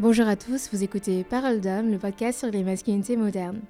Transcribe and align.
Bonjour 0.00 0.26
à 0.28 0.34
tous, 0.34 0.70
vous 0.72 0.82
écoutez 0.82 1.24
Parole 1.24 1.60
d'homme, 1.60 1.90
le 1.90 1.98
podcast 1.98 2.38
sur 2.38 2.50
les 2.50 2.64
masculinités 2.64 3.18
modernes. 3.18 3.60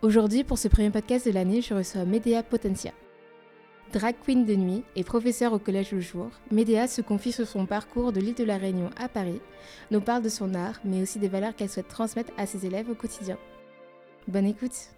Aujourd'hui, 0.00 0.44
pour 0.44 0.56
ce 0.56 0.66
premier 0.66 0.88
podcast 0.88 1.26
de 1.26 1.32
l'année, 1.32 1.60
je 1.60 1.74
reçois 1.74 2.06
Medea 2.06 2.42
Potentia. 2.42 2.92
Drag 3.92 4.14
queen 4.24 4.46
de 4.46 4.54
nuit 4.54 4.82
et 4.96 5.04
professeur 5.04 5.52
au 5.52 5.58
collège 5.58 5.92
le 5.92 6.00
jour, 6.00 6.30
Medea 6.50 6.86
se 6.86 7.02
confie 7.02 7.32
sur 7.32 7.46
son 7.46 7.66
parcours 7.66 8.12
de 8.12 8.20
l'île 8.20 8.34
de 8.34 8.44
la 8.44 8.56
Réunion 8.56 8.88
à 8.96 9.10
Paris, 9.10 9.42
nous 9.90 10.00
parle 10.00 10.22
de 10.22 10.30
son 10.30 10.54
art, 10.54 10.80
mais 10.86 11.02
aussi 11.02 11.18
des 11.18 11.28
valeurs 11.28 11.54
qu'elle 11.54 11.68
souhaite 11.68 11.88
transmettre 11.88 12.32
à 12.38 12.46
ses 12.46 12.64
élèves 12.64 12.88
au 12.88 12.94
quotidien. 12.94 13.36
Bonne 14.26 14.46
écoute 14.46 14.88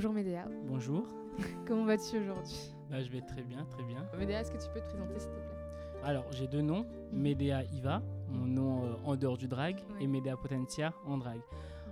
Bonjour 0.00 0.14
Médéa. 0.14 0.46
Bonjour. 0.64 1.06
Comment 1.66 1.84
vas-tu 1.84 2.16
aujourd'hui? 2.16 2.72
Bah, 2.90 3.02
Je 3.02 3.10
vais 3.10 3.20
très 3.20 3.42
bien, 3.42 3.66
très 3.66 3.82
bien. 3.82 4.08
Médéa, 4.16 4.40
est-ce 4.40 4.50
que 4.50 4.56
tu 4.56 4.70
peux 4.72 4.80
te 4.80 4.86
présenter 4.86 5.20
s'il 5.20 5.28
te 5.28 5.34
plaît? 5.34 6.02
Alors, 6.02 6.24
j'ai 6.32 6.48
deux 6.48 6.62
noms. 6.62 6.86
Mhm. 7.12 7.20
Médéa 7.20 7.64
Iva, 7.64 8.02
mon 8.30 8.46
nom 8.46 8.86
euh, 8.86 8.94
en 9.04 9.14
dehors 9.14 9.36
du 9.36 9.46
drag, 9.46 9.76
et 10.00 10.06
Médéa 10.06 10.38
Potentia 10.38 10.94
en 11.04 11.18
drag. 11.18 11.38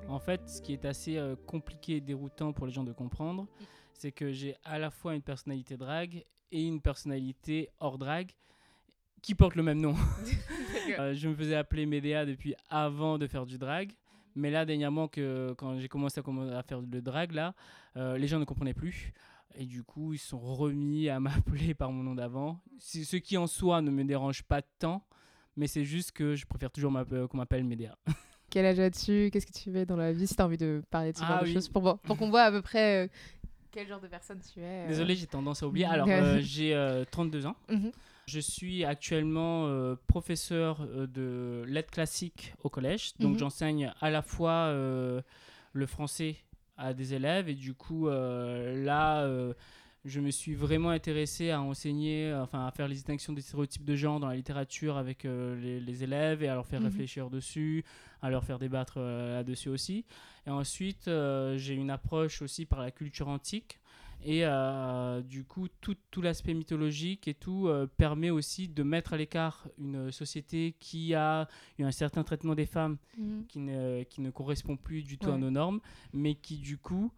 En 0.08 0.18
fait, 0.18 0.40
ce 0.48 0.62
qui 0.62 0.72
est 0.72 0.86
assez 0.86 1.18
euh, 1.18 1.36
compliqué 1.46 1.96
et 1.96 2.00
déroutant 2.00 2.54
pour 2.54 2.64
les 2.64 2.72
gens 2.72 2.82
de 2.82 2.92
comprendre, 2.92 3.46
c'est 3.92 4.10
que 4.10 4.32
j'ai 4.32 4.56
à 4.64 4.78
la 4.78 4.90
fois 4.90 5.14
une 5.14 5.20
personnalité 5.20 5.76
drag 5.76 6.24
et 6.50 6.66
une 6.66 6.80
personnalité 6.80 7.68
hors 7.78 7.98
drag 7.98 8.30
qui 9.20 9.34
porte 9.34 9.54
le 9.54 9.62
même 9.62 9.82
nom. 9.82 9.94
Euh, 10.98 11.12
je 11.12 11.28
me 11.28 11.34
faisais 11.34 11.54
appeler 11.54 11.84
Médéa 11.84 12.24
depuis 12.24 12.54
avant 12.70 13.18
de 13.18 13.26
faire 13.26 13.44
du 13.44 13.58
drag. 13.58 13.92
Mais 14.38 14.50
là, 14.50 14.64
dernièrement, 14.64 15.08
que, 15.08 15.54
quand 15.58 15.78
j'ai 15.78 15.88
commencé 15.88 16.20
à, 16.20 16.62
faire 16.62 16.80
le 16.80 17.02
drag, 17.02 17.32
là, 17.32 17.54
euh, 17.96 18.16
les 18.16 18.28
gens 18.28 18.38
ne 18.38 18.44
comprenaient 18.44 18.74
plus. 18.74 19.12
Et 19.56 19.66
du 19.66 19.82
coup, 19.82 20.14
ils 20.14 20.18
sont 20.18 20.38
remis 20.38 21.08
à 21.08 21.18
m'appeler 21.20 21.74
par 21.74 21.90
mon 21.90 22.02
nom 22.02 22.14
d'avant. 22.14 22.60
Ce 22.78 23.16
qui 23.16 23.36
en 23.36 23.46
soi 23.46 23.82
ne 23.82 23.90
me 23.90 24.04
dérange 24.04 24.42
pas 24.44 24.62
tant, 24.62 25.04
mais 25.56 25.66
c'est 25.66 25.84
juste 25.84 26.12
que 26.12 26.36
je 26.36 26.46
préfère 26.46 26.70
toujours 26.70 26.96
euh, 26.96 27.26
qu'on 27.26 27.36
m'appelle 27.36 27.64
Médéa. 27.64 27.98
Quel 28.50 28.64
âge 28.64 28.78
as-tu? 28.78 29.28
Qu'est-ce 29.30 29.46
que 29.46 29.52
tu 29.52 29.70
fais 29.70 29.84
dans 29.84 29.96
la 29.96 30.12
vie 30.12 30.26
Si 30.26 30.34
tu 30.34 30.40
as 30.40 30.46
envie 30.46 30.56
de 30.56 30.82
parler 30.90 31.12
de 31.12 31.18
ce 31.18 31.22
genre 31.22 31.38
ah 31.40 31.44
de 31.44 31.52
choses, 31.52 31.68
pour, 31.68 31.98
pour 31.98 32.16
qu'on 32.16 32.30
voit 32.30 32.44
à 32.44 32.50
peu 32.50 32.62
près 32.62 33.04
euh, 33.04 33.08
quel 33.70 33.86
genre 33.86 34.00
de 34.00 34.06
personne 34.06 34.40
tu 34.40 34.60
es. 34.60 34.86
Désolé, 34.86 35.14
j'ai 35.14 35.26
tendance 35.26 35.62
à 35.62 35.66
oublier. 35.66 35.84
Alors, 35.84 36.08
j'ai 36.40 37.04
32 37.10 37.44
ans. 37.44 37.56
Mhm. 37.68 37.92
Je 38.28 38.40
suis 38.40 38.84
actuellement 38.84 39.68
euh, 39.68 39.96
professeur 40.06 40.82
euh, 40.82 41.06
de 41.06 41.64
lettres 41.66 41.90
classiques 41.90 42.52
au 42.62 42.68
collège. 42.68 43.16
Donc 43.18 43.32
mhm. 43.32 43.38
j'enseigne 43.38 43.92
à 44.02 44.10
la 44.10 44.20
fois 44.20 44.68
euh, 44.68 45.22
le 45.72 45.86
français 45.86 46.36
à 46.76 46.92
des 46.92 47.14
élèves 47.14 47.48
et 47.48 47.54
du 47.54 47.72
coup 47.72 48.08
là 48.08 49.28
je 50.04 50.20
me 50.20 50.30
suis 50.30 50.54
vraiment 50.54 50.90
intéressé 50.90 51.50
à 51.50 51.60
enseigner, 51.60 52.32
enfin 52.32 52.66
à 52.66 52.70
faire 52.70 52.86
les 52.86 52.94
distinctions 52.94 53.32
des 53.32 53.40
stéréotypes 53.40 53.84
de 53.84 53.96
genre 53.96 54.20
dans 54.20 54.28
la 54.28 54.36
littérature 54.36 54.96
avec 54.96 55.24
les, 55.24 56.04
élèves 56.04 56.44
et 56.44 56.48
à 56.48 56.54
leur 56.54 56.66
faire 56.66 56.80
mhm. 56.80 56.86
réfléchir 56.86 57.30
dessus, 57.30 57.84
à 58.22 58.30
leur 58.30 58.44
faire 58.44 58.60
débattre 58.60 59.00
là-dessus 59.00 59.70
aussi. 59.70 60.04
Et 60.46 60.50
ensuite, 60.50 61.10
j'ai 61.56 61.74
une 61.74 61.90
approche 61.90 62.42
aussi 62.42 62.64
par 62.64 62.80
la 62.80 62.92
culture 62.92 63.26
antique. 63.26 63.80
Et 64.24 64.44
euh, 64.44 65.22
du 65.22 65.44
coup, 65.44 65.68
tout, 65.80 65.96
tout 66.10 66.22
l'aspect 66.22 66.54
mythologique 66.54 67.28
et 67.28 67.34
tout 67.34 67.68
euh, 67.68 67.86
permet 67.86 68.30
aussi 68.30 68.68
de 68.68 68.82
mettre 68.82 69.12
à 69.12 69.16
l'écart 69.16 69.68
une 69.78 70.10
société 70.10 70.74
qui 70.80 71.14
a 71.14 71.48
eu 71.78 71.84
un 71.84 71.92
certain 71.92 72.24
traitement 72.24 72.54
des 72.54 72.66
femmes 72.66 72.98
mhm. 73.16 73.46
qui, 73.46 73.58
ne, 73.60 74.02
qui 74.02 74.20
ne 74.20 74.30
correspond 74.30 74.76
plus 74.76 75.02
du 75.04 75.18
tout 75.18 75.30
à 75.30 75.38
nos 75.38 75.50
normes, 75.50 75.80
mais 76.12 76.34
qui 76.34 76.58
du 76.58 76.78
coup 76.78 77.12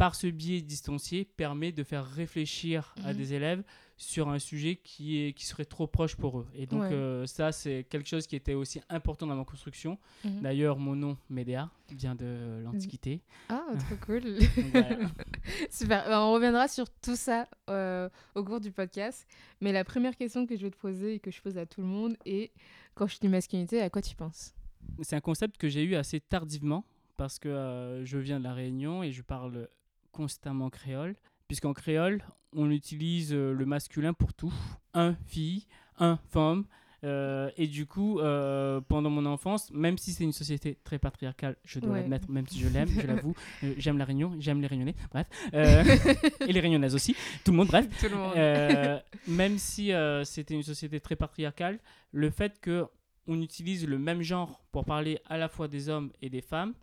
par 0.00 0.14
ce 0.14 0.28
biais 0.28 0.62
distancié, 0.62 1.26
permet 1.26 1.72
de 1.72 1.84
faire 1.84 2.06
réfléchir 2.06 2.94
à 3.04 3.12
mhm. 3.12 3.18
des 3.18 3.34
élèves 3.34 3.62
sur 3.98 4.30
un 4.30 4.38
sujet 4.38 4.76
qui, 4.76 5.18
est, 5.18 5.34
qui 5.34 5.44
serait 5.44 5.66
trop 5.66 5.86
proche 5.86 6.16
pour 6.16 6.40
eux. 6.40 6.46
Et 6.54 6.64
donc, 6.64 6.84
euh, 6.84 7.26
ça, 7.26 7.52
c'est 7.52 7.84
quelque 7.84 8.08
chose 8.08 8.26
qui 8.26 8.34
était 8.34 8.54
aussi 8.54 8.80
important 8.88 9.26
dans 9.26 9.36
ma 9.36 9.44
construction. 9.44 9.98
Mhm. 10.24 10.40
D'ailleurs, 10.40 10.78
mon 10.78 10.96
nom, 10.96 11.18
Médéa, 11.28 11.68
vient 11.90 12.14
de 12.14 12.62
l'Antiquité. 12.64 13.20
Ah, 13.50 13.66
trop 13.78 13.96
cool. 14.06 14.22
Super. 15.70 16.08
Ben, 16.08 16.20
on 16.20 16.32
reviendra 16.32 16.66
sur 16.66 16.88
tout 16.88 17.16
ça 17.16 17.46
euh, 17.68 18.08
au 18.34 18.42
cours 18.42 18.60
du 18.60 18.72
podcast. 18.72 19.28
Mais 19.60 19.70
la 19.70 19.84
première 19.84 20.16
question 20.16 20.46
que 20.46 20.56
je 20.56 20.62
vais 20.62 20.70
te 20.70 20.78
poser 20.78 21.16
et 21.16 21.18
que 21.20 21.30
je 21.30 21.42
pose 21.42 21.58
à 21.58 21.66
tout 21.66 21.82
le 21.82 21.88
monde 21.88 22.16
est 22.24 22.52
quand 22.94 23.06
je 23.06 23.18
dis 23.18 23.28
masculinité, 23.28 23.82
à 23.82 23.90
quoi 23.90 24.00
tu 24.00 24.16
penses? 24.16 24.54
C'est 25.02 25.16
un 25.16 25.20
concept 25.20 25.58
que 25.58 25.68
j'ai 25.68 25.82
eu 25.82 25.94
assez 25.94 26.20
tardivement 26.20 26.86
parce 27.18 27.38
que 27.38 27.50
euh, 27.50 28.02
je 28.06 28.16
viens 28.16 28.38
de 28.38 28.44
la 28.44 28.54
Réunion 28.54 29.02
et 29.02 29.12
je 29.12 29.20
parle 29.20 29.68
constamment 30.12 30.70
créole, 30.70 31.16
puisqu'en 31.48 31.72
créole, 31.72 32.22
on 32.54 32.70
utilise 32.70 33.32
euh, 33.32 33.52
le 33.52 33.66
masculin 33.66 34.12
pour 34.12 34.34
tout. 34.34 34.52
Un 34.94 35.14
fille, 35.26 35.66
un 35.98 36.18
femme. 36.28 36.64
Euh, 37.02 37.50
et 37.56 37.66
du 37.66 37.86
coup, 37.86 38.18
euh, 38.18 38.80
pendant 38.82 39.08
mon 39.08 39.24
enfance, 39.24 39.70
même 39.72 39.96
si 39.96 40.12
c'est 40.12 40.24
une 40.24 40.32
société 40.32 40.78
très 40.84 40.98
patriarcale, 40.98 41.56
je 41.64 41.80
dois 41.80 41.96
l'admettre, 41.96 42.30
même 42.30 42.46
si 42.46 42.60
je 42.60 42.68
l'aime, 42.68 42.88
je 42.88 43.06
l'avoue, 43.06 43.34
j'aime 43.78 43.96
la 43.96 44.04
Réunion, 44.04 44.34
j'aime 44.38 44.60
les 44.60 44.66
Réunionnais, 44.66 44.94
bref, 45.10 45.26
et 45.54 46.52
les 46.52 46.60
Réunionnaises 46.60 46.94
aussi, 46.94 47.16
tout 47.42 47.52
le 47.52 47.56
monde, 47.56 47.68
bref. 47.68 47.86
Tout 47.98 48.10
le 48.10 48.16
monde. 48.16 49.02
même 49.28 49.56
si 49.56 49.92
c'était 50.24 50.52
une 50.52 50.62
société 50.62 51.00
très 51.00 51.16
patriarcale, 51.16 51.78
le 52.12 52.28
fait 52.28 52.60
que 52.60 52.86
on 53.26 53.40
utilise 53.40 53.86
le 53.86 53.98
même 53.98 54.20
genre 54.20 54.62
pour 54.70 54.84
parler 54.84 55.20
à 55.26 55.38
la 55.38 55.48
fois 55.48 55.68
des 55.68 55.88
hommes 55.88 56.10
et 56.20 56.28
des 56.28 56.42
femmes, 56.42 56.74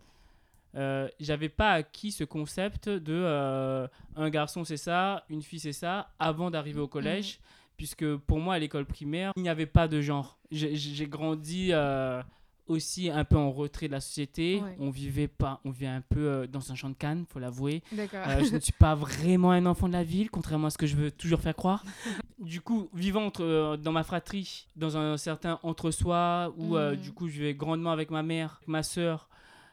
euh, 0.76 1.08
j'avais 1.18 1.48
pas 1.48 1.72
acquis 1.72 2.12
ce 2.12 2.24
concept 2.24 2.88
de 2.88 3.14
euh, 3.14 3.88
un 4.16 4.30
garçon 4.30 4.64
c'est 4.64 4.76
ça, 4.76 5.24
une 5.30 5.42
fille 5.42 5.60
c'est 5.60 5.72
ça, 5.72 6.10
avant 6.18 6.50
d'arriver 6.50 6.80
au 6.80 6.88
collège, 6.88 7.40
puisque 7.76 8.16
pour 8.16 8.38
moi 8.38 8.54
à 8.54 8.58
l'école 8.58 8.84
primaire, 8.84 9.32
il 9.36 9.42
n'y 9.42 9.48
avait 9.48 9.66
pas 9.66 9.88
de 9.88 10.00
genre. 10.00 10.38
J'ai 10.50 11.06
grandi 11.06 11.70
euh, 11.72 12.22
aussi 12.66 13.10
un 13.10 13.24
peu 13.24 13.36
en 13.36 13.50
retrait 13.50 13.86
de 13.86 13.92
la 13.92 14.00
société. 14.00 14.62
On 14.78 14.90
vivait 14.90 15.28
pas, 15.28 15.60
on 15.64 15.70
vivait 15.70 15.86
un 15.86 16.02
peu 16.02 16.46
dans 16.46 16.70
un 16.70 16.74
champ 16.74 16.90
de 16.90 16.94
canne, 16.94 17.24
faut 17.28 17.38
l'avouer. 17.38 17.82
je 17.92 18.54
ne 18.54 18.60
suis 18.60 18.72
pas 18.72 18.94
vraiment 18.94 19.52
un 19.52 19.64
enfant 19.64 19.88
de 19.88 19.94
la 19.94 20.04
ville, 20.04 20.30
contrairement 20.30 20.66
à 20.66 20.70
ce 20.70 20.78
que 20.78 20.86
je 20.86 20.96
veux 20.96 21.10
toujours 21.10 21.40
faire 21.40 21.56
croire. 21.56 21.82
du 22.38 22.60
coup, 22.60 22.90
vivant 22.92 23.32
dans 23.38 23.92
ma 23.92 24.04
fratrie, 24.04 24.66
dans 24.76 24.98
un 24.98 25.16
certain 25.16 25.58
entre-soi, 25.62 26.52
où 26.58 26.76
mm. 26.76 26.96
du 26.96 27.12
coup 27.12 27.28
je 27.28 27.32
vivais 27.32 27.54
grandement 27.54 27.90
avec 27.90 28.10
ma 28.10 28.22
mère, 28.22 28.60
ma 28.66 28.82
soeur, 28.82 29.28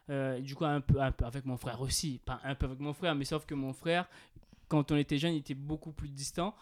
euh, 0.10 0.40
du 0.40 0.56
coup, 0.56 0.66
un 0.66 0.82
peu, 0.82 1.02
un 1.02 1.12
peu 1.12 1.26
avec 1.26 1.46
mon 1.46 1.58
frère 1.58 1.82
aussi. 1.82 2.20
Pas 2.26 2.40
un 2.44 2.56
peu 2.56 2.66
avec 2.66 2.80
mon 2.80 2.94
frère, 2.94 3.16
mais 3.16 3.26
sauf 3.26 3.46
que 3.46 3.56
mon 3.56 3.74
frère, 3.74 4.08
quand 4.68 4.92
on 4.92 4.98
était 4.98 5.18
jeune, 5.18 5.34
il 5.34 5.40
était 5.40 5.54
beaucoup 5.54 5.92
plus 5.92 6.10
distant. 6.10 6.56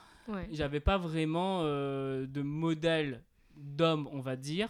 J'avais 0.51 0.79
pas 0.79 0.97
vraiment 0.97 1.61
euh, 1.63 2.25
de 2.25 2.41
modèle 2.41 3.21
d'homme, 3.57 4.07
on 4.11 4.21
va 4.21 4.35
dire. 4.35 4.69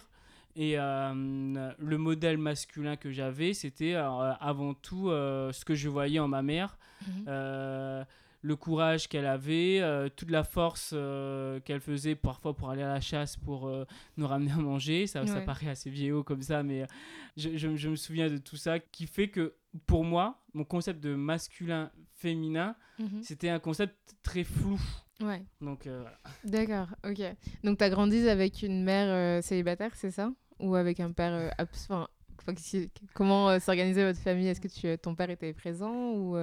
Et 0.56 0.78
euh, 0.78 1.72
le 1.78 1.98
modèle 1.98 2.38
masculin 2.38 2.96
que 2.96 3.10
j'avais, 3.10 3.54
c'était 3.54 3.94
avant 3.94 4.74
tout 4.74 5.08
ce 5.08 5.64
que 5.64 5.74
je 5.74 5.88
voyais 5.88 6.18
en 6.18 6.28
ma 6.28 6.42
mère. 6.42 6.76
Mhm 7.06 8.04
le 8.44 8.56
courage 8.56 9.08
qu'elle 9.08 9.24
avait, 9.24 9.80
euh, 9.80 10.10
toute 10.14 10.30
la 10.30 10.44
force 10.44 10.90
euh, 10.92 11.60
qu'elle 11.60 11.80
faisait 11.80 12.14
parfois 12.14 12.54
pour 12.54 12.68
aller 12.68 12.82
à 12.82 12.88
la 12.88 13.00
chasse, 13.00 13.38
pour 13.38 13.66
euh, 13.66 13.86
nous 14.18 14.26
ramener 14.26 14.52
à 14.52 14.56
manger. 14.56 15.06
Ça, 15.06 15.26
ça 15.26 15.40
paraît 15.40 15.68
assez 15.68 15.88
vieillot 15.88 16.22
comme 16.22 16.42
ça, 16.42 16.62
mais 16.62 16.86
je, 17.38 17.56
je, 17.56 17.88
me 17.88 17.96
souviens 17.96 18.28
de 18.28 18.36
tout 18.36 18.58
ça 18.58 18.78
qui 18.78 19.06
fait 19.06 19.28
que 19.28 19.54
pour 19.86 20.04
moi, 20.04 20.44
mon 20.52 20.64
concept 20.64 21.02
de 21.02 21.14
masculin-féminin, 21.14 22.76
mhm. 22.98 23.22
c'était 23.22 23.48
un 23.48 23.58
concept 23.58 24.14
très 24.22 24.44
flou. 24.44 24.78
Ouais. 25.22 25.42
Donc, 25.62 25.88
D'accord, 26.44 26.88
ok. 27.02 27.22
Donc, 27.62 27.78
tu 27.78 27.84
as 27.84 27.88
grandi 27.88 28.28
avec 28.28 28.62
une 28.62 28.84
mère 28.84 29.42
célibataire, 29.42 29.92
c'est 29.94 30.10
ça? 30.10 30.30
Ou 30.58 30.74
avec 30.74 31.00
un 31.00 31.12
père 31.12 31.54
absent 31.56 32.06
Comment 33.14 33.58
s'organisait 33.58 34.04
votre 34.04 34.18
famille? 34.18 34.48
Est-ce 34.48 34.60
que 34.60 34.68
tu, 34.68 34.98
ton 34.98 35.14
père 35.14 35.30
était 35.30 35.54
présent 35.54 36.12
ou 36.12 36.36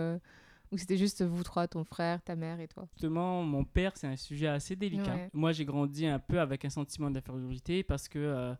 ou 0.71 0.77
c'était 0.77 0.97
juste 0.97 1.21
vous 1.21 1.43
trois, 1.43 1.67
ton 1.67 1.83
frère, 1.83 2.21
ta 2.21 2.35
mère 2.35 2.59
et 2.59 2.67
toi? 2.67 2.87
Justement, 2.93 3.43
mon 3.43 3.65
père, 3.65 3.97
c'est 3.97 4.07
un 4.07 4.15
sujet 4.15 4.47
assez 4.47 4.75
délicat. 4.75 5.29
Moi, 5.33 5.51
j'ai 5.51 5.65
grandi 5.65 6.05
un 6.05 6.19
peu 6.19 6.39
avec 6.39 6.63
un 6.65 6.69
sentiment 6.69 7.11
d'infériorité 7.11 7.83
parce 7.83 8.07
que 8.07 8.19
euh, 8.19 8.53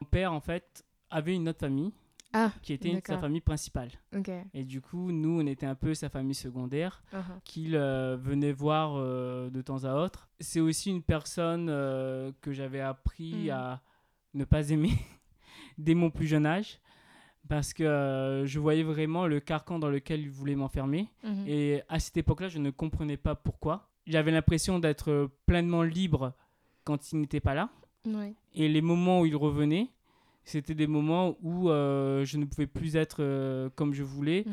mon 0.00 0.06
père, 0.08 0.32
en 0.32 0.40
fait, 0.40 0.84
avait 1.10 1.34
une 1.34 1.48
autre 1.48 1.60
famille. 1.60 1.92
Ah, 2.32 2.52
qui 2.60 2.74
était 2.74 3.00
sa 3.06 3.18
famille 3.18 3.40
principale. 3.40 3.92
Et 4.52 4.64
du 4.64 4.82
coup, 4.82 5.10
nous, 5.10 5.40
on 5.40 5.46
était 5.46 5.64
un 5.64 5.76
peu 5.76 5.94
sa 5.94 6.10
famille 6.10 6.34
secondaire 6.34 7.02
uh-huh. 7.14 7.40
qu'il 7.44 7.76
euh, 7.76 8.16
venait 8.16 8.52
voir 8.52 8.96
euh, 8.96 9.48
de 9.48 9.62
temps 9.62 9.84
à 9.84 9.94
autre. 9.94 10.28
C'est 10.40 10.60
aussi 10.60 10.90
une 10.90 11.02
personne 11.02 11.66
que 12.42 12.52
j'avais 12.52 12.80
appris 12.80 13.46
hmm. 13.46 13.50
à 13.52 13.82
ne 14.34 14.44
pas 14.44 14.68
aimer 14.68 14.90
dès 15.78 15.94
mon 15.94 16.10
plus 16.10 16.26
jeune 16.26 16.44
âge 16.44 16.78
parce 17.48 17.72
que 17.72 17.84
euh, 17.84 18.46
je 18.46 18.58
voyais 18.58 18.82
vraiment 18.82 19.26
le 19.26 19.40
carcan 19.40 19.78
dans 19.78 19.88
lequel 19.90 20.20
il 20.20 20.30
voulait 20.30 20.54
m'enfermer. 20.56 21.08
Mhm. 21.24 21.44
Et 21.46 21.82
à 21.88 21.98
cette 21.98 22.16
époque-là, 22.16 22.48
je 22.48 22.58
ne 22.58 22.70
comprenais 22.70 23.16
pas 23.16 23.34
pourquoi. 23.34 23.88
J'avais 24.06 24.30
l'impression 24.30 24.78
d'être 24.78 25.30
pleinement 25.46 25.82
libre 25.82 26.32
quand 26.84 27.12
il 27.12 27.20
n'était 27.20 27.40
pas 27.40 27.54
là. 27.54 27.70
Ouais. 28.06 28.34
Et 28.54 28.68
les 28.68 28.80
moments 28.82 29.20
où 29.20 29.26
il 29.26 29.34
revenait, 29.36 29.88
c'était 30.44 30.74
des 30.74 30.86
moments 30.86 31.36
où 31.42 31.70
euh, 31.70 32.24
je 32.24 32.36
ne 32.38 32.44
pouvais 32.44 32.68
plus 32.68 32.94
être 32.96 33.16
euh, 33.20 33.68
comme 33.74 33.92
je 33.94 34.04
voulais. 34.04 34.44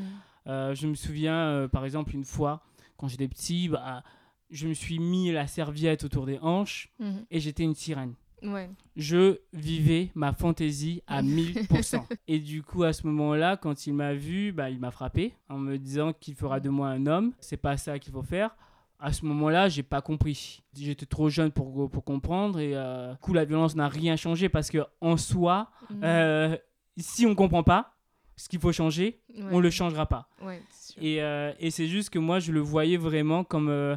Euh, 0.47 0.73
je 0.73 0.87
me 0.87 0.95
souviens, 0.95 1.35
euh, 1.37 1.67
par 1.67 1.85
exemple, 1.85 2.15
une 2.15 2.25
fois, 2.25 2.63
quand 2.97 3.07
j'étais 3.07 3.27
petit, 3.27 3.69
bah, 3.69 4.03
je 4.49 4.67
me 4.67 4.73
suis 4.73 4.97
mis 4.99 5.31
la 5.31 5.45
serviette 5.47 6.03
autour 6.03 6.25
des 6.25 6.39
hanches 6.39 6.91
Mhm. 6.99 7.25
et 7.29 7.39
j'étais 7.39 7.63
une 7.63 7.75
sirène. 7.75 8.15
Ouais. 8.43 8.69
Je 8.95 9.37
vivais 9.53 10.11
ma 10.15 10.33
fantaisie 10.33 11.01
à 11.07 11.21
1000%. 11.21 12.03
et 12.27 12.39
du 12.39 12.61
coup, 12.63 12.83
à 12.83 12.93
ce 12.93 13.07
moment-là, 13.07 13.57
quand 13.57 13.87
il 13.87 13.93
m'a 13.93 14.13
vu, 14.13 14.51
bah, 14.51 14.69
il 14.69 14.79
m'a 14.79 14.91
frappé 14.91 15.33
en 15.49 15.57
me 15.57 15.77
disant 15.77 16.13
qu'il 16.13 16.35
fera 16.35 16.59
de 16.59 16.69
moi 16.69 16.89
un 16.89 17.05
homme. 17.07 17.31
C'est 17.39 17.57
pas 17.57 17.77
ça 17.77 17.99
qu'il 17.99 18.11
faut 18.13 18.23
faire. 18.23 18.55
À 18.99 19.11
ce 19.11 19.25
moment-là, 19.25 19.67
j'ai 19.69 19.83
pas 19.83 20.01
compris. 20.01 20.61
J'étais 20.77 21.05
trop 21.05 21.29
jeune 21.29 21.51
pour, 21.51 21.89
pour 21.89 22.03
comprendre 22.03 22.59
et 22.59 22.71
euh, 22.75 23.11
du 23.13 23.17
coup, 23.19 23.33
la 23.33 23.43
violence 23.45 23.75
n'a 23.75 23.87
rien 23.89 24.15
changé 24.15 24.47
parce 24.49 24.69
que 24.69 24.79
en 25.01 25.17
soi, 25.17 25.69
Mhm. 25.89 25.99
euh, 26.03 26.57
si 26.97 27.25
on 27.25 27.35
comprend 27.35 27.63
pas 27.63 27.93
ce 28.35 28.47
qu'il 28.49 28.59
faut 28.59 28.71
changer, 28.71 29.19
Ouais. 29.35 29.43
on 29.51 29.59
le 29.59 29.69
changera 29.69 30.05
pas. 30.05 30.27
Ouais. 30.41 30.61
Et, 31.01 31.21
euh, 31.21 31.51
et 31.59 31.69
c'est 31.71 31.87
juste 31.87 32.09
que 32.11 32.19
moi, 32.19 32.39
je 32.39 32.51
le 32.51 32.59
voyais 32.61 32.97
vraiment 32.97 33.43
comme 33.43 33.67
euh, 33.69 33.95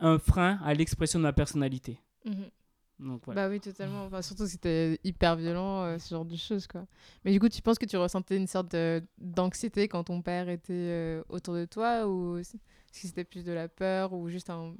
un 0.00 0.18
frein 0.18 0.58
à 0.64 0.72
l'expression 0.74 1.18
de 1.18 1.24
ma 1.24 1.32
personnalité. 1.32 1.98
Mhm. 2.24 2.34
Donc 3.00 3.22
voilà. 3.24 3.48
Bah 3.48 3.52
oui, 3.52 3.60
totalement. 3.60 4.04
Enfin, 4.04 4.20
surtout 4.22 4.44
si 4.44 4.52
c'était 4.52 5.00
hyper 5.04 5.34
violent, 5.36 5.82
euh, 5.84 5.98
ce 5.98 6.10
genre 6.14 6.24
de 6.24 6.36
choses, 6.36 6.66
quoi. 6.66 6.86
Mais 7.24 7.32
du 7.32 7.40
coup, 7.40 7.48
tu 7.48 7.62
penses 7.62 7.78
que 7.78 7.86
tu 7.86 7.96
ressentais 7.96 8.36
une 8.36 8.46
sorte 8.46 8.76
d'anxiété 9.18 9.88
quand 9.88 10.04
ton 10.04 10.22
père 10.22 10.48
était 10.48 10.72
euh, 10.72 11.22
autour 11.28 11.54
de 11.54 11.64
toi 11.64 12.06
ou 12.06 12.42
c- 12.42 12.58
si 12.92 13.08
c'était 13.08 13.24
plus 13.24 13.44
de 13.44 13.52
la 13.52 13.68
peur 13.68 14.12
ou 14.12 14.28
juste 14.28 14.50
un, 14.50 14.74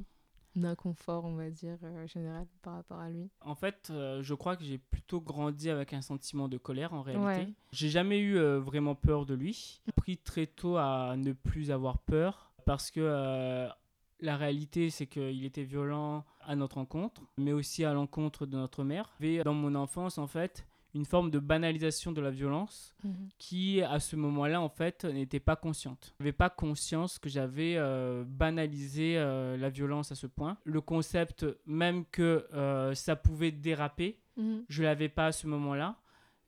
un 0.56 0.64
inconfort, 0.64 1.24
on 1.24 1.34
va 1.34 1.50
dire, 1.50 1.78
euh, 1.82 2.06
général 2.06 2.46
par 2.62 2.74
rapport 2.74 2.98
à 2.98 3.08
lui? 3.10 3.30
En 3.40 3.54
fait, 3.54 3.88
euh, 3.90 4.22
je 4.22 4.34
crois 4.34 4.56
que 4.56 4.64
j'ai 4.64 4.78
plutôt 4.78 5.20
grandi 5.20 5.70
avec 5.70 5.92
un 5.92 6.02
sentiment 6.02 6.48
de 6.48 6.58
colère 6.58 6.92
en 6.92 7.02
réalité. 7.02 7.26
Ouais. 7.26 7.54
J'ai 7.72 7.88
jamais 7.88 8.18
eu 8.18 8.36
euh, 8.36 8.58
vraiment 8.60 8.94
peur 8.94 9.26
de 9.26 9.34
lui. 9.34 9.80
J'ai 9.86 9.90
appris 9.96 10.18
très 10.18 10.46
tôt 10.46 10.76
à 10.76 11.14
ne 11.16 11.32
plus 11.32 11.70
avoir 11.70 11.98
peur 11.98 12.52
parce 12.66 12.90
que 12.90 13.00
euh, 13.02 13.68
la 14.20 14.36
réalité, 14.36 14.90
c'est 14.90 15.06
qu'il 15.06 15.44
était 15.44 15.64
violent 15.64 16.24
à 16.50 16.56
notre 16.56 16.78
encontre, 16.78 17.22
mais 17.38 17.52
aussi 17.52 17.84
à 17.84 17.92
l'encontre 17.94 18.44
de 18.44 18.56
notre 18.56 18.82
mère. 18.82 19.08
J'avais 19.20 19.44
dans 19.44 19.54
mon 19.54 19.76
enfance, 19.76 20.18
en 20.18 20.26
fait, 20.26 20.66
une 20.94 21.04
forme 21.04 21.30
de 21.30 21.38
banalisation 21.38 22.10
de 22.10 22.20
la 22.20 22.30
violence 22.32 22.92
qui, 23.38 23.80
à 23.82 24.00
ce 24.00 24.16
moment-là, 24.16 24.60
en 24.60 24.68
fait, 24.68 25.04
n'était 25.04 25.38
pas 25.38 25.54
consciente. 25.54 26.12
Je 26.18 26.24
n'avais 26.24 26.32
pas 26.32 26.50
conscience 26.50 27.20
que 27.20 27.28
j'avais 27.28 27.76
euh, 27.76 28.24
banalisé 28.26 29.16
euh, 29.16 29.56
la 29.56 29.68
violence 29.70 30.10
à 30.10 30.16
ce 30.16 30.26
point. 30.26 30.56
Le 30.64 30.80
concept 30.80 31.46
même 31.66 32.04
que 32.06 32.48
euh, 32.52 32.94
ça 32.96 33.14
pouvait 33.14 33.52
déraper, 33.52 34.18
Mhm. 34.36 34.64
je 34.68 34.82
l'avais 34.82 35.08
pas 35.08 35.26
à 35.26 35.32
ce 35.32 35.46
moment-là. 35.46 35.96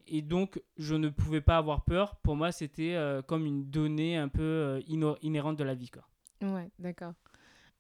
Et 0.09 0.21
donc, 0.23 0.61
je 0.79 0.97
ne 0.97 1.09
pouvais 1.11 1.41
pas 1.41 1.59
avoir 1.59 1.85
peur. 1.85 2.17
Pour 2.17 2.35
moi, 2.35 2.51
c'était 2.51 2.99
comme 3.29 3.47
une 3.47 3.71
donnée 3.71 4.17
un 4.17 4.29
peu 4.29 4.83
inhérente 4.89 5.57
de 5.57 5.63
la 5.65 5.75
vie. 5.75 5.91
Quoi. 5.91 6.03
Ouais, 6.43 6.69
d'accord. 6.81 7.13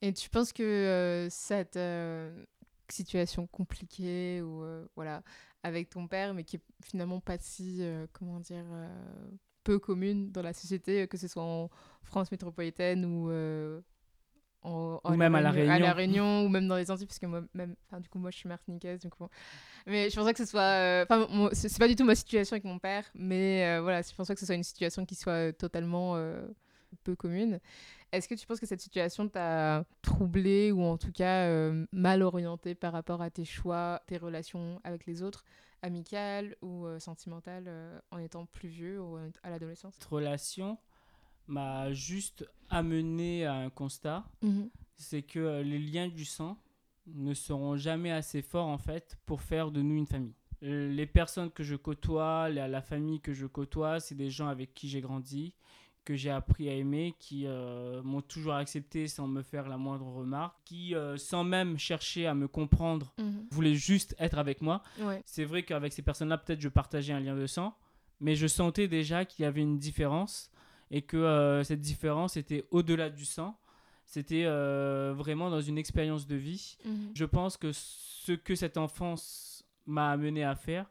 Et 0.02 0.12
tu 0.12 0.28
penses 0.28 0.52
que 0.52 0.62
euh, 0.62 1.28
cette 1.30 1.76
euh, 1.76 2.44
situation 2.88 3.46
compliquée 3.46 4.42
ou 4.42 4.62
euh, 4.62 4.84
voilà 4.96 5.22
avec 5.62 5.88
ton 5.90 6.08
père, 6.08 6.34
mais 6.34 6.42
qui 6.44 6.56
est 6.56 6.62
finalement 6.84 7.20
pas 7.20 7.38
si 7.38 7.78
euh, 7.82 8.06
comment 8.12 8.40
dire 8.40 8.64
euh, 8.72 8.88
peu 9.62 9.78
commune 9.78 10.32
dans 10.32 10.42
la 10.42 10.52
société, 10.52 11.06
que 11.06 11.16
ce 11.16 11.28
soit 11.28 11.44
en 11.44 11.70
France 12.02 12.32
métropolitaine 12.32 13.04
ou 13.04 13.30
euh, 13.30 13.80
en, 14.62 15.00
Ou 15.04 15.14
même 15.14 15.34
à 15.36 15.40
La 15.40 15.48
à 15.50 15.52
Réunion. 15.52 15.78
la 15.78 15.92
Réunion 15.92 16.44
ou 16.44 16.48
même 16.48 16.66
dans 16.66 16.76
les 16.76 16.90
Antilles, 16.90 17.06
parce 17.06 17.18
que 17.20 17.26
moi 17.26 17.42
même, 17.54 17.76
enfin 17.86 18.00
du 18.00 18.08
coup 18.08 18.18
moi 18.18 18.30
je 18.32 18.38
suis 18.38 18.48
martiniquaise, 18.48 19.00
donc 19.00 19.12
bon. 19.18 19.28
Mais 19.86 20.10
je 20.10 20.16
pensais 20.16 20.32
que 20.32 20.38
ce 20.38 20.46
soit, 20.50 20.60
euh, 20.62 21.04
enfin 21.08 21.26
moi, 21.30 21.50
c'est 21.52 21.78
pas 21.78 21.88
du 21.88 21.94
tout 21.96 22.04
ma 22.04 22.14
situation 22.16 22.54
avec 22.54 22.64
mon 22.64 22.78
père, 22.80 23.04
mais 23.14 23.64
euh, 23.66 23.82
voilà, 23.82 24.02
je 24.02 24.12
pensais 24.14 24.34
que 24.34 24.40
ce 24.40 24.46
soit 24.46 24.54
une 24.56 24.62
situation 24.64 25.04
qui 25.06 25.14
soit 25.14 25.32
euh, 25.32 25.52
totalement 25.52 26.14
euh, 26.16 26.46
peu 27.04 27.16
commune. 27.16 27.58
Est-ce 28.12 28.28
que 28.28 28.34
tu 28.34 28.46
penses 28.46 28.60
que 28.60 28.66
cette 28.66 28.82
situation 28.82 29.26
t'a 29.26 29.86
troublé 30.02 30.70
ou 30.70 30.82
en 30.82 30.98
tout 30.98 31.12
cas 31.12 31.46
euh, 31.46 31.86
mal 31.92 32.22
orienté 32.22 32.74
par 32.74 32.92
rapport 32.92 33.22
à 33.22 33.30
tes 33.30 33.46
choix, 33.46 34.02
tes 34.06 34.18
relations 34.18 34.80
avec 34.84 35.06
les 35.06 35.22
autres, 35.22 35.46
amicales 35.80 36.54
ou 36.60 36.84
euh, 36.84 36.98
sentimentales, 36.98 37.64
euh, 37.68 37.98
en 38.10 38.18
étant 38.18 38.44
plus 38.44 38.68
vieux 38.68 39.00
ou 39.00 39.16
à 39.42 39.48
l'adolescence? 39.48 39.94
Cette 39.94 40.04
relation 40.04 40.78
m'a 41.48 41.90
juste 41.94 42.46
amené 42.68 43.46
à 43.46 43.54
un 43.54 43.70
constat. 43.70 44.24
C'est 44.96 45.22
que 45.22 45.62
les 45.62 45.78
liens 45.78 46.08
du 46.08 46.26
sang 46.26 46.58
ne 47.06 47.32
seront 47.32 47.76
jamais 47.76 48.12
assez 48.12 48.42
forts 48.42 48.68
en 48.68 48.78
fait 48.78 49.16
pour 49.24 49.40
faire 49.40 49.70
de 49.70 49.80
nous 49.80 49.96
une 49.96 50.06
famille. 50.06 50.34
Les 50.60 51.06
personnes 51.06 51.50
que 51.50 51.64
je 51.64 51.74
côtoie, 51.74 52.50
la 52.50 52.82
famille 52.82 53.20
que 53.20 53.32
je 53.32 53.46
côtoie, 53.46 54.00
c'est 54.00 54.14
des 54.14 54.30
gens 54.30 54.46
avec 54.46 54.74
qui 54.74 54.88
j'ai 54.88 55.00
grandi, 55.00 55.54
que 56.04 56.14
j'ai 56.14 56.30
appris 56.30 56.68
à 56.68 56.74
aimer, 56.74 57.14
qui 57.18 57.46
euh, 57.46 58.02
m'ont 58.02 58.22
toujours 58.22 58.54
accepté 58.54 59.06
sans 59.06 59.26
me 59.26 59.42
faire 59.42 59.68
la 59.68 59.76
moindre 59.76 60.06
remarque, 60.06 60.56
qui 60.64 60.94
euh, 60.94 61.16
sans 61.16 61.44
même 61.44 61.78
chercher 61.78 62.26
à 62.26 62.34
me 62.34 62.48
comprendre 62.48 63.14
voulaient 63.50 63.74
juste 63.74 64.14
être 64.18 64.38
avec 64.38 64.62
moi. 64.62 64.82
Ouais. 65.00 65.22
C'est 65.24 65.44
vrai 65.44 65.62
qu'avec 65.62 65.92
ces 65.92 66.02
personnes-là, 66.02 66.38
peut-être 66.38 66.60
je 66.60 66.68
partageais 66.68 67.12
un 67.12 67.20
lien 67.20 67.36
de 67.36 67.46
sang, 67.46 67.76
mais 68.20 68.34
je 68.34 68.46
sentais 68.46 68.88
déjà 68.88 69.24
qu'il 69.24 69.44
y 69.44 69.46
avait 69.46 69.62
une 69.62 69.78
différence 69.78 70.50
et 70.90 71.02
que 71.02 71.16
euh, 71.16 71.64
cette 71.64 71.80
différence 71.80 72.36
était 72.36 72.66
au-delà 72.70 73.10
du 73.10 73.24
sang. 73.24 73.58
C'était 74.04 74.44
vraiment 74.44 75.48
dans 75.48 75.62
une 75.62 75.78
expérience 75.78 76.26
de 76.26 76.36
vie. 76.36 76.76
Je 77.14 77.24
pense 77.24 77.56
que 77.56 77.72
ce 77.72 78.32
que 78.32 78.54
cette 78.54 78.76
enfance 78.76 79.64
m'a 79.86 80.10
amené 80.10 80.44
à 80.44 80.54
faire, 80.54 80.90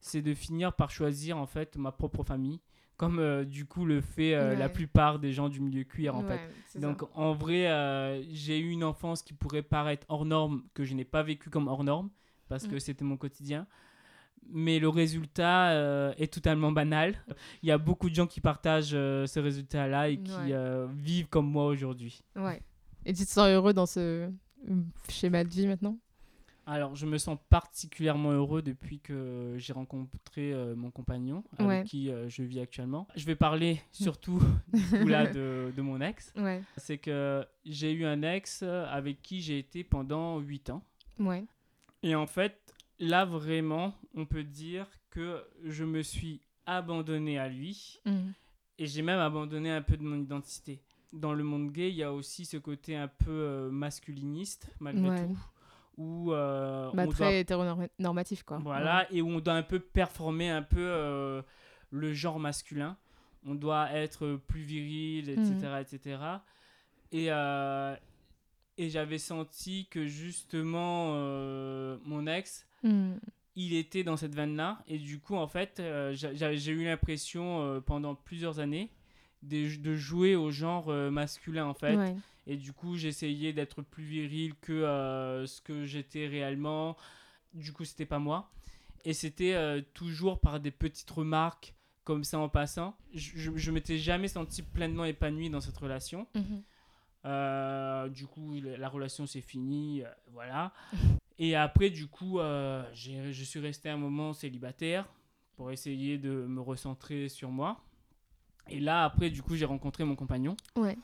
c'est 0.00 0.22
de 0.22 0.34
finir 0.34 0.72
par 0.74 0.90
choisir 0.90 1.36
en 1.38 1.46
fait 1.46 1.76
ma 1.76 1.92
propre 1.92 2.24
famille, 2.24 2.60
comme 3.02 3.18
euh, 3.18 3.44
du 3.44 3.64
coup 3.64 3.84
le 3.84 4.00
fait 4.00 4.32
euh, 4.36 4.54
la 4.54 4.68
plupart 4.68 5.18
des 5.18 5.32
gens 5.32 5.48
du 5.48 5.60
milieu 5.60 5.82
cuir 5.82 6.14
en 6.14 6.22
fait. 6.22 6.38
Ça. 6.68 6.78
Donc 6.78 7.02
en 7.16 7.32
vrai, 7.32 7.66
euh, 7.66 8.22
j'ai 8.30 8.60
eu 8.60 8.70
une 8.70 8.84
enfance 8.84 9.22
qui 9.22 9.32
pourrait 9.34 9.62
paraître 9.62 10.06
hors 10.08 10.24
norme, 10.24 10.62
que 10.72 10.84
je 10.84 10.94
n'ai 10.94 11.04
pas 11.04 11.24
vécu 11.24 11.50
comme 11.50 11.66
hors 11.66 11.82
norme, 11.82 12.10
parce 12.48 12.68
que 12.68 12.76
Mm. 12.76 12.80
c'était 12.80 13.04
mon 13.04 13.16
quotidien. 13.16 13.66
Mais 14.52 14.78
le 14.78 14.88
résultat 14.88 16.14
est 16.16 16.32
totalement 16.32 16.70
banal. 16.70 17.16
Il 17.64 17.68
y 17.68 17.72
a 17.72 17.78
beaucoup 17.78 18.08
de 18.08 18.14
gens 18.14 18.28
qui 18.28 18.40
partagent 18.40 18.90
ce 18.90 19.38
résultat-là 19.40 20.08
et 20.10 20.18
qui 20.18 20.30
Ouais. 20.32 20.86
vivent 20.94 21.28
comme 21.28 21.50
moi 21.50 21.66
aujourd'hui. 21.66 22.22
Ouais. 22.36 22.62
Et 23.04 23.12
tu 23.14 23.24
te 23.24 23.30
sens 23.30 23.48
heureux 23.48 23.72
dans 23.72 23.86
ce 23.86 24.30
schéma 25.08 25.42
de 25.42 25.48
vie 25.48 25.66
maintenant? 25.66 25.98
Alors, 26.64 26.94
je 26.94 27.06
me 27.06 27.18
sens 27.18 27.38
particulièrement 27.50 28.30
heureux 28.30 28.62
depuis 28.62 29.00
que 29.00 29.54
j'ai 29.58 29.72
rencontré 29.72 30.52
euh, 30.52 30.76
mon 30.76 30.90
compagnon, 30.92 31.42
avec 31.58 31.68
Ouais. 31.68 31.82
qui 31.84 32.08
euh, 32.08 32.28
je 32.28 32.42
vis 32.44 32.60
actuellement. 32.60 33.08
Je 33.16 33.26
vais 33.26 33.34
parler 33.34 33.80
surtout 33.92 34.40
là, 34.92 35.26
de, 35.26 35.72
de 35.76 35.82
mon 35.82 36.00
ex. 36.00 36.32
Ouais. 36.36 36.62
C'est 36.76 36.98
que 36.98 37.44
j'ai 37.64 37.92
eu 37.92 38.04
un 38.04 38.22
ex 38.22 38.60
euh, 38.62 38.86
avec 38.88 39.22
qui 39.22 39.40
j'ai 39.40 39.58
été 39.58 39.82
pendant 39.82 40.38
8 40.38 40.70
ans. 40.70 40.84
Ouais. 41.18 41.44
Et 42.04 42.14
en 42.14 42.26
fait, 42.28 42.56
là 43.00 43.24
vraiment, 43.24 43.94
on 44.14 44.24
peut 44.24 44.44
dire 44.44 44.86
que 45.10 45.44
je 45.64 45.84
me 45.84 46.02
suis 46.02 46.40
abandonné 46.66 47.38
à 47.40 47.48
lui 47.48 47.98
Mhm. 48.06 48.32
et 48.78 48.86
j'ai 48.86 49.02
même 49.02 49.18
abandonné 49.18 49.70
un 49.72 49.82
peu 49.82 49.96
de 49.96 50.02
mon 50.04 50.16
identité. 50.20 50.80
Dans 51.12 51.34
le 51.34 51.42
monde 51.44 51.72
gay, 51.72 51.90
il 51.90 51.96
y 51.96 52.02
a 52.04 52.12
aussi 52.12 52.44
ce 52.44 52.56
côté 52.56 52.96
un 52.96 53.08
peu 53.08 53.68
masculiniste, 53.70 54.68
malgré 54.80 55.26
tout, 55.26 55.38
où 55.96 56.32
euh, 56.32 56.90
Bah, 56.94 57.02
on 57.02 57.04
doit 57.06 57.14
très 57.14 57.40
hétéronormatif, 57.40 58.42
quoi. 58.44 58.58
voilà, 58.58 59.06
et 59.12 59.20
où 59.22 59.28
on 59.28 59.40
doit 59.40 59.54
un 59.54 59.62
peu 59.62 59.78
performer 59.80 60.48
un 60.50 60.62
peu 60.62 60.80
euh, 60.80 61.42
le 61.90 62.12
genre 62.12 62.38
masculin. 62.40 62.96
On 63.46 63.54
doit 63.54 63.90
être 63.92 64.36
plus 64.46 64.60
viril, 64.62 65.28
etc. 65.30 65.52
Etc. 65.80 66.18
Et, 67.10 67.26
euh, 67.30 67.94
et 68.78 68.88
j'avais 68.88 69.18
senti 69.18 69.86
que 69.90 70.06
justement, 70.06 71.12
mon 72.04 72.26
ex. 72.26 72.66
Mhm. 72.84 73.20
il 73.54 73.74
était 73.74 74.02
dans 74.02 74.16
cette 74.16 74.34
veine-là. 74.34 74.78
Et 74.88 74.98
du 74.98 75.20
coup, 75.20 75.36
en 75.36 75.46
fait, 75.46 75.74
j'a- 76.12 76.32
j'a- 76.34 76.54
j'ai 76.54 76.72
eu 76.72 76.84
l'impression 76.84 77.82
pendant 77.84 78.14
plusieurs 78.14 78.60
années 78.60 78.90
de, 79.42 79.76
de 79.76 79.94
jouer 79.94 80.36
au 80.36 80.50
genre 80.50 80.88
masculin, 81.10 81.66
en 81.66 81.74
fait. 81.74 81.96
Ouais. 81.96 82.16
Et 82.46 82.56
du 82.56 82.72
coup, 82.72 82.96
j'essayais 82.96 83.52
d'être 83.52 83.82
plus 83.82 84.04
viril 84.04 84.54
que 84.60 84.72
euh, 84.72 85.46
ce 85.46 85.60
que 85.60 85.84
j'étais 85.84 86.26
réellement. 86.26 86.96
Du 87.54 87.72
coup, 87.72 87.84
c'était 87.84 88.06
pas 88.06 88.18
moi. 88.18 88.50
Et 89.04 89.12
c'était 89.12 89.54
euh, 89.54 89.80
toujours 89.94 90.40
par 90.40 90.60
des 90.60 90.70
petites 90.70 91.10
remarques 91.10 91.74
comme 92.04 92.24
ça 92.24 92.38
en 92.38 92.48
passant. 92.48 92.96
Je, 93.14 93.30
je, 93.36 93.50
je 93.54 93.70
m'étais 93.70 93.98
jamais 93.98 94.28
senti 94.28 94.62
pleinement 94.62 95.04
épanoui 95.04 95.50
dans 95.50 95.60
cette 95.60 95.76
relation. 95.76 96.26
Mhm. 96.34 96.62
Euh, 97.24 98.08
du 98.08 98.26
coup, 98.26 98.60
la 98.60 98.88
relation 98.88 99.26
s'est 99.26 99.40
finie, 99.40 100.02
voilà. 100.32 100.72
Et 101.38 101.54
après, 101.54 101.90
du 101.90 102.08
coup, 102.08 102.38
je 102.40 103.42
suis 103.44 103.60
resté 103.60 103.88
un 103.88 103.96
moment 103.96 104.32
célibataire 104.32 105.06
pour 105.54 105.70
essayer 105.70 106.18
de 106.18 106.30
me 106.30 106.60
recentrer 106.60 107.28
sur 107.28 107.50
moi. 107.50 107.80
Et 108.68 108.80
là, 108.80 109.04
après, 109.04 109.30
du 109.30 109.42
coup, 109.42 109.54
j'ai 109.54 109.64
rencontré 109.64 110.04
mon 110.04 110.16
compagnon. 110.16 110.56
Ouais. 110.76 110.96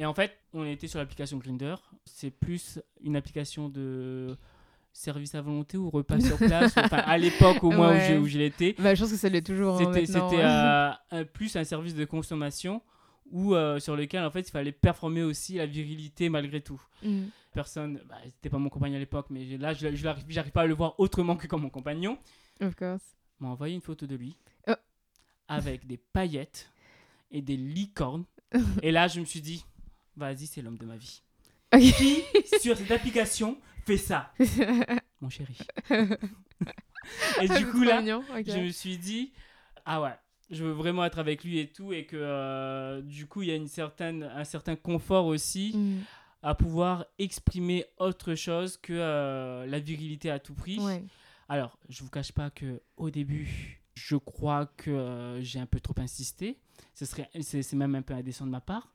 Et 0.00 0.06
en 0.06 0.14
fait, 0.14 0.32
on 0.54 0.64
était 0.64 0.86
sur 0.88 0.98
l'application 0.98 1.36
Grinder. 1.36 1.74
C'est 2.06 2.30
plus 2.30 2.80
une 3.02 3.16
application 3.16 3.68
de 3.68 4.34
service 4.94 5.34
à 5.34 5.42
volonté 5.42 5.76
ou 5.76 5.90
repas 5.90 6.18
sur 6.20 6.36
place. 6.38 6.72
Enfin, 6.78 6.96
à 7.04 7.18
l'époque, 7.18 7.62
au 7.62 7.70
moins 7.70 7.90
où 7.90 7.92
Ouais. 7.92 8.06
j'ai- 8.08 8.16
où 8.18 8.26
je 8.26 8.38
l'étais. 8.38 8.74
Bah, 8.78 8.94
je 8.94 9.02
pense 9.02 9.10
que 9.12 9.18
ça 9.18 9.28
l'est 9.28 9.46
toujours. 9.46 9.74
hein, 9.78 9.92
C'était 9.92 10.16
hein. 10.16 10.96
euh, 11.12 11.24
plus 11.24 11.54
un 11.56 11.64
service 11.64 11.94
de 11.94 12.06
consommation 12.06 12.80
où, 13.30 13.54
euh, 13.54 13.78
sur 13.78 13.94
lequel 13.94 14.24
en 14.24 14.30
fait 14.30 14.40
il 14.40 14.50
fallait 14.50 14.72
performer 14.72 15.22
aussi 15.22 15.56
la 15.56 15.66
virilité 15.66 16.30
malgré 16.30 16.62
tout. 16.62 16.80
Mm. 17.04 17.24
Personne, 17.52 18.00
bah, 18.08 18.16
c'était 18.24 18.48
pas 18.48 18.56
mon 18.58 18.70
compagnon 18.70 18.96
à 18.96 19.00
l'époque, 19.00 19.26
mais 19.28 19.44
là 19.58 19.74
je, 19.74 19.86
j'arrive 19.94 20.50
pas 20.52 20.62
à 20.62 20.66
le 20.66 20.74
voir 20.74 20.94
autrement 20.98 21.36
que 21.36 21.46
comme 21.46 21.60
mon 21.62 21.68
compagnon, 21.70 22.16
Of 22.62 22.74
course. 22.74 23.02
m'a 23.38 23.48
envoyé 23.48 23.74
une 23.74 23.80
photo 23.82 24.06
de 24.06 24.16
lui 24.16 24.34
Oh. 24.66 24.72
avec 25.46 25.86
des 25.86 25.98
paillettes 25.98 26.70
et 27.30 27.42
des 27.42 27.56
licornes. 27.58 28.24
et 28.82 28.90
là 28.92 29.06
je 29.08 29.20
me 29.20 29.24
suis 29.26 29.40
dit, 29.42 29.64
vas-y, 30.16 30.46
c'est 30.46 30.62
l'homme 30.62 30.78
de 30.78 30.86
ma 30.86 30.96
vie. 30.96 31.22
Ok. 31.74 31.80
Qui 31.80 32.22
sur 32.60 32.76
cette 32.76 32.90
application 32.90 33.58
fait 33.86 33.96
ça, 33.96 34.32
mon 35.20 35.28
chéri 35.30 35.56
Et 37.42 37.48
du 37.48 37.66
coup 37.66 37.82
là, 37.82 38.00
mignon, 38.00 38.22
je 38.46 38.58
me 38.58 38.70
suis 38.70 38.98
dit 38.98 39.32
ah 39.86 40.00
ouais 40.02 40.14
je 40.50 40.64
veux 40.64 40.72
vraiment 40.72 41.04
être 41.04 41.18
avec 41.20 41.44
lui 41.44 41.58
et 41.58 41.68
tout 41.68 41.92
et 41.92 42.04
que 42.06 42.16
euh, 42.16 43.00
du 43.02 43.26
coup 43.26 43.42
il 43.42 43.48
y 43.48 43.52
a 43.52 43.54
une 43.54 43.68
certaine 43.68 44.24
un 44.24 44.44
certain 44.44 44.76
confort 44.76 45.26
aussi 45.26 45.72
Mm. 45.76 46.00
à 46.42 46.54
pouvoir 46.54 47.06
exprimer 47.18 47.84
autre 47.98 48.34
chose 48.34 48.76
que 48.76 48.92
euh, 48.92 49.64
la 49.66 49.78
virilité 49.78 50.30
à 50.30 50.38
tout 50.40 50.54
prix 50.54 50.78
Ouais. 50.80 51.04
alors 51.48 51.78
je 51.88 52.02
vous 52.02 52.10
cache 52.10 52.32
pas 52.32 52.50
que 52.50 52.82
au 52.96 53.10
début 53.10 53.80
je 53.94 54.16
crois 54.16 54.66
que 54.76 54.90
euh, 54.90 55.40
j'ai 55.42 55.60
un 55.60 55.66
peu 55.66 55.78
trop 55.80 55.94
insisté 55.98 56.58
ce 56.94 57.04
serait 57.06 57.30
c'est 57.40 57.72
même 57.74 57.94
un 57.94 58.02
peu 58.02 58.14
indécent 58.14 58.44
de 58.44 58.50
ma 58.50 58.60
part 58.60 58.92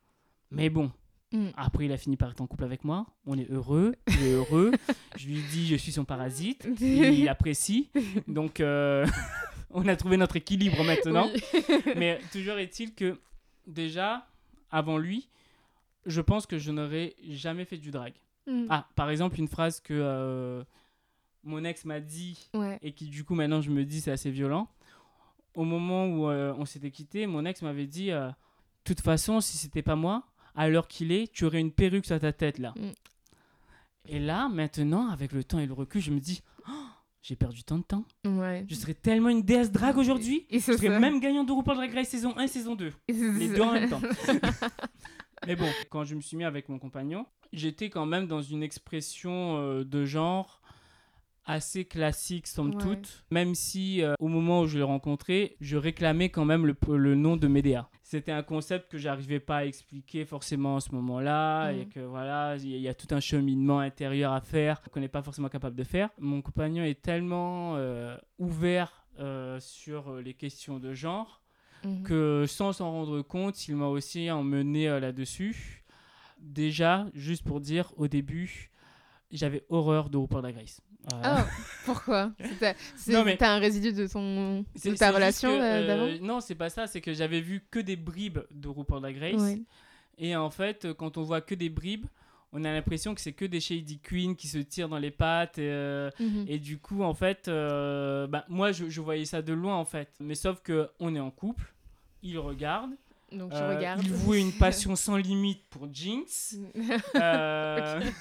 mais 0.51 0.69
bon 0.69 0.91
Mm. 1.35 1.47
après 1.57 1.85
il 1.85 1.91
a 1.91 1.97
fini 1.97 2.17
par 2.17 2.31
être 2.31 2.41
en 2.41 2.47
couple 2.47 2.63
avec 2.63 2.83
moi 2.83 3.05
on 3.25 3.37
est 3.37 3.49
heureux 3.51 3.95
il 4.07 4.23
est 4.23 4.31
heureux 4.33 4.71
je 5.17 5.27
lui 5.27 5.41
dis 5.51 5.67
je 5.67 5.75
suis 5.75 5.91
son 5.91 6.05
parasite 6.05 6.67
il 7.25 7.29
apprécie. 7.29 7.89
Donc, 8.27 8.59
euh, 8.59 9.05
on 9.69 9.87
a 9.87 9.95
trouvé 9.95 10.17
notre 10.17 10.35
équilibre 10.35 10.83
maintenant. 10.83 11.29
Oui. 11.33 11.93
Mais 11.95 12.19
toujours 12.31 12.57
est-il 12.57 12.93
que, 12.93 13.19
déjà, 13.67 14.27
avant 14.71 14.97
lui, 14.97 15.27
je 16.05 16.21
pense 16.21 16.45
que 16.45 16.57
je 16.57 16.71
n'aurais 16.71 17.15
jamais 17.29 17.65
fait 17.65 17.77
du 17.77 17.91
drag. 17.91 18.13
Mm. 18.47 18.65
Ah, 18.69 18.87
par 18.95 19.09
exemple, 19.09 19.39
une 19.39 19.47
phrase 19.47 19.79
que 19.79 19.93
euh, 19.93 20.63
mon 21.43 21.63
ex 21.63 21.85
m'a 21.85 21.99
dit 21.99 22.49
Ouais. 22.53 22.79
et 22.81 22.91
qui, 22.91 23.07
du 23.07 23.23
coup, 23.23 23.35
maintenant, 23.35 23.61
je 23.61 23.71
me 23.71 23.83
dis, 23.85 24.01
c'est 24.01 24.11
assez 24.11 24.31
violent. 24.31 24.67
Au 25.55 25.63
moment 25.63 26.05
où 26.07 26.29
euh, 26.29 26.53
on 26.57 26.65
s'était 26.65 26.91
quitté, 26.91 27.27
mon 27.27 27.45
ex 27.45 27.61
m'avait 27.61 27.87
dit 27.87 28.07
De 28.09 28.33
toute 28.83 29.01
façon, 29.01 29.39
si 29.41 29.57
c'était 29.57 29.81
pas 29.81 29.95
moi, 29.95 30.23
à 30.55 30.67
l'heure 30.69 30.87
qu'il 30.87 31.11
est, 31.11 31.31
tu 31.31 31.45
aurais 31.45 31.59
une 31.59 31.71
perruque 31.71 32.05
sur 32.05 32.19
ta 32.19 32.31
tête, 32.33 32.59
là. 32.59 32.73
Mm. 32.77 32.91
Et 34.07 34.19
là, 34.19 34.49
maintenant, 34.49 35.09
avec 35.09 35.31
le 35.31 35.43
temps 35.43 35.59
et 35.59 35.65
le 35.65 35.73
recul, 35.73 36.01
je 36.01 36.11
me 36.11 36.19
dis 36.19 36.41
Oh, 36.67 36.71
J'ai 37.21 37.35
perdu 37.35 37.63
tant 37.63 37.79
de 37.79 37.83
temps. 37.83 38.05
Ouais. 38.25 38.65
Je 38.69 38.75
serais 38.75 38.93
tellement 38.93 39.29
une 39.29 39.41
déesse 39.41 39.71
drague 39.71 39.97
aujourd'hui. 39.97 40.45
Et 40.49 40.59
Je 40.59 40.71
serais 40.73 40.87
ça. 40.87 40.99
même 40.99 41.19
gagnant 41.19 41.43
de 41.43 41.51
RuPaul 41.51 41.75
Drag 41.75 41.93
Race 41.93 42.09
saison 42.09 42.37
1 42.37 42.43
et 42.43 42.47
saison 42.47 42.75
2. 42.75 42.93
Et 43.07 43.13
Les 43.13 43.47
ça. 43.49 43.55
deux 43.55 43.61
en 43.61 43.71
même 43.73 43.89
temps. 43.89 44.01
Mais 45.47 45.55
bon, 45.55 45.67
quand 45.89 46.03
je 46.03 46.15
me 46.15 46.21
suis 46.21 46.37
mis 46.37 46.43
avec 46.43 46.69
mon 46.69 46.79
compagnon, 46.79 47.25
j'étais 47.51 47.89
quand 47.89 48.05
même 48.05 48.27
dans 48.27 48.41
une 48.41 48.63
expression 48.63 49.57
euh, 49.57 49.83
de 49.83 50.05
genre 50.05 50.61
assez 51.45 51.85
classique 51.85 52.47
somme 52.47 52.73
Ouais. 52.75 52.81
toute, 52.81 53.25
même 53.31 53.53
si 53.55 54.01
euh, 54.01 54.13
au 54.19 54.27
moment 54.27 54.61
où 54.61 54.65
je 54.67 54.77
l'ai 54.77 54.83
rencontré, 54.83 55.55
je 55.61 55.77
réclamais 55.77 56.29
quand 56.29 56.45
même 56.45 56.65
le, 56.65 56.75
le 56.97 57.15
nom 57.15 57.37
de 57.37 57.47
Médéa. 57.47 57.87
C'était 58.03 58.31
un 58.31 58.43
concept 58.43 58.89
que 58.91 58.97
j'arrivais 58.97 59.39
pas 59.39 59.57
à 59.57 59.65
expliquer 59.65 60.25
forcément 60.25 60.77
à 60.77 60.79
ce 60.79 60.91
moment-là 60.95 61.71
Mhm. 61.73 61.79
et 61.79 61.85
que 61.87 61.99
voilà, 61.99 62.55
il 62.57 62.67
y, 62.69 62.73
a- 62.73 62.77
il 62.77 62.81
y 62.83 62.87
a 62.87 62.93
tout 62.93 63.07
un 63.11 63.19
cheminement 63.19 63.79
intérieur 63.79 64.33
à 64.33 64.41
faire 64.41 64.81
qu'on 64.91 64.99
n'est 64.99 65.07
pas 65.07 65.21
forcément 65.23 65.49
capable 65.49 65.75
de 65.75 65.83
faire. 65.83 66.09
Mon 66.19 66.41
compagnon 66.41 66.83
est 66.83 67.01
tellement 67.01 67.75
euh, 67.77 68.17
ouvert 68.39 69.05
euh, 69.19 69.59
sur 69.59 70.15
les 70.15 70.33
questions 70.33 70.79
de 70.79 70.93
genre 70.93 71.41
Mhm. 71.83 72.03
que 72.03 72.45
sans 72.47 72.73
s'en 72.73 72.89
rendre 72.91 73.21
compte, 73.21 73.67
il 73.67 73.75
m'a 73.75 73.85
aussi 73.87 74.31
emmené 74.31 74.87
là-dessus. 74.99 75.83
Déjà, 76.39 77.07
juste 77.13 77.43
pour 77.43 77.59
dire, 77.61 77.93
au 77.97 78.07
début, 78.07 78.71
j'avais 79.31 79.63
horreur 79.69 80.09
de 80.09 80.17
RuPaul 80.17 80.41
Drag 80.41 80.55
Ah, 81.23 81.45
pourquoi? 81.85 82.31
Non, 83.07 83.23
mais- 83.23 83.37
T'as 83.37 83.51
un 83.55 83.59
résidu 83.59 83.93
de, 83.93 84.07
ton, 84.07 84.61
de 84.61 84.95
ta 84.95 85.11
relation 85.11 85.49
euh, 85.49 85.61
euh, 85.61 85.87
d'avant? 85.87 86.25
Non, 86.25 86.39
c'est 86.41 86.55
pas 86.55 86.69
ça, 86.69 86.87
c'est 86.87 87.01
que 87.01 87.13
j'avais 87.13 87.41
vu 87.41 87.63
que 87.69 87.79
des 87.79 87.95
bribes 87.95 88.39
de 88.51 88.67
RuPaul 88.67 89.01
Drag 89.01 89.17
Race. 89.17 89.41
Ouais. 89.41 89.61
Et 90.17 90.35
en 90.35 90.49
fait, 90.49 90.85
euh, 90.85 90.93
quand 90.93 91.17
on 91.17 91.23
voit 91.23 91.41
que 91.41 91.55
des 91.55 91.69
bribes, 91.69 92.05
on 92.53 92.63
a 92.63 92.71
l'impression 92.71 93.13
que 93.13 93.19
c'est 93.21 93.33
que 93.33 93.43
des 93.45 93.59
shady 93.59 93.99
queens 93.99 94.33
qui 94.35 94.47
se 94.47 94.57
tirent 94.59 94.87
dans 94.89 94.97
les 94.97 95.11
pattes. 95.11 95.57
Et, 95.57 95.69
euh, 95.69 96.09
Mhm. 96.19 96.45
et 96.47 96.57
du 96.57 96.77
coup, 96.77 97.03
en 97.03 97.13
fait, 97.13 97.47
euh, 97.49 98.25
bah, 98.27 98.45
moi, 98.47 98.71
je, 98.71 98.89
je 98.89 99.01
voyais 99.01 99.25
ça 99.25 99.41
de 99.41 99.51
loin, 99.53 99.75
en 99.75 99.85
fait. 99.85 100.09
Mais 100.19 100.35
sauf 100.35 100.61
que 100.61 100.89
on 100.99 101.13
est 101.15 101.19
en 101.19 101.31
couple, 101.31 101.73
il 102.23 102.39
regarde, 102.39 102.91
Donc 103.31 103.51
je 103.53 103.61
regarde. 103.61 104.01
il 104.03 104.35
une 104.35 104.53
passion 104.53 104.95
sans 104.95 105.17
limite 105.17 105.61
pour 105.69 105.87
Jinx. 105.93 106.55
Euh, 107.15 108.01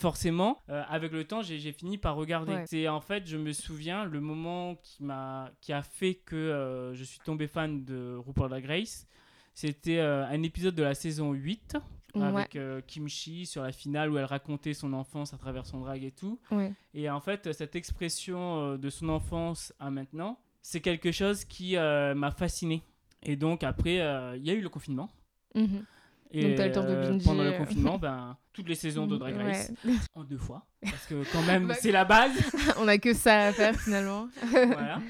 Forcément, 0.00 0.58
euh, 0.70 0.82
avec 0.88 1.12
le 1.12 1.24
temps, 1.24 1.42
j'ai 1.42 1.72
fini 1.72 1.98
par 1.98 2.16
regarder. 2.16 2.54
Ouais. 2.54 2.64
C'est 2.66 2.88
en 2.88 3.02
fait, 3.02 3.26
je 3.26 3.36
me 3.36 3.52
souviens, 3.52 4.06
le 4.06 4.18
moment 4.20 4.76
qui 4.76 5.04
m'a, 5.04 5.50
qui 5.60 5.74
a 5.74 5.82
fait 5.82 6.14
que 6.14 6.36
euh, 6.36 6.94
je 6.94 7.04
suis 7.04 7.18
tombé 7.20 7.46
fan 7.46 7.84
de 7.84 8.16
RuPaul 8.16 8.48
Drag 8.48 8.64
Race, 8.64 9.06
c'était 9.52 9.98
euh, 9.98 10.26
un 10.26 10.42
épisode 10.42 10.74
de 10.74 10.82
la 10.82 10.94
saison 10.94 11.32
8 11.32 11.76
Ouais. 12.16 12.24
avec 12.24 12.58
Kimchi 12.88 13.46
sur 13.46 13.62
la 13.62 13.70
finale 13.70 14.10
où 14.10 14.18
elle 14.18 14.24
racontait 14.24 14.74
son 14.74 14.94
enfance 14.94 15.32
à 15.32 15.38
travers 15.38 15.64
son 15.64 15.78
drag 15.78 16.02
et 16.02 16.10
tout. 16.10 16.40
Ouais. 16.50 16.72
Et 16.92 17.08
en 17.08 17.20
fait, 17.20 17.52
cette 17.52 17.76
expression 17.76 18.76
de 18.76 18.90
son 18.90 19.10
enfance 19.10 19.72
à 19.78 19.90
maintenant, 19.92 20.40
c'est 20.60 20.80
quelque 20.80 21.12
chose 21.12 21.44
qui 21.44 21.76
m'a 21.76 22.32
fasciné. 22.32 22.82
Et 23.22 23.36
donc 23.36 23.62
après, 23.62 23.94
il 24.36 24.44
y 24.44 24.50
a 24.50 24.54
eu 24.54 24.60
le 24.60 24.68
confinement. 24.68 25.08
Mhm. 25.54 25.84
Et 26.32 26.42
Donc, 26.42 26.54
t'as 26.56 26.66
le 26.66 26.72
temps 26.72 26.82
de 26.84 26.88
euh, 26.88 27.10
binger. 27.10 27.24
pendant 27.24 27.42
le 27.44 27.52
confinement, 27.52 27.98
ben, 28.02 28.36
toutes 28.52 28.68
les 28.68 28.74
saisons 28.74 29.06
de 29.06 29.16
Drag 29.16 29.34
Race 29.36 29.72
Ouais. 29.84 29.92
en 30.14 30.24
deux 30.24 30.38
fois. 30.38 30.64
Parce 30.82 31.06
que 31.06 31.22
quand 31.32 31.42
même, 31.42 31.66
Bah, 31.68 31.74
c'est 31.74 31.92
la 31.92 32.04
base. 32.04 32.32
On 32.78 32.86
a 32.88 32.98
que 32.98 33.12
ça 33.14 33.46
à 33.48 33.52
faire 33.52 33.74
finalement. 33.80 34.28
voilà. 34.52 35.00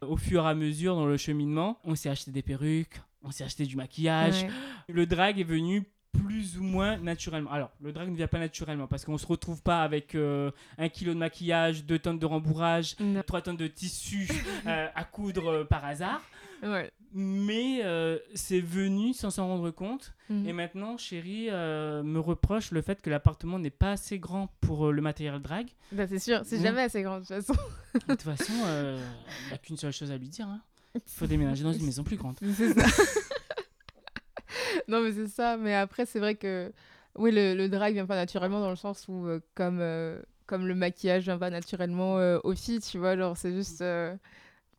Au 0.00 0.16
fur 0.16 0.44
et 0.46 0.48
à 0.48 0.54
mesure, 0.54 0.94
dans 0.96 1.04
le 1.06 1.18
cheminement, 1.18 1.78
on 1.84 1.94
s'est 1.94 2.08
acheté 2.08 2.30
des 2.30 2.40
perruques, 2.40 2.98
on 3.22 3.30
s'est 3.30 3.44
acheté 3.44 3.66
du 3.66 3.76
maquillage. 3.76 4.44
Ouais. 4.44 4.50
Le 4.88 5.04
drag 5.06 5.38
est 5.38 5.44
venu 5.44 5.84
plus 6.12 6.56
ou 6.58 6.62
moins 6.62 6.96
naturellement. 6.96 7.52
Alors, 7.52 7.70
le 7.80 7.92
drag 7.92 8.08
ne 8.08 8.16
vient 8.16 8.26
pas 8.26 8.38
naturellement 8.40 8.86
parce 8.88 9.04
qu'on 9.04 9.18
se 9.18 9.26
retrouve 9.26 9.62
pas 9.62 9.82
avec 9.82 10.14
euh, 10.14 10.50
un 10.78 10.88
kilo 10.88 11.12
de 11.14 11.18
maquillage, 11.18 11.84
deux 11.84 11.98
tonnes 11.98 12.18
de 12.18 12.26
rembourrage, 12.26 12.96
Non. 12.98 13.22
trois 13.26 13.42
tonnes 13.42 13.56
de 13.58 13.66
tissu 13.68 14.26
euh, 14.66 14.88
à 14.94 15.04
coudre 15.04 15.48
euh, 15.50 15.64
par 15.64 15.84
hasard. 15.84 16.20
Ouais. 16.62 16.90
Mais 17.12 17.80
euh, 17.82 18.18
c'est 18.34 18.60
venu 18.60 19.12
sans 19.12 19.30
s'en 19.30 19.48
rendre 19.48 19.70
compte. 19.70 20.14
Mhm. 20.28 20.46
Et 20.46 20.52
maintenant, 20.52 20.96
chérie 20.96 21.48
euh, 21.50 22.02
me 22.04 22.20
reproche 22.20 22.70
le 22.70 22.82
fait 22.82 23.02
que 23.02 23.10
l'appartement 23.10 23.58
n'est 23.58 23.70
pas 23.70 23.92
assez 23.92 24.18
grand 24.18 24.48
pour 24.60 24.86
euh, 24.86 24.92
le 24.92 25.02
matériel 25.02 25.40
drag. 25.40 25.68
Bah, 25.90 26.06
c'est 26.06 26.20
sûr, 26.20 26.42
c'est 26.44 26.60
jamais 26.60 26.82
assez 26.82 27.02
grand 27.02 27.18
de 27.18 27.24
toute 27.24 27.34
façon. 27.34 27.54
De 27.94 27.98
toute 28.00 28.22
façon, 28.22 28.52
il 28.52 29.48
n'y 29.48 29.54
a 29.54 29.58
qu'une 29.58 29.76
seule 29.76 29.92
chose 29.92 30.12
à 30.12 30.16
lui 30.16 30.28
dire. 30.28 30.46
Il 30.94 31.00
faut 31.06 31.26
déménager 31.26 31.64
dans 31.64 31.72
une 31.72 31.84
maison 31.84 32.04
plus 32.04 32.16
grande. 32.16 32.38
C'est 32.56 32.72
ça. 32.74 32.86
non, 34.88 35.02
mais 35.02 35.12
c'est 35.12 35.28
ça. 35.28 35.56
Mais 35.56 35.74
après, 35.74 36.06
c'est 36.06 36.20
vrai 36.20 36.36
que 36.36 36.72
oui, 37.16 37.32
le, 37.32 37.54
le 37.54 37.68
drag 37.68 37.94
vient 37.94 38.06
pas 38.06 38.14
naturellement 38.14 38.60
dans 38.60 38.70
le 38.70 38.76
sens 38.76 39.08
où, 39.08 39.26
comme, 39.56 39.82
comme 40.46 40.68
le 40.68 40.74
maquillage 40.76 41.24
vient 41.24 41.38
pas 41.38 41.50
naturellement 41.50 42.14
aux 42.44 42.54
filles, 42.54 42.80
tu 42.80 42.98
vois, 42.98 43.16
genre, 43.16 43.36
c'est 43.36 43.52
juste 43.52 43.82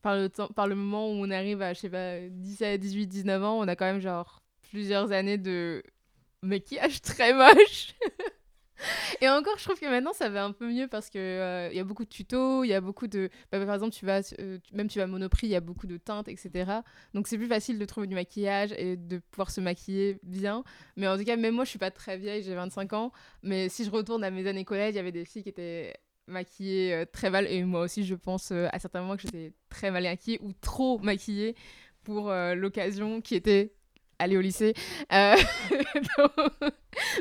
par, 0.01 0.15
le 0.15 0.29
temps, 0.29 0.47
par 0.49 0.67
le 0.67 0.75
moment 0.75 1.07
où 1.09 1.13
on 1.13 1.29
arrive 1.31 1.61
à, 1.61 1.73
je 1.73 1.79
sais 1.79 1.89
pas, 1.89 2.19
17, 2.29 2.79
18, 2.79 3.07
19 3.07 3.43
ans, 3.43 3.59
on 3.59 3.67
a 3.67 3.75
quand 3.75 3.85
même, 3.85 4.01
genre, 4.01 4.41
plusieurs 4.69 5.11
années 5.11 5.37
de 5.37 5.83
maquillage 6.41 7.01
très 7.01 7.33
moche? 7.33 7.93
Et 9.21 9.29
encore, 9.29 9.57
je 9.57 9.63
trouve 9.63 9.79
que 9.79 9.85
maintenant, 9.85 10.13
ça 10.13 10.29
va 10.29 10.43
un 10.43 10.51
peu 10.51 10.67
mieux 10.67 10.87
parce 10.87 11.09
que 11.09 11.19
euh, 11.19 11.69
il 11.71 11.77
y 11.77 11.79
a 11.79 11.83
beaucoup 11.83 12.03
de 12.03 12.09
tutos, 12.09 12.63
il 12.63 12.69
y 12.69 12.73
a 12.73 12.81
beaucoup 12.81 13.07
de... 13.07 13.29
bah, 13.51 13.63
par 13.63 13.75
exemple, 13.75 13.93
tu 13.93 14.05
vas, 14.05 14.21
euh, 14.39 14.57
même 14.73 14.87
tu 14.87 14.97
vas 14.97 15.03
à 15.03 15.07
Monoprix, 15.07 15.47
il 15.47 15.51
y 15.51 15.55
a 15.55 15.61
beaucoup 15.61 15.87
de 15.87 15.97
teintes, 15.97 16.27
etc. 16.27 16.71
Donc 17.13 17.27
c'est 17.27 17.37
plus 17.37 17.47
facile 17.47 17.77
de 17.77 17.85
trouver 17.85 18.07
du 18.07 18.15
maquillage 18.15 18.73
et 18.77 18.97
de 18.97 19.19
pouvoir 19.29 19.51
se 19.51 19.61
maquiller 19.61 20.19
bien. 20.23 20.63
Mais 20.97 21.07
en 21.07 21.17
tout 21.17 21.23
cas, 21.23 21.35
même 21.35 21.55
moi, 21.55 21.65
je 21.65 21.69
suis 21.69 21.79
pas 21.79 21.91
très 21.91 22.17
vieille, 22.17 22.43
j'ai 22.43 22.55
25 22.55 22.93
ans. 22.93 23.11
Mais 23.43 23.69
si 23.69 23.85
je 23.85 23.91
retourne 23.91 24.23
à 24.23 24.31
mes 24.31 24.47
années 24.47 24.65
collège, 24.65 24.93
il 24.93 24.97
y 24.97 24.99
avait 24.99 25.11
des 25.11 25.25
filles 25.25 25.43
qui 25.43 25.49
étaient 25.49 25.93
maquillées 26.31 26.93
euh, 26.93 27.05
très 27.05 27.29
mal. 27.29 27.45
Et 27.47 27.63
moi 27.63 27.81
aussi, 27.81 28.03
je 28.03 28.15
pense 28.15 28.51
euh, 28.51 28.67
à 28.71 28.79
certains 28.79 29.01
moments 29.01 29.15
que 29.15 29.21
j'étais 29.23 29.53
très 29.69 29.91
mal 29.91 30.03
maquillée 30.03 30.39
ou 30.41 30.53
trop 30.53 30.97
maquillée 30.99 31.55
pour 32.03 32.31
euh, 32.31 32.55
l'occasion 32.55 33.21
qui 33.21 33.35
était 33.35 33.73
aller 34.17 34.37
au 34.37 34.41
lycée. 34.41 34.73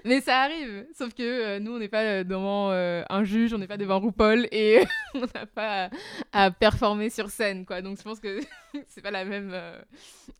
Mais 0.05 0.21
ça 0.21 0.43
arrive. 0.43 0.87
Sauf 0.97 1.15
que 1.15 1.59
nous, 1.59 1.73
on 1.73 1.79
n'est 1.79 1.89
pas 1.89 2.25
devant 2.25 2.71
un 2.71 3.25
juge, 3.25 3.55
on 3.55 3.59
n'est 3.59 3.67
pas 3.67 3.79
devant 3.79 4.01
RuPaul 4.01 4.47
et 4.53 4.85
on 5.15 5.21
n'a 5.21 5.47
pas 5.47 5.89
à, 6.33 6.51
performer 6.51 7.09
sur 7.09 7.31
scène. 7.31 7.65
Quoi. 7.65 7.81
Donc 7.81 7.97
je 7.97 8.03
pense 8.03 8.21
que 8.21 8.41
c'est 8.89 9.01
pas 9.01 9.11
la 9.11 9.25
même, 9.25 9.59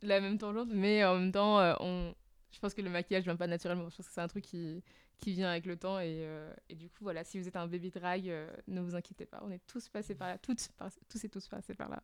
la 0.03 0.21
même 0.21 0.37
tangente. 0.37 0.69
Mais 0.71 1.03
en 1.03 1.17
même 1.17 1.31
temps, 1.31 1.57
on... 1.79 2.13
je 2.51 2.59
pense 2.59 2.75
que 2.75 2.81
le 2.81 2.91
maquillage 2.91 3.23
vient 3.23 3.35
pas 3.35 3.47
naturellement. 3.47 3.89
Je 3.89 3.95
pense 3.95 4.07
que 4.07 4.13
c'est 4.13 4.21
un 4.21 4.27
truc 4.27 4.43
qui, 4.43 4.83
qui 5.21 5.31
vient 5.31 5.49
avec 5.49 5.65
le 5.65 5.77
temps. 5.77 5.99
Et, 5.99 6.17
euh, 6.23 6.51
et, 6.69 6.75
du 6.75 6.89
coup, 6.89 7.03
voilà, 7.03 7.23
si 7.23 7.39
vous 7.39 7.47
êtes 7.47 7.55
un 7.55 7.67
baby 7.67 7.91
drag, 7.91 8.27
euh, 8.27 8.49
ne 8.67 8.81
vous 8.81 8.95
inquiétez 8.95 9.25
pas. 9.25 9.41
On 9.45 9.51
est 9.51 9.61
tous 9.67 9.87
passés 9.87 10.15
par 10.15 10.27
là, 10.27 10.37
toutes, 10.37 10.69
tous 11.09 11.23
et 11.23 11.29
tous 11.29 11.47
passés 11.47 11.73
par 11.73 11.87
là. 11.89 12.03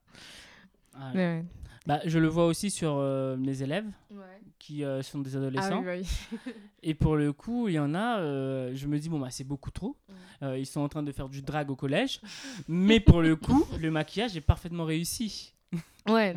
Ah 1.00 1.12
bah, 1.86 2.00
je 2.06 2.18
le 2.18 2.28
vois 2.28 2.48
aussi 2.48 2.72
sur 2.72 2.96
euh, 2.98 3.38
mes 3.38 3.62
élèves 3.62 3.86
qui 4.58 4.84
sont 5.04 5.20
des 5.20 5.36
adolescents. 5.36 5.84
Ah 5.86 6.50
et 6.84 6.94
pour 6.96 7.16
le 7.16 7.34
coup, 7.34 7.68
il 7.68 7.76
y 7.76 7.80
en 7.80 7.94
a, 7.94 8.20
je 8.74 8.88
me 8.88 8.98
dis, 8.98 9.10
bon, 9.10 9.20
bah, 9.20 9.30
c'est 9.30 9.44
beaucoup 9.44 9.72
trop. 9.72 9.96
ils 10.42 10.66
sont 10.66 10.82
en 10.82 10.90
train 10.90 11.04
de 11.04 11.12
faire 11.12 11.30
du 11.30 11.42
drag 11.42 11.70
au 11.70 11.76
collège. 11.76 12.22
mais 12.68 13.00
pour 13.00 13.22
le 13.22 13.36
coup, 13.36 13.66
le 13.80 13.92
maquillage 13.92 14.36
est 14.38 14.42
parfaitement 14.42 14.86
réussi. 14.86 15.54
ouais. 16.08 16.36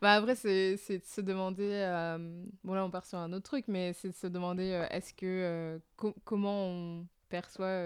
Bah 0.00 0.14
après, 0.14 0.34
c'est 0.34 0.74
de 0.74 1.04
se 1.04 1.20
demander. 1.20 1.70
Euh, 1.70 2.18
bon, 2.64 2.74
là, 2.74 2.84
on 2.84 2.90
part 2.90 3.04
sur 3.04 3.18
un 3.18 3.32
autre 3.32 3.44
truc, 3.44 3.66
mais 3.68 3.92
c'est 3.92 4.08
de 4.08 4.14
se 4.14 4.26
demander 4.26 4.72
euh, 4.72 4.86
est-ce 4.90 5.14
que. 5.14 5.26
Euh, 5.26 5.78
comment 6.24 6.66
on 6.66 7.06
perçoit 7.28 7.78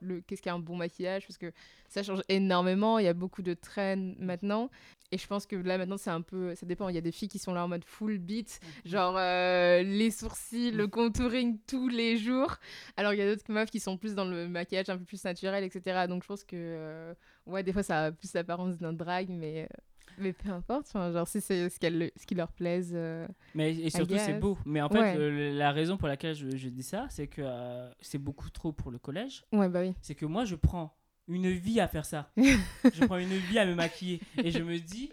le 0.00 0.22
qu'est-ce 0.26 0.40
qu'est 0.40 0.50
un 0.50 0.58
bon 0.58 0.76
maquillage? 0.76 1.26
Parce 1.26 1.36
que 1.36 1.52
ça 1.90 2.02
change 2.02 2.22
énormément 2.30 2.98
il 2.98 3.04
y 3.04 3.08
a 3.08 3.12
beaucoup 3.12 3.42
de 3.42 3.52
trends 3.52 4.14
maintenant 4.18 4.70
et 5.12 5.18
je 5.18 5.26
pense 5.26 5.44
que 5.44 5.54
là 5.54 5.76
maintenant 5.76 5.98
c'est 5.98 6.08
un 6.08 6.22
peu 6.22 6.54
ça 6.54 6.64
dépend 6.64 6.88
il 6.88 6.94
y 6.94 6.98
a 6.98 7.02
des 7.02 7.12
filles 7.12 7.28
qui 7.28 7.38
sont 7.38 7.52
là 7.52 7.62
en 7.62 7.68
mode 7.68 7.84
full 7.84 8.16
beat 8.16 8.58
mhm. 8.62 8.90
genre 8.90 9.14
les 9.16 10.10
sourcils 10.10 10.70
le 10.70 10.86
contouring 10.86 11.58
tous 11.66 11.88
les 11.88 12.16
jours 12.16 12.56
alors 12.96 13.12
il 13.12 13.18
y 13.18 13.22
a 13.22 13.26
d'autres 13.34 13.52
meufs 13.52 13.70
qui 13.70 13.80
sont 13.80 13.98
plus 13.98 14.14
dans 14.14 14.24
le 14.24 14.48
maquillage 14.48 14.88
un 14.88 14.96
peu 14.96 15.04
plus 15.04 15.22
naturel 15.24 15.62
etc 15.62 16.06
donc 16.08 16.22
je 16.22 16.28
pense 16.28 16.42
que 16.42 17.14
ouais 17.44 17.62
des 17.62 17.74
fois 17.74 17.82
ça 17.82 18.04
a 18.06 18.12
plus 18.12 18.32
l'apparence 18.32 18.78
d'un 18.78 18.94
drag 18.94 19.28
mais 19.28 19.68
mais 20.18 20.32
peu 20.32 20.50
importe, 20.50 20.92
genre 20.92 21.26
si 21.28 21.40
c'est 21.40 21.68
ce, 21.68 21.76
ce 21.76 22.26
qui 22.26 22.34
leur 22.34 22.52
plaise. 22.52 22.92
Euh, 22.94 23.26
mais 23.54 23.74
et 23.74 23.90
surtout 23.90 24.16
c'est 24.18 24.38
beau. 24.38 24.58
Mais 24.64 24.80
en 24.80 24.88
fait, 24.88 25.16
la 25.52 25.72
raison 25.72 25.96
pour 25.96 26.08
laquelle 26.08 26.34
je, 26.34 26.56
je 26.56 26.68
dis 26.68 26.82
ça, 26.82 27.06
c'est 27.10 27.26
que 27.26 27.42
euh, 27.44 27.90
c'est 28.00 28.18
beaucoup 28.18 28.50
trop 28.50 28.72
pour 28.72 28.90
le 28.90 28.98
collège. 28.98 29.44
Ouais, 29.52 29.68
bah 29.68 29.80
oui. 29.80 29.94
C'est 30.00 30.14
que 30.14 30.26
moi, 30.26 30.44
je 30.44 30.54
prends 30.54 30.96
une 31.28 31.50
vie 31.50 31.80
à 31.80 31.88
faire 31.88 32.04
ça. 32.04 32.30
je 32.36 33.04
prends 33.04 33.18
une 33.18 33.28
vie 33.28 33.58
à 33.58 33.66
me 33.66 33.74
maquiller. 33.74 34.20
Et 34.42 34.50
je 34.50 34.62
me 34.62 34.78
dis, 34.78 35.12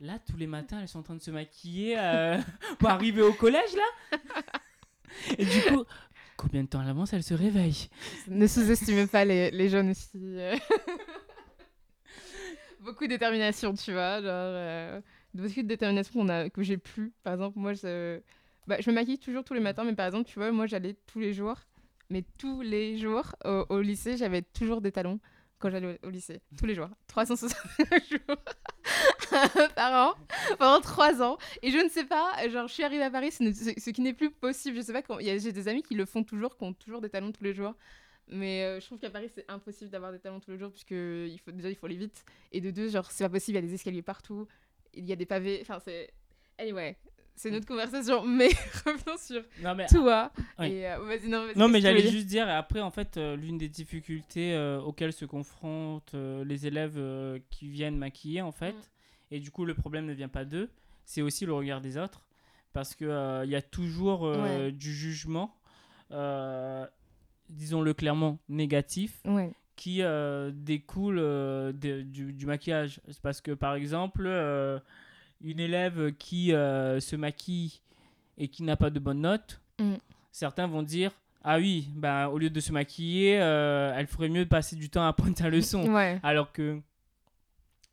là, 0.00 0.18
tous 0.26 0.36
les 0.36 0.46
matins, 0.46 0.78
elles 0.80 0.88
sont 0.88 0.98
en 1.00 1.04
train 1.04 1.14
de 1.16 1.22
se 1.22 1.30
maquiller 1.30 1.96
euh, 1.98 2.38
pour 2.78 2.88
arriver 2.90 3.22
au 3.22 3.32
collège, 3.32 3.74
là. 3.74 4.18
Et 5.38 5.44
du 5.44 5.60
coup, 5.68 5.84
combien 6.36 6.62
de 6.62 6.68
temps 6.68 6.80
à 6.80 6.84
l'avance 6.84 7.12
elles 7.12 7.22
se 7.22 7.34
réveillent? 7.34 7.88
Ne 8.28 8.46
sous-estimez 8.46 9.06
pas 9.06 9.24
les, 9.24 9.50
les 9.50 9.68
jeunes 9.68 9.90
aussi 9.90 10.10
beaucoup 12.82 13.04
de 13.04 13.10
détermination, 13.10 13.74
tu 13.74 13.92
vois. 13.92 14.20
Genre, 14.20 14.30
euh, 14.30 15.00
beaucoup 15.34 15.62
de 15.62 15.68
détermination 15.68 16.20
qu'on 16.20 16.28
a, 16.28 16.50
que 16.50 16.62
j'ai 16.62 16.76
plus. 16.76 17.12
Par 17.22 17.34
exemple, 17.34 17.58
moi, 17.58 17.72
je, 17.72 18.20
bah, 18.66 18.76
je 18.80 18.90
me 18.90 18.94
maquille 18.94 19.18
toujours 19.18 19.44
tous 19.44 19.54
les 19.54 19.60
matins, 19.60 19.84
mais 19.84 19.94
par 19.94 20.06
exemple, 20.06 20.28
tu 20.28 20.38
vois, 20.38 20.52
moi, 20.52 20.66
j'allais 20.66 20.96
tous 21.06 21.20
les 21.20 21.32
jours, 21.32 21.56
mais 22.10 22.24
tous 22.38 22.60
les 22.60 22.98
jours 22.98 23.34
au, 23.44 23.80
lycée, 23.80 24.16
j'avais 24.16 24.42
toujours 24.42 24.80
des 24.80 24.92
talons 24.92 25.20
quand 25.58 25.70
j'allais 25.70 25.98
au, 26.02 26.10
lycée. 26.10 26.40
Tous 26.58 26.66
les 26.66 26.74
jours. 26.74 26.88
360 27.08 27.56
jours 28.10 28.36
par 29.76 30.08
an 30.08 30.14
pendant 30.58 30.80
3 30.80 31.22
ans. 31.22 31.38
Et 31.62 31.70
je 31.70 31.78
ne 31.78 31.88
sais 31.88 32.04
pas, 32.04 32.32
genre, 32.48 32.66
je 32.66 32.72
suis 32.72 32.82
arrivée 32.82 33.04
à 33.04 33.10
Paris, 33.10 33.30
ce, 33.30 33.44
ce 33.52 33.90
qui 33.90 34.00
n'est 34.00 34.12
plus 34.12 34.30
possible. 34.30 34.76
Je 34.76 34.82
sais 34.82 34.92
pas, 34.92 35.02
j'ai 35.20 35.52
des 35.52 35.68
amis 35.68 35.82
qui 35.82 35.94
le 35.94 36.04
font 36.04 36.24
toujours, 36.24 36.56
qui 36.56 36.64
ont 36.64 36.72
toujours 36.72 37.00
des 37.00 37.10
talons 37.10 37.32
tous 37.32 37.44
les 37.44 37.54
jours. 37.54 37.74
Mais 38.28 38.62
euh, 38.62 38.80
je 38.80 38.86
trouve 38.86 38.98
qu'à 38.98 39.10
Paris, 39.10 39.30
c'est 39.34 39.44
impossible 39.48 39.90
d'avoir 39.90 40.12
des 40.12 40.18
talons 40.18 40.40
tous 40.40 40.50
les 40.50 40.58
jours, 40.58 40.70
puisque 40.70 40.90
il 40.92 41.38
faut, 41.44 41.50
déjà, 41.50 41.68
il 41.68 41.74
faut 41.74 41.86
aller 41.86 41.96
vite. 41.96 42.24
Et 42.50 42.60
de 42.60 42.70
deux, 42.70 42.88
genre, 42.88 43.10
c'est 43.10 43.24
pas 43.24 43.30
possible, 43.30 43.58
il 43.58 43.60
y 43.62 43.64
a 43.64 43.68
des 43.68 43.74
escaliers 43.74 44.02
partout, 44.02 44.46
il 44.94 45.06
y 45.06 45.12
a 45.12 45.16
des 45.16 45.26
pavés. 45.26 45.58
Enfin, 45.62 45.78
c'est. 45.80 46.10
Anyway, 46.58 46.96
c'est 47.34 47.50
notre 47.50 47.66
conversation, 47.66 48.24
mais 48.26 48.50
revenons 48.86 49.18
sur 49.18 49.42
non, 49.62 49.74
mais, 49.74 49.86
toi. 49.86 50.32
Et, 50.60 50.86
euh, 50.86 50.98
vas-y, 51.00 51.28
non, 51.28 51.46
non 51.56 51.68
mais 51.68 51.80
j'allais 51.80 52.06
juste 52.06 52.26
dire, 52.26 52.48
et 52.48 52.52
après, 52.52 52.80
en 52.80 52.90
fait, 52.90 53.16
euh, 53.16 53.36
l'une 53.36 53.58
des 53.58 53.68
difficultés 53.68 54.56
auxquelles 54.84 55.12
se 55.12 55.24
confrontent 55.24 56.14
les 56.14 56.66
élèves 56.66 57.00
qui 57.50 57.68
viennent 57.68 57.96
maquiller, 57.96 58.42
en 58.42 58.52
fait, 58.52 58.74
mm. 58.74 59.32
et 59.32 59.40
du 59.40 59.50
coup, 59.50 59.64
le 59.64 59.74
problème 59.74 60.06
ne 60.06 60.12
vient 60.12 60.28
pas 60.28 60.44
d'eux, 60.44 60.70
c'est 61.04 61.22
aussi 61.22 61.46
le 61.46 61.52
regard 61.52 61.80
des 61.80 61.98
autres, 61.98 62.26
parce 62.72 62.94
qu'il 62.94 63.08
il 63.44 63.50
y 63.50 63.56
a 63.56 63.62
toujours 63.62 64.30
du 64.70 64.94
jugement 64.94 65.56
disons-le 67.48 67.94
clairement, 67.94 68.38
négatif 68.48 69.22
qui 69.76 70.02
euh, 70.02 70.52
découle 70.54 71.18
euh, 71.18 71.72
du, 71.72 72.46
maquillage. 72.46 73.00
Parce 73.22 73.40
que, 73.40 73.52
par 73.52 73.74
exemple, 73.74 74.24
euh, 74.26 74.78
une 75.40 75.60
élève 75.60 76.12
qui 76.12 76.50
se 76.50 77.16
maquille 77.16 77.80
et 78.38 78.48
qui 78.48 78.62
n'a 78.62 78.76
pas 78.76 78.90
de 78.90 79.00
bonnes 79.00 79.22
notes, 79.22 79.60
mm. 79.80 79.94
certains 80.30 80.66
vont 80.66 80.82
dire 80.82 81.10
ah 81.44 81.58
oui, 81.58 81.88
bah, 81.96 82.28
au 82.28 82.38
lieu 82.38 82.50
de 82.50 82.60
se 82.60 82.70
maquiller, 82.70 83.32
elle 83.32 84.06
ferait 84.06 84.28
mieux 84.28 84.44
de 84.44 84.48
passer 84.48 84.76
du 84.76 84.88
temps 84.88 85.02
à 85.02 85.08
apprendre 85.08 85.36
sa 85.36 85.48
leçon. 85.48 85.92
Alors 86.22 86.52
que 86.52 86.78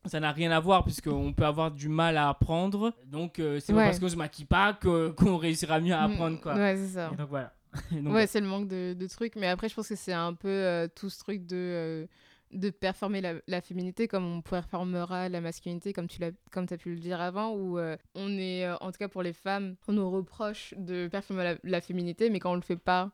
ça 0.05 0.19
n'a 0.19 0.31
rien 0.31 0.51
à 0.51 0.59
voir 0.59 0.83
puisqu'on 0.83 1.33
peut 1.33 1.45
avoir 1.45 1.71
du 1.71 1.89
mal 1.89 2.17
à 2.17 2.29
apprendre. 2.29 2.93
Donc 3.07 3.41
c'est 3.59 3.73
pas 3.73 3.85
parce 3.85 3.99
qu'on 3.99 4.09
se 4.09 4.15
maquille 4.15 4.45
pas 4.45 4.73
qu'on 4.73 5.37
réussira 5.37 5.79
mieux 5.79 5.95
à 5.95 6.07
mm. 6.07 6.11
apprendre. 6.11 6.39
Quoi. 6.39 6.53
Ouais, 6.53 6.75
c'est 6.77 6.89
ça. 6.89 7.09
donc 7.17 7.29
voilà. 7.29 7.51
ouais, 7.91 8.27
c'est 8.27 8.41
le 8.41 8.47
manque 8.47 8.67
de, 8.67 8.93
de, 8.93 9.07
trucs. 9.07 9.35
Mais 9.35 9.47
après, 9.47 9.69
je 9.69 9.75
pense 9.75 9.87
que 9.87 9.95
c'est 9.95 10.13
un 10.13 10.33
peu 10.33 10.47
euh, 10.47 10.87
tout 10.93 11.09
ce 11.09 11.19
truc 11.19 11.45
de, 11.45 11.55
euh, 11.55 12.05
de 12.51 12.69
performer 12.69 13.21
la, 13.21 13.33
la, 13.47 13.61
féminité 13.61 14.07
comme 14.07 14.25
on 14.25 14.41
performera 14.41 15.29
la 15.29 15.41
masculinité, 15.41 15.93
comme 15.93 16.07
tu 16.07 16.23
as 16.23 16.77
pu 16.77 16.89
le 16.89 16.99
dire 16.99 17.21
avant, 17.21 17.53
où 17.53 17.77
euh, 17.77 17.95
on 18.15 18.37
est, 18.37 18.69
en 18.69 18.91
tout 18.91 18.97
cas 18.97 19.07
pour 19.07 19.23
les 19.23 19.33
femmes, 19.33 19.75
on 19.87 19.93
nous 19.93 20.09
reproche 20.09 20.73
de 20.77 21.07
performer 21.07 21.57
la, 21.63 21.81
féminité, 21.81 22.29
mais 22.29 22.39
quand 22.39 22.51
on 22.51 22.55
le 22.55 22.61
fait 22.61 22.75
pas, 22.75 23.11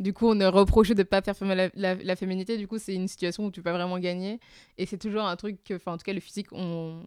du 0.00 0.12
coup, 0.12 0.26
on 0.28 0.38
est 0.40 0.46
reproché 0.46 0.94
de 0.94 1.02
pas 1.02 1.20
performer 1.20 1.70
la, 1.74 1.94
la, 1.96 2.16
féminité. 2.16 2.56
Du 2.56 2.68
coup, 2.68 2.78
c'est 2.78 2.94
une 2.94 3.08
situation 3.08 3.46
où 3.46 3.50
tu 3.50 3.60
peux 3.60 3.70
pas 3.70 3.76
vraiment 3.76 3.98
gagner. 3.98 4.38
Et 4.78 4.86
c'est 4.86 4.96
toujours 4.96 5.24
un 5.24 5.34
truc 5.34 5.62
que, 5.64 5.74
enfin, 5.74 5.92
en 5.92 5.98
tout 5.98 6.04
cas, 6.04 6.12
le 6.12 6.20
physique, 6.20 6.52
on, 6.52 7.02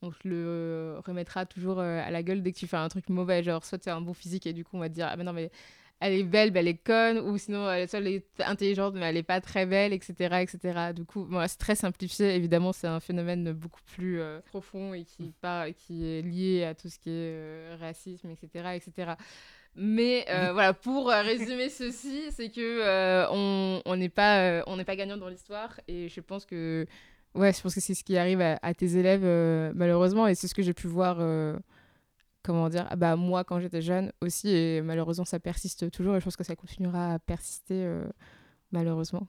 on 0.00 0.10
te 0.10 0.26
le 0.26 0.96
remettra 1.04 1.44
toujours 1.44 1.78
à 1.80 2.10
la 2.10 2.22
gueule 2.22 2.42
dès 2.42 2.52
que 2.52 2.58
tu 2.58 2.66
fais 2.66 2.78
un 2.78 2.88
truc 2.88 3.10
mauvais. 3.10 3.42
Genre, 3.42 3.62
soit 3.62 3.76
tu 3.76 3.90
as 3.90 3.94
un 3.94 4.00
bon 4.00 4.14
physique 4.14 4.46
et 4.46 4.54
du 4.54 4.64
coup, 4.64 4.76
on 4.76 4.80
va 4.80 4.88
te 4.88 4.94
dire, 4.94 5.08
ah 5.10 5.16
ben 5.16 5.24
non, 5.24 5.34
mais 5.34 5.50
elle 6.02 6.14
est 6.14 6.24
belle, 6.24 6.50
mais 6.52 6.60
elle 6.60 6.68
est 6.68 6.82
conne, 6.82 7.18
ou 7.18 7.38
sinon 7.38 7.70
elle, 7.70 7.88
soit 7.88 8.00
elle 8.00 8.08
est 8.08 8.26
intelligente, 8.40 8.94
mais 8.94 9.06
elle 9.06 9.14
n'est 9.14 9.22
pas 9.22 9.40
très 9.40 9.66
belle, 9.66 9.92
etc. 9.92 10.40
etc. 10.40 10.92
Du 10.94 11.04
coup, 11.04 11.28
c'est 11.46 11.58
très 11.58 11.76
simplifié. 11.76 12.34
Évidemment, 12.34 12.72
c'est 12.72 12.88
un 12.88 12.98
phénomène 12.98 13.52
beaucoup 13.52 13.80
plus 13.94 14.20
euh, 14.20 14.40
profond 14.46 14.94
et 14.94 15.04
qui, 15.04 15.32
mm. 15.42 15.72
qui 15.76 16.04
est 16.04 16.22
lié 16.22 16.64
à 16.64 16.74
tout 16.74 16.88
ce 16.88 16.98
qui 16.98 17.10
est 17.10 17.34
euh, 17.34 17.76
racisme, 17.80 18.30
etc. 18.30 18.70
etc. 18.74 19.12
Mais 19.76 20.26
euh, 20.28 20.50
mm. 20.50 20.52
voilà, 20.54 20.74
pour 20.74 21.08
résumer 21.08 21.68
ceci, 21.68 22.24
c'est 22.32 22.50
que 22.50 23.30
on 23.30 23.96
n'est 23.96 24.08
pas, 24.08 24.64
on 24.66 24.76
n'est 24.76 24.84
pas 24.84 24.96
gagnant 24.96 25.16
dans 25.16 25.28
l'histoire, 25.28 25.80
et 25.86 26.08
je 26.08 26.20
pense 26.20 26.44
que 26.44 26.84
ouais, 27.36 27.52
je 27.52 27.62
pense 27.62 27.76
que 27.76 27.80
c'est 27.80 27.94
ce 27.94 28.02
qui 28.02 28.16
arrive 28.16 28.40
à, 28.40 28.58
à 28.60 28.74
tes 28.74 28.96
élèves 28.96 29.72
malheureusement, 29.76 30.26
et 30.26 30.34
c'est 30.34 30.48
ce 30.48 30.54
que 30.54 30.62
j'ai 30.62 30.74
pu 30.74 30.88
voir 30.88 31.18
comment 32.42 32.68
dire, 32.68 32.86
ah 32.90 32.96
bah 32.96 33.16
moi 33.16 33.44
quand 33.44 33.60
j'étais 33.60 33.82
jeune 33.82 34.12
aussi, 34.20 34.48
et 34.48 34.82
malheureusement 34.82 35.24
ça 35.24 35.38
persiste 35.38 35.90
toujours, 35.90 36.16
et 36.16 36.20
je 36.20 36.24
pense 36.24 36.36
que 36.36 36.44
ça 36.44 36.56
continuera 36.56 37.14
à 37.14 37.18
persister 37.18 37.84
euh, 37.84 38.04
malheureusement. 38.72 39.26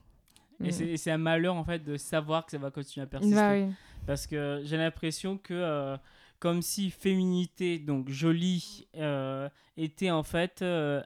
Et 0.62 0.70
mm. 0.70 0.96
c'est 0.96 1.10
un 1.10 1.18
malheur 1.18 1.54
en 1.54 1.64
fait 1.64 1.80
de 1.80 1.96
savoir 1.96 2.44
que 2.44 2.52
ça 2.52 2.58
va 2.58 2.70
continuer 2.70 3.04
à 3.04 3.06
persister. 3.06 3.34
Bah 3.34 3.74
Parce 4.06 4.26
que 4.26 4.60
j'ai 4.64 4.76
l'impression 4.76 5.38
que 5.38 5.54
euh, 5.54 5.96
comme 6.38 6.62
si 6.62 6.90
féminité, 6.90 7.78
donc 7.78 8.08
jolie, 8.08 8.86
euh, 8.96 9.48
était 9.76 10.10
en 10.10 10.22
fait 10.22 10.64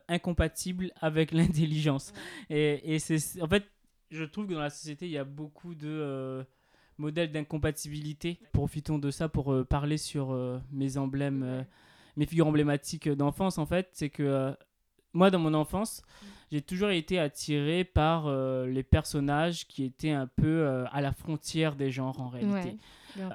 incompatible 0.09 0.91
avec 1.01 1.33
l'intelligence. 1.33 2.13
Et, 2.51 2.95
et 2.95 2.99
c'est 2.99 3.41
en 3.43 3.49
fait, 3.49 3.65
je 4.11 4.25
trouve 4.25 4.47
que 4.47 4.55
dans 4.55 4.61
la 4.61 4.71
société 4.71 5.07
il 5.07 5.13
y 5.13 5.19
a 5.19 5.25
beaucoup 5.25 5.75
de 5.75 6.45
modèles 6.97 7.31
d'incompatibilité. 7.33 8.41
Profitons 8.53 8.99
de 8.99 9.11
ça 9.11 9.29
pour 9.29 9.67
parler 9.67 9.99
sur 9.99 10.37
mes 10.73 10.99
emblèmes 10.99 11.65
mes 12.19 12.27
figures 12.27 12.49
emblématiques 12.49 13.09
d'enfance, 13.09 13.59
en 13.59 13.67
fait, 13.67 13.91
c'est 13.93 14.11
que 14.11 14.25
euh, 14.25 14.53
moi, 15.13 15.31
dans 15.31 15.39
mon 15.39 15.55
enfance, 15.55 16.03
j'ai 16.51 16.61
toujours 16.61 16.91
été 16.91 17.19
attiré 17.19 17.85
par 17.85 18.27
euh, 18.27 18.67
les 18.67 18.83
personnages 18.83 19.69
qui 19.69 19.85
étaient 19.85 20.11
un 20.11 20.27
peu 20.27 20.47
euh, 20.47 20.85
à 20.91 21.01
la 21.01 21.13
frontière 21.13 21.77
des 21.77 21.93
genres, 21.93 22.21
en 22.21 22.29
réalité. 22.29 22.77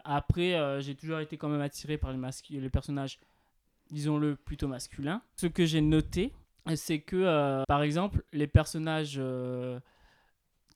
Après, 0.04 0.82
j'ai 0.82 0.96
toujours 0.96 1.20
été 1.20 1.38
quand 1.38 1.50
même 1.50 1.62
attiré 1.62 1.98
par 1.98 2.12
les, 2.12 2.20
les 2.50 2.70
personnages, 2.70 3.20
disons-le, 3.90 4.36
plutôt 4.36 4.68
masculins. 4.68 5.22
Ce 5.38 5.48
que 5.48 5.66
j'ai 5.66 5.82
noté, 5.82 6.34
c'est 6.76 7.00
que, 7.00 7.64
par 7.68 7.84
exemple, 7.84 8.24
les 8.34 8.48
personnages 8.48 9.20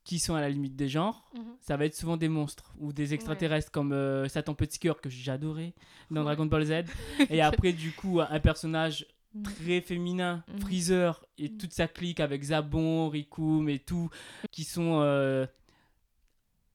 qui 0.08 0.20
sont 0.20 0.36
à 0.36 0.42
la 0.42 0.50
limite 0.50 0.78
des 0.78 0.88
genres, 0.88 1.30
mhm. 1.36 1.44
ça 1.60 1.76
va 1.76 1.84
être 1.84 1.94
souvent 1.94 2.16
des 2.16 2.30
monstres 2.30 2.74
ou 2.80 2.94
des 2.94 3.14
extraterrestres 3.14 3.72
comme 3.72 3.92
euh, 3.92 4.30
Satan 4.30 4.54
Petit 4.54 4.80
Cœur 4.80 5.02
que 5.02 5.10
adoré 5.30 5.74
dans 6.10 6.24
Dragon 6.24 6.46
Ball 6.46 6.64
Z. 6.64 6.74
et 7.30 7.42
après, 7.42 7.74
du 7.74 7.92
coup, 7.92 8.22
un 8.22 8.40
personnage 8.40 9.06
mhm. 9.34 9.44
très 9.44 9.82
féminin, 9.82 10.46
mhm. 10.48 10.62
Freezer 10.62 11.26
et 11.38 11.50
toute 11.50 11.74
sa 11.74 11.90
clique 11.90 12.22
avec 12.22 12.42
Zabon, 12.42 13.10
Rikum 13.10 13.68
et 13.68 13.80
tout, 13.80 14.10
qui 14.50 14.64
sont 14.64 15.02
euh, 15.02 15.46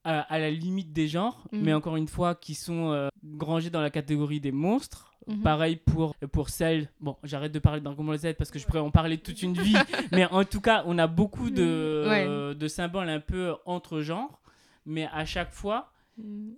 à, 0.03 0.21
à 0.21 0.39
la 0.39 0.49
limite 0.51 0.91
des 0.93 1.07
genres, 1.07 1.43
Mhm. 1.51 1.61
mais 1.61 1.73
encore 1.73 1.95
une 1.95 2.07
fois, 2.07 2.35
qui 2.35 2.55
sont 2.55 2.91
euh, 2.91 3.09
rangés 3.39 3.69
dans 3.69 3.81
la 3.81 3.89
catégorie 3.89 4.39
des 4.39 4.51
monstres. 4.51 5.09
Mhm. 5.27 5.41
Pareil 5.41 5.77
pour, 5.77 6.15
pour 6.33 6.49
celles. 6.49 6.89
Bon, 6.99 7.15
j'arrête 7.23 7.53
de 7.53 7.59
parler 7.59 7.79
Ball 7.79 8.17
Z 8.17 8.33
parce 8.37 8.51
que 8.51 8.59
je 8.59 8.65
pourrais 8.65 8.79
en 8.79 8.91
parler 8.91 9.17
toute 9.17 9.41
une 9.41 9.53
vie. 9.53 9.73
mais 10.11 10.25
en 10.25 10.43
tout 10.43 10.59
cas, 10.59 10.83
on 10.85 10.97
a 10.97 11.07
beaucoup 11.07 11.49
de, 11.49 12.05
Ouais. 12.09 12.25
euh, 12.27 12.53
de 12.53 12.67
symboles 12.67 13.07
un 13.09 13.21
peu 13.21 13.53
entre 13.65 14.01
genres. 14.01 14.41
Mais 14.85 15.07
à 15.13 15.23
chaque 15.23 15.53
fois, 15.53 15.93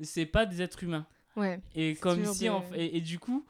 c'est 0.01 0.25
pas 0.25 0.47
des 0.47 0.62
êtres 0.63 0.84
humains. 0.84 1.05
Ouais. 1.36 1.60
Et 1.75 1.93
comme 1.95 2.25
si. 2.25 2.39
des- 2.45 2.49
en- 2.49 2.63
et, 2.75 2.97
et 2.97 3.01
du 3.01 3.19
coup, 3.19 3.45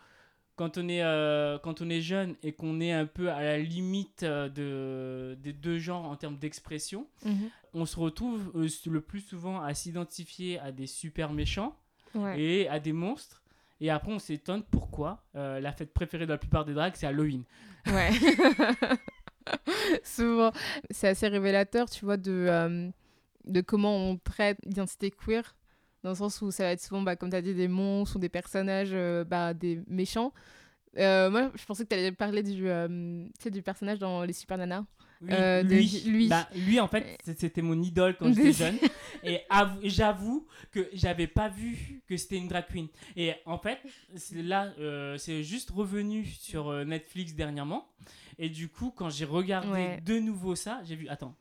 quand 0.56 0.78
on, 0.78 0.88
est, 0.88 1.04
euh, 1.04 1.58
quand 1.60 1.82
on 1.82 1.90
est 1.90 2.02
jeune 2.02 2.36
et 2.44 2.54
qu'on 2.54 2.80
est 2.80 2.92
un 2.94 3.06
peu 3.06 3.30
à 3.32 3.42
la 3.44 3.58
limite 3.60 4.24
euh, 4.24 4.48
de, 4.50 5.36
des 5.42 5.54
deux 5.54 5.78
genres 5.80 6.06
en 6.06 6.16
termes 6.16 6.38
d'expression, 6.38 7.08
Mhm. 7.26 7.50
on 7.74 7.86
se 7.86 8.00
retrouve 8.00 8.52
euh, 8.56 8.68
le 8.90 9.02
plus 9.02 9.20
souvent 9.22 9.62
à 9.62 9.74
s'identifier 9.74 10.60
à 10.60 10.72
des 10.72 10.88
super 10.88 11.32
méchants 11.34 11.76
Ouais. 12.14 12.40
et 12.42 12.70
à 12.70 12.80
des 12.80 12.94
monstres. 12.94 13.42
Et 13.82 13.90
après, 13.90 14.14
on 14.14 14.20
s'étonne 14.20 14.64
pourquoi 14.64 15.22
euh, 15.36 15.60
la 15.60 15.74
fête 15.74 15.94
préférée 15.94 16.26
de 16.26 16.32
la 16.32 16.38
plupart 16.38 16.64
des 16.64 16.74
drags, 16.74 16.94
c'est 16.96 17.08
Halloween. 17.08 17.44
Ouais. 17.88 18.10
Souvent, 20.04 20.52
c'est 20.90 21.10
assez 21.10 21.28
révélateur, 21.28 21.90
tu 21.90 22.06
vois, 22.06 22.18
de, 22.18 22.90
de 23.46 23.62
comment 23.62 23.96
on 23.98 24.18
traite 24.18 24.58
l'identité 24.66 25.12
queer, 25.12 25.56
dans 26.06 26.12
le 26.12 26.16
sens 26.16 26.40
où 26.44 26.52
ça 26.52 26.66
va 26.66 26.72
être 26.72 26.82
souvent, 26.82 27.02
bah, 27.02 27.16
comme 27.16 27.32
tu 27.32 27.36
as 27.36 27.42
dit, 27.42 27.56
des 27.56 27.68
monstres 27.68 28.18
ou 28.18 28.20
des 28.20 28.30
personnages, 28.30 28.92
euh, 28.94 29.24
bah, 29.24 29.56
des 29.56 29.82
méchants. 29.88 30.34
Euh, 30.98 31.32
moi, 31.32 31.52
je 31.56 31.66
pensais 31.66 31.84
que 31.84 31.90
tu 31.90 31.96
allais 31.96 32.12
parler 32.12 32.44
du, 32.44 32.70
euh, 32.70 33.26
du 33.52 33.62
personnage 33.64 33.98
dans 33.98 34.22
Les 34.24 34.32
Super 34.34 34.58
Nanas. 34.60 34.86
Oui, 35.22 35.30
Euh, 35.32 35.64
de- 35.64 35.70
lui, 35.70 36.04
lui. 36.06 36.28
Bah, 36.28 36.48
lui, 36.56 36.80
en 36.80 36.88
fait, 36.88 37.18
c'était 37.24 37.64
mon 37.64 37.82
idole 37.82 38.16
quand 38.18 38.32
j'étais 38.32 38.54
jeune. 38.54 38.78
Et 39.24 39.40
avou- 39.50 39.80
j'avoue 39.84 40.46
que 40.72 40.88
j'avais 40.94 41.26
pas 41.26 41.50
vu 41.50 42.04
que 42.08 42.16
c'était 42.18 42.38
une 42.38 42.48
drag 42.50 42.66
queen. 42.72 42.88
Et 43.16 43.34
en 43.48 43.58
fait, 43.58 43.80
là, 44.34 44.72
c'est 45.18 45.42
juste 45.44 45.72
revenu 45.72 46.24
sur 46.26 46.86
Netflix 46.86 47.34
dernièrement. 47.34 47.88
Et 48.38 48.50
du 48.50 48.70
coup, 48.70 48.92
quand 48.96 49.10
j'ai 49.10 49.26
regardé 49.26 49.70
Ouais. 49.72 50.02
de 50.06 50.20
nouveau 50.20 50.54
ça, 50.56 50.82
j'ai 50.84 50.96
vu, 50.96 51.08
attends, 51.08 51.36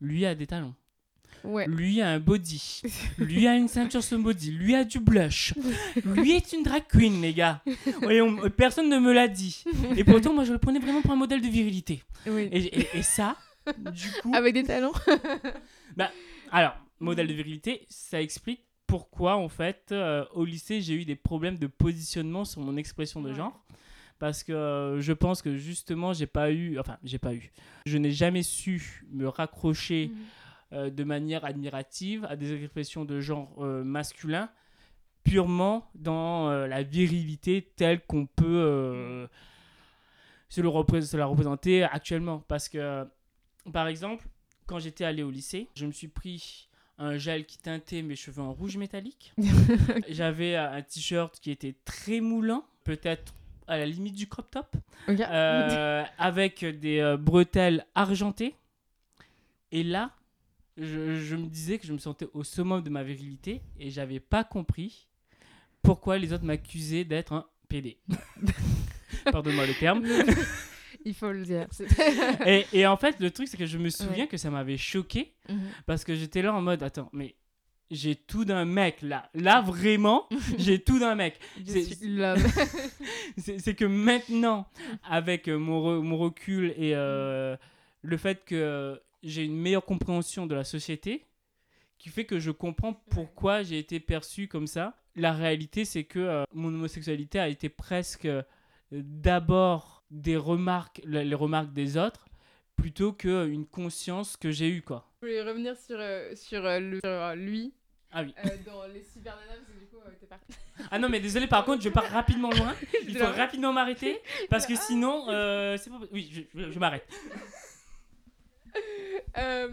lui 0.00 0.26
a 0.26 0.34
des 0.34 0.46
talons. 0.48 0.74
Ouais. 1.44 1.66
Lui 1.66 2.00
a 2.00 2.08
un 2.10 2.18
body. 2.20 2.82
Lui 3.18 3.46
a 3.46 3.54
une 3.56 3.68
ceinture 3.68 4.02
sur 4.02 4.16
son 4.16 4.22
body. 4.22 4.50
Lui 4.52 4.74
a 4.74 4.84
du 4.84 4.98
blush. 5.00 5.54
Lui 6.04 6.32
est 6.32 6.52
une 6.52 6.62
drag 6.62 6.84
queen, 6.88 7.20
les 7.22 7.32
gars. 7.34 7.62
Et 8.10 8.20
on- 8.20 8.50
personne 8.50 8.88
ne 8.88 8.98
me 8.98 9.12
l'a 9.12 9.28
dit. 9.28 9.64
Et 9.96 10.04
pourtant, 10.04 10.32
moi, 10.32 10.44
je 10.44 10.52
le 10.52 10.58
prenais 10.58 10.78
vraiment 10.78 11.02
pour 11.02 11.12
un 11.12 11.16
modèle 11.16 11.40
de 11.40 11.48
virilité. 11.48 12.02
Oui. 12.26 12.48
Et, 12.50 12.80
et- 12.80 12.86
et 12.94 13.02
ça, 13.02 13.36
du 13.92 14.08
coup. 14.22 14.32
Avec 14.34 14.54
des 14.54 14.64
talents. 14.64 14.92
Alors, 16.52 16.76
modèle 17.00 17.26
de 17.26 17.32
virilité, 17.32 17.86
ça 17.88 18.20
explique 18.20 18.60
pourquoi, 18.86 19.36
en 19.36 19.48
fait, 19.48 19.88
euh, 19.92 20.24
au 20.32 20.44
lycée, 20.44 20.80
j'ai 20.80 20.94
eu 20.94 21.04
des 21.04 21.16
problèmes 21.16 21.58
de 21.58 21.66
positionnement 21.66 22.44
sur 22.44 22.60
mon 22.60 22.76
expression 22.76 23.20
de 23.20 23.30
Ouais. 23.30 23.34
genre. 23.36 23.60
Parce 24.18 24.42
que 24.44 24.52
euh, 24.52 25.00
je 25.00 25.12
pense 25.12 25.42
que 25.42 25.56
justement, 25.56 26.14
j'ai 26.14 26.26
pas 26.26 26.50
eu. 26.50 26.78
Enfin, 26.78 26.96
j'ai 27.04 27.18
pas 27.18 27.34
eu. 27.34 27.50
Je 27.84 27.98
n'ai 27.98 28.12
jamais 28.12 28.42
su 28.42 29.04
me 29.12 29.28
raccrocher 29.28 30.10
euh, 30.76 30.90
de 30.90 31.02
manière 31.04 31.44
admirative 31.44 32.24
à 32.28 32.36
des 32.36 32.52
expressions 32.54 33.04
de 33.04 33.20
genre 33.20 33.52
euh, 33.64 33.82
masculin 33.82 34.48
purement 35.24 35.90
dans 35.96 36.48
euh, 36.50 36.66
la 36.68 36.82
virilité 36.84 37.72
telle 37.76 38.00
qu'on 38.06 38.26
peut 38.26 39.26
se, 40.48 40.60
le 40.60 40.68
repré- 40.68 41.02
se 41.02 41.16
la 41.16 41.26
représenter 41.26 41.82
actuellement. 41.82 42.44
Parce 42.46 42.68
que, 42.68 43.04
par 43.72 43.88
exemple, 43.88 44.26
quand 44.66 44.78
j'étais 44.78 45.04
allé 45.04 45.22
au 45.22 45.30
lycée, 45.30 45.68
je 45.74 45.86
me 45.86 45.92
suis 45.92 46.08
pris 46.08 46.68
un 46.98 47.16
gel 47.18 47.44
qui 47.44 47.58
teintait 47.58 48.02
mes 48.02 48.16
cheveux 48.16 48.42
en 48.42 48.52
rouge 48.52 48.76
métallique. 48.76 49.34
J'avais 50.08 50.56
un 50.56 50.80
t-shirt 50.82 51.38
qui 51.40 51.50
était 51.50 51.74
très 51.84 52.20
moulant, 52.20 52.64
peut-être 52.84 53.34
à 53.66 53.76
la 53.78 53.86
limite 53.86 54.14
du 54.14 54.28
crop 54.28 54.48
top 54.50 54.76
euh, 55.08 56.04
avec 56.18 56.64
des 56.64 57.16
bretelles 57.18 57.84
argentées. 57.96 58.54
Et 59.72 59.82
là, 59.82 60.12
je, 60.76 61.20
je 61.20 61.36
me 61.36 61.46
disais 61.46 61.78
que 61.78 61.86
je 61.86 61.92
me 61.92 61.98
sentais 61.98 62.28
au 62.34 62.44
summum 62.44 62.82
de 62.82 62.90
ma 62.90 63.02
virilité 63.02 63.62
et 63.78 63.90
j'avais 63.90 64.20
pas 64.20 64.44
compris 64.44 65.06
pourquoi 65.82 66.18
les 66.18 66.32
autres 66.32 66.44
m'accusaient 66.44 67.04
d'être 67.04 67.32
un 67.32 67.46
PD. 67.68 67.98
Pardonne-moi 69.32 69.66
le 69.66 69.74
terme. 69.74 70.04
Il 71.04 71.14
faut 71.14 71.30
le 71.30 71.44
dire. 71.44 71.66
Et, 72.46 72.66
et 72.72 72.86
en 72.86 72.96
fait, 72.96 73.16
le 73.20 73.30
truc, 73.30 73.46
c'est 73.48 73.56
que 73.56 73.66
je 73.66 73.78
me 73.78 73.90
souviens 73.90 74.26
que 74.26 74.36
ça 74.36 74.50
m'avait 74.50 74.76
choqué 74.76 75.32
Mhm. 75.48 75.60
parce 75.86 76.02
que 76.04 76.14
j'étais 76.16 76.42
là 76.42 76.52
en 76.52 76.60
mode 76.60 76.82
attends, 76.82 77.08
mais 77.12 77.36
j'ai 77.92 78.16
tout 78.16 78.44
d'un 78.44 78.64
mec 78.64 79.00
là. 79.02 79.30
Là, 79.34 79.60
vraiment, 79.60 80.28
j'ai 80.58 80.80
tout 80.80 80.98
d'un 80.98 81.14
mec. 81.14 81.38
C'est- 81.64 81.94
que 83.74 83.84
maintenant, 83.84 84.66
avec 85.08 85.46
mon, 85.48 85.80
re- 85.80 86.02
mon 86.02 86.18
recul 86.18 86.74
et 86.76 86.96
euh, 86.96 87.56
le 88.02 88.16
fait 88.16 88.44
que 88.44 89.00
j'ai 89.22 89.44
une 89.44 89.56
meilleure 89.56 89.84
compréhension 89.84 90.46
de 90.46 90.54
la 90.54 90.64
société, 90.64 91.24
qui 91.98 92.08
fait 92.10 92.24
que 92.26 92.38
je 92.38 92.50
comprends 92.50 92.92
pourquoi 93.10 93.62
j'ai 93.62 93.78
été 93.78 94.00
perçu 94.00 94.48
comme 94.48 94.66
ça. 94.66 94.94
La 95.14 95.32
réalité, 95.32 95.84
c'est 95.84 96.04
que 96.04 96.18
euh, 96.18 96.44
mon 96.52 96.68
homosexualité 96.68 97.38
a 97.38 97.48
été 97.48 97.68
presque 97.70 98.26
euh, 98.26 98.42
d'abord 98.92 100.04
des 100.10 100.36
remarques, 100.36 101.00
le- 101.04 101.22
les 101.22 101.34
remarques 101.34 101.72
des 101.72 101.96
autres, 101.96 102.26
plutôt 102.76 103.12
qu'une 103.12 103.66
conscience 103.66 104.36
que 104.36 104.50
j'ai 104.50 104.68
eue, 104.68 104.82
quoi. 104.82 105.08
Je 105.22 105.26
voulais 105.26 105.42
revenir 105.42 105.76
sur, 105.76 105.96
euh, 105.98 106.34
sur, 106.34 106.64
euh, 106.66 106.78
le, 106.78 107.00
sur, 107.02 107.10
euh, 107.10 107.34
lui 107.34 107.72
Ah 108.12 108.22
oui. 108.22 108.34
euh, 108.44 108.48
dans 108.66 108.84
les 108.86 109.02
Nanas, 109.24 109.40
parce 109.48 109.60
que 109.60 109.78
du 109.80 109.86
coup, 109.86 109.96
euh, 110.06 110.10
t'es 110.20 110.26
parti. 110.26 110.52
Ah 110.90 110.98
non, 110.98 111.08
mais 111.08 111.20
désolé, 111.20 111.46
par 111.46 111.64
contre, 111.64 111.82
je 111.82 111.88
pars 111.88 112.04
rapidement 112.10 112.50
loin. 112.50 112.74
Il 113.08 113.16
faut 113.16 113.24
rapidement 113.32 113.72
m'arrêter, 113.72 114.20
parce 114.50 114.66
que 114.66 114.76
sinon, 114.76 115.24
euh, 115.30 115.78
c'est 115.78 115.88
pas... 115.88 115.98
Oui, 116.12 116.30
je, 116.30 116.60
je- 116.60 116.70
je 116.70 116.78
m'arrête. 116.78 117.08
Euh, 119.38 119.68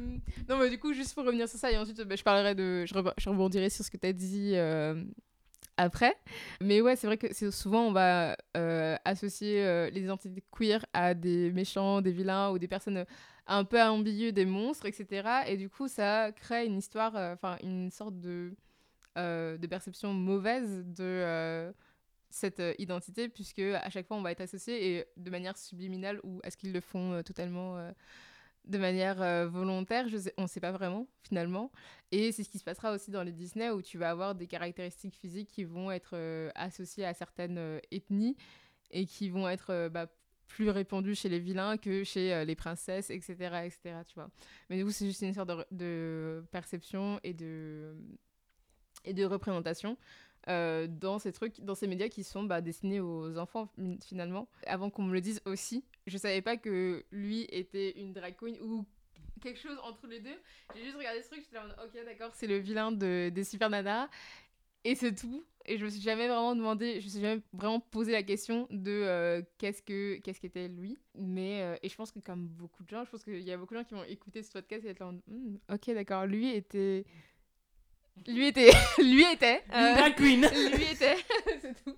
non, 0.50 0.58
mais 0.58 0.70
du 0.70 0.78
coup, 0.80 0.94
juste 0.94 1.14
pour 1.14 1.24
revenir 1.26 1.48
sur 1.48 1.58
ça, 1.58 1.72
et 1.72 1.78
ensuite, 1.78 2.02
bah, 2.02 2.16
je 2.16 2.24
parlerai 2.24 2.56
de. 2.56 2.86
Je, 2.86 2.94
reb- 2.94 3.14
je 3.18 3.30
rebondirai 3.30 3.70
sur 3.70 3.86
ce 3.86 3.92
que 3.92 3.98
tu 3.98 4.08
as 4.08 4.14
dit 4.14 4.54
euh, 4.56 5.04
après. 5.78 6.16
Mais 6.62 6.82
ouais, 6.82 6.96
c'est 6.96 7.08
vrai 7.08 7.18
que 7.18 7.34
souvent, 7.52 7.88
on 7.88 7.92
va 7.94 8.36
euh, 8.58 8.96
associer 9.06 9.90
les 9.92 10.02
identités 10.02 10.44
queer 10.52 10.86
à 10.94 11.14
des 11.14 11.52
méchants, 11.52 12.02
des 12.02 12.12
vilains 12.12 12.52
ou 12.52 12.60
des 12.60 12.68
personnes 12.68 13.06
un 13.48 13.64
peu 13.66 13.82
ambiguës, 13.82 14.34
des 14.34 14.46
monstres, 14.46 14.86
etc. 14.86 15.44
Et 15.48 15.58
du 15.58 15.70
coup, 15.70 15.88
ça 15.88 16.32
crée 16.34 16.66
une 16.66 16.78
histoire, 16.78 17.16
enfin, 17.16 17.58
une 17.64 17.90
sorte 17.92 18.20
de, 18.20 18.54
de 19.16 19.68
perception 19.68 20.14
mauvaise 20.14 20.86
de. 20.88 21.74
cette 22.30 22.62
identité 22.80 23.30
puisque 23.30 23.60
à 23.60 23.90
chaque 23.92 24.08
fois 24.08 24.18
on 24.18 24.24
va 24.24 24.32
être 24.32 24.42
associé 24.42 24.98
et 24.98 25.06
de 25.18 25.30
manière 25.30 25.58
subliminale 25.58 26.20
ou 26.24 26.40
est-ce 26.44 26.58
qu'ils 26.58 26.74
le 26.74 26.82
font 26.82 27.22
totalement 27.24 27.78
de 28.66 28.78
manière 28.78 29.22
euh, 29.22 29.48
volontaire, 29.48 30.06
on 30.38 30.44
ne 30.44 30.48
sait 30.48 30.60
pas 30.60 30.72
vraiment 30.72 31.08
finalement. 31.22 31.72
Et 32.12 32.32
c'est 32.32 32.44
ce 32.44 32.50
qui 32.50 32.60
se 32.60 32.64
passera 32.64 32.94
aussi 32.94 33.12
dans 33.12 33.24
les 33.24 33.32
Disney 33.32 33.70
où 33.70 33.82
tu 33.82 33.98
vas 33.98 34.10
avoir 34.10 34.36
des 34.36 34.48
caractéristiques 34.48 35.16
physiques 35.16 35.50
qui 35.50 35.64
vont 35.64 35.92
être 35.92 36.12
euh, 36.14 36.50
associées 36.56 37.06
à 37.06 37.14
certaines 37.14 37.58
euh, 37.58 37.80
ethnies 37.92 38.38
et 38.92 39.06
qui 39.06 39.30
vont 39.30 39.50
être 39.50 39.90
bah, 39.90 40.08
plus 40.48 40.70
répandues 40.70 41.16
chez 41.16 41.30
les 41.30 41.40
vilains 41.40 41.78
que 41.78 42.04
chez 42.04 42.46
les 42.46 42.56
princesses, 42.56 43.10
etc., 43.10 43.34
etc. 43.66 43.80
Tu 44.08 44.14
vois. 44.14 44.30
Mais 44.70 44.78
du 44.78 44.86
coup, 44.86 44.92
c'est 44.92 45.08
juste 45.08 45.24
une 45.24 45.34
sorte 45.34 45.50
de, 45.50 45.66
de 45.72 46.46
perception 46.52 47.20
et 47.24 47.34
de, 47.34 47.96
et 49.04 49.14
de 49.14 49.26
représentation. 49.26 49.98
Euh, 50.50 50.88
dans 50.88 51.20
ces 51.20 51.32
trucs, 51.32 51.62
dans 51.62 51.76
ces 51.76 51.88
médias 51.88 52.10
qui 52.10 52.24
sont 52.24 52.44
bah, 52.44 52.62
destinés 52.62 53.00
aux 53.00 53.38
enfants 53.38 53.70
finalement. 54.06 54.48
Avant 54.66 54.90
qu'on 54.90 55.04
me 55.04 55.14
le 55.14 55.22
dise 55.22 55.42
aussi, 55.46 55.84
je 56.08 56.18
savais 56.18 56.42
pas 56.42 56.58
que 56.58 57.06
lui 57.12 57.48
était 57.50 58.00
une 58.00 58.14
drag 58.14 58.36
queen 58.38 58.58
ou 58.62 58.86
quelque 59.42 59.60
chose 59.60 59.78
entre 59.84 60.08
les 60.08 60.20
deux. 60.20 60.36
J'ai 60.76 60.84
juste 60.84 60.98
regardé 60.98 61.22
ce 61.22 61.30
truc, 61.30 61.42
j'étais 61.44 61.58
en 61.58 61.68
mode, 61.68 61.76
ok 61.84 62.06
d'accord, 62.06 62.32
c'est 62.34 62.48
le 62.48 62.58
vilain 62.58 62.92
de, 62.92 63.30
des 63.30 63.44
Super 63.44 63.70
Nana 63.70 64.10
et 64.84 64.96
c'est 64.96 65.16
tout. 65.16 65.44
Et 65.66 65.78
je 65.78 65.86
me 65.86 65.90
suis 65.90 66.02
jamais 66.02 66.28
vraiment 66.28 66.56
demandé, 66.56 67.00
je 67.00 67.06
me 67.06 67.10
suis 67.10 67.22
jamais 67.22 67.42
vraiment 67.54 67.80
posé 67.80 68.12
la 68.12 68.24
question 68.24 68.68
de 68.70 68.92
euh, 68.92 69.42
qu'est-ce 69.58 69.82
que 69.82 70.18
qu'est-ce 70.18 70.42
qu'était 70.42 70.68
lui. 70.68 70.98
Mais 71.16 71.62
euh, 71.62 71.78
et 71.82 71.88
je 71.88 71.96
pense 71.96 72.12
que 72.12 72.20
comme 72.20 72.48
beaucoup 72.48 72.84
de 72.84 72.90
gens, 72.90 73.06
je 73.06 73.10
pense 73.10 73.24
qu'il 73.24 73.40
y 73.40 73.52
a 73.52 73.58
beaucoup 73.58 73.74
de 73.74 73.80
gens 73.80 73.86
qui 73.86 73.94
vont 73.94 74.04
écouter 74.04 74.44
ce 74.44 74.52
podcast 74.52 74.84
et 74.86 74.90
être 74.90 75.02
en 75.02 75.14
Hmm, 75.28 75.56
ok 75.72 75.94
d'accord, 75.94 76.26
lui 76.26 76.54
était 76.54 77.06
lui 78.28 78.48
était 78.48 78.72
lui 79.00 79.24
était 79.34 79.62
euh, 79.74 80.10
queen 80.16 80.42
lui 80.76 80.84
était, 80.92 81.16
c'est 81.62 81.74
tout. 81.84 81.96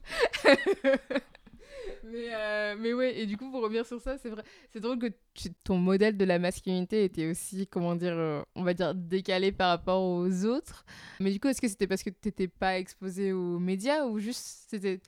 mais, 2.04 2.30
euh, 2.34 2.76
mais 2.80 2.94
ouais, 2.94 3.18
et 3.20 3.26
du 3.26 3.38
coup, 3.38 3.50
pour 3.52 3.62
revenir 3.62 3.86
sur 3.86 4.00
ça, 4.00 4.18
c'est 4.18 4.30
vrai, 4.30 4.44
c'est 4.72 4.80
drôle 4.80 5.00
que 5.00 5.08
tu- 5.34 5.54
ton 5.64 5.78
modèle 5.78 6.18
de 6.18 6.26
la 6.26 6.40
masculinité 6.40 7.04
était 7.04 7.28
aussi, 7.30 7.68
comment 7.68 7.96
dire, 7.96 8.14
euh, 8.18 8.42
on 8.56 8.64
va 8.64 8.74
dire, 8.74 8.94
décalé 8.96 9.52
par 9.52 9.70
rapport 9.70 10.02
aux 10.04 10.46
autres. 10.46 10.86
Mais 11.20 11.32
du 11.32 11.40
coup, 11.40 11.48
est-ce 11.48 11.62
que 11.62 11.68
c'était 11.68 11.88
parce 11.88 12.04
que 12.04 12.10
tu 12.10 12.18
n'étais 12.28 12.48
pas 12.48 12.78
exposé 12.80 13.32
aux 13.34 13.60
médias 13.60 14.06
ou 14.06 14.20
juste 14.20 14.66
c'était 14.70 15.00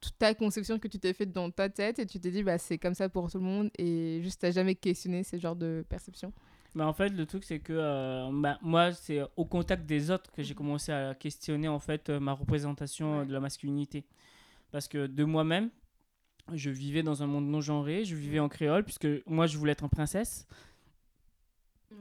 toute 0.00 0.18
ta 0.18 0.34
conception 0.34 0.78
que 0.78 0.88
tu 0.88 0.98
t'es 0.98 1.14
faite 1.14 1.32
dans 1.32 1.50
ta 1.50 1.68
tête 1.70 1.98
et 1.98 2.06
tu 2.06 2.20
t'es 2.20 2.30
dit, 2.30 2.42
bah, 2.42 2.58
c'est 2.58 2.78
comme 2.78 2.94
ça 2.94 3.08
pour 3.08 3.30
tout 3.30 3.38
le 3.38 3.44
monde 3.44 3.70
et 3.78 4.20
juste 4.22 4.40
t'as 4.40 4.50
jamais 4.50 4.74
questionné 4.74 5.24
ce 5.24 5.38
genre 5.38 5.56
de 5.56 5.84
perception? 5.88 6.32
Bah, 6.74 6.86
en 6.88 6.92
fait, 6.92 7.10
le 7.10 7.24
truc, 7.26 7.44
c'est 7.44 7.60
que 7.60 7.72
euh, 7.72 8.28
bah, 8.32 8.58
moi, 8.62 8.92
c'est 8.92 9.20
au 9.36 9.44
contact 9.44 9.86
des 9.86 10.10
autres 10.10 10.32
que 10.32 10.42
j'ai 10.42 10.54
commencé 10.54 10.90
à 10.92 11.14
questionner 11.14 11.68
en 11.68 11.78
fait 11.78 12.08
euh, 12.10 12.18
ma 12.18 12.32
représentation 12.32 13.14
euh, 13.14 13.18
Ouais. 13.20 13.26
de 13.26 13.32
la 13.32 13.40
masculinité. 13.40 14.04
Parce 14.72 14.88
que 14.88 15.06
de 15.06 15.22
moi-même, 15.24 15.70
je 16.52 16.70
vivais 16.70 17.02
dans 17.04 17.22
un 17.22 17.26
monde 17.26 17.46
non 17.46 17.60
genré, 17.60 18.04
je 18.04 18.16
vivais 18.16 18.40
en 18.40 18.48
créole, 18.48 18.82
puisque 18.84 19.06
moi, 19.26 19.46
je 19.46 19.56
voulais 19.56 19.72
être 19.72 19.84
une 19.84 19.88
princesse, 19.90 20.48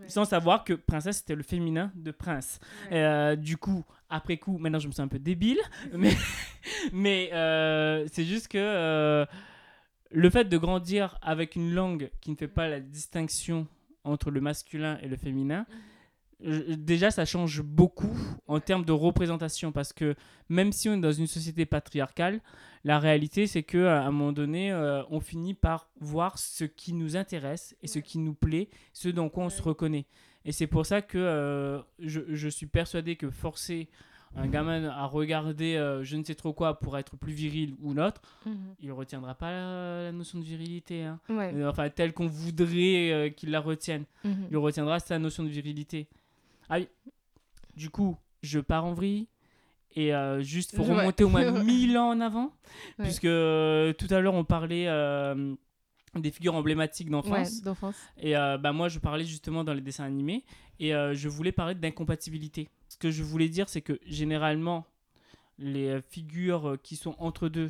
sans 0.07 0.25
savoir 0.25 0.63
que 0.63 0.73
princesse, 0.73 1.17
c'était 1.17 1.35
le 1.35 1.43
féminin 1.43 1.91
de 1.95 2.09
prince. 2.11 2.59
Ouais. 2.89 2.97
Euh, 3.03 3.35
du 3.35 3.57
coup, 3.57 3.85
après 4.09 4.37
coup, 4.37 4.57
maintenant, 4.57 4.79
je 4.79 4.87
me 4.87 4.91
sens 4.91 5.01
un 5.01 5.07
peu 5.07 5.19
débile, 5.19 5.59
mais, 5.93 6.13
mais 6.91 7.29
euh, 7.31 8.07
c'est 8.11 8.25
juste 8.25 8.47
que 8.47 9.25
le 10.11 10.29
fait 10.29 10.45
de 10.45 10.57
grandir 10.57 11.17
avec 11.21 11.55
une 11.55 11.73
langue 11.73 12.09
qui 12.21 12.31
ne 12.31 12.35
fait 12.35 12.47
pas 12.47 12.67
la 12.67 12.79
distinction 12.79 13.67
entre 14.03 14.31
le 14.31 14.41
masculin 14.41 14.97
et 15.01 15.07
le 15.07 15.15
féminin, 15.15 15.65
euh, 16.45 16.75
déjà 16.77 17.11
ça 17.11 17.25
change 17.25 17.61
beaucoup 17.61 18.17
en 18.47 18.59
termes 18.59 18.83
de 18.83 18.91
représentation 18.91 19.71
parce 19.71 19.93
que 19.93 20.15
même 20.49 20.71
si 20.71 20.89
on 20.89 20.95
est 20.95 21.01
dans 21.01 21.11
une 21.11 21.27
société 21.27 21.65
patriarcale, 21.65 22.41
la 22.83 22.99
réalité 22.99 23.47
c'est 23.47 23.63
que 23.63 23.85
à 23.85 24.03
un 24.03 24.11
moment 24.11 24.33
donné, 24.33 24.71
euh, 24.71 25.03
on 25.09 25.19
finit 25.19 25.53
par 25.53 25.89
voir 25.99 26.37
ce 26.37 26.65
qui 26.65 26.93
nous 26.93 27.15
intéresse 27.15 27.75
et 27.81 27.87
ce 27.87 27.99
qui 27.99 28.17
nous 28.19 28.33
plaît, 28.33 28.69
ce 28.91 29.09
dans 29.09 29.29
quoi 29.29 29.45
on 29.45 29.49
se 29.49 29.61
reconnaît. 29.61 30.05
Et 30.45 30.51
c'est 30.51 30.67
pour 30.67 30.85
ça 30.85 31.01
que 31.01 31.17
euh, 31.17 31.81
je, 31.99 32.21
je 32.27 32.49
suis 32.49 32.67
persuadé 32.67 33.15
que 33.15 33.29
forcer 33.29 33.89
un 34.35 34.47
gamin 34.47 34.85
à 34.89 35.05
regarder 35.05 35.75
euh, 35.75 36.03
je 36.03 36.15
ne 36.17 36.23
sais 36.23 36.33
trop 36.35 36.53
quoi 36.53 36.79
pour 36.79 36.97
être 36.97 37.15
plus 37.17 37.33
viril 37.33 37.75
ou 37.81 37.93
l'autre, 37.93 38.21
Mhm. 38.45 38.75
il 38.79 38.91
retiendra 38.91 39.35
pas 39.35 39.51
la, 39.51 40.03
la 40.05 40.11
notion 40.11 40.39
de 40.39 40.43
virilité. 40.43 41.03
hein. 41.03 41.19
Ouais. 41.29 41.51
Euh, 41.53 41.69
Enfin, 41.69 41.89
telle 41.89 42.13
qu'on 42.13 42.27
voudrait 42.27 43.11
euh, 43.11 43.29
qu'il 43.29 43.51
la 43.51 43.59
retienne 43.59 44.05
Mhm. 44.23 44.47
il 44.51 44.57
retiendra 44.57 44.99
sa 44.99 45.19
notion 45.19 45.43
de 45.43 45.49
virilité. 45.49 46.07
Ah 46.69 46.77
oui. 46.79 46.87
Du 47.75 47.89
coup, 47.89 48.17
je 48.41 48.59
pars 48.59 48.85
en 48.85 48.93
vrille. 48.93 49.27
Et 49.95 50.13
euh, 50.15 50.41
juste, 50.41 50.71
faut 50.75 50.83
Ouais. 50.83 50.97
remonter 50.99 51.23
au 51.23 51.29
moins 51.29 51.51
1000 51.63 51.97
ans 51.97 52.09
en 52.09 52.19
avant. 52.21 52.45
Ouais. 52.97 53.05
Puisque 53.05 53.25
euh, 53.25 53.93
tout 53.93 54.07
à 54.09 54.19
l'heure, 54.19 54.33
on 54.33 54.43
parlait 54.43 54.87
euh, 54.87 55.53
des 56.15 56.31
figures 56.31 56.55
emblématiques 56.55 57.09
d'enfance. 57.11 57.61
d'enfance. 57.61 57.95
Et 58.19 58.35
euh, 58.35 58.57
bah, 58.57 58.71
moi, 58.73 58.89
je 58.89 58.97
parlais 58.97 59.25
justement 59.25 59.63
dans 59.63 59.73
les 59.73 59.81
dessins 59.81 60.05
animés. 60.05 60.43
Et 60.79 60.95
euh, 60.95 61.13
je 61.13 61.29
voulais 61.29 61.51
parler 61.51 61.75
d'incompatibilité. 61.75 62.69
Que 63.03 63.11
je 63.11 63.23
voulais 63.23 63.49
dire, 63.49 63.67
c'est 63.69 63.81
que 63.81 63.99
généralement, 64.05 64.85
les 65.57 65.87
euh, 65.89 66.01
figures 66.01 66.69
euh, 66.71 66.77
qui 66.77 66.95
sont 66.95 67.15
entre 67.19 67.49
deux 67.49 67.69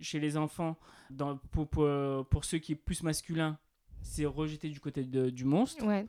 chez 0.00 0.18
les 0.20 0.36
enfants, 0.36 0.76
dans, 1.10 1.36
pour, 1.52 1.68
pour, 1.68 1.88
pour 2.28 2.44
ceux 2.44 2.58
qui 2.58 2.72
est 2.72 2.76
plus 2.76 3.02
masculin, 3.02 3.58
c'est 4.02 4.26
rejeté 4.26 4.68
du 4.68 4.80
côté 4.80 5.04
de- 5.04 5.30
du 5.30 5.44
monstre. 5.44 5.84
Ouais. 5.86 6.06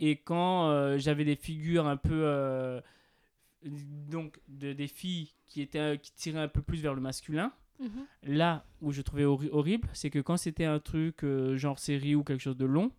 Et 0.00 0.16
quand 0.16 0.68
euh, 0.68 0.98
j'avais 0.98 1.24
des 1.24 1.36
figures 1.36 1.86
un 1.86 1.96
peu. 1.96 2.12
euh, 2.24 2.80
donc, 3.62 4.38
de, 4.48 4.72
des 4.74 4.86
filles 4.88 5.32
qui, 5.46 5.62
étaient, 5.62 5.98
qui 5.98 6.12
tiraient 6.12 6.40
un 6.40 6.48
peu 6.48 6.60
plus 6.62 6.82
vers 6.82 6.94
le 6.94 7.00
masculin, 7.00 7.52
Mhm. 7.80 8.06
là 8.24 8.64
où 8.82 8.92
je 8.92 9.02
trouvais 9.02 9.24
horri- 9.24 9.48
horrible, 9.50 9.88
c'est 9.94 10.10
que 10.10 10.18
quand 10.20 10.36
c'était 10.36 10.64
un 10.66 10.78
truc 10.78 11.24
euh, 11.24 11.56
genre 11.56 11.78
série 11.78 12.14
ou 12.14 12.22
quelque 12.22 12.40
chose 12.42 12.56
de 12.56 12.66
long, 12.66 12.92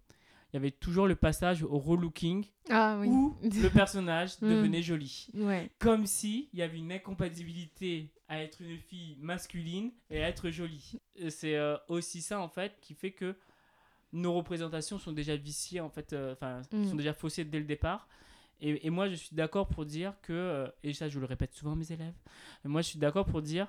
il 0.56 0.60
y 0.60 0.62
avait 0.62 0.72
toujours 0.72 1.06
le 1.06 1.15
passage 1.18 1.63
au 1.63 1.78
relooking 1.78 2.46
Ah 2.70 2.98
oui. 2.98 3.10
où 3.10 3.36
le 3.44 3.68
personnage 3.70 4.39
Mm. 4.41 4.50
devenait 4.50 4.82
joli. 4.82 5.28
Ouais. 5.34 5.70
Comme 5.80 6.06
si 6.06 6.48
il 6.54 6.60
y 6.60 6.62
avait 6.62 6.78
une 6.78 6.94
incompatibilité 6.94 8.10
à 8.30 8.41
être 8.41 8.62
une 8.62 8.78
fille 8.78 9.18
masculine 9.20 9.91
et 10.10 10.24
à 10.24 10.30
être 10.30 10.50
jolie. 10.52 10.94
C'est 11.30 11.58
euh, 11.58 11.76
aussi 11.89 12.22
ça 12.22 12.39
en 12.39 12.48
fait 12.48 12.78
qui 12.80 12.94
fait 12.94 13.12
que 13.12 13.36
nos 14.13 14.34
représentations 14.34 14.98
sont 14.98 15.12
déjà 15.12 15.36
viciées 15.36 15.82
en 15.82 15.89
fait, 15.89 16.13
euh, 16.13 16.32
enfin 16.34 16.62
Mm. 16.72 16.86
sont 16.86 16.96
déjà 16.96 17.13
faussées 17.13 17.44
dès 17.44 17.60
le 17.60 17.65
départ. 17.65 18.08
Et, 18.62 18.88
et 18.88 18.89
moi 18.89 19.10
je 19.10 19.15
suis 19.15 19.36
d'accord 19.36 19.68
pour 19.68 19.86
dire 19.86 20.13
que, 20.22 20.32
euh, 20.32 20.68
et 20.84 20.94
ça 20.94 21.10
je 21.10 21.20
le 21.20 21.26
répète 21.26 21.54
souvent 21.54 21.74
à 21.74 21.76
mes 21.76 21.91
élèves, 21.91 22.15
moi 22.63 22.82
je 22.82 22.88
suis 22.88 23.00
d'accord 23.00 23.26
pour 23.26 23.41
dire 23.41 23.68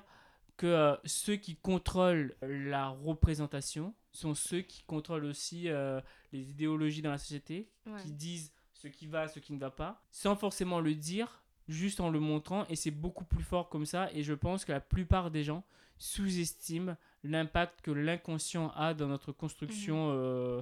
que 0.55 0.65
euh, 0.67 0.95
ceux 1.03 1.35
qui 1.35 1.57
contrôlent 1.57 2.33
la 2.41 2.87
représentation 2.87 3.93
sont 4.17 4.33
ceux 4.35 4.61
qui 4.61 4.83
contrôlent 4.83 5.25
aussi 5.25 5.69
euh, 5.69 6.01
les 6.33 6.49
idéologies 6.49 7.01
dans 7.01 7.11
la 7.11 7.17
société, 7.17 7.69
Ouais. 7.85 8.01
qui 8.01 8.11
disent 8.11 8.51
ce 8.73 8.87
qui 8.87 9.07
va, 9.07 9.27
ce 9.27 9.39
qui 9.39 9.53
ne 9.53 9.59
va 9.59 9.71
pas, 9.71 10.01
sans 10.11 10.35
forcément 10.35 10.79
le 10.79 10.93
dire, 10.95 11.41
juste 11.67 11.99
en 11.99 12.09
le 12.09 12.19
montrant. 12.19 12.65
Et 12.67 12.75
c'est 12.75 12.91
beaucoup 12.91 13.25
plus 13.25 13.43
fort 13.43 13.69
comme 13.69 13.85
ça. 13.85 14.09
Et 14.13 14.23
je 14.23 14.33
pense 14.33 14.65
que 14.65 14.71
la 14.71 14.79
plupart 14.81 15.31
des 15.31 15.43
gens 15.43 15.63
sous-estiment 15.97 16.95
l'impact 17.23 17.81
que 17.81 17.91
l'inconscient 17.91 18.69
a 18.75 18.93
dans 18.93 19.07
notre 19.07 19.31
construction 19.31 20.11
euh, 20.11 20.61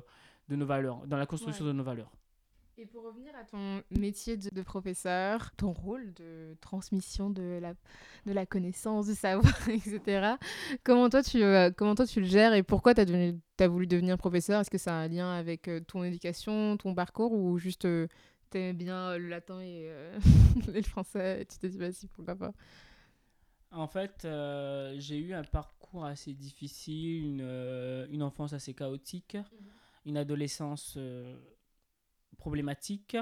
de 0.50 0.56
nos 0.56 0.66
valeurs, 0.66 1.06
dans 1.08 1.18
la 1.18 1.26
construction 1.26 1.66
Ouais. 1.66 1.72
de 1.72 1.78
nos 1.78 1.84
valeurs. 1.84 2.12
Et 2.78 2.86
pour 2.86 3.04
revenir 3.04 3.34
à 3.36 3.46
ton 3.46 3.82
métier 3.90 4.36
de, 4.36 4.50
de 4.50 4.62
professeur, 4.62 5.52
ton 5.56 5.72
rôle 5.72 6.14
de 6.14 6.58
transmission 6.60 7.30
de 7.30 7.60
la, 7.62 7.74
de 8.26 8.34
la 8.34 8.46
connaissance, 8.46 9.08
du 9.08 9.16
savoir, 9.16 9.54
etc., 9.70 10.36
comment 10.84 11.08
toi 11.10 11.24
tu, 11.24 11.42
euh, 11.42 11.72
comment 11.72 11.96
toi 11.96 12.06
tu 12.06 12.20
le 12.20 12.26
gères 12.26 12.54
et 12.54 12.64
pourquoi 12.64 12.94
tu 12.94 13.02
as, 13.02 13.68
voulu 13.68 13.88
devenir 13.88 14.18
professeur? 14.18 14.60
Est-ce 14.60 14.70
que 14.70 14.78
ça 14.78 14.92
a 14.92 15.04
un 15.04 15.08
lien 15.08 15.32
avec 15.32 15.70
euh, 15.70 15.80
ton 15.80 16.04
éducation, 16.04 16.76
ton 16.76 16.94
parcours 16.94 17.32
ou 17.32 17.58
juste 17.58 17.82
tu 17.82 18.10
t'aimais 18.50 18.74
bien 18.74 19.12
euh, 19.12 19.18
le 19.20 19.30
latin 19.30 19.62
et, 19.62 19.86
euh, 19.88 20.20
et 20.74 20.82
le 20.82 20.84
français 20.84 21.42
et 21.42 21.46
tu 21.46 21.58
t'es 21.58 21.70
dit 21.70 21.78
vas-y, 21.78 22.08
pourquoi 22.08 22.36
pas? 22.36 22.52
En 23.72 23.88
fait, 23.88 24.24
euh, 24.26 24.96
j'ai 25.00 25.18
eu 25.18 25.34
un 25.34 25.44
parcours 25.44 26.06
assez 26.06 26.34
difficile, 26.34 27.26
une, 27.26 27.42
euh, 27.42 28.08
une 28.10 28.24
enfance 28.24 28.54
assez 28.54 28.74
chaotique, 28.74 29.38
une 30.06 30.18
adolescence 30.18 30.96
euh, 30.98 31.38
problématique. 32.36 33.18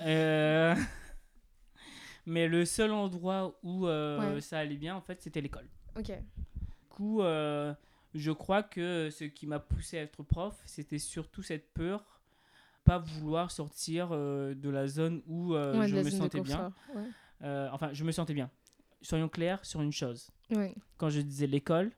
Euh, 0.00 0.74
Mais 2.26 2.46
le 2.46 2.64
seul 2.64 2.92
endroit 2.92 3.58
où 3.62 3.86
euh, 3.86 4.34
Ouais. 4.34 4.40
ça 4.40 4.58
allait 4.58 4.76
bien, 4.76 4.94
en 4.94 5.00
fait, 5.00 5.22
c'était 5.22 5.40
l'école. 5.40 5.66
Ok. 5.96 6.06
Du 6.10 6.86
coup, 6.90 7.22
euh, 7.22 7.72
je 8.14 8.30
crois 8.32 8.62
que 8.62 9.08
ce 9.10 9.24
qui 9.24 9.46
m'a 9.46 9.58
poussé 9.58 9.98
à 9.98 10.02
être 10.02 10.22
prof, 10.22 10.60
c'était 10.66 10.98
surtout 10.98 11.42
cette 11.42 11.72
peur, 11.72 12.20
pas 12.84 12.98
vouloir 12.98 13.50
sortir 13.50 14.08
euh, 14.12 14.54
de 14.54 14.68
la 14.68 14.86
zone 14.88 15.22
où 15.26 15.54
Ouais, 15.54 15.88
je 15.88 15.96
me 15.96 16.10
sentais 16.10 16.40
bien. 16.40 16.72
Ouais. 16.94 17.68
Enfin, 17.72 17.90
je 17.92 18.04
me 18.04 18.12
sentais 18.12 18.34
bien. 18.34 18.50
Soyons 19.00 19.28
clairs 19.28 19.64
sur 19.64 19.80
une 19.80 19.92
chose. 19.92 20.30
Quand 20.98 21.08
je 21.08 21.20
disais 21.20 21.46
l'école, 21.46 21.92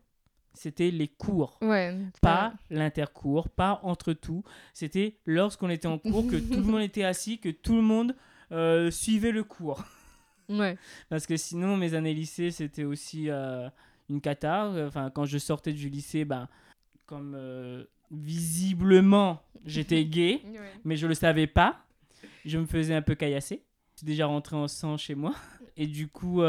c'était 0.55 0.91
les 0.91 1.09
cours. 1.09 1.59
Ouais. 1.63 1.97
Pas 2.21 2.53
l'intercours, 2.71 3.49
pas 3.49 3.81
entre 3.83 4.13
tout. 4.13 4.43
C'était 4.75 5.17
lorsqu'on 5.27 5.71
était 5.71 5.89
en 5.89 5.99
cours, 5.99 6.27
que 6.27 6.37
tout 6.37 6.57
le 6.57 6.63
monde 6.73 6.83
était 6.83 7.05
assis, 7.05 7.39
que 7.39 7.49
tout 7.51 7.75
le 7.77 7.83
monde 7.83 8.15
euh, 8.53 8.91
suivait 8.91 9.33
le 9.33 9.45
cours. 9.45 9.85
Ouais. 10.49 10.77
Parce 11.09 11.27
que 11.27 11.37
sinon, 11.37 11.77
mes 11.77 11.95
années 11.95 12.15
lycée, 12.15 12.51
c'était 12.51 12.85
aussi 12.85 13.31
euh, 13.31 13.69
une 14.09 14.21
cata. 14.21 14.73
Enfin, 14.87 15.11
quand 15.11 15.25
je 15.25 15.39
sortais 15.39 15.73
du 15.73 15.89
lycée, 15.89 16.25
ben, 16.25 16.49
comme 17.07 17.35
euh, 17.37 17.85
visiblement 18.11 19.43
j'étais 19.65 20.05
gay, 20.07 20.41
Ouais. 20.45 20.59
mais 20.85 20.97
je 20.97 21.07
le 21.07 21.15
savais 21.15 21.47
pas, 21.47 21.85
je 22.45 22.59
me 22.59 22.67
faisais 22.67 22.95
un 22.95 23.03
peu 23.03 23.15
caillasser. 23.15 23.63
Je 23.95 23.99
suis 23.99 24.07
déjà 24.07 24.27
rentré 24.27 24.57
en 24.57 24.67
sang 24.67 24.97
chez 24.97 25.15
moi. 25.15 25.35
Et 25.77 25.87
du 25.87 26.09
coup, 26.09 26.43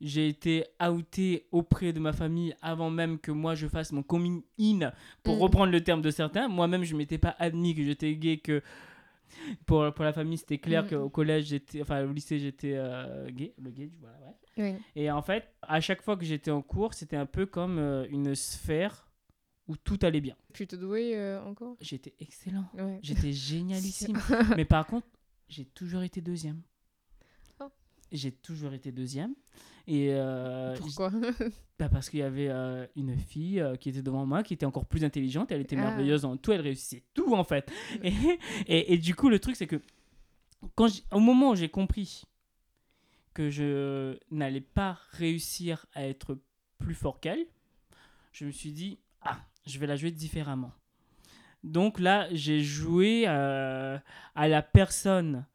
j'ai 0.00 0.28
été 0.28 0.64
outé 0.80 1.46
auprès 1.52 1.92
de 1.92 2.00
ma 2.00 2.12
famille 2.12 2.54
avant 2.62 2.90
même 2.90 3.18
que 3.18 3.30
moi 3.30 3.54
je 3.54 3.66
fasse 3.68 3.92
mon 3.92 4.02
coming 4.02 4.42
in, 4.58 4.92
pour 5.22 5.36
Mm. 5.36 5.40
reprendre 5.40 5.72
le 5.72 5.82
terme 5.82 6.00
de 6.02 6.10
certains. 6.10 6.48
Moi-même, 6.48 6.84
je 6.84 6.96
m'étais 6.96 7.18
pas 7.18 7.36
admis 7.38 7.74
que 7.74 7.82
j'étais 7.84 8.14
gay, 8.16 8.38
que 8.38 8.62
pour, 9.66 9.92
pour 9.94 10.04
la 10.04 10.12
famille, 10.12 10.38
c'était 10.38 10.58
clair 10.58 10.84
Mm. 10.84 10.88
qu'au 10.88 11.08
collège, 11.10 11.46
j'étais, 11.46 11.82
enfin 11.82 12.04
au 12.04 12.12
lycée, 12.12 12.38
j'étais 12.38 12.72
euh, 12.74 13.30
gay. 13.30 13.54
Le 13.58 13.70
gay, 13.70 13.90
voilà, 14.00 14.34
ouais. 14.58 14.78
Et 14.96 15.10
en 15.10 15.22
fait, 15.22 15.48
à 15.62 15.80
chaque 15.80 16.02
fois 16.02 16.16
que 16.16 16.24
j'étais 16.24 16.50
en 16.50 16.62
cours, 16.62 16.94
c'était 16.94 17.16
un 17.16 17.26
peu 17.26 17.46
comme 17.46 17.78
euh, 17.78 18.06
une 18.10 18.34
sphère 18.34 19.06
où 19.68 19.76
tout 19.76 19.98
allait 20.02 20.20
bien. 20.20 20.34
Plutôt 20.52 20.76
doué 20.76 21.12
euh, 21.16 21.40
encore? 21.44 21.76
J'étais 21.80 22.14
excellent. 22.18 22.64
Ouais. 22.74 22.98
J'étais 23.02 23.32
génialissime. 23.32 24.18
Mais 24.56 24.64
par 24.64 24.86
contre, 24.86 25.06
j'ai 25.48 25.64
toujours 25.64 26.02
été 26.02 26.20
deuxième. 26.20 26.62
J'ai 28.12 28.32
toujours 28.32 28.72
été 28.72 28.92
deuxième. 28.92 29.34
Et 29.86 30.08
euh, 30.10 30.76
Pourquoi 30.76 31.10
bah 31.78 31.88
parce 31.88 32.10
qu'il 32.10 32.20
y 32.20 32.22
avait 32.22 32.48
euh, 32.50 32.86
une 32.94 33.16
fille 33.16 33.58
euh, 33.60 33.74
qui 33.76 33.88
était 33.88 34.02
devant 34.02 34.26
moi, 34.26 34.42
qui 34.42 34.52
était 34.54 34.66
encore 34.66 34.84
plus 34.84 35.02
intelligente. 35.04 35.50
Elle 35.50 35.62
était 35.62 35.76
Ah. 35.76 35.82
merveilleuse 35.82 36.24
en 36.24 36.36
tout. 36.36 36.52
Elle 36.52 36.60
réussissait 36.60 37.04
tout, 37.14 37.34
en 37.34 37.44
fait. 37.44 37.70
Et, 38.02 38.12
et, 38.66 38.92
et 38.92 38.98
du 38.98 39.14
coup, 39.14 39.28
le 39.30 39.38
truc, 39.38 39.56
c'est 39.56 39.66
que 39.66 39.80
quand 40.74 40.88
au 41.12 41.20
moment 41.20 41.50
où 41.50 41.54
j'ai 41.56 41.70
compris 41.70 42.24
que 43.32 43.48
je 43.48 44.18
n'allais 44.30 44.60
pas 44.60 44.98
réussir 45.12 45.86
à 45.94 46.06
être 46.06 46.38
plus 46.78 46.94
fort 46.94 47.18
qu'elle, 47.20 47.46
je 48.32 48.44
me 48.44 48.50
suis 48.50 48.72
dit, 48.72 48.98
ah, 49.22 49.38
je 49.66 49.78
vais 49.78 49.86
la 49.86 49.96
jouer 49.96 50.10
différemment. 50.10 50.72
Donc 51.64 51.98
là, 52.00 52.28
j'ai 52.32 52.60
joué 52.62 53.26
à 53.26 54.02
la 54.36 54.62
personne 54.62 55.46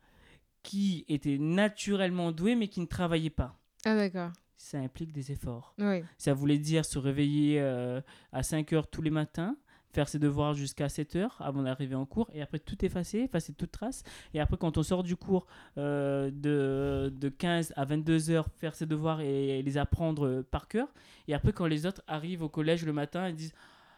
qui 0.65 1.05
était 1.07 1.37
naturellement 1.37 2.31
douée 2.31 2.55
mais 2.55 2.67
qui 2.67 2.81
ne 2.81 2.87
travaillait 2.87 3.29
pas. 3.29 3.55
Ah 3.85 3.95
d'accord. 3.95 4.31
Ça 4.57 4.79
implique 4.79 5.11
des 5.11 5.31
efforts. 5.31 5.75
Ouais. 5.77 6.03
Ça 6.17 6.33
voulait 6.33 6.57
dire 6.57 6.83
se 6.83 6.97
réveiller 6.97 7.61
euh, 7.61 8.01
à 8.31 8.41
5 8.41 8.73
heures 8.73 8.87
tous 8.87 9.03
les 9.03 9.11
matins, 9.11 9.55
faire 9.93 10.09
ses 10.09 10.17
devoirs 10.17 10.55
jusqu'à 10.55 10.89
7 10.89 11.17
heures 11.17 11.37
avant 11.39 11.61
d'arriver 11.61 11.93
en 11.93 12.05
cours, 12.05 12.31
et 12.33 12.41
après 12.41 12.57
tout 12.57 12.83
effacer, 12.83 13.19
effacer 13.19 13.53
toute 13.53 13.71
trace, 13.71 14.01
et 14.33 14.39
après 14.39 14.57
quand 14.57 14.79
on 14.79 14.83
sort 14.83 15.03
du 15.03 15.15
cours 15.15 15.45
euh, 15.77 16.31
de, 16.31 17.13
de 17.15 17.29
15 17.29 17.73
à 17.75 17.85
22 17.85 18.31
heures, 18.31 18.47
faire 18.57 18.73
ses 18.73 18.87
devoirs 18.87 19.21
et, 19.21 19.61
les 19.61 19.77
apprendre 19.77 20.25
euh, 20.25 20.47
par 20.49 20.67
cœur, 20.67 20.87
et 21.27 21.35
après 21.35 21.53
quand 21.53 21.67
les 21.67 21.85
autres 21.85 22.01
arrivent 22.07 22.41
au 22.41 22.49
collège 22.49 22.85
le 22.85 22.93
matin, 22.93 23.29
ils 23.29 23.35
disent 23.35 23.53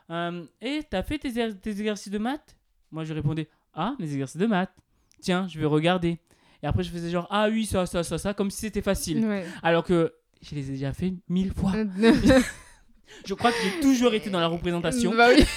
euh, 0.09 0.43
Eh, 0.59 0.81
t'as 0.89 1.03
fait 1.03 1.17
tes, 1.17 1.39
er-, 1.39 1.57
tes 1.57 1.71
exercices 1.71 2.11
de 2.11 2.17
maths? 2.17 2.57
Moi 2.91 3.05
je 3.05 3.13
répondais 3.13 3.47
Ah, 3.73 3.95
mes 3.99 4.11
exercices 4.11 4.41
de 4.41 4.47
maths, 4.47 4.75
tiens, 5.21 5.47
je 5.47 5.57
vais 5.57 5.65
regarder. 5.65 6.19
Et 6.63 6.67
après 6.67 6.83
je 6.83 6.89
faisais 6.89 7.09
genre 7.09 7.27
Ah 7.29 7.47
oui, 7.49 7.65
ça, 7.65 7.85
ça, 7.85 8.03
ça, 8.03 8.17
ça, 8.17 8.33
comme 8.33 8.49
si 8.51 8.61
c'était 8.61 8.81
facile. 8.81 9.25
Ouais. 9.25 9.45
Alors 9.63 9.83
que 9.83 10.13
je 10.41 10.55
les 10.55 10.69
ai 10.69 10.73
déjà 10.73 10.93
fait 10.93 11.13
mille 11.29 11.53
fois. 11.53 11.73
Je 13.25 13.33
crois 13.33 13.51
que 13.51 13.57
j'ai 13.63 13.79
toujours 13.79 14.13
été 14.13 14.29
dans 14.29 14.39
la 14.39 14.47
représentation. 14.47 15.13
Bah 15.15 15.29
oui. 15.35 15.43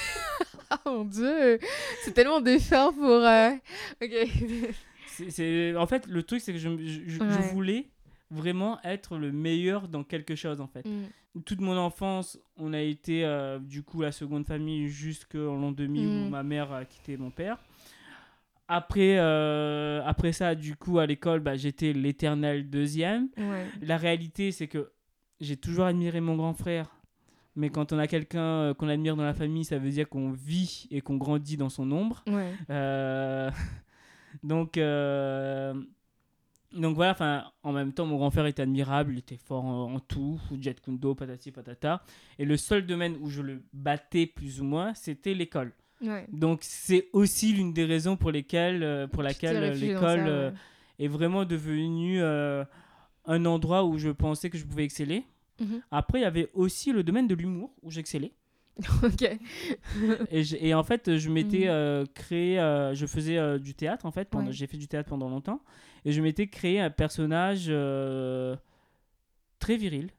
Ah 0.72 0.78
mon 0.86 1.04
dieu, 1.04 1.58
c'est 2.04 2.12
tellement 2.12 2.40
défunt 2.40 2.92
pour. 2.92 3.04
euh, 3.10 3.50
Ok. 4.00 4.28
C'est- 5.08 5.30
c'est- 5.30 5.74
En 5.74 5.86
fait, 5.88 6.06
le 6.06 6.22
truc, 6.22 6.40
c'est 6.40 6.52
que 6.52 6.60
je, 6.60 6.68
je- 6.78 7.00
je- 7.08 7.18
je 7.18 7.20
Ouais. 7.24 7.50
voulais 7.52 7.90
vraiment 8.30 8.78
être 8.84 9.18
le 9.18 9.32
meilleur 9.32 9.88
dans 9.88 10.04
quelque 10.04 10.36
chose, 10.36 10.60
en 10.60 10.68
fait. 10.68 10.86
Mm. 10.86 11.40
Toute 11.44 11.60
mon 11.60 11.76
enfance, 11.76 12.38
on 12.56 12.72
a 12.72 12.80
été, 12.80 13.24
euh, 13.24 13.58
du 13.58 13.82
coup, 13.82 14.00
la 14.00 14.12
seconde 14.12 14.46
famille 14.46 14.88
jusqu'en 14.88 15.56
l'an 15.56 15.72
2000 15.72 16.06
où 16.06 16.26
Mm. 16.26 16.30
ma 16.30 16.44
mère 16.44 16.70
a 16.72 16.84
quitté 16.84 17.16
mon 17.16 17.32
père. 17.32 17.58
Après, 18.72 19.18
euh, 19.18 20.00
après 20.06 20.30
ça, 20.30 20.54
du 20.54 20.76
coup, 20.76 21.00
à 21.00 21.06
l'école, 21.06 21.40
bah, 21.40 21.56
j'étais 21.56 21.92
l'éternel 21.92 22.70
deuxième. 22.70 23.28
Ouais. 23.36 23.66
La 23.82 23.96
réalité, 23.96 24.52
c'est 24.52 24.68
que 24.68 24.92
j'ai 25.40 25.56
toujours 25.56 25.86
admiré 25.86 26.20
mon 26.20 26.36
grand 26.36 26.54
frère. 26.54 26.88
Mais 27.56 27.68
quand 27.68 27.92
on 27.92 27.98
a 27.98 28.06
quelqu'un 28.06 28.40
euh, 28.40 28.74
qu'on 28.74 28.88
admire 28.88 29.16
dans 29.16 29.24
la 29.24 29.34
famille, 29.34 29.64
ça 29.64 29.76
veut 29.76 29.90
dire 29.90 30.08
qu'on 30.08 30.30
vit 30.30 30.86
et 30.92 31.00
qu'on 31.00 31.16
grandit 31.16 31.56
dans 31.56 31.68
son 31.68 31.90
ombre. 31.90 32.22
Ouais. 32.28 32.52
Euh, 32.70 33.50
donc, 34.44 34.78
euh, 34.78 35.74
donc 36.72 36.94
voilà, 36.94 37.10
enfin, 37.10 37.50
en 37.64 37.72
même 37.72 37.92
temps, 37.92 38.06
mon 38.06 38.18
grand 38.18 38.30
frère 38.30 38.46
était 38.46 38.62
admirable, 38.62 39.14
il 39.14 39.18
était 39.18 39.36
fort 39.36 39.64
en, 39.64 39.94
en 39.94 39.98
tout, 39.98 40.40
jet 40.60 40.80
kundo, 40.80 41.16
patati 41.16 41.50
patata. 41.50 42.04
Et 42.38 42.44
le 42.44 42.56
seul 42.56 42.86
domaine 42.86 43.16
où 43.20 43.30
je 43.30 43.42
le 43.42 43.64
battais 43.72 44.26
plus 44.26 44.60
ou 44.60 44.64
moins, 44.64 44.94
c'était 44.94 45.34
l'école. 45.34 45.72
Ouais. 46.02 46.26
Donc 46.32 46.60
c'est 46.62 47.08
aussi 47.12 47.52
l'une 47.52 47.72
des 47.72 47.84
raisons 47.84 48.16
pour 48.16 48.30
lesquelles, 48.30 48.82
euh, 48.82 49.06
pour 49.06 49.22
laquelle 49.22 49.56
euh, 49.56 49.74
l'école 49.74 50.20
ouais. 50.20 50.28
euh, 50.28 50.50
est 50.98 51.08
vraiment 51.08 51.44
devenue 51.44 52.20
un 52.22 53.44
endroit 53.44 53.84
où 53.84 53.98
je 53.98 54.08
pensais 54.10 54.48
que 54.50 54.56
je 54.58 54.64
pouvais 54.64 54.84
exceller. 54.84 55.24
Mhm. 55.60 55.82
Après, 55.90 56.20
il 56.20 56.22
y 56.22 56.24
avait 56.26 56.48
aussi 56.54 56.90
le 56.92 57.02
domaine 57.02 57.26
de 57.28 57.34
l'humour 57.34 57.70
où 57.82 57.90
j'excellais. 57.90 58.32
ok. 59.02 59.38
Et, 60.30 60.42
je- 60.42 60.56
et 60.58 60.72
en 60.72 60.82
fait, 60.82 61.18
je 61.18 61.28
m'étais 61.28 61.66
euh, 61.68 62.06
créé, 62.14 62.58
euh, 62.58 62.94
je 62.94 63.04
faisais 63.04 63.36
euh, 63.36 63.58
du 63.58 63.74
théâtre 63.74 64.06
en 64.06 64.10
fait, 64.10 64.34
Ouais. 64.34 64.44
j'ai 64.52 64.66
fait 64.66 64.78
du 64.78 64.88
théâtre 64.88 65.10
pendant 65.10 65.28
longtemps, 65.28 65.60
et 66.06 66.12
je 66.12 66.22
m'étais 66.22 66.46
créé 66.46 66.80
un 66.80 66.88
personnage 66.88 67.66
très 69.58 69.76
viril, 69.76 70.10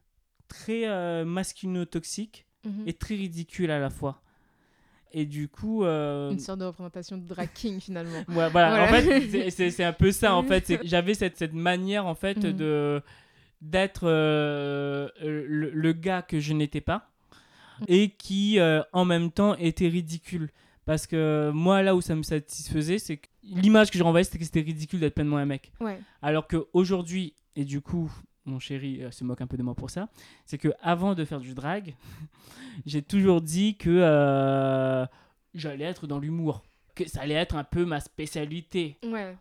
très 0.48 1.24
masculino-toxique 1.24 2.46
Mhm. 2.64 2.84
et 2.86 2.92
très 2.92 3.16
ridicule 3.16 3.70
à 3.72 3.80
la 3.80 3.90
fois. 3.90 4.22
Et 5.12 5.26
du 5.26 5.48
coup, 5.48 5.84
euh, 5.84 6.30
Une 6.30 6.38
sorte 6.38 6.60
de 6.60 6.64
représentation 6.64 7.18
de 7.18 7.26
drag 7.26 7.48
king 7.54 7.80
finalement. 7.80 8.10
ouais, 8.28 8.48
voilà, 8.50 8.50
Voilà. 8.50 8.84
en 8.84 8.88
fait, 8.88 9.50
c'est- 9.50 9.84
un 9.84 9.92
peu 9.92 10.10
ça 10.12 10.34
en 10.34 10.42
fait. 10.42 10.72
J'avais 10.84 11.14
cette, 11.14 11.36
cette 11.36 11.52
manière 11.54 12.06
en 12.06 12.14
fait 12.14 12.36
Mhm. 12.42 12.52
de 12.52 13.02
d'être 13.60 14.08
euh, 14.08 15.08
le, 15.22 15.70
le 15.70 15.92
gars 15.92 16.22
que 16.22 16.40
je 16.40 16.52
n'étais 16.52 16.80
pas 16.80 17.08
et 17.86 18.08
qui 18.10 18.58
euh, 18.58 18.82
en 18.92 19.04
même 19.04 19.30
temps 19.30 19.54
était 19.56 19.88
ridicule. 19.88 20.50
Parce 20.84 21.06
que 21.06 21.52
moi, 21.54 21.80
là 21.82 21.94
où 21.94 22.00
ça 22.00 22.16
me 22.16 22.22
satisfaisait, 22.24 22.98
c'est 22.98 23.18
que 23.18 23.28
l'image 23.44 23.90
que 23.92 23.98
je 23.98 24.02
renvoyais, 24.02 24.24
c'était 24.24 24.38
que 24.38 24.44
c'était 24.44 24.62
ridicule 24.62 24.98
d'être 24.98 25.14
pleinement 25.14 25.36
un 25.36 25.46
mec. 25.46 25.70
Ouais. 25.80 26.00
Alors 26.22 26.48
qu'aujourd'hui, 26.48 27.34
et 27.54 27.64
du 27.64 27.80
coup, 27.80 28.10
mon 28.44 28.58
chéri 28.58 29.02
euh, 29.02 29.10
se 29.10 29.24
moque 29.24 29.40
un 29.40 29.46
peu 29.46 29.56
de 29.56 29.62
moi 29.62 29.74
pour 29.74 29.90
ça, 29.90 30.08
c'est 30.46 30.58
que 30.58 30.68
avant 30.80 31.14
de 31.14 31.24
faire 31.24 31.40
du 31.40 31.54
drag, 31.54 31.94
j'ai 32.86 33.02
toujours 33.02 33.40
dit 33.40 33.76
que 33.76 33.90
euh, 33.90 35.06
j'allais 35.54 35.84
être 35.84 36.06
dans 36.06 36.18
l'humour, 36.18 36.62
que 36.94 37.08
ça 37.08 37.20
allait 37.22 37.34
être 37.34 37.56
un 37.56 37.64
peu 37.64 37.84
ma 37.84 38.00
spécialité. 38.00 38.98
Ouais. 39.04 39.36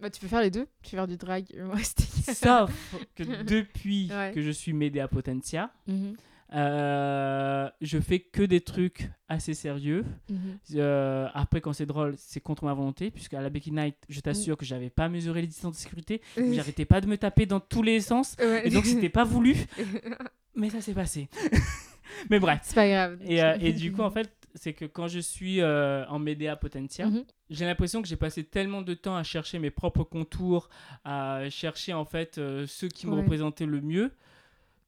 Bah, 0.00 0.10
tu 0.10 0.20
peux 0.20 0.26
faire 0.26 0.40
les 0.42 0.50
deux. 0.50 0.66
Tu 0.82 0.90
peux 0.90 0.96
faire 0.96 1.06
du 1.06 1.16
drag 1.16 1.46
humoristique. 1.54 2.24
Sauf 2.34 2.72
que 3.14 3.42
depuis 3.44 4.08
Ouais. 4.10 4.32
que 4.34 4.42
je 4.42 4.50
suis 4.50 4.72
Médéa 4.72 5.06
Potentia, 5.08 5.70
Mhm. 5.86 6.16
Euh, 6.54 7.68
je 7.80 7.98
fais 7.98 8.20
que 8.20 8.42
des 8.42 8.60
trucs 8.60 9.10
assez 9.28 9.54
sérieux. 9.54 10.04
Mhm. 10.28 10.58
Euh, 10.76 11.28
après, 11.34 11.60
quand 11.60 11.72
c'est 11.72 11.86
drôle, 11.86 12.14
c'est 12.18 12.40
contre 12.40 12.64
ma 12.64 12.74
volonté, 12.74 13.10
puisque 13.10 13.34
à 13.34 13.40
la 13.40 13.50
Becky 13.50 13.72
Night, 13.72 13.96
je 14.08 14.20
t'assure 14.20 14.56
que 14.56 14.64
j'avais 14.64 14.90
pas 14.90 15.08
mesuré 15.08 15.40
les 15.42 15.46
distances 15.46 15.74
de 15.74 15.78
sécurité, 15.80 16.20
j'arrêtais 16.52 16.84
pas 16.84 17.00
de 17.00 17.06
me 17.06 17.16
taper 17.16 17.46
dans 17.46 17.60
tous 17.60 17.82
les 17.82 18.00
sens, 18.00 18.36
Ouais. 18.38 18.66
et 18.66 18.70
donc 18.70 18.84
c'était 18.84 19.08
pas 19.08 19.24
voulu, 19.24 19.56
mais 20.54 20.70
ça 20.70 20.80
s'est 20.80 20.94
passé. 20.94 21.28
mais 22.30 22.38
bref. 22.38 22.60
C'est 22.62 22.74
pas 22.74 22.88
grave. 22.88 23.18
Et, 23.24 23.42
euh, 23.42 23.56
et 23.60 23.72
du 23.72 23.92
coup, 23.92 24.02
en 24.02 24.10
fait, 24.10 24.30
c'est 24.54 24.74
que 24.74 24.84
quand 24.84 25.08
je 25.08 25.18
suis 25.20 25.60
euh, 25.62 26.04
en 26.08 26.18
Médéa 26.18 26.56
Potentia, 26.56 27.06
Mhm. 27.06 27.24
j'ai 27.48 27.64
l'impression 27.64 28.02
que 28.02 28.08
j'ai 28.08 28.16
passé 28.16 28.44
tellement 28.44 28.82
de 28.82 28.92
temps 28.94 29.16
à 29.16 29.22
chercher 29.22 29.58
mes 29.58 29.70
propres 29.70 30.04
contours, 30.04 30.68
à 31.04 31.48
chercher 31.50 31.94
en 31.94 32.04
fait 32.04 32.38
ceux 32.66 32.88
qui 32.88 33.06
me 33.06 33.14
représentaient 33.14 33.64
le 33.66 33.80
mieux, 33.80 34.10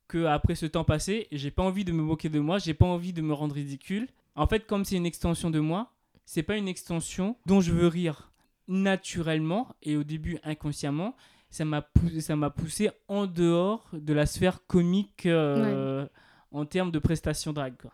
que 0.08 0.24
après 0.26 0.54
ce 0.54 0.66
temps 0.66 0.84
passé, 0.84 1.28
j'ai 1.32 1.50
pas 1.50 1.62
envie 1.62 1.84
de 1.84 1.92
me 1.92 2.02
moquer 2.02 2.28
de 2.28 2.40
moi, 2.40 2.58
j'ai 2.58 2.74
pas 2.74 2.86
envie 2.86 3.12
de 3.12 3.22
me 3.22 3.32
rendre 3.32 3.54
ridicule. 3.54 4.08
En 4.34 4.46
fait, 4.46 4.66
comme 4.66 4.84
c'est 4.84 4.96
une 4.96 5.06
extension 5.06 5.50
de 5.50 5.60
moi, 5.60 5.92
c'est 6.24 6.42
pas 6.42 6.56
une 6.56 6.68
extension 6.68 7.36
dont 7.46 7.60
je 7.60 7.72
veux 7.72 7.86
rire 7.86 8.30
naturellement 8.68 9.74
et 9.82 9.96
au 9.96 10.04
début 10.04 10.38
inconsciemment. 10.42 11.14
Ça 11.50 11.64
m'a 11.64 11.82
poussé, 11.82 12.20
ça 12.20 12.34
m'a 12.34 12.50
poussé 12.50 12.90
en 13.08 13.26
dehors 13.26 13.88
de 13.92 14.12
la 14.12 14.26
sphère 14.26 14.66
comique 14.66 15.26
euh, 15.26 16.06
en 16.50 16.64
termes 16.64 16.90
de 16.90 16.98
prestations 16.98 17.52
drag. 17.52 17.74
Quoi. 17.80 17.92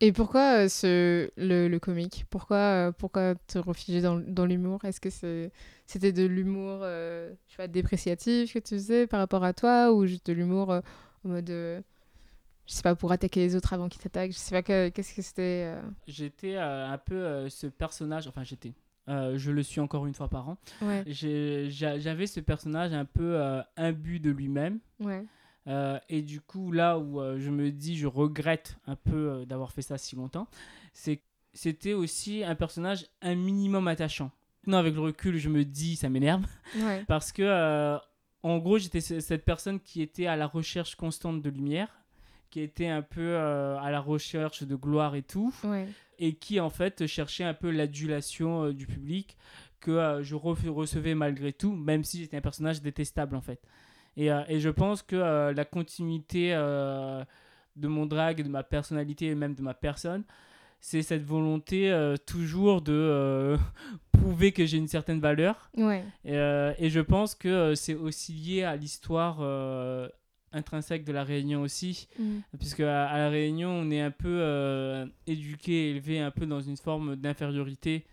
Et 0.00 0.12
pourquoi 0.12 0.64
euh, 0.64 0.68
ce, 0.68 1.30
le, 1.36 1.68
le 1.68 1.78
comique? 1.78 2.26
Pourquoi, 2.30 2.56
euh, 2.56 2.92
pourquoi 2.92 3.34
te 3.46 3.58
réfugier 3.58 4.00
dans, 4.00 4.16
dans 4.18 4.46
l'humour? 4.46 4.84
Est-ce 4.84 5.00
que 5.00 5.10
c'est- 5.10 5.52
c'était 5.86 6.12
de 6.12 6.24
l'humour 6.24 6.80
euh, 6.82 7.32
je 7.46 7.52
sais 7.52 7.56
pas, 7.58 7.68
dépréciatif 7.68 8.52
que 8.54 8.58
tu 8.58 8.74
faisais 8.74 9.06
par 9.06 9.20
rapport 9.20 9.44
à 9.44 9.52
toi 9.52 9.92
ou 9.92 10.06
juste 10.06 10.26
de 10.26 10.32
l'humour 10.32 10.72
euh, 10.72 10.80
en 11.24 11.28
mode, 11.28 11.48
je 11.48 11.82
sais 12.66 12.82
pas, 12.82 12.94
pour 12.96 13.12
attaquer 13.12 13.40
les 13.40 13.54
autres 13.56 13.72
avant 13.72 13.88
qu'ils 13.88 14.02
t'attaquent? 14.02 14.32
Je 14.32 14.38
sais 14.38 14.54
pas, 14.54 14.62
que- 14.62 14.88
qu'est-ce 14.88 15.14
que 15.14 15.22
c'était 15.22 15.72
J'étais 16.08 16.56
un 16.56 16.98
peu 16.98 17.48
ce 17.48 17.66
personnage, 17.68 18.26
enfin 18.26 18.42
j'étais, 18.42 18.72
je 19.06 19.50
le 19.50 19.62
suis 19.62 19.80
encore 19.80 20.06
une 20.06 20.14
fois 20.14 20.28
par 20.28 20.48
an. 20.48 20.56
Ouais, 20.80 21.04
J'avais 21.06 22.26
ce 22.26 22.40
personnage 22.40 22.92
un 22.92 23.04
peu 23.04 23.40
imbu 23.76 24.18
de 24.18 24.30
lui-même. 24.30 24.80
ouais. 25.00 25.24
Euh, 25.68 25.98
et 26.08 26.22
du 26.22 26.40
coup, 26.40 26.72
là 26.72 26.98
où 26.98 27.20
euh, 27.20 27.38
je 27.38 27.50
me 27.50 27.70
dis, 27.70 27.96
je 27.96 28.06
regrette 28.06 28.76
un 28.86 28.96
peu 28.96 29.30
euh, 29.30 29.44
d'avoir 29.44 29.70
fait 29.72 29.82
ça 29.82 29.96
si 29.98 30.16
longtemps, 30.16 30.48
c'est 30.92 31.18
que 31.18 31.22
c'était 31.54 31.92
aussi 31.92 32.42
un 32.44 32.54
personnage 32.54 33.06
un 33.20 33.34
minimum 33.34 33.86
attachant. 33.88 34.30
Maintenant, 34.64 34.78
avec 34.78 34.94
le 34.94 35.00
recul, 35.00 35.36
je 35.38 35.48
me 35.48 35.64
dis, 35.64 35.96
ça 35.96 36.08
m'énerve. 36.08 36.44
Ouais. 36.78 37.04
Parce 37.08 37.30
que, 37.32 37.96
en 38.42 38.58
gros, 38.58 38.78
j'étais 38.78 39.00
ce- 39.00 39.20
cette 39.20 39.44
personne 39.44 39.78
qui 39.80 40.02
était 40.02 40.26
à 40.26 40.34
la 40.36 40.46
recherche 40.46 40.94
constante 40.96 41.42
de 41.42 41.50
lumière, 41.50 41.88
qui 42.50 42.60
était 42.60 42.88
un 42.88 43.02
peu 43.02 43.36
à 43.36 43.90
la 43.90 44.00
recherche 44.00 44.62
de 44.64 44.74
gloire 44.76 45.14
et 45.14 45.22
tout 45.22 45.54
Ouais. 45.64 45.86
et 46.18 46.34
qui 46.34 46.60
en 46.60 46.68
fait 46.70 47.06
cherchait 47.06 47.44
un 47.44 47.54
peu 47.54 47.70
l'adulation 47.70 48.70
du 48.72 48.86
public 48.86 49.36
que 49.80 50.20
je 50.22 50.34
re- 50.36 50.68
recevais 50.68 51.14
malgré 51.14 51.52
tout, 51.52 51.72
même 51.74 52.04
si 52.04 52.18
j'étais 52.20 52.36
un 52.36 52.40
personnage 52.42 52.82
détestable 52.82 53.36
en 53.36 53.40
fait. 53.40 53.60
Et, 54.16 54.30
euh, 54.30 54.42
et 54.48 54.60
je 54.60 54.68
pense 54.68 55.02
que 55.02 55.16
euh, 55.16 55.52
la 55.52 55.64
continuité 55.64 56.52
euh, 56.54 57.24
de 57.76 57.88
mon 57.88 58.06
drag, 58.06 58.42
de 58.42 58.48
ma 58.48 58.62
personnalité 58.62 59.26
et 59.28 59.34
même 59.34 59.54
de 59.54 59.62
ma 59.62 59.74
personne, 59.74 60.24
c'est 60.80 61.02
cette 61.02 61.22
volonté 61.24 61.90
euh, 61.92 62.16
toujours 62.16 62.82
de 62.82 62.92
euh, 62.92 63.56
prouver 64.12 64.52
que 64.52 64.66
j'ai 64.66 64.76
une 64.78 64.88
certaine 64.88 65.20
valeur. 65.20 65.70
Ouais. 65.76 66.04
Et, 66.24 66.36
euh, 66.36 66.72
et 66.78 66.90
je 66.90 67.00
pense 67.00 67.34
que 67.34 67.74
c'est 67.74 67.94
aussi 67.94 68.32
lié 68.32 68.64
à 68.64 68.76
l'histoire 68.76 69.40
intrinsèque 70.54 71.04
de 71.04 71.12
la 71.12 71.24
Réunion 71.24 71.62
aussi 71.62 72.08
Mhm. 72.18 72.42
puisque 72.58 72.80
à, 72.80 73.06
à 73.08 73.16
la 73.18 73.28
Réunion, 73.30 73.70
on 73.70 73.90
est 73.90 74.00
un 74.02 74.10
peu 74.10 75.06
éduqué, 75.26 75.90
élevé 75.90 76.20
un 76.20 76.30
peu 76.30 76.44
dans 76.46 76.60
une 76.60 76.76
forme 76.76 77.16
d'infériorité 77.16 78.04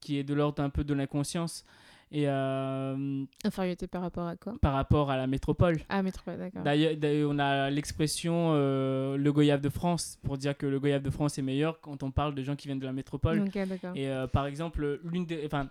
qui 0.00 0.16
est 0.18 0.22
de 0.24 0.32
l'ordre 0.34 0.62
un 0.62 0.70
peu 0.70 0.84
de 0.84 0.94
l'inconscience 0.94 1.64
et 2.10 2.28
euh, 2.28 3.24
Infériorité 3.44 3.86
par 3.86 4.02
rapport 4.02 4.26
à 4.26 4.36
quoi? 4.36 4.54
par 4.60 4.72
rapport 4.72 5.10
à 5.10 5.16
la 5.16 5.26
métropole. 5.26 5.78
Ah, 5.88 6.02
métropole, 6.02 6.38
d'accord. 6.38 6.62
D'ailleurs, 6.62 7.30
on 7.30 7.38
a 7.38 7.70
l'expression 7.70 8.52
euh, 8.54 9.16
le 9.16 9.32
goyave 9.32 9.60
de 9.60 9.68
France 9.68 10.18
pour 10.22 10.38
dire 10.38 10.56
que 10.56 10.66
le 10.66 10.80
goyave 10.80 11.02
de 11.02 11.10
France 11.10 11.38
est 11.38 11.42
meilleur 11.42 11.80
quand 11.80 12.02
on 12.02 12.10
parle 12.10 12.34
de 12.34 12.42
gens 12.42 12.56
qui 12.56 12.68
viennent 12.68 12.78
de 12.78 12.86
la 12.86 12.92
métropole. 12.92 13.40
Ok, 13.40 13.68
d'accord. 13.68 13.92
Et 13.94 14.08
euh, 14.08 14.26
par 14.26 14.46
exemple, 14.46 15.00
l'une 15.04 15.26
des, 15.26 15.44
enfin, 15.46 15.68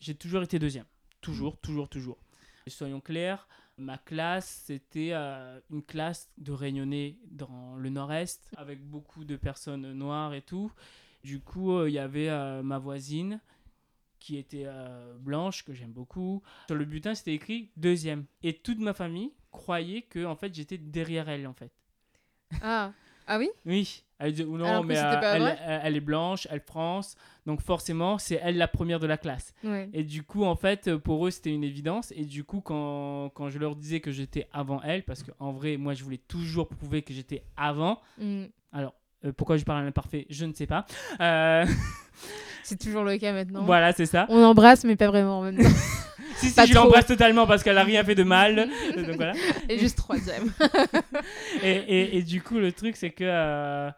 j'ai 0.00 0.14
toujours 0.14 0.42
été 0.42 0.58
deuxième, 0.58 0.86
toujours, 1.20 1.56
toujours, 1.58 1.88
toujours. 1.88 2.18
Et 2.66 2.70
soyons 2.70 3.00
clairs, 3.00 3.48
Ma 3.78 3.96
classe, 3.96 4.64
c'était 4.66 5.10
euh, 5.12 5.60
une 5.70 5.84
classe 5.84 6.28
de 6.36 6.50
Réunionnais 6.50 7.16
dans 7.30 7.76
le 7.76 7.90
nord-est, 7.90 8.50
avec 8.56 8.84
beaucoup 8.84 9.24
de 9.24 9.36
personnes 9.36 9.92
noires 9.92 10.34
et 10.34 10.42
tout. 10.42 10.72
Du 11.22 11.38
coup, 11.38 11.72
euh, 11.72 11.88
il 11.88 11.92
y 11.92 12.00
avait 12.00 12.28
euh, 12.28 12.64
ma 12.64 12.78
voisine 12.78 13.40
qui 14.18 14.36
était 14.36 14.66
blanche, 15.20 15.64
que 15.64 15.72
j'aime 15.72 15.92
beaucoup. 15.92 16.42
Sur 16.66 16.76
le 16.76 16.84
butin, 16.84 17.14
c'était 17.14 17.34
écrit 17.34 17.70
deuxième. 17.76 18.24
Et 18.42 18.54
toute 18.54 18.78
ma 18.78 18.94
famille 18.94 19.32
croyait 19.50 20.02
que 20.02 20.24
en 20.24 20.36
fait, 20.36 20.54
j'étais 20.54 20.78
derrière 20.78 21.28
elle, 21.28 21.46
en 21.46 21.54
fait. 21.54 21.72
Ah, 22.62 22.92
ah 23.26 23.38
oui? 23.38 23.50
Oui. 23.66 24.04
Elle 24.18 24.32
dit, 24.32 24.44
non, 24.44 24.82
mais 24.82 24.96
elle, 24.96 25.96
est 25.96 26.00
blanche, 26.00 26.48
elle 26.50 26.60
France, 26.60 27.14
donc 27.46 27.60
forcément, 27.60 28.18
c'est 28.18 28.40
elle 28.42 28.56
la 28.56 28.66
première 28.66 28.98
de 28.98 29.06
la 29.06 29.16
classe. 29.16 29.54
Et 29.92 30.02
du 30.02 30.24
coup, 30.24 30.44
en 30.44 30.56
fait, 30.56 30.96
pour 30.96 31.26
eux, 31.26 31.30
c'était 31.30 31.52
une 31.52 31.62
évidence. 31.62 32.12
Et 32.16 32.24
du 32.24 32.42
coup, 32.42 32.60
quand, 32.60 33.30
quand 33.34 33.48
je 33.48 33.58
leur 33.58 33.76
disais 33.76 34.00
que 34.00 34.10
j'étais 34.10 34.48
avant 34.52 34.82
elle, 34.82 35.04
parce 35.04 35.22
qu'en 35.22 35.52
vrai, 35.52 35.76
moi, 35.76 35.94
je 35.94 36.02
voulais 36.02 36.18
toujours 36.18 36.68
prouver 36.68 37.02
que 37.02 37.14
j'étais 37.14 37.44
avant. 37.56 38.00
Mm. 38.18 38.46
Alors, 38.72 38.94
euh, 39.24 39.32
pourquoi 39.32 39.56
je 39.56 39.64
parle 39.64 39.82
à 39.82 39.84
l'imparfait, 39.84 40.26
je 40.30 40.44
ne 40.44 40.52
sais 40.52 40.66
pas. 40.66 40.84
Euh, 41.20 41.64
c'est 42.68 42.76
toujours 42.76 43.02
le 43.02 43.16
cas 43.16 43.32
maintenant. 43.32 43.62
Voilà, 43.64 43.92
c'est 43.92 44.06
ça. 44.06 44.26
On 44.28 44.42
embrasse, 44.42 44.84
mais 44.84 44.96
pas 44.96 45.08
vraiment 45.08 45.38
en 45.38 45.42
même 45.42 45.56
temps. 45.56 45.70
si, 46.36 46.50
si, 46.50 46.66
je 46.66 46.74
l'embrasse 46.74 47.06
totalement 47.06 47.46
parce 47.46 47.62
qu'elle 47.62 47.78
a 47.78 47.84
rien 47.84 48.04
fait 48.04 48.14
de 48.14 48.24
mal. 48.24 48.68
donc 48.96 49.16
voilà. 49.16 49.32
Et 49.68 49.78
juste 49.78 49.96
troisième. 49.96 50.52
et, 51.62 51.70
et, 51.70 52.18
et, 52.18 52.22
du 52.22 52.42
coup, 52.42 52.58
le 52.58 52.72
truc, 52.72 52.96
c'est 52.96 53.10
que. 53.10 53.24
Euh, 53.24 53.90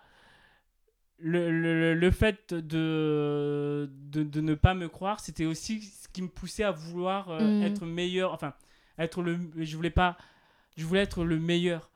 le, 1.23 1.51
le, 1.51 1.95
le, 1.95 2.11
fait 2.11 2.55
de, 2.55 3.91
de, 4.09 4.23
de, 4.23 4.41
ne 4.41 4.55
pas 4.55 4.73
me 4.73 4.89
croire, 4.89 5.21
c'était 5.21 5.45
aussi 5.45 5.83
ce 5.83 6.09
qui 6.09 6.23
me 6.23 6.29
poussait 6.29 6.65
à 6.65 6.71
vouloir 6.71 7.29
euh, 7.29 7.41
mm. 7.41 7.63
être 7.65 7.85
meilleur. 7.85 8.33
Enfin, 8.33 8.55
être 8.99 9.21
le. 9.21 9.39
Je 9.59 9.77
voulais 9.77 9.91
pas. 9.91 10.17
Je 10.77 10.87
voulais 10.87 11.03
être 11.03 11.25
le 11.25 11.39
meilleur. 11.39 11.91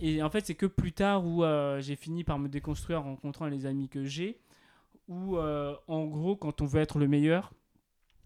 Et 0.00 0.22
en 0.22 0.30
fait, 0.30 0.44
c'est 0.46 0.54
que 0.54 0.66
plus 0.66 0.92
tard 0.92 1.24
où 1.24 1.44
euh, 1.44 1.80
j'ai 1.80 1.96
fini 1.96 2.24
par 2.24 2.38
me 2.38 2.48
déconstruire 2.48 3.00
en 3.00 3.10
rencontrant 3.10 3.46
les 3.46 3.66
amis 3.66 3.88
que 3.88 4.04
j'ai, 4.04 4.38
où 5.08 5.36
euh, 5.36 5.74
en 5.88 6.04
gros, 6.04 6.36
quand 6.36 6.60
on 6.60 6.66
veut 6.66 6.80
être 6.80 6.98
le 6.98 7.08
meilleur, 7.08 7.52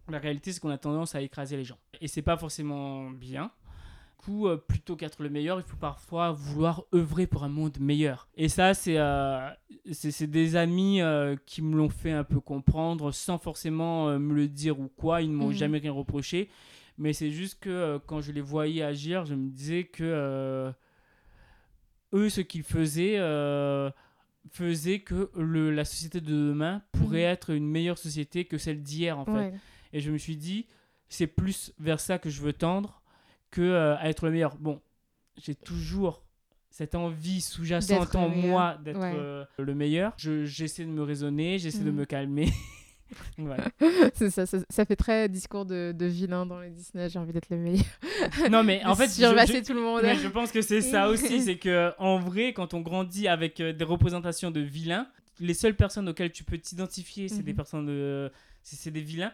la 0.09 0.19
réalité 0.19 0.53
c'est 0.53 0.61
qu'on 0.61 0.69
a 0.69 0.79
tendance 0.79 1.15
à 1.15 1.23
écraser 1.23 1.57
les 1.57 1.65
gens. 1.65 1.79
Et 2.01 2.09
c'est 2.09 2.23
pas 2.23 2.37
forcément 2.37 3.11
bien. 3.11 3.51
Euh, 4.29 4.57
plutôt 4.57 4.95
qu'être 4.95 5.21
le 5.21 5.31
meilleur, 5.31 5.59
il 5.59 5.65
faut 5.65 5.77
parfois 5.77 6.31
vouloir 6.31 6.85
œuvrer 6.95 7.27
pour 7.27 7.43
un 7.43 7.49
monde 7.49 7.79
meilleur. 7.81 8.29
Et 8.37 8.49
ça, 8.49 8.73
c'est 8.73 8.97
euh, 8.97 9.49
des 10.21 10.55
amis 10.55 11.01
qui 11.45 11.61
me 11.61 11.77
l'ont 11.77 11.89
fait 11.89 12.13
un 12.13 12.23
peu 12.23 12.39
comprendre 12.39 13.11
sans 13.11 13.39
forcément 13.39 14.17
me 14.21 14.33
le 14.35 14.47
dire 14.47 14.79
ou 14.79 14.87
quoi. 14.87 15.23
Ils 15.23 15.31
ne 15.31 15.35
m'ont 15.35 15.49
mhm. 15.49 15.55
jamais 15.55 15.79
rien 15.79 15.91
reproché. 15.91 16.51
Mais 16.99 17.13
c'est 17.13 17.31
juste 17.31 17.59
que 17.59 17.99
quand 18.07 18.21
je 18.21 18.31
les 18.31 18.41
voyais 18.41 18.85
agir, 18.85 19.25
je 19.25 19.35
me 19.35 19.51
disais 19.51 19.85
que 19.85 20.73
eux, 22.13 22.29
ce 22.29 22.43
qu'ils 22.43 22.63
faisaient, 22.63 23.19
faisait 24.51 25.01
que 25.01 25.31
le, 25.37 25.71
la 25.71 25.85
société 25.85 26.21
de 26.21 26.27
demain 26.27 26.83
pourrait 26.93 27.25
mhm. 27.25 27.33
être 27.33 27.51
une 27.51 27.67
meilleure 27.67 27.99
société 27.99 28.45
que 28.45 28.59
celle 28.59 28.83
d'hier, 28.83 29.19
en 29.19 29.25
fait. 29.25 29.53
Et 29.93 30.01
je 30.01 30.11
me 30.11 30.19
suis 30.19 30.37
dit, 30.37 30.67
c'est 31.09 31.27
plus 31.27 31.73
vers 31.79 32.01
ça 32.01 32.19
que 32.19 32.31
je 32.31 32.41
veux 32.41 32.53
tendre 32.53 33.03
que 33.51 33.61
euh, 33.61 33.97
à 33.99 34.09
être 34.09 34.25
le 34.25 34.33
meilleur. 34.33 34.57
Bon, 34.57 34.81
j'ai 35.37 35.55
toujours 35.55 36.25
cette 36.71 36.95
envie 36.95 37.43
sous-jacente 37.43 38.15
en 38.15 38.31
moi 38.31 38.79
d'être 38.83 38.99
euh, 39.03 39.45
le 39.59 39.75
meilleur. 39.75 40.15
J'essaie 40.17 40.85
de 40.85 40.91
me 40.91 41.03
raisonner, 41.03 41.59
j'essaie 41.59 41.85
de 41.85 41.91
mm. 41.91 41.97
me 41.97 42.05
calmer. 42.07 42.49
C'est 44.15 44.31
ça, 44.31 44.47
ça, 44.47 44.85
fait 44.85 44.97
très 44.97 45.29
discours 45.29 45.65
de, 45.65 45.93
de 45.97 46.07
vilain 46.07 46.47
dans 46.47 46.61
les 46.61 46.71
Disney, 46.71 47.09
j'ai 47.09 47.19
envie 47.19 47.33
d'être 47.33 47.51
le 47.51 47.59
meilleur. 47.59 47.85
non 48.51 48.63
mais 48.63 48.85
en 48.85 48.95
fait, 48.95 49.09
je, 49.09 49.65
tout 49.65 49.75
le 49.75 49.81
monde. 49.81 50.01
Mais 50.03 50.17
je 50.17 50.29
pense 50.29 50.53
que 50.53 50.63
c'est 50.63 50.81
ça 50.81 51.09
aussi, 51.11 51.43
c'est 51.43 51.59
que 51.59 51.93
en 51.99 52.19
vrai, 52.19 52.53
quand 52.53 52.75
on 52.75 52.81
grandit 52.81 53.29
avec 53.29 53.61
euh, 53.61 53.73
des 53.73 53.85
représentations 53.85 54.51
de 54.51 54.61
vilains, 54.61 55.09
les 55.41 55.55
seules 55.55 55.77
personnes 55.77 56.09
auxquelles 56.09 56.33
tu 56.33 56.45
peux 56.45 56.59
t'identifier, 56.59 57.29
c'est 57.29 57.43
des 57.43 57.53
mhm. 57.53 57.57
personnes 57.57 57.87
de, 57.87 58.31
c'est 58.63 58.91
des 58.91 59.01
vilains 59.01 59.33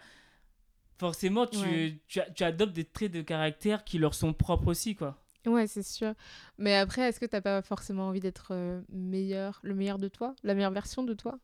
forcément, 0.99 1.47
tu, 1.47 2.01
tu, 2.09 2.45
adoptes 2.45 2.73
des 2.73 2.85
traits 2.85 3.13
de 3.13 3.23
caractère 3.23 3.85
qui 3.85 3.99
leur 3.99 4.15
sont 4.15 4.33
propres 4.33 4.69
aussi, 4.69 4.97
quoi. 4.97 5.17
Ouais, 5.47 5.67
c'est 5.67 5.85
sûr. 5.85 6.15
Mais 6.59 6.75
après, 6.75 7.03
est-ce 7.03 7.21
que 7.21 7.27
tu 7.27 7.35
n'as 7.35 7.41
pas 7.41 7.63
forcément 7.63 8.09
envie 8.09 8.21
d'être 8.21 8.49
euh, 8.51 8.83
meilleur, 8.91 9.61
le 9.63 9.75
meilleur 9.75 9.99
de 9.99 10.09
toi, 10.09 10.35
la 10.43 10.55
meilleure 10.55 10.73
version 10.73 11.05
de 11.05 11.15
toi? 11.15 11.39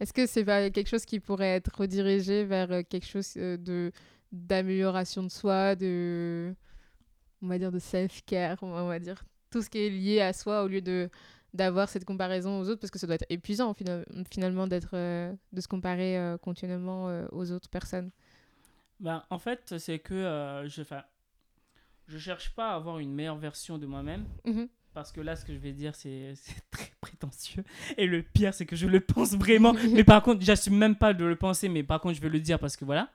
Est-ce 0.00 0.12
que 0.12 0.26
c'est 0.26 0.44
quelque 0.44 0.88
chose 0.88 1.04
qui 1.04 1.20
pourrait 1.20 1.56
être 1.56 1.72
redirigé 1.76 2.44
vers 2.44 2.72
euh, 2.72 2.82
quelque 2.82 3.06
chose 3.06 3.34
euh, 3.36 3.56
de 3.56 3.92
d'amélioration 4.32 5.22
de 5.24 5.28
soi, 5.28 5.74
de 5.74 6.54
on 7.42 7.48
va 7.48 7.58
dire 7.58 7.72
de 7.72 7.78
self-care, 7.78 8.58
on 8.62 8.86
va 8.86 8.98
dire 8.98 9.24
tout 9.50 9.60
ce 9.60 9.68
qui 9.68 9.78
est 9.78 9.90
lié 9.90 10.20
à 10.20 10.32
soi 10.32 10.62
au 10.62 10.68
lieu 10.68 10.80
de 10.80 11.10
d'avoir 11.52 11.88
cette 11.88 12.04
comparaison 12.04 12.60
aux 12.60 12.68
autres 12.68 12.80
parce 12.80 12.92
que 12.92 12.98
ça 13.00 13.08
doit 13.08 13.16
être 13.16 13.26
épuisant 13.28 13.74
finalement 14.30 14.68
d'être 14.68 14.94
de 14.94 15.60
se 15.60 15.66
comparer 15.66 16.36
continuellement 16.40 17.26
aux 17.32 17.50
autres 17.50 17.68
personnes? 17.68 18.12
Ben, 19.00 19.24
en 19.30 19.38
fait, 19.38 19.78
c'est 19.78 19.98
que 19.98 20.14
euh, 20.14 20.68
je, 20.68 20.82
je 22.06 22.18
cherche 22.18 22.54
pas 22.54 22.72
à 22.72 22.74
avoir 22.74 22.98
une 22.98 23.12
meilleure 23.12 23.38
version 23.38 23.78
de 23.78 23.86
moi-même. 23.86 24.26
Mhm. 24.44 24.68
Parce 24.94 25.12
que 25.12 25.20
là, 25.20 25.36
ce 25.36 25.44
que 25.44 25.52
je 25.52 25.58
vais 25.58 25.72
dire, 25.72 25.94
c'est 25.94 26.34
très 26.70 26.92
prétentieux. 27.00 27.64
Et 27.96 28.06
le 28.06 28.22
pire, 28.22 28.54
c'est 28.54 28.66
que 28.66 28.76
je 28.76 28.86
le 28.86 29.00
pense 29.00 29.34
vraiment. 29.34 29.74
mais 29.92 30.04
par 30.04 30.22
contre, 30.22 30.42
j'assume 30.42 30.76
même 30.76 30.96
pas 30.96 31.14
de 31.14 31.24
le 31.24 31.36
penser, 31.36 31.68
mais 31.68 31.82
par 31.82 32.00
contre, 32.00 32.16
je 32.16 32.20
vais 32.20 32.28
le 32.28 32.40
dire 32.40 32.58
parce 32.58 32.76
que 32.76 32.84
voilà. 32.84 33.08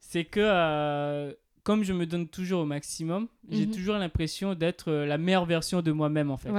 C'est 0.00 0.24
que 0.24 0.40
euh, 0.42 1.32
comme 1.62 1.84
je 1.84 1.92
me 1.92 2.06
donne 2.06 2.26
toujours 2.28 2.62
au 2.62 2.66
maximum, 2.66 3.28
j'ai 3.48 3.66
mhm. 3.66 3.72
toujours 3.72 3.96
l'impression 3.96 4.54
d'être 4.54 4.90
euh, 4.90 5.06
la 5.06 5.16
meilleure 5.16 5.46
version 5.46 5.80
de 5.80 5.92
moi-même, 5.92 6.30
en 6.30 6.36
fait. 6.36 6.50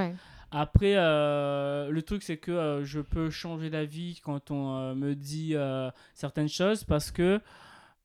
Après, 0.56 0.94
le 0.94 2.02
truc, 2.02 2.22
c'est 2.22 2.38
que 2.38 2.82
je 2.84 3.00
peux 3.00 3.32
changer 3.32 3.72
d'avis 3.72 4.22
quand 4.24 4.52
on 4.52 4.94
me 4.94 5.16
dit 5.16 5.56
certaines 6.14 6.48
choses 6.48 6.84
parce 6.84 7.10
que 7.10 7.42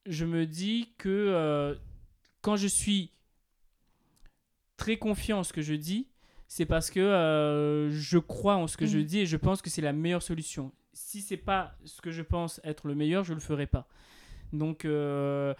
je 0.08 0.24
me 0.24 0.46
dis 0.46 0.88
que 0.98 1.08
euh, 1.08 1.74
quand 2.40 2.56
je 2.56 2.66
suis 2.66 3.12
très 4.76 4.96
confiant 4.96 5.40
en 5.40 5.44
ce 5.44 5.52
que 5.52 5.62
je 5.62 5.74
dis, 5.74 6.08
c'est 6.48 6.64
parce 6.64 6.90
que 6.90 6.98
euh, 6.98 7.90
je 7.90 8.18
crois 8.18 8.56
en 8.56 8.66
ce 8.66 8.76
que 8.76 8.86
je 8.86 8.98
mm. 8.98 9.04
dis 9.04 9.18
et 9.20 9.26
je 9.26 9.36
pense 9.36 9.62
que 9.62 9.68
c'est 9.68 9.82
la 9.82 9.92
meilleure 9.92 10.22
solution. 10.22 10.72
Si 10.94 11.20
c'est 11.20 11.36
pas 11.36 11.76
ce 11.84 12.00
que 12.00 12.10
je 12.10 12.22
pense 12.22 12.60
être 12.64 12.88
le 12.88 12.94
meilleur, 12.94 13.22
je 13.22 13.34
le 13.34 13.40
ferai 13.40 13.66
pas. 13.66 13.86
Donc 14.54 14.84
euh, 14.86 15.54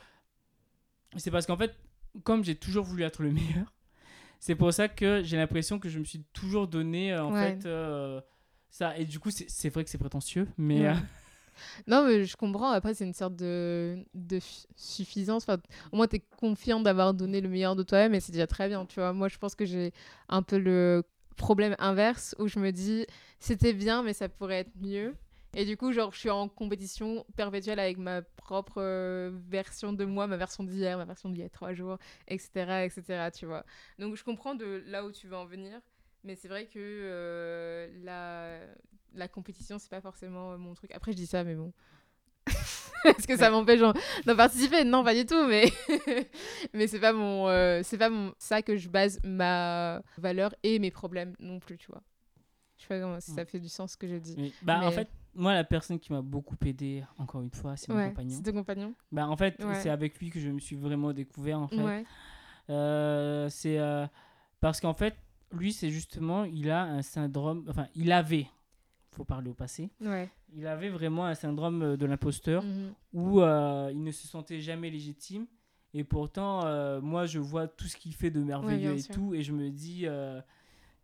c'est 1.16 1.30
parce 1.30 1.47
qu'en 1.47 1.59
fait, 1.59 1.76
comme 2.24 2.43
j'ai 2.43 2.57
toujours 2.57 2.84
voulu 2.84 3.03
être 3.03 3.22
le 3.22 3.30
meilleur, 3.32 3.74
c'est 4.41 4.55
pour 4.55 4.72
ça 4.72 4.89
que 4.89 5.22
j'ai 5.22 5.36
l'impression 5.36 5.78
que 5.78 5.91
je 5.91 5.99
me 5.99 6.05
suis 6.05 6.24
toujours 6.32 6.66
donné 6.66 7.16
en 7.16 7.32
fait 7.32 7.68
ça. 8.70 8.97
Et 8.97 9.05
du 9.05 9.20
coup, 9.20 9.30
c'est 9.30 9.68
vrai 9.68 9.84
que 9.84 9.91
c'est 9.91 9.99
prétentieux, 9.99 10.49
mais 10.57 10.91
Non, 11.87 12.05
mais 12.07 12.25
je 12.25 12.37
comprends. 12.37 12.71
Après, 12.71 12.95
c'est 12.95 13.05
une 13.05 13.15
sorte 13.15 13.37
de, 13.37 14.05
de 14.15 14.39
suffisance. 14.77 15.45
Enfin, 15.45 15.61
au 15.93 15.97
moins, 15.97 16.07
tu 16.07 16.17
es 16.17 16.23
confiant 16.39 16.81
d'avoir 16.81 17.15
donné 17.15 17.41
le 17.41 17.49
meilleur 17.49 17.77
de 17.77 17.83
toi-même 17.83 18.15
et 18.15 18.21
c'est 18.21 18.33
déjà 18.33 18.47
très 18.47 18.69
bien. 18.69 18.87
Tu 18.87 18.97
vois, 19.01 19.13
moi, 19.13 19.29
je 19.29 19.39
pense 19.39 19.55
que 19.55 19.65
j'ai 19.65 19.93
un 20.29 20.43
peu 20.43 20.59
le 20.59 21.03
problème 21.37 21.77
inverse 21.79 22.35
où 22.39 22.49
je 22.49 22.59
me 22.59 22.73
dis 22.73 23.07
c'était 23.41 23.73
bien, 23.73 24.03
mais 24.03 24.13
ça 24.13 24.29
pourrait 24.29 24.61
être 24.61 24.73
mieux. 24.81 25.15
Et 25.55 25.65
du 25.65 25.77
coup, 25.77 25.93
genre, 25.93 26.13
je 26.13 26.19
suis 26.19 26.31
en 26.31 26.49
compétition 26.49 27.25
perpétuelle 27.37 27.79
avec 27.79 27.97
ma 27.99 28.23
propre 28.23 28.75
euh, 28.83 29.31
version 29.49 29.93
de 29.93 30.05
moi, 30.05 30.27
ma 30.27 30.37
version 30.37 30.63
d'hier, 30.63 30.99
ma 30.99 31.05
version 31.07 31.31
d'il 31.31 31.41
y 31.41 31.45
a 31.45 31.49
trois 31.49 31.73
jours, 31.73 31.99
etc., 32.29 32.85
etc., 32.85 33.31
tu 33.35 33.47
vois. 33.47 33.65
Donc, 33.99 34.15
je 34.17 34.25
comprends 34.25 34.55
de 34.55 34.83
là 34.87 35.05
où 35.05 35.11
tu 35.13 35.27
veux 35.27 35.37
en 35.37 35.47
venir. 35.47 35.81
Mais 36.25 36.35
c'est 36.35 36.49
vrai 36.49 36.66
que 36.66 36.79
euh, 36.79 37.89
la, 38.05 38.59
la 39.14 39.29
compétition, 39.29 39.79
c'est 39.79 39.91
pas 39.91 40.01
forcément 40.01 40.53
euh, 40.53 40.59
mon 40.59 40.75
truc. 40.75 40.91
Après, 40.93 41.12
je 41.12 41.16
dis 41.16 41.27
ça, 41.27 41.45
mais 41.45 41.55
bon. 41.55 41.73
Est-ce 43.05 43.29
que 43.29 43.37
ça 43.37 43.51
m'empêche 43.51 43.81
d'en 43.81 44.37
participer 44.37 44.85
Non, 44.85 45.05
pas 45.05 45.14
du 45.14 45.25
tout, 45.25 45.47
mais, 45.47 45.71
mais 46.75 46.89
c'est 46.89 46.99
pas, 46.99 47.12
mon, 47.12 47.49
euh, 47.49 47.83
c'est 47.85 47.99
pas 47.99 48.11
mon... 48.11 48.35
ça 48.39 48.62
que 48.62 48.77
je 48.77 48.89
base 48.89 49.21
ma 49.23 50.03
valeur 50.16 50.55
et 50.62 50.79
mes 50.79 50.91
problèmes 50.91 51.35
non 51.39 51.61
plus, 51.61 51.79
tu 51.79 51.87
vois. 51.91 52.03
Je 52.77 52.83
sais 52.83 53.01
pas 53.01 53.21
si 53.21 53.33
ça 53.33 53.45
fait 53.45 53.59
du 53.59 53.69
sens 53.69 53.93
ce 53.93 53.97
que 53.97 54.09
je 54.09 54.16
dis. 54.16 54.53
Bah, 54.62 54.81
En 54.85 54.91
fait, 54.91 55.09
moi, 55.35 55.53
la 55.53 55.64
personne 55.64 55.99
qui 55.99 56.12
m'a 56.12 56.23
beaucoup 56.23 56.57
aidé, 56.64 57.05
encore 57.19 57.43
une 57.43 57.51
fois, 57.51 57.77
c'est 57.77 57.93
mon 57.93 58.09
compagnon. 58.09 58.37
C'est 58.37 58.51
ton 58.51 58.59
compagnon 58.59 58.95
bah, 59.12 59.29
En 59.29 59.37
fait, 59.37 59.61
c'est 59.75 59.91
avec 59.91 60.19
lui 60.19 60.31
que 60.31 60.41
je 60.41 60.49
me 60.49 60.61
suis 60.61 60.77
vraiment 60.77 61.12
découvert, 61.12 61.61
en 61.61 61.69
fait. 61.69 62.05
Euh, 62.71 63.49
c'est 63.49 63.79
parce 64.61 64.81
qu'en 64.81 64.95
fait, 64.95 65.16
lui, 65.53 65.72
c'est 65.72 65.90
justement, 65.90 66.44
il 66.44 66.70
a 66.70 66.82
un 66.82 67.03
syndrome, 67.03 67.64
enfin, 67.68 67.86
il 67.94 68.12
avait, 68.12 68.46
faut 69.12 69.24
parler 69.24 69.51
au 69.51 69.55
passé, 69.55 69.90
il 70.55 70.66
avait 70.66 70.88
vraiment 70.88 71.26
un 71.26 71.34
syndrome 71.34 71.82
euh, 71.82 71.96
de 71.96 72.07
l'imposteur 72.07 72.62
mhm. 72.64 72.92
où 73.12 73.40
euh, 73.40 73.90
il 73.92 74.03
ne 74.03 74.11
se 74.11 74.26
sentait 74.26 74.61
jamais 74.61 74.90
légitime. 74.90 75.46
Et 75.94 76.05
pourtant, 76.05 76.66
euh, 76.66 77.01
moi, 77.01 77.26
je 77.26 77.38
vois 77.38 77.66
tout 77.66 77.86
ce 77.86 77.96
qu'il 77.96 78.14
fait 78.14 78.30
de 78.30 78.40
merveilleux 78.40 78.96
et 78.96 79.03
tout, 79.03 79.34
et 79.34 79.42
je 79.42 79.53
me 79.53 79.70
dis, 79.70 80.07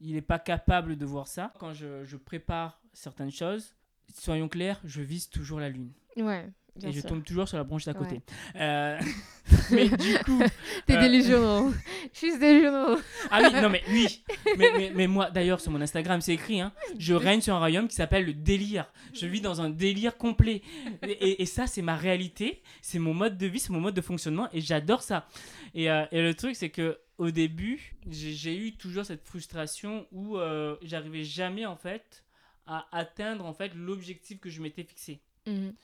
il 0.00 0.14
n'est 0.14 0.22
pas 0.22 0.38
capable 0.38 0.96
de 0.96 1.06
voir 1.06 1.26
ça. 1.26 1.52
Quand 1.58 1.72
je, 1.72 2.04
je, 2.04 2.16
prépare 2.16 2.80
certaines 2.92 3.30
choses, 3.30 3.74
soyons 4.12 4.48
clairs, 4.48 4.80
je 4.84 5.00
vise 5.00 5.30
toujours 5.30 5.58
la 5.58 5.70
lune. 5.70 5.90
Ouais 6.16 6.52
et 6.82 6.92
je 6.92 7.00
tombe 7.00 7.22
toujours 7.22 7.48
sur 7.48 7.56
la 7.56 7.64
branche 7.64 7.84
d'à 7.84 7.94
côté. 7.94 8.20
Euh, 8.56 8.98
mais 9.70 9.88
du 9.88 10.18
coup. 10.24 10.42
T'es 10.86 10.96
euh... 10.96 11.70
Juste 12.12 12.40
des 12.40 12.60
genoux. 12.62 13.00
Ah 13.30 13.40
oui, 13.42 13.60
non 13.62 13.68
mais 13.70 13.82
oui. 13.90 14.22
Mais, 14.58 14.70
mais, 14.76 14.92
mais 14.94 15.06
moi, 15.08 15.30
d'ailleurs, 15.30 15.60
sur 15.60 15.72
mon 15.72 15.80
Instagram, 15.80 16.20
c'est 16.20 16.34
écrit, 16.34 16.60
hein, 16.60 16.72
je 16.98 17.12
règne 17.14 17.40
sur 17.40 17.54
un 17.54 17.58
royaume 17.58 17.88
qui 17.88 17.96
s'appelle 17.96 18.24
le 18.24 18.34
délire. 18.34 18.86
Je 19.12 19.26
vis 19.26 19.40
dans 19.40 19.60
un 19.60 19.68
délire 19.70 20.16
complet. 20.16 20.62
Et, 21.02 21.10
et- 21.10 21.42
et 21.42 21.46
ça, 21.46 21.66
c'est 21.66 21.82
ma 21.82 21.96
réalité, 21.96 22.62
c'est 22.82 22.98
mon 23.00 23.14
mode 23.14 23.36
de 23.36 23.46
vie, 23.46 23.58
c'est 23.58 23.70
mon 23.72 23.80
mode 23.80 23.94
de 23.94 24.00
fonctionnement, 24.00 24.48
et 24.52 24.60
j'adore 24.60 25.02
ça. 25.02 25.26
Et, 25.74 25.90
euh, 25.90 26.04
et 26.12 26.22
le 26.22 26.34
truc, 26.34 26.54
c'est 26.54 26.70
que 26.70 26.98
au 27.18 27.30
début, 27.30 27.94
j'ai 28.10 28.32
j'ai 28.32 28.56
eu 28.56 28.72
toujours 28.76 29.04
cette 29.04 29.24
frustration 29.26 30.06
où 30.12 30.36
euh, 30.36 30.76
j'arrivais 30.82 31.24
jamais, 31.24 31.66
en 31.66 31.76
fait, 31.76 32.24
à 32.66 32.86
atteindre, 32.92 33.44
en 33.44 33.54
fait, 33.54 33.72
l'objectif 33.74 34.38
que 34.40 34.50
je 34.50 34.60
m'étais 34.62 34.84
fixé 34.84 35.20
Mhm. 35.46 35.74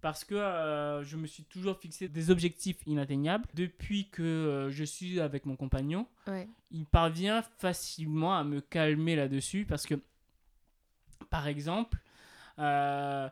Parce 0.00 0.24
que 0.24 0.34
euh, 0.34 1.02
je 1.04 1.16
me 1.16 1.26
suis 1.26 1.44
toujours 1.44 1.78
fixé 1.78 2.08
des 2.08 2.30
objectifs 2.30 2.78
inatteignables. 2.86 3.44
Depuis 3.54 4.08
que 4.10 4.22
euh, 4.22 4.70
je 4.70 4.84
suis 4.84 5.20
avec 5.20 5.46
mon 5.46 5.56
compagnon, 5.56 6.06
Ouais. 6.26 6.48
il 6.70 6.86
parvient 6.86 7.42
facilement 7.58 8.36
à 8.36 8.44
me 8.44 8.60
calmer 8.60 9.16
là-dessus 9.16 9.66
parce 9.68 9.86
que, 9.86 9.94
par 11.28 11.46
exemple, 11.48 11.98
euh, 12.58 13.28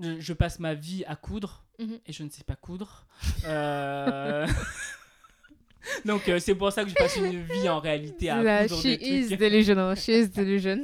je 0.00 0.32
passe 0.32 0.58
ma 0.58 0.74
vie 0.74 1.04
à 1.06 1.16
coudre 1.16 1.62
Mhm. 1.78 1.98
et 2.06 2.12
je 2.12 2.22
ne 2.22 2.30
sais 2.30 2.44
pas 2.44 2.56
coudre. 2.56 3.06
Donc 6.06 6.28
euh, 6.28 6.38
c'est 6.38 6.54
pour 6.54 6.72
ça 6.72 6.82
que 6.84 6.90
je 6.90 6.94
passe 6.94 7.16
une 7.16 7.42
vie 7.42 7.68
en 7.68 7.78
réalité 7.78 8.30
à 8.30 8.42
La 8.42 8.62
coudre 8.66 8.80
she 8.80 8.84
des 8.84 8.94
is 8.94 9.26
trucs. 9.26 9.38
delusional. 9.38 9.96
She 9.96 10.08
is 10.08 10.28
delusion. 10.28 10.80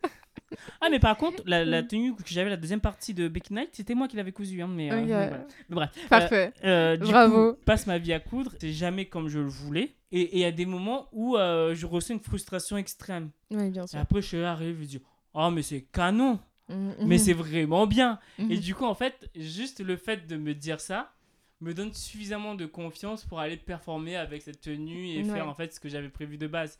Ah 0.86 0.90
mais 0.90 1.00
par 1.00 1.16
contre, 1.16 1.42
la, 1.46 1.64
la 1.64 1.82
tenue 1.82 2.14
que 2.14 2.22
j'avais 2.26 2.48
la 2.50 2.56
deuxième 2.56 2.80
partie 2.80 3.12
de 3.12 3.26
Becky 3.28 3.52
Night, 3.52 3.70
c'était 3.72 3.94
moi 3.94 4.06
qui 4.08 4.16
l'avais 4.16 4.30
cousue. 4.32 4.62
Hein, 4.62 4.68
mais, 4.68 4.92
euh, 4.92 5.02
voilà. 5.04 5.46
Mais 5.68 5.74
bref. 5.74 5.90
Parfait. 6.08 6.52
Euh, 6.64 6.96
du 6.96 7.10
Bravo. 7.10 7.52
coup, 7.54 7.58
passe 7.64 7.86
ma 7.86 7.98
vie 7.98 8.12
à 8.12 8.20
coudre, 8.20 8.52
c'est 8.60 8.72
jamais 8.72 9.06
comme 9.06 9.28
je 9.28 9.38
le 9.40 9.46
voulais. 9.46 9.94
Et 10.12 10.20
et 10.20 10.34
il 10.36 10.40
y 10.40 10.44
a 10.44 10.52
des 10.52 10.66
moments 10.66 11.08
où 11.12 11.36
euh, 11.36 11.74
je 11.74 11.84
ressens 11.86 12.14
une 12.14 12.20
frustration 12.20 12.76
extrême. 12.76 13.30
Oui, 13.50 13.70
bien 13.70 13.84
Et 13.84 13.88
sûr. 13.88 13.98
après, 13.98 14.22
je 14.22 14.26
suis 14.28 14.38
arrivé, 14.38 14.76
je 14.82 14.86
dis 14.88 15.02
Oh, 15.34 15.50
mais 15.50 15.62
c'est 15.62 15.82
canon, 15.82 16.38
Mhm. 16.68 16.94
mais 17.06 17.18
c'est 17.18 17.32
vraiment 17.44 17.86
bien. 17.86 18.18
Mhm. 18.38 18.50
Et 18.52 18.56
du 18.58 18.74
coup, 18.74 18.84
en 18.84 18.94
fait, 18.94 19.28
juste 19.34 19.80
le 19.80 19.96
fait 19.96 20.26
de 20.28 20.36
me 20.36 20.54
dire 20.54 20.80
ça 20.80 21.12
me 21.60 21.72
donne 21.74 21.92
suffisamment 21.94 22.54
de 22.54 22.66
confiance 22.66 23.24
pour 23.24 23.40
aller 23.40 23.56
performer 23.56 24.14
avec 24.16 24.42
cette 24.42 24.60
tenue 24.60 25.08
et 25.08 25.18
Ouais. 25.24 25.32
faire 25.32 25.48
en 25.48 25.54
fait 25.54 25.72
ce 25.74 25.80
que 25.80 25.88
j'avais 25.88 26.08
prévu 26.10 26.38
de 26.38 26.46
base. 26.46 26.78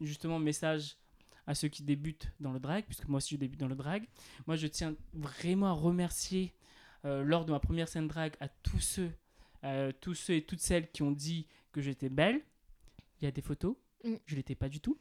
Justement, 0.00 0.38
message 0.38 0.96
à 1.46 1.54
ceux 1.54 1.68
qui 1.68 1.82
débutent 1.82 2.28
dans 2.40 2.52
le 2.52 2.58
drag, 2.60 2.84
puisque 2.86 3.06
moi 3.08 3.18
aussi 3.18 3.34
je 3.34 3.40
débute 3.40 3.60
dans 3.60 3.68
le 3.68 3.74
drag. 3.74 4.04
Moi, 4.46 4.56
je 4.56 4.66
tiens 4.66 4.94
vraiment 5.12 5.66
à 5.68 5.72
remercier 5.72 6.54
euh, 7.04 7.22
lors 7.22 7.44
de 7.44 7.52
ma 7.52 7.60
première 7.60 7.88
scène 7.88 8.08
drag 8.08 8.32
à 8.40 8.48
tous 8.48 8.80
ceux, 8.80 9.10
euh, 9.64 9.92
tous 10.00 10.14
ceux 10.14 10.34
et 10.34 10.42
toutes 10.42 10.60
celles 10.60 10.90
qui 10.90 11.02
ont 11.02 11.10
dit 11.12 11.46
que 11.72 11.80
j'étais 11.82 12.08
belle. 12.08 12.40
Il 13.20 13.24
y 13.24 13.28
a 13.28 13.30
des 13.30 13.42
photos. 13.42 13.76
Mm. 14.04 14.14
Je 14.26 14.36
l'étais 14.36 14.54
pas 14.54 14.68
du 14.68 14.80
tout. 14.80 14.98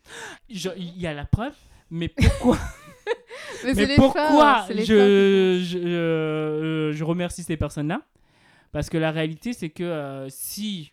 Je- 0.50 0.70
Il 0.78 0.98
y 1.00 1.08
a 1.08 1.14
la 1.14 1.26
preuve. 1.26 1.56
Mais 1.90 2.08
pourquoi 2.10 2.58
Mais, 3.66 3.74
mais 3.76 3.96
pourquoi 3.96 4.66
je, 4.70 5.62
je, 5.64 5.78
euh, 5.78 6.92
je 6.92 7.04
remercie 7.04 7.44
ces 7.44 7.56
personnes-là? 7.56 8.02
Parce 8.72 8.90
que 8.90 8.98
la 8.98 9.12
réalité, 9.12 9.54
c'est 9.54 9.70
que 9.70 9.84
euh, 9.84 10.28
si 10.30 10.92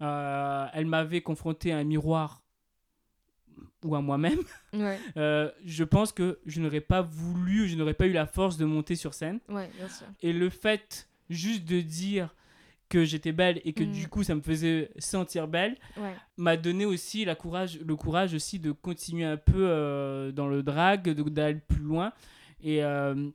euh, 0.00 0.66
elles 0.72 0.86
m'avaient 0.86 1.20
confronté 1.20 1.72
à 1.72 1.78
un 1.78 1.84
miroir 1.84 2.41
ou 3.84 3.94
à 3.94 4.00
moi-même. 4.00 4.38
Ouais, 4.72 4.98
euh, 5.16 5.50
je 5.64 5.84
pense 5.84 6.12
que 6.12 6.38
je 6.46 6.60
n'aurais 6.60 6.80
pas 6.80 7.02
voulu, 7.02 7.68
je 7.68 7.76
n'aurais 7.76 7.94
pas 7.94 8.06
eu 8.06 8.12
la 8.12 8.26
force 8.26 8.56
de 8.56 8.64
monter 8.64 8.94
sur 8.96 9.14
scène. 9.14 9.40
ouais, 9.48 9.70
bien 9.76 9.88
sûr. 9.88 10.06
Et 10.22 10.32
le 10.32 10.48
fait 10.50 11.08
juste 11.30 11.64
de 11.64 11.80
dire 11.80 12.34
que 12.88 13.04
j'étais 13.06 13.32
belle 13.32 13.60
et 13.64 13.72
que 13.72 13.84
Mm. 13.84 13.92
du 13.92 14.06
coup 14.08 14.22
ça 14.22 14.34
me 14.34 14.42
faisait 14.42 14.90
sentir 14.98 15.48
belle, 15.48 15.78
Ouais. 15.96 16.14
m'a 16.36 16.58
donné 16.58 16.84
aussi 16.84 17.24
la 17.24 17.34
courage, 17.34 17.78
le 17.80 17.96
courage 17.96 18.34
aussi 18.34 18.58
de 18.58 18.70
continuer 18.72 19.24
un 19.24 19.38
peu 19.38 19.66
euh, 19.68 20.30
dans 20.30 20.46
le 20.46 20.62
drag, 20.62 21.08
d'aller 21.08 21.58
plus 21.66 21.80
loin. 21.82 22.12
Et, 22.62 22.84
euh, 22.84 23.30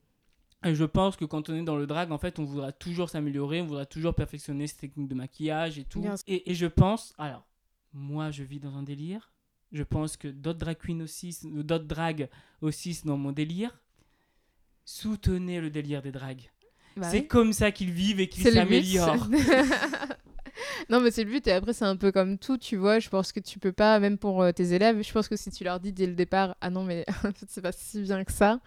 et 0.63 0.75
je 0.75 0.85
pense 0.85 1.15
que 1.17 1.25
quand 1.25 1.49
on 1.49 1.55
est 1.55 1.63
dans 1.63 1.75
le 1.75 1.87
drag, 1.87 2.11
en 2.11 2.19
fait, 2.19 2.37
on 2.37 2.43
voudra 2.45 2.71
toujours 2.71 3.09
s'améliorer, 3.09 3.61
on 3.61 3.65
voudra 3.65 3.85
toujours 3.87 4.13
perfectionner 4.13 4.67
ses 4.67 4.77
techniques 4.77 5.07
de 5.07 5.15
maquillage 5.15 5.79
et 5.79 5.83
tout. 5.85 6.05
Et 6.27 6.53
je 6.53 6.67
pense, 6.67 7.13
alors, 7.17 7.45
moi 7.93 8.29
je 8.29 8.43
vis 8.43 8.59
dans 8.59 8.75
un 8.77 8.83
délire. 8.83 9.31
Je 9.71 9.83
pense 9.83 10.15
que 10.17 10.27
d'autres 10.27 10.59
drag 10.59 10.77
queens 10.77 11.01
aussi, 11.01 11.37
d'autres 11.43 11.85
drags 11.85 12.29
aussi 12.61 12.93
sont 12.93 13.07
dans 13.09 13.17
mon 13.17 13.31
délire. 13.31 13.77
Soutenez 14.85 15.59
le 15.59 15.69
délire 15.69 16.01
des 16.01 16.11
drags. 16.11 16.49
Bah 16.95 17.09
c'est 17.11 17.19
oui. 17.19 17.27
comme 17.27 17.53
ça 17.53 17.71
qu'ils 17.71 17.91
vivent 17.91 18.19
et 18.19 18.29
qu'ils 18.29 18.51
s'améliorent. 18.51 19.27
non, 20.89 20.99
mais 20.99 21.11
c'est 21.11 21.23
le 21.23 21.29
but. 21.29 21.45
Et 21.47 21.51
après, 21.51 21.73
c'est 21.73 21.85
un 21.85 21.95
peu 21.95 22.11
comme 22.11 22.37
tout, 22.37 22.57
tu 22.57 22.77
vois. 22.77 22.99
Je 22.99 23.09
pense 23.09 23.31
que 23.31 23.39
tu 23.39 23.59
peux 23.59 23.71
pas, 23.71 23.99
même 23.99 24.17
pour 24.17 24.41
euh, 24.41 24.51
tes 24.51 24.73
élèves, 24.73 25.01
je 25.03 25.11
pense 25.11 25.27
que 25.27 25.35
si 25.35 25.51
tu 25.51 25.63
leur 25.63 25.79
dis 25.79 25.93
dès 25.93 26.07
le 26.07 26.15
départ, 26.15 26.55
ah 26.61 26.69
non, 26.69 26.83
mais 26.83 27.05
en 27.23 27.31
fait, 27.31 27.45
c'est 27.47 27.61
pas 27.61 27.71
si 27.71 28.01
bien 28.01 28.23
que 28.23 28.31
ça, 28.31 28.59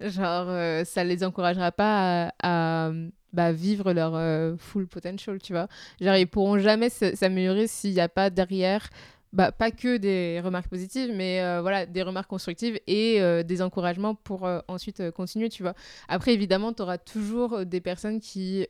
genre, 0.00 0.46
euh, 0.48 0.84
ça 0.84 1.04
les 1.04 1.24
encouragera 1.24 1.72
pas 1.72 2.28
à, 2.42 2.86
à, 2.86 2.92
bah, 3.32 3.52
vivre 3.52 3.92
leur 3.92 4.14
euh, 4.14 4.56
full 4.58 4.86
potential, 4.86 5.40
tu 5.40 5.52
vois. 5.52 5.68
Genre, 6.00 6.16
ils 6.16 6.28
pourront 6.28 6.58
jamais 6.58 6.90
s'améliorer 6.90 7.66
s'il 7.66 7.94
n'y 7.94 8.00
a 8.00 8.08
pas 8.08 8.30
derrière. 8.30 8.88
Bah, 9.32 9.52
pas 9.52 9.70
que 9.70 9.98
des 9.98 10.40
remarques 10.40 10.68
positives, 10.68 11.12
mais 11.14 11.42
euh, 11.42 11.60
voilà, 11.60 11.84
des 11.84 12.02
remarques 12.02 12.30
constructives 12.30 12.80
et 12.86 13.20
euh, 13.20 13.42
des 13.42 13.60
encouragements 13.60 14.14
pour 14.14 14.46
euh, 14.46 14.60
ensuite 14.68 15.10
continuer, 15.10 15.50
tu 15.50 15.62
vois. 15.62 15.74
Après, 16.08 16.32
évidemment, 16.32 16.72
tu 16.72 16.80
auras 16.82 16.96
toujours 16.96 17.66
des 17.66 17.80
personnes 17.82 18.20
qui 18.20 18.66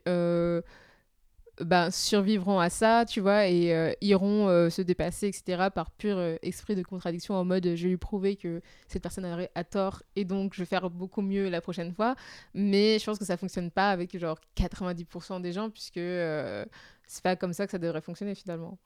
ben, 1.60 1.90
survivront 1.90 2.60
à 2.60 2.70
ça, 2.70 3.04
tu 3.04 3.20
vois, 3.20 3.48
et 3.48 3.96
iront 4.00 4.70
se 4.70 4.82
dépasser, 4.82 5.26
etc., 5.28 5.68
par 5.74 5.90
pur 5.90 6.18
esprit 6.42 6.76
de 6.76 6.82
contradiction, 6.82 7.34
en 7.34 7.44
mode 7.44 7.74
je 7.74 7.82
vais 7.82 7.88
lui 7.90 7.96
prouver 7.96 8.36
que 8.36 8.60
cette 8.86 9.02
personne 9.02 9.24
a, 9.24 9.48
a 9.54 9.64
tort 9.64 10.02
et 10.14 10.24
donc 10.24 10.54
je 10.54 10.62
vais 10.62 10.66
faire 10.66 10.88
beaucoup 10.90 11.22
mieux 11.22 11.48
la 11.48 11.60
prochaine 11.60 11.92
fois. 11.92 12.14
Mais 12.54 12.98
je 13.00 13.04
pense 13.04 13.18
que 13.18 13.24
ça 13.24 13.36
fonctionne 13.36 13.70
pas 13.70 13.90
avec 13.90 14.16
genre 14.18 14.38
90% 14.56 15.40
des 15.40 15.52
gens, 15.52 15.70
puisque 15.70 16.00
c'est 17.06 17.22
pas 17.22 17.36
comme 17.36 17.52
ça 17.52 17.66
que 17.66 17.72
ça 17.72 17.78
devrait 17.78 18.02
fonctionner 18.02 18.34
finalement. 18.36 18.78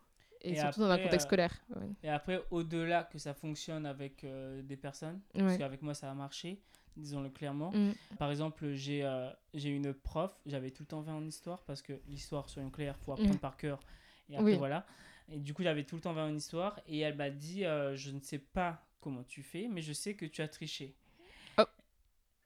Et, 0.44 0.52
Et 0.52 0.56
surtout 0.56 0.80
dans 0.80 0.90
un 0.90 0.98
contexte 0.98 1.26
euh, 1.26 1.28
scolaire. 1.28 1.52
Ouais. 1.76 1.86
Et 2.02 2.08
après, 2.08 2.42
au-delà 2.50 3.04
que 3.04 3.18
ça 3.18 3.32
fonctionne 3.34 3.86
avec 3.86 4.24
euh, 4.24 4.60
des 4.62 4.76
personnes, 4.76 5.20
parce 5.32 5.52
Ouais. 5.52 5.58
qu'avec 5.58 5.82
moi 5.82 5.94
ça 5.94 6.10
a 6.10 6.14
marché, 6.14 6.60
disons-le 6.96 7.30
clairement. 7.30 7.70
Mm. 7.72 7.92
Par 8.18 8.30
exemple, 8.30 8.72
j'ai 8.74 9.04
euh, 9.04 9.30
une 9.54 9.94
prof, 9.94 10.34
j'avais 10.46 10.70
tout 10.70 10.82
le 10.82 10.88
temps 10.88 11.00
20 11.00 11.14
en 11.14 11.24
histoire, 11.26 11.62
parce 11.64 11.80
que 11.80 11.92
l'histoire, 12.08 12.48
soyons 12.48 12.70
clairs, 12.70 12.96
faut 12.98 13.12
apprendre 13.12 13.34
Mm. 13.34 13.38
par 13.38 13.56
cœur. 13.56 13.80
Et 14.28 14.34
après, 14.36 14.52
Oui. 14.52 14.56
voilà. 14.58 14.84
Et 15.30 15.38
du 15.38 15.54
coup, 15.54 15.62
j'avais 15.62 15.84
tout 15.84 15.94
le 15.94 16.00
temps 16.02 16.12
20 16.12 16.26
en 16.30 16.34
histoire, 16.34 16.80
et 16.88 16.98
elle 16.98 17.14
m'a 17.16 17.30
dit 17.30 17.64
euh, 17.64 17.94
Je 17.94 18.10
ne 18.10 18.20
sais 18.20 18.38
pas 18.38 18.84
comment 19.00 19.22
tu 19.22 19.42
fais, 19.42 19.68
mais 19.70 19.80
je 19.82 19.92
sais 19.92 20.14
que 20.14 20.26
tu 20.26 20.42
as 20.42 20.48
triché. 20.48 20.94
Oh. 21.58 21.62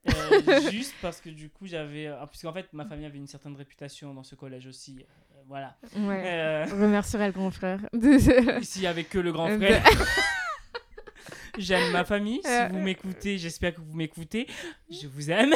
Euh, 0.07 0.11
juste 0.71 0.95
parce 1.01 1.19
que 1.19 1.29
du 1.29 1.49
coup, 1.49 1.65
j'avais. 1.67 2.07
euh, 2.07 2.25
Puisqu'en 2.27 2.53
fait, 2.53 2.71
ma 2.73 2.85
famille 2.85 3.05
avait 3.05 3.17
une 3.17 3.27
certaine 3.27 3.55
réputation 3.55 4.13
dans 4.13 4.23
ce 4.23 4.35
collège 4.35 4.67
aussi. 4.67 5.03
Voilà. 5.47 5.75
Ouais. 5.95 6.23
Euh, 6.25 6.65
Remercierai 6.71 7.27
le 7.27 7.31
grand 7.33 7.51
frère. 7.51 7.79
S'il 8.61 8.81
y 8.81 8.87
avait 8.87 9.03
que 9.05 9.17
le 9.19 9.31
grand 9.31 9.49
Euh, 9.49 9.57
frère. 9.57 9.83
J'aime 11.57 11.91
ma 11.91 12.05
famille. 12.05 12.39
Si 12.45 12.51
Euh, 12.51 12.67
vous 12.67 12.77
m'écoutez, 12.79 13.39
j'espère 13.39 13.73
que 13.73 13.81
vous 13.81 13.95
m'écoutez. 13.95 14.45
Je 14.91 15.07
vous 15.07 15.31
aime. 15.31 15.53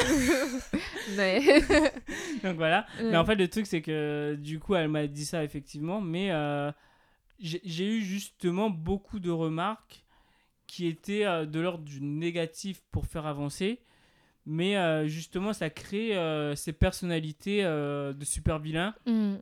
Donc 2.44 2.56
voilà. 2.56 2.86
Mais 3.04 3.18
en 3.18 3.26
fait, 3.26 3.36
le 3.36 3.48
truc, 3.48 3.68
c'est 3.68 3.82
que 3.82 4.36
du 4.40 4.60
coup, 4.60 4.76
elle 4.76 4.88
m'a 4.88 5.08
dit 5.08 5.26
ça 5.26 5.44
effectivement. 5.44 6.02
Mais 6.02 6.32
euh, 6.32 6.72
j'ai 7.40 7.86
eu 7.88 8.02
justement 8.02 8.70
beaucoup 8.70 9.20
de 9.20 9.30
remarques 9.30 10.04
qui 10.68 10.88
étaient 10.88 11.26
euh, 11.26 11.46
de 11.46 11.60
l'ordre 11.60 11.84
du 11.84 12.02
négatif 12.02 12.82
pour 12.92 13.06
faire 13.06 13.26
avancer. 13.28 13.80
Mais 14.48 15.08
justement, 15.08 15.54
ça 15.54 15.70
crée 15.70 16.14
ces 16.56 16.74
personnalités 16.74 17.62
de 17.62 18.26
super 18.26 18.58
vilains 18.58 18.96
Mm. 19.06 19.36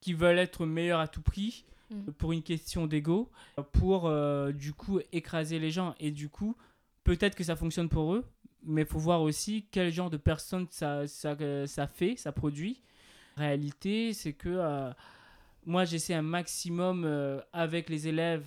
Qui 0.00 0.14
veulent 0.14 0.38
être 0.38 0.66
meilleurs 0.66 1.00
à 1.00 1.08
tout 1.08 1.22
prix 1.22 1.64
Mm. 1.90 2.12
pour 2.18 2.32
une 2.32 2.42
question 2.42 2.86
d'ego, 2.86 3.30
pour 3.72 4.06
euh, 4.06 4.52
du 4.52 4.72
coup 4.72 5.00
écraser 5.12 5.58
les 5.58 5.70
gens. 5.70 5.94
Et 5.98 6.10
du 6.10 6.28
coup, 6.28 6.56
peut-être 7.04 7.34
que 7.34 7.42
ça 7.44 7.56
fonctionne 7.56 7.88
pour 7.88 8.14
eux, 8.14 8.24
mais 8.62 8.82
il 8.82 8.86
faut 8.86 8.98
voir 8.98 9.22
aussi 9.22 9.66
quel 9.72 9.92
genre 9.92 10.10
de 10.10 10.16
personnes 10.16 10.66
ça, 10.70 11.06
ça, 11.08 11.36
euh, 11.40 11.66
ça 11.66 11.86
fait, 11.86 12.14
ça 12.16 12.32
produit. 12.32 12.80
réalité, 13.36 14.12
c'est 14.12 14.34
que 14.34 14.48
euh, 14.48 14.90
moi, 15.66 15.84
j'essaie 15.84 16.14
un 16.14 16.22
maximum 16.22 17.04
euh, 17.04 17.40
avec 17.52 17.88
les 17.88 18.06
élèves 18.06 18.46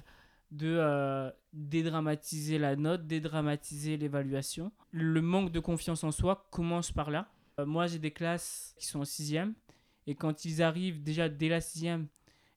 de 0.51 0.78
euh, 0.80 1.30
dédramatiser 1.51 2.60
la 2.60 2.76
note, 2.76 3.08
dédramatiser 3.08 3.97
l'évaluation. 3.97 4.72
Le 4.91 5.22
manque 5.22 5.51
de 5.51 5.60
confiance 5.60 6.04
en 6.04 6.12
soi 6.12 6.47
commence 6.51 6.91
par 6.91 7.12
là. 7.12 7.28
Euh, 7.60 7.66
moi, 7.66 7.88
j'ai 7.88 7.99
des 7.99 8.12
classes 8.12 8.74
qui 8.78 8.86
sont 8.86 9.01
en 9.01 9.06
sixième, 9.06 9.54
et 10.08 10.16
quand 10.16 10.45
ils 10.45 10.62
arrivent 10.62 11.01
déjà 11.04 11.30
dès 11.30 11.49
la 11.49 11.62
sixième 11.62 12.08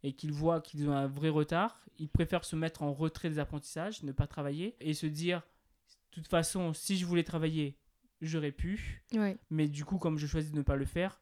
et 0.03 0.12
qu'ils 0.12 0.32
voient 0.32 0.61
qu'ils 0.61 0.88
ont 0.88 0.92
un 0.97 1.07
vrai 1.07 1.28
retard, 1.28 1.84
ils 1.99 2.09
préfèrent 2.09 2.44
se 2.44 2.57
mettre 2.57 2.82
en 2.82 2.92
retrait 2.92 3.30
des 3.30 3.38
apprentissages, 3.38 4.03
ne 4.03 4.12
pas 4.12 4.26
travailler, 4.26 4.76
et 4.80 4.92
se 4.94 5.07
dire, 5.07 5.40
de 6.11 6.14
toute 6.22 6.28
façon, 6.28 6.72
si 6.74 6.97
je 6.97 7.07
voulais 7.07 7.24
travailler, 7.24 7.76
j'aurais 8.20 8.53
pu, 8.53 9.03
Ouais. 9.12 9.36
mais 9.51 9.68
du 9.68 9.84
coup, 9.84 9.99
comme 9.99 10.18
je 10.18 10.26
choisis 10.26 10.53
de 10.53 10.57
ne 10.59 10.62
pas 10.62 10.76
le 10.76 10.84
faire, 10.84 11.20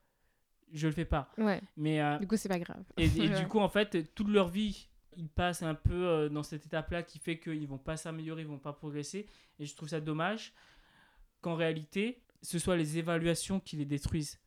je 0.72 0.86
le 0.88 0.92
fais 0.92 1.04
pas. 1.04 1.30
Ouais. 1.38 1.60
Mais 1.76 2.00
euh, 2.02 2.18
Du 2.18 2.26
coup, 2.26 2.36
c'est 2.36 2.48
pas 2.48 2.58
grave. 2.58 2.82
et, 2.96 3.04
et 3.06 3.28
Ouais. 3.28 3.40
du 3.42 3.46
coup, 3.48 3.60
en 3.60 3.68
fait, 3.68 4.12
toute 4.14 4.28
leur 4.28 4.48
vie, 4.48 4.88
ils 5.16 5.28
passent 5.28 5.62
un 5.62 5.74
peu 5.76 6.06
euh, 6.08 6.28
dans 6.28 6.42
cette 6.42 6.66
étape-là 6.66 7.02
qui 7.04 7.18
fait 7.20 7.38
qu'ils 7.38 7.68
vont 7.68 7.78
pas 7.78 7.96
s'améliorer, 7.96 8.42
ils 8.42 8.48
vont 8.48 8.58
pas 8.58 8.72
progresser. 8.72 9.26
Et 9.60 9.66
je 9.66 9.74
trouve 9.76 9.88
ça 9.88 10.00
dommage 10.00 10.52
qu'en 11.40 11.54
réalité, 11.54 12.20
ce 12.42 12.58
soit 12.58 12.76
les 12.76 12.98
évaluations 12.98 13.60
qui 13.60 13.76
les 13.76 13.84
détruisent. 13.84 14.40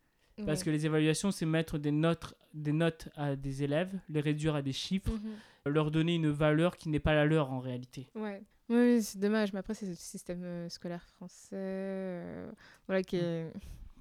Parce 0.46 0.60
Ouais. 0.60 0.66
que 0.66 0.70
les 0.70 0.86
évaluations, 0.86 1.32
c'est 1.32 1.46
mettre 1.46 1.78
des 1.78 1.92
notes, 1.92 2.36
des 2.54 2.72
notes 2.72 3.10
à 3.16 3.36
des 3.36 3.64
élèves, 3.64 3.94
les 4.10 4.20
réduire 4.22 4.56
à 4.56 4.62
des 4.62 4.74
chiffres, 4.74 5.12
Mhm. 5.12 5.72
leur 5.74 5.90
donner 5.92 6.16
une 6.16 6.30
valeur 6.30 6.78
qui 6.78 6.90
n'est 6.90 7.00
pas 7.00 7.14
la 7.16 7.26
leur 7.26 7.52
en 7.52 7.60
réalité. 7.60 8.08
Ouais. 8.16 8.42
Oui, 8.70 9.02
c'est 9.02 9.18
dommage, 9.20 9.54
mais 9.54 9.60
après, 9.60 9.74
c'est 9.74 9.86
le 9.88 9.96
système 9.96 10.44
euh, 10.44 10.70
scolaire 10.70 11.04
français. 11.16 11.56
euh, 11.56 12.52
voilà, 12.88 13.02
qui 13.02 13.16
est. 13.16 13.52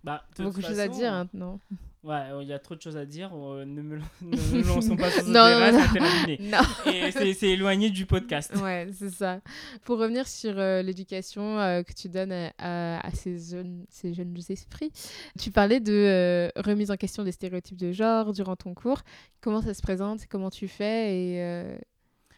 Bah, 0.04 0.24
de 0.36 0.44
Beaucoup 0.44 0.60
de 0.60 0.66
choses 0.66 0.78
à 0.80 0.88
dire, 0.88 1.12
hein, 1.12 1.28
non 1.34 1.58
Ouais, 2.06 2.22
il 2.40 2.46
y 2.46 2.52
a 2.52 2.60
trop 2.60 2.76
de 2.76 2.80
choses 2.80 2.96
à 2.96 3.04
dire. 3.04 3.30
euh, 3.34 3.64
ne 3.64 3.82
me 3.82 3.96
ne 4.22 4.36
nous 4.62 4.62
lançons 4.64 4.96
pas 4.96 5.10
sur 5.10 5.22
ce 5.22 5.26
Non, 5.26 5.32
non, 5.32 5.92
terrain, 5.92 6.26
non. 6.38 6.58
c'est 7.10 7.32
c'est 7.34 7.48
éloigné 7.48 7.90
du 7.90 8.06
podcast. 8.06 8.54
Ouais, 8.62 8.86
c'est 8.92 9.10
ça. 9.10 9.40
Pour 9.84 9.98
revenir 9.98 10.28
sur 10.28 10.56
euh, 10.56 10.82
l'éducation 10.82 11.58
euh, 11.58 11.82
que 11.82 11.92
tu 11.92 12.08
donnes 12.08 12.32
à, 12.58 13.10
ces, 13.12 13.38
jeunes, 13.40 13.84
ces 13.90 14.14
jeunes 14.14 14.36
esprits, 14.48 14.92
tu 15.36 15.50
parlais 15.50 15.80
de 15.80 15.92
euh, 15.92 16.48
remise 16.62 16.92
en 16.92 16.96
question 16.96 17.24
des 17.24 17.32
stéréotypes 17.32 17.76
de 17.76 17.90
genre 17.90 18.32
durant 18.32 18.54
ton 18.54 18.72
cours. 18.72 19.00
Comment 19.40 19.60
ça 19.60 19.74
se 19.74 19.82
présente? 19.82 20.26
Comment 20.30 20.50
tu 20.50 20.68
fais? 20.68 21.12
Et 21.12 21.42
euh, 21.42 21.76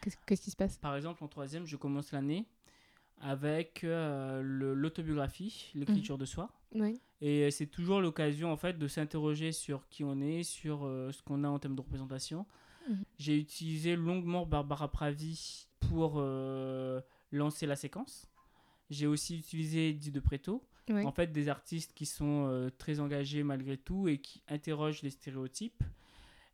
qu'est-ce 0.00 0.16
qu'est-ce 0.26 0.42
qui 0.42 0.50
se 0.50 0.56
passe? 0.56 0.78
Par 0.78 0.96
exemple, 0.96 1.22
en 1.22 1.28
troisième, 1.28 1.66
je 1.66 1.76
commence 1.76 2.12
l'année 2.12 2.46
avec 3.20 3.84
euh, 3.84 4.40
l'autobiographie, 4.42 5.70
l'écriture 5.74 6.14
Mhm. 6.16 6.20
de 6.20 6.24
soi. 6.26 6.50
Oui. 6.74 7.00
Et 7.20 7.50
c'est 7.50 7.66
toujours 7.66 8.00
l'occasion 8.00 8.52
en 8.52 8.56
fait 8.56 8.78
de 8.78 8.86
s'interroger 8.88 9.52
sur 9.52 9.88
qui 9.88 10.04
on 10.04 10.20
est, 10.20 10.42
sur 10.44 10.84
euh, 10.86 11.10
ce 11.12 11.22
qu'on 11.22 11.42
a 11.44 11.48
en 11.48 11.58
termes 11.58 11.74
de 11.74 11.80
représentation. 11.80 12.46
Mhm. 12.88 13.04
J'ai 13.18 13.38
utilisé 13.38 13.96
longuement 13.96 14.46
Barbara 14.46 14.88
Pravi 14.90 15.66
pour 15.80 16.14
euh, 16.16 17.00
lancer 17.32 17.66
la 17.66 17.76
séquence. 17.76 18.28
J'ai 18.90 19.06
aussi 19.06 19.38
utilisé 19.38 19.90
Eddie 19.90 20.10
de 20.12 20.20
Preto, 20.20 20.62
Oui. 20.88 21.04
en 21.04 21.12
fait 21.12 21.32
des 21.32 21.48
artistes 21.48 21.92
qui 21.94 22.06
sont 22.06 22.46
euh, 22.48 22.70
très 22.78 23.00
engagés 23.00 23.42
malgré 23.42 23.76
tout 23.76 24.08
et 24.08 24.18
qui 24.18 24.42
interrogent 24.48 25.02
les 25.02 25.10
stéréotypes. 25.10 25.82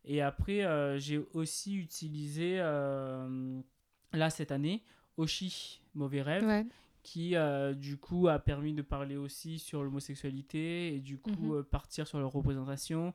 Et 0.07 0.21
après, 0.21 0.65
euh, 0.65 0.99
j'ai 0.99 1.19
aussi 1.35 1.77
utilisé, 1.77 2.57
euh, 2.59 3.61
là 4.13 4.31
cette 4.31 4.51
année, 4.53 4.83
Oshi, 5.17 5.81
Mauvais 5.95 6.23
Rêve, 6.23 6.45
Ouais. 6.45 6.67
qui 7.03 7.37
euh, 7.37 7.75
du 7.75 7.97
coup 7.97 8.29
a 8.29 8.39
permis 8.39 8.73
de 8.73 8.83
parler 8.83 9.17
aussi 9.17 9.59
sur 9.59 9.83
l'homosexualité 9.85 10.95
et 10.95 11.01
du 11.01 11.19
coup 11.19 11.53
Mhm. 11.53 11.59
euh, 11.59 11.63
partir 11.63 12.07
sur 12.07 12.19
leur 12.19 12.31
représentation. 12.33 13.13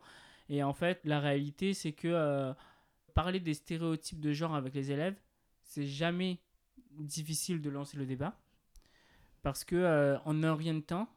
Et 0.49 0.63
en 0.63 0.73
fait, 0.73 0.99
la 1.05 1.19
réalité, 1.19 1.73
c'est 1.73 1.91
que 1.93 2.07
euh, 2.07 2.53
parler 3.13 3.39
des 3.39 3.53
stéréotypes 3.53 4.19
de 4.19 4.32
genre 4.34 4.55
avec 4.55 4.73
les 4.73 4.91
élèves, 4.91 5.15
c'est 5.61 5.86
jamais 5.86 6.39
difficile 6.91 7.61
de 7.61 7.69
lancer 7.69 7.97
le 7.97 8.05
débat. 8.05 8.38
Parce 9.41 9.63
que 9.63 9.75
euh, 9.75 10.17
en 10.25 10.43
un 10.43 10.55
rien 10.55 10.73
de 10.73 10.80
temps, 10.82 11.07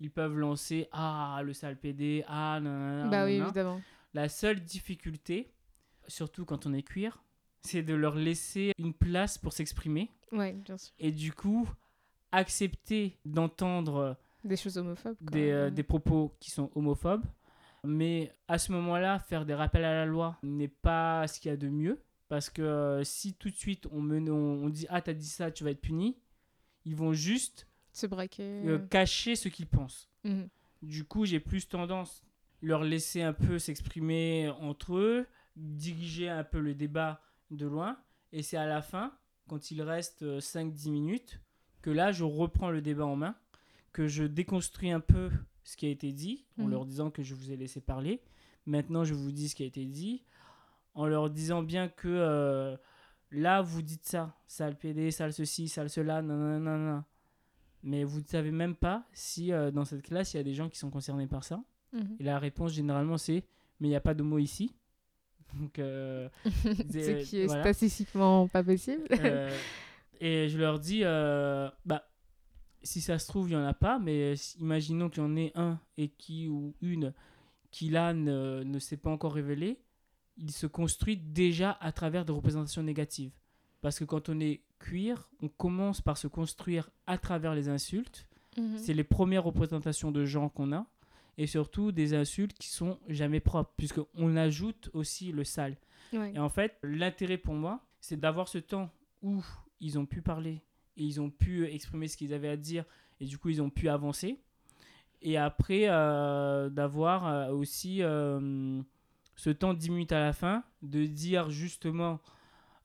ils 0.00 0.10
peuvent 0.10 0.36
lancer 0.36 0.88
Ah, 0.92 1.40
le 1.44 1.52
sale 1.52 1.76
PD, 1.78 2.24
ah, 2.26 2.58
nanana, 2.60 3.08
bah 3.08 3.24
oui, 3.24 3.34
évidemment. 3.34 3.80
La 4.14 4.28
seule 4.28 4.60
difficulté, 4.60 5.52
surtout 6.08 6.44
quand 6.44 6.66
on 6.66 6.72
est 6.72 6.82
queer, 6.82 7.22
c'est 7.62 7.82
de 7.82 7.94
leur 7.94 8.14
laisser 8.16 8.72
une 8.78 8.92
place 8.94 9.38
pour 9.38 9.52
s'exprimer 9.52 10.10
Ouais, 10.32 10.52
bien 10.52 10.78
sûr. 10.78 10.92
et 10.98 11.12
du 11.12 11.32
coup 11.32 11.68
accepter 12.32 13.18
d'entendre 13.24 14.16
Des 14.44 14.56
choses 14.56 14.78
homophobes. 14.78 15.16
des, 15.20 15.50
euh, 15.50 15.70
des 15.70 15.82
propos 15.82 16.34
qui 16.40 16.50
sont 16.50 16.70
homophobes. 16.74 17.24
Mais 17.84 18.32
à 18.48 18.58
ce 18.58 18.70
moment-là, 18.72 19.18
faire 19.18 19.44
des 19.44 19.54
rappels 19.54 19.84
à 19.84 19.92
la 19.92 20.06
loi 20.06 20.38
n'est 20.42 20.68
pas 20.68 21.26
ce 21.26 21.40
qu'il 21.40 21.50
y 21.50 21.52
a 21.54 21.56
de 21.56 21.68
mieux. 21.68 22.00
Parce 22.28 22.48
que 22.48 22.62
euh, 22.62 23.04
si 23.04 23.34
tout 23.34 23.50
de 23.50 23.56
suite 23.56 23.86
on, 23.92 24.10
on 24.10 24.68
dit 24.70 24.86
Ah, 24.88 25.02
t'as 25.02 25.12
dit 25.12 25.26
ça, 25.28 25.50
tu 25.50 25.64
vas 25.64 25.70
être 25.72 25.80
puni, 25.80 26.16
ils 26.84 26.96
vont 26.96 27.12
juste 27.12 27.66
Se 27.92 28.06
braquer. 28.06 28.62
euh, 28.66 28.78
cacher 28.78 29.36
ce 29.36 29.48
qu'ils 29.48 29.66
pensent. 29.66 30.08
Mhm. 30.24 30.48
Du 30.82 31.04
coup, 31.04 31.26
j'ai 31.26 31.40
plus 31.40 31.68
tendance 31.68 32.22
leur 32.62 32.82
laisser 32.84 33.22
un 33.22 33.32
peu 33.32 33.58
s'exprimer 33.58 34.48
entre 34.60 34.94
eux, 34.96 35.26
diriger 35.56 36.28
un 36.28 36.44
peu 36.44 36.60
le 36.60 36.74
débat 36.74 37.20
de 37.56 37.66
loin. 37.66 37.96
Et 38.32 38.42
c'est 38.42 38.56
à 38.56 38.66
la 38.66 38.82
fin, 38.82 39.12
quand 39.48 39.70
il 39.70 39.82
reste 39.82 40.22
euh, 40.22 40.40
5-10 40.40 40.90
minutes, 40.90 41.40
que 41.82 41.90
là, 41.90 42.12
je 42.12 42.24
reprends 42.24 42.70
le 42.70 42.80
débat 42.80 43.06
en 43.06 43.16
main, 43.16 43.34
que 43.92 44.06
je 44.08 44.24
déconstruis 44.24 44.90
un 44.90 45.00
peu 45.00 45.30
ce 45.64 45.76
qui 45.76 45.86
a 45.86 45.90
été 45.90 46.12
dit, 46.12 46.44
en 46.58 46.64
Mhm. 46.64 46.70
leur 46.70 46.84
disant 46.86 47.10
que 47.10 47.22
je 47.22 47.34
vous 47.34 47.50
ai 47.52 47.56
laissé 47.56 47.80
parler. 47.80 48.20
Maintenant, 48.66 49.04
je 49.04 49.14
vous 49.14 49.32
dis 49.32 49.48
ce 49.48 49.54
qui 49.54 49.62
a 49.64 49.66
été 49.66 49.84
dit, 49.86 50.24
en 50.94 51.06
leur 51.06 51.28
disant 51.30 51.62
bien 51.62 51.88
que 51.88 52.08
euh, 52.08 52.76
là, 53.30 53.60
vous 53.62 53.82
dites 53.82 54.04
ça, 54.06 54.34
sale 54.46 54.76
PD, 54.78 55.10
sale 55.10 55.32
ceci, 55.32 55.68
sale 55.68 55.90
cela, 55.90 56.22
nanana. 56.22 57.04
Mais 57.82 58.04
vous 58.04 58.20
ne 58.20 58.26
savez 58.26 58.52
même 58.52 58.76
pas 58.76 59.04
si 59.12 59.52
euh, 59.52 59.70
dans 59.72 59.84
cette 59.84 60.02
classe, 60.02 60.34
il 60.34 60.36
y 60.36 60.40
a 60.40 60.44
des 60.44 60.54
gens 60.54 60.68
qui 60.68 60.78
sont 60.78 60.90
concernés 60.90 61.26
par 61.26 61.42
ça. 61.44 61.62
Mhm. 61.92 62.16
Et 62.20 62.22
la 62.24 62.38
réponse, 62.38 62.72
généralement, 62.72 63.18
c'est 63.18 63.44
Mais 63.80 63.88
il 63.88 63.90
n'y 63.90 63.96
a 63.96 64.00
pas 64.00 64.14
de 64.14 64.22
mots 64.22 64.38
ici. 64.38 64.72
Donc, 65.54 65.78
euh, 65.78 66.28
Ce 66.44 67.24
qui 67.24 67.38
est 67.40 67.46
voilà. 67.46 67.62
statistiquement 67.62 68.48
pas 68.48 68.62
possible. 68.62 69.04
Euh, 69.12 69.50
et 70.20 70.48
je 70.48 70.58
leur 70.58 70.78
dis 70.78 71.00
euh, 71.04 71.68
Bah, 71.84 72.04
si 72.82 73.00
ça 73.00 73.18
se 73.18 73.26
trouve, 73.26 73.48
il 73.48 73.56
n'y 73.56 73.62
en 73.62 73.66
a 73.66 73.74
pas, 73.74 73.98
mais 73.98 74.34
imaginons 74.58 75.08
qu'il 75.08 75.22
y 75.22 75.26
en 75.26 75.36
ait 75.36 75.52
un 75.54 75.78
et 75.96 76.08
qui 76.08 76.48
ou 76.48 76.74
une 76.80 77.12
qui 77.70 77.88
là 77.88 78.12
ne, 78.12 78.62
ne 78.64 78.78
s'est 78.78 78.98
pas 78.98 79.10
encore 79.10 79.32
révélé, 79.32 79.80
il 80.36 80.50
se 80.50 80.66
construit 80.66 81.16
déjà 81.16 81.72
à 81.80 81.90
travers 81.92 82.24
des 82.24 82.32
représentations 82.32 82.82
négatives. 82.82 83.32
Parce 83.80 83.98
que 83.98 84.04
quand 84.04 84.28
on 84.28 84.38
est 84.40 84.62
queer, 84.78 85.28
on 85.40 85.48
commence 85.48 86.00
par 86.00 86.18
se 86.18 86.26
construire 86.28 86.90
à 87.06 87.18
travers 87.18 87.54
les 87.54 87.68
insultes. 87.68 88.28
Mhm. 88.56 88.78
C'est 88.78 88.94
les 88.94 89.04
premières 89.04 89.44
représentations 89.44 90.12
de 90.12 90.24
gens 90.24 90.48
qu'on 90.48 90.72
a. 90.72 90.86
Et 91.38 91.46
surtout 91.46 91.92
des 91.92 92.14
insultes 92.14 92.56
qui 92.58 92.68
sont 92.68 92.98
jamais 93.08 93.40
propres, 93.40 93.72
puisqu'on 93.76 94.36
ajoute 94.36 94.90
aussi 94.92 95.32
le 95.32 95.44
sale. 95.44 95.76
Ouais. 96.12 96.32
Et 96.34 96.38
en 96.38 96.48
fait, 96.48 96.76
l'intérêt 96.82 97.38
pour 97.38 97.54
moi, 97.54 97.80
c'est 98.00 98.20
d'avoir 98.20 98.48
ce 98.48 98.58
temps 98.58 98.90
où 99.22 99.42
ils 99.80 99.98
ont 99.98 100.06
pu 100.06 100.20
parler 100.20 100.62
et 100.96 101.04
ils 101.04 101.20
ont 101.20 101.30
pu 101.30 101.66
exprimer 101.66 102.08
ce 102.08 102.16
qu'ils 102.16 102.34
avaient 102.34 102.48
à 102.48 102.56
dire 102.56 102.84
et 103.20 103.24
du 103.24 103.38
coup 103.38 103.48
ils 103.48 103.62
ont 103.62 103.70
pu 103.70 103.88
avancer. 103.88 104.38
Et 105.22 105.36
après, 105.36 105.84
euh, 105.86 106.68
d'avoir 106.68 107.26
euh, 107.26 107.52
aussi 107.52 108.02
euh, 108.02 108.82
ce 109.36 109.50
temps 109.50 109.72
de 109.72 109.78
10 109.78 109.90
minutes 109.90 110.12
à 110.12 110.20
la 110.20 110.32
fin 110.32 110.64
de 110.82 111.06
dire 111.06 111.48
justement 111.48 112.20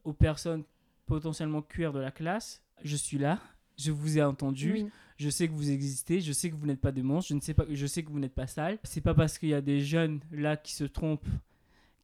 aux 0.04 0.14
personnes 0.14 0.64
potentiellement 1.08 1.62
cuir 1.64 1.94
de 1.94 2.00
la 2.00 2.12
classe, 2.12 2.64
je 2.84 2.96
suis 2.96 3.18
là, 3.18 3.40
je 3.78 3.92
vous 3.92 4.20
ai 4.20 4.24
entendu, 4.24 4.74
Oui. 4.74 4.90
Je 5.18 5.30
sais 5.30 5.48
que 5.48 5.54
vous 5.54 5.72
existez, 5.72 6.22
je 6.22 6.32
sais 6.32 6.50
que 6.50 6.56
vous 6.56 6.66
n'êtes 6.68 6.80
pas 6.82 6.92
des 6.92 7.02
monstres, 7.04 7.30
je, 7.30 7.34
ne 7.36 7.42
sais 7.42 7.54
pas, 7.54 7.66
je 7.70 7.86
sais 7.88 8.04
que 8.04 8.10
vous 8.12 8.20
n'êtes 8.20 8.36
pas 8.36 8.48
sales. 8.48 8.78
C'est 8.84 9.02
pas 9.02 9.14
parce 9.14 9.38
qu'il 9.38 9.50
y 9.50 9.54
a 9.54 9.62
des 9.62 9.82
jeunes 9.82 10.20
là 10.32 10.56
qui 10.58 10.74
se 10.74 10.84
trompent 10.84 11.26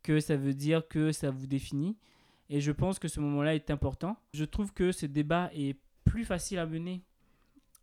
que 0.01 0.19
ça 0.19 0.35
veut 0.35 0.53
dire 0.53 0.87
que 0.87 1.11
ça 1.11 1.29
vous 1.29 1.47
définit. 1.47 1.95
Et 2.49 2.59
je 2.59 2.71
pense 2.71 2.99
que 2.99 3.07
ce 3.07 3.19
moment-là 3.19 3.55
est 3.55 3.69
important. 3.71 4.17
Je 4.33 4.43
trouve 4.43 4.73
que 4.73 4.91
ce 4.91 5.05
débat 5.05 5.49
est 5.53 5.77
plus 6.05 6.25
facile 6.25 6.59
à 6.59 6.65
mener 6.65 7.01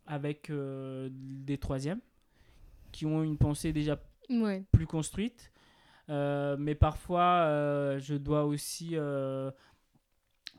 avec 0.05 0.49
euh, 0.49 1.09
des 1.11 1.57
troisièmes 1.57 1.99
qui 2.91 3.05
ont 3.05 3.23
une 3.23 3.37
pensée 3.37 3.73
déjà 3.73 3.99
Ouais. 4.29 4.63
plus 4.71 4.85
construite. 4.85 5.51
Euh, 6.09 6.55
mais 6.59 6.75
parfois, 6.75 7.43
euh, 7.45 7.99
je 7.99 8.15
dois 8.15 8.45
aussi 8.45 8.95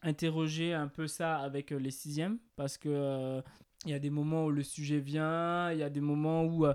interroger 0.02 0.74
un 0.74 0.88
peu 0.88 1.06
ça 1.06 1.36
avec 1.38 1.70
les 1.70 1.90
sixièmes 1.90 2.38
parce 2.56 2.76
que 2.76 3.42
il 3.84 3.90
y 3.90 3.94
a 3.94 3.98
des 3.98 4.10
moments 4.10 4.46
où 4.46 4.50
le 4.50 4.62
sujet 4.62 4.98
vient, 4.98 5.72
il 5.72 5.78
y 5.78 5.82
a 5.82 5.90
des 5.90 6.00
moments 6.00 6.44
où 6.44 6.66
euh, 6.66 6.74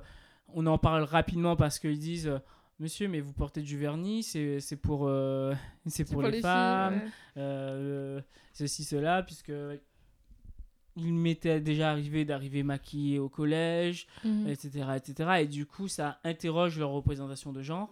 on 0.53 0.65
en 0.65 0.77
parle 0.77 1.03
rapidement 1.03 1.55
parce 1.55 1.79
qu'ils 1.79 1.99
disent 1.99 2.27
euh, 2.27 2.39
Monsieur, 2.79 3.07
mais 3.07 3.21
vous 3.21 3.33
portez 3.33 3.61
du 3.61 3.75
vernis, 3.75 4.21
c'est 4.21 4.75
pour, 4.75 5.07
euh, 5.07 5.53
c'est 5.87 6.05
pour, 6.05 6.21
les, 6.21 6.41
femmes, 6.41 6.95
ouais. 6.95 7.11
euh, 7.37 8.21
ceci, 8.53 8.83
cela, 8.83 9.23
puisque 9.23 9.51
il 10.95 11.13
m'était 11.13 11.59
déjà 11.59 11.89
arrivé 11.89 12.23
d'arriver 12.23 12.61
maquillé 12.61 13.17
au 13.17 13.29
collège, 13.29 14.07
etc., 14.47 14.85
etc. 14.95 15.29
Et 15.41 15.47
du 15.47 15.65
coup, 15.65 15.87
ça 15.87 16.19
interroge 16.23 16.77
leur 16.77 16.91
représentation 16.91 17.51
de 17.51 17.63
genre. 17.63 17.91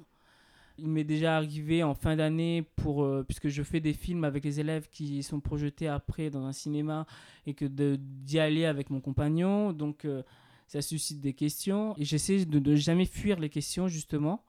Il 0.78 0.90
m'est 0.90 1.04
déjà 1.06 1.38
arrivé 1.38 1.84
en 1.84 1.94
fin 1.94 2.16
d'année, 2.16 2.64
pour, 2.76 3.04
euh, 3.04 3.24
puisque 3.24 3.48
je 3.48 3.64
fais 3.64 3.80
des 3.80 3.94
films 3.94 4.24
avec 4.26 4.44
les 4.44 4.60
élèves 4.60 4.90
qui 4.92 5.24
sont 5.24 5.40
projetés 5.40 5.88
après 5.88 6.30
dans 6.30 6.46
un 6.46 6.52
cinéma, 6.52 7.06
et 7.46 7.54
que 7.54 7.66
de- 7.66 7.98
d'y 8.00 8.40
aller 8.40 8.66
avec 8.66 8.90
mon 8.90 9.00
compagnon. 9.00 9.72
Donc, 9.72 10.04
euh, 10.06 10.22
ça 10.68 10.82
suscite 10.82 11.22
des 11.22 11.34
questions. 11.34 11.96
Et 11.98 12.04
j'essaie 12.06 12.44
de 12.46 12.60
ne 12.60 12.76
jamais 12.76 13.06
fuir 13.06 13.40
les 13.40 13.50
questions, 13.50 13.88
justement, 13.88 14.44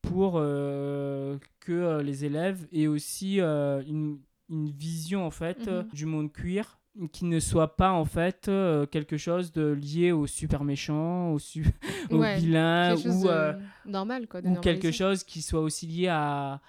pour 0.00 0.34
euh, 0.36 1.36
que 1.60 2.00
les 2.00 2.24
élèves 2.24 2.66
aient 2.72 2.86
aussi 2.86 3.38
une, 3.40 4.18
une 4.48 4.70
vision, 4.70 5.26
en 5.26 5.30
fait, 5.30 5.66
Mhm. 5.66 5.88
du 5.92 6.06
monde 6.06 6.32
cuir 6.32 6.79
qui 7.12 7.24
ne 7.24 7.38
soit 7.38 7.76
pas 7.76 7.92
en 7.92 8.04
fait 8.04 8.48
euh, 8.48 8.84
quelque 8.86 9.16
chose 9.16 9.52
de 9.52 9.68
lié 9.72 10.12
au 10.12 10.26
super 10.26 10.64
méchant, 10.64 11.30
au, 11.30 11.38
su 11.38 11.64
au 12.10 12.18
Ouais, 12.18 12.36
vilain 12.36 12.94
ou, 12.96 13.28
euh, 13.28 13.52
normal, 13.86 14.26
quoi. 14.26 14.42
de 14.42 14.48
ou 14.48 14.56
quelque 14.60 14.90
chose 14.90 15.22
qui 15.24 15.40
soit 15.42 15.60
aussi 15.60 15.86
lié 15.86 16.08
à 16.08 16.60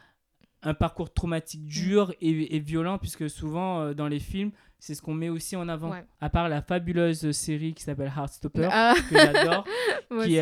un 0.64 0.74
parcours 0.76 1.08
Mm. 1.08 1.14
traumatique 1.16 1.66
dur 1.66 2.14
et, 2.22 2.56
et 2.56 2.60
violent, 2.60 3.00
puisque 3.00 3.28
souvent 3.30 3.82
euh, 3.82 3.94
dans 3.96 4.08
les 4.08 4.20
films, 4.20 4.52
c'est 4.78 4.94
ce 4.96 5.02
qu'on 5.02 5.14
met 5.16 5.30
aussi 5.30 5.56
en 5.56 5.68
avant. 5.68 5.90
Ouais. 5.92 6.06
À 6.22 6.30
part 6.30 6.50
la 6.50 6.62
fabuleuse 6.62 7.32
série 7.32 7.74
qui 7.74 7.84
s'appelle 7.84 8.12
Heartstopper, 8.16 8.70
Ah, 8.72 8.94
que 9.10 9.18
j'adore, 9.18 9.66
qui, 10.24 10.38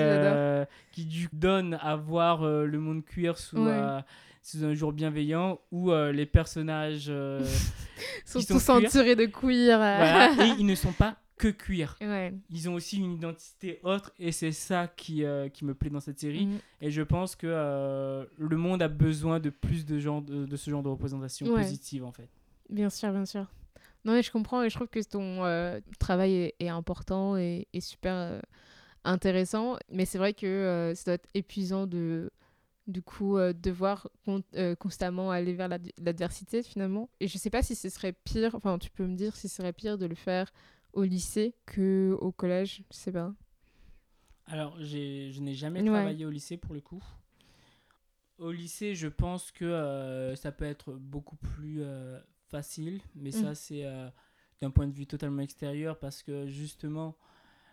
qui 0.92 1.06
du 1.06 1.30
donne 1.32 1.78
à 1.82 1.96
voir 1.96 2.44
le 2.46 2.80
monde 2.80 3.04
cuir 3.06 3.38
sous, 3.38 3.58
Ouais. 3.66 4.00
Sous 4.42 4.64
un 4.64 4.74
jour 4.74 4.94
bienveillant, 4.94 5.60
où 5.72 5.92
euh, 5.92 6.12
les 6.12 6.26
personnages 6.26 7.08
euh, 7.10 7.46
sont 8.26 8.40
tous 8.42 8.60
ceinturés 8.60 9.16
de 9.16 9.26
cuir. 9.26 9.78
voilà, 9.78 10.32
et 10.46 10.60
ils 10.60 10.66
ne 10.66 10.76
sont 10.76 10.92
pas 10.92 11.18
que 11.38 11.48
cuir. 11.48 11.98
Ouais. 12.02 12.34
Ils 12.50 12.70
ont 12.70 12.74
aussi 12.74 12.98
une 12.98 13.14
identité 13.14 13.80
autre 13.84 14.12
et 14.20 14.32
c'est 14.32 14.52
ça 14.52 14.88
qui, 14.88 15.24
euh, 15.24 15.48
qui 15.48 15.64
me 15.64 15.74
plaît 15.74 15.90
dans 15.90 16.02
cette 16.02 16.20
série. 16.20 16.48
Mm. 16.48 16.60
Et 16.82 16.92
je 16.92 17.02
pense 17.02 17.36
que 17.36 18.28
le 18.38 18.58
monde 18.58 18.82
a 18.82 18.88
besoin 18.90 19.40
de 19.40 19.50
plus 19.50 19.86
de, 19.86 20.00
genre, 20.00 20.22
de, 20.22 20.46
de 20.46 20.56
ce 20.56 20.70
genre 20.70 20.84
de 20.84 20.90
représentation 20.90 21.48
Ouais. 21.48 21.62
positive 21.62 22.04
en 22.04 22.12
fait. 22.12 22.30
Bien 22.70 22.90
sûr, 22.90 23.12
bien 23.12 23.26
sûr. 23.26 23.46
Non, 24.06 24.14
mais 24.14 24.22
je 24.24 24.32
comprends 24.32 24.64
et 24.64 24.70
je 24.70 24.76
trouve 24.76 24.88
que 24.88 25.00
ton 25.02 25.82
travail 25.98 26.34
est, 26.34 26.56
est 26.60 26.70
important 26.70 27.38
et, 27.38 27.68
et 27.74 27.82
super 27.82 28.42
intéressant. 29.04 29.78
Mais 29.92 30.06
c'est 30.06 30.18
vrai 30.18 30.34
que 30.34 30.92
ça 30.96 31.04
doit 31.06 31.14
être 31.16 31.30
épuisant 31.34 31.88
de, 31.88 32.30
du 32.90 33.02
coup, 33.02 33.38
euh, 33.38 33.54
devoir 33.54 34.10
con- 34.26 34.44
euh, 34.56 34.76
constamment 34.76 35.32
aller 35.32 35.54
vers 35.54 35.68
l'ad- 35.68 35.92
l'adversité 36.00 36.64
finalement. 36.64 37.10
Et 37.20 37.28
je 37.28 37.38
sais 37.38 37.50
pas 37.50 37.62
si 37.64 37.76
ce 37.76 37.88
serait 37.90 38.14
pire, 38.14 38.56
enfin, 38.56 38.78
tu 38.80 38.90
peux 38.90 39.06
me 39.06 39.16
dire 39.16 39.36
si 39.36 39.48
ce 39.48 39.56
serait 39.58 39.74
pire 39.74 39.98
de 39.98 40.06
le 40.06 40.16
faire 40.16 40.52
au 40.94 41.04
lycée 41.04 41.56
que 41.66 42.18
au 42.20 42.32
collège, 42.32 42.84
je 42.92 42.98
sais 42.98 43.12
pas. 43.12 43.34
Alors, 44.48 44.76
je 44.82 45.40
n'ai 45.40 45.54
jamais 45.54 45.82
Ouais. 45.82 45.88
travaillé 45.90 46.26
au 46.26 46.30
lycée 46.32 46.58
pour 46.58 46.74
le 46.74 46.82
coup. 46.82 47.04
Au 48.40 48.52
lycée, 48.52 48.96
je 48.96 49.08
pense 49.08 49.52
que 49.52 49.66
euh, 49.66 50.36
ça 50.36 50.52
peut 50.52 50.66
être 50.66 50.94
beaucoup 50.94 51.36
plus 51.36 51.84
facile, 52.48 53.02
mais 53.16 53.32
ça, 53.32 53.52
Mm. 53.52 53.56
c'est 53.56 53.86
d'un 54.62 54.72
point 54.72 54.88
de 54.88 54.94
vue 54.94 55.06
totalement 55.06 55.42
extérieur 55.42 56.00
parce 56.00 56.24
que 56.24 56.48
justement, 56.48 57.16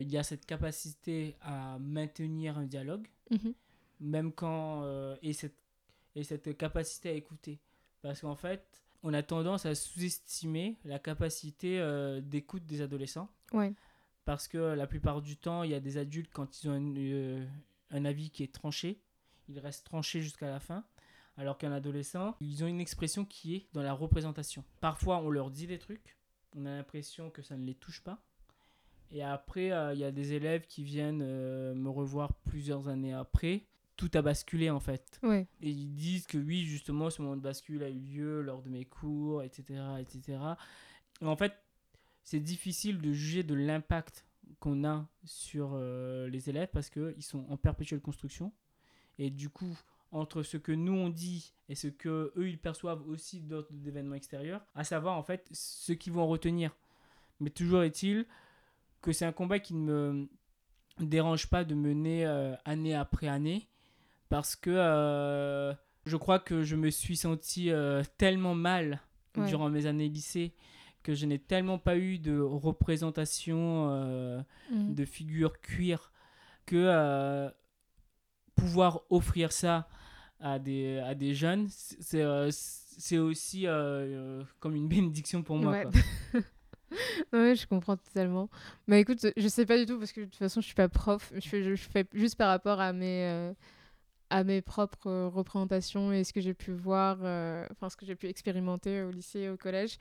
il 0.01 0.11
y 0.11 0.19
a 0.19 0.23
cette 0.23 0.45
capacité 0.45 1.37
à 1.41 1.79
maintenir 1.81 2.59
un 2.59 2.67
dialogue, 2.67 3.07
Mhm. 3.31 3.55
Même 4.01 4.33
quand. 4.33 4.83
euh, 4.85 5.17
et, 5.23 5.33
cette, 5.33 5.57
et 6.15 6.23
cette 6.25 6.57
capacité 6.57 7.11
à 7.11 7.13
écouter. 7.13 7.59
Parce 8.03 8.21
qu'en 8.21 8.37
fait, 8.37 8.83
on 9.03 9.13
a 9.15 9.23
tendance 9.23 9.67
à 9.67 9.75
sous-estimer 9.75 10.77
la 10.85 10.99
capacité 10.99 11.79
euh, 11.81 12.21
d'écoute 12.21 12.65
des 12.67 12.81
adolescents 12.81 13.29
Ouais. 13.53 13.73
parce 14.25 14.49
que 14.49 14.59
la 14.59 14.87
plupart 14.87 15.23
du 15.23 15.37
temps, 15.37 15.63
il 15.63 15.71
y 15.71 15.75
a 15.75 15.81
des 15.81 15.99
adultes, 15.99 16.33
quand 16.33 16.63
ils 16.63 16.69
ont 16.69 16.73
un, 16.73 16.97
euh, 16.97 17.47
un 17.91 18.05
avis 18.05 18.31
qui 18.31 18.43
est 18.43 18.53
tranché, 18.53 19.01
ils 19.49 19.59
restent 19.61 19.87
tranchés 19.87 20.21
jusqu'à 20.21 20.49
la 20.49 20.59
fin, 20.61 20.85
alors 21.37 21.59
qu'un 21.59 21.71
adolescent, 21.73 22.35
ils 22.41 22.65
ont 22.65 22.67
une 22.67 22.81
expression 22.81 23.25
qui 23.25 23.55
est 23.57 23.67
dans 23.73 23.83
la 23.83 23.93
représentation. 23.93 24.65
Parfois, 24.81 25.19
on 25.19 25.31
leur 25.31 25.51
dit 25.51 25.67
des 25.67 25.79
trucs, 25.79 26.17
on 26.57 26.65
a 26.67 26.71
l'impression 26.71 27.31
que 27.31 27.43
ça 27.43 27.57
ne 27.57 27.65
les 27.65 27.75
touche 27.75 28.03
pas, 28.03 28.19
et 29.13 29.23
après, 29.23 29.71
euh, 29.71 29.93
il 29.95 30.01
y 30.01 30.05
a 30.05 30.11
des 30.11 30.33
élèves 30.33 30.67
qui 30.67 30.83
viennent 30.83 31.23
euh, 31.23 31.75
me 31.75 31.89
revoir 31.91 32.33
plusieurs 32.35 32.89
années 32.89 33.13
après, 33.13 33.67
tout 33.97 34.11
a 34.15 34.23
basculé 34.23 34.71
en 34.71 34.81
fait. 34.81 35.19
Ouais. 35.23 35.47
Et 35.61 35.71
ils 35.71 35.95
disent 35.95 36.27
que 36.27 36.39
oui, 36.39 36.65
justement, 36.65 37.11
ce 37.11 37.23
moment 37.23 37.37
de 37.37 37.43
bascule 37.43 37.83
a 37.83 37.89
eu 37.89 37.99
lieu 37.99 38.43
lors 38.43 38.63
de 38.63 38.69
mes 38.69 38.85
cours, 38.85 39.43
etc. 39.43 39.81
etc. 40.01 40.39
Et 41.21 41.27
en 41.27 41.37
fait, 41.37 41.55
c'est 42.23 42.41
difficile 42.41 43.01
de 43.01 43.13
juger 43.13 43.43
de 43.43 43.55
l'impact 43.55 44.27
qu'on 44.61 44.85
a 44.85 45.09
sur 45.25 45.73
euh, 45.75 46.29
les 46.29 46.49
élèves 46.51 46.69
parce 46.73 46.91
qu'ils 46.91 47.23
sont 47.23 47.47
en 47.49 47.57
perpétuelle 47.57 48.01
construction. 48.01 48.53
Et 49.19 49.31
du 49.31 49.49
coup, 49.49 49.77
entre 50.13 50.43
ce 50.43 50.57
que 50.57 50.73
nous 50.73 50.93
on 50.93 51.09
dit 51.09 51.55
et 51.69 51.75
ce 51.75 51.89
que 51.89 52.33
eux 52.37 52.49
ils 52.49 52.59
perçoivent 52.59 53.07
aussi 53.09 53.41
d'autres 53.41 53.73
événements 53.87 54.15
extérieurs, 54.15 54.65
à 54.75 54.85
savoir 54.85 55.17
en 55.17 55.23
fait 55.23 55.49
ce 55.53 55.93
qu'ils 55.93 56.13
vont 56.13 56.27
retenir. 56.27 56.77
Mais 57.41 57.51
toujours 57.51 57.83
est-il 57.83 58.27
que 59.03 59.13
c'est 59.13 59.25
un 59.25 59.33
combat 59.33 59.59
qui 59.59 59.75
ne 59.75 60.27
me 60.99 61.07
dérange 61.07 61.49
pas 61.49 61.65
de 61.65 61.75
mener 61.75 62.27
euh, 62.27 62.55
année 62.65 62.95
après 62.95 63.29
année 63.29 63.69
parce 64.29 64.57
que 64.57 64.71
euh, 64.71 65.73
je 66.05 66.17
crois 66.17 66.39
que 66.39 66.63
je 66.63 66.77
me 66.77 66.91
suis 66.91 67.17
senti 67.17 67.71
euh, 67.71 68.03
tellement 68.19 68.55
mal 68.55 69.01
Ouais. 69.37 69.47
durant 69.49 69.69
mes 69.69 69.85
années 69.87 70.09
lycée 70.09 70.55
que 71.03 71.15
je 71.15 71.27
n'ai 71.27 71.39
tellement 71.39 71.79
pas 71.79 71.97
eu 71.99 72.19
de 72.19 72.41
représentation 72.41 73.89
euh, 73.91 74.41
Mhm. 74.71 74.95
de 74.95 75.05
figures 75.05 75.61
cuir 75.61 76.11
que 76.65 77.51
pouvoir 78.55 79.03
offrir 79.11 79.53
ça 79.53 79.89
à 80.41 80.59
des, 80.59 80.99
à 80.99 81.15
des 81.15 81.35
jeunes, 81.35 81.67
c'est 81.71 82.25
c'est 82.51 83.19
aussi 83.19 83.67
comme 84.59 84.75
une 84.75 84.89
bénédiction 84.89 85.43
pour 85.43 85.57
moi. 85.57 85.73
Ouais. 85.73 85.83
quoi. 85.85 86.41
Je 87.55 87.67
comprends 87.67 87.97
totalement. 87.97 88.49
Mais 88.87 89.01
écoute, 89.01 89.27
je 89.37 89.49
sais 89.49 89.67
pas 89.67 89.77
du 89.77 89.85
tout 89.87 89.99
parce 89.99 90.13
que 90.13 90.21
de 90.21 90.25
toute 90.27 90.37
façon, 90.37 90.61
je 90.61 90.67
suis 90.67 90.75
pas 90.75 90.89
prof. 90.89 91.31
Je 91.35 91.47
fais, 91.49 91.63
je 91.63 91.75
fais 91.77 92.07
juste 92.15 92.37
par 92.37 92.49
rapport 92.49 92.81
à 92.81 92.93
mes, 92.93 93.25
euh, 93.27 93.53
à 94.31 94.45
mes 94.45 94.63
propres 94.63 95.09
euh, 95.09 95.29
représentations 95.29 96.13
et 96.13 96.25
ce 96.25 96.33
que 96.33 96.41
j'ai 96.41 96.55
pu 96.55 96.73
voir, 96.73 97.19
euh, 97.23 97.67
enfin, 97.71 97.89
ce 97.89 97.97
que 97.97 98.07
j'ai 98.07 98.17
pu 98.17 98.27
expérimenter 98.27 99.03
au 99.03 99.11
lycée 99.11 99.41
et 99.41 99.49
au 99.49 99.57
collège. 99.57 99.99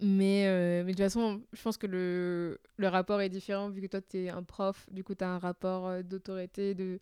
Mais, 0.00 0.46
euh, 0.46 0.84
mais 0.84 0.92
de 0.92 0.96
toute 0.96 1.04
façon, 1.04 1.42
je 1.52 1.62
pense 1.62 1.76
que 1.76 1.86
le, 1.86 2.60
le 2.76 2.88
rapport 2.88 3.20
est 3.20 3.28
différent 3.28 3.68
vu 3.68 3.82
que 3.82 3.86
toi, 3.88 4.00
tu 4.00 4.24
es 4.24 4.28
un 4.30 4.42
prof. 4.42 4.86
Du 4.90 5.04
coup, 5.04 5.14
tu 5.14 5.24
as 5.24 5.28
un 5.30 5.38
rapport 5.38 6.02
d'autorité, 6.04 6.74
de, 6.74 6.98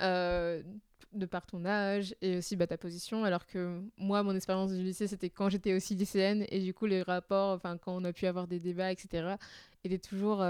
de 0.00 1.26
par 1.26 1.46
ton 1.46 1.64
âge 1.64 2.14
et 2.22 2.38
aussi 2.38 2.56
bah, 2.56 2.66
ta 2.66 2.78
position. 2.78 3.24
Alors 3.24 3.46
que 3.46 3.80
moi, 3.98 4.22
mon 4.22 4.34
expérience 4.34 4.72
du 4.72 4.82
lycée, 4.82 5.06
c'était 5.06 5.30
quand 5.30 5.48
j'étais 5.48 5.74
aussi 5.74 5.94
lycéenne. 5.94 6.44
Et 6.48 6.60
du 6.60 6.74
coup, 6.74 6.86
les 6.86 7.02
rapports, 7.02 7.50
enfin, 7.50 7.76
quand 7.78 7.94
on 7.94 8.04
a 8.04 8.12
pu 8.12 8.26
avoir 8.26 8.48
des 8.48 8.58
débats, 8.58 8.90
etc., 8.90 9.36
étaient 9.84 9.98
toujours, 9.98 10.42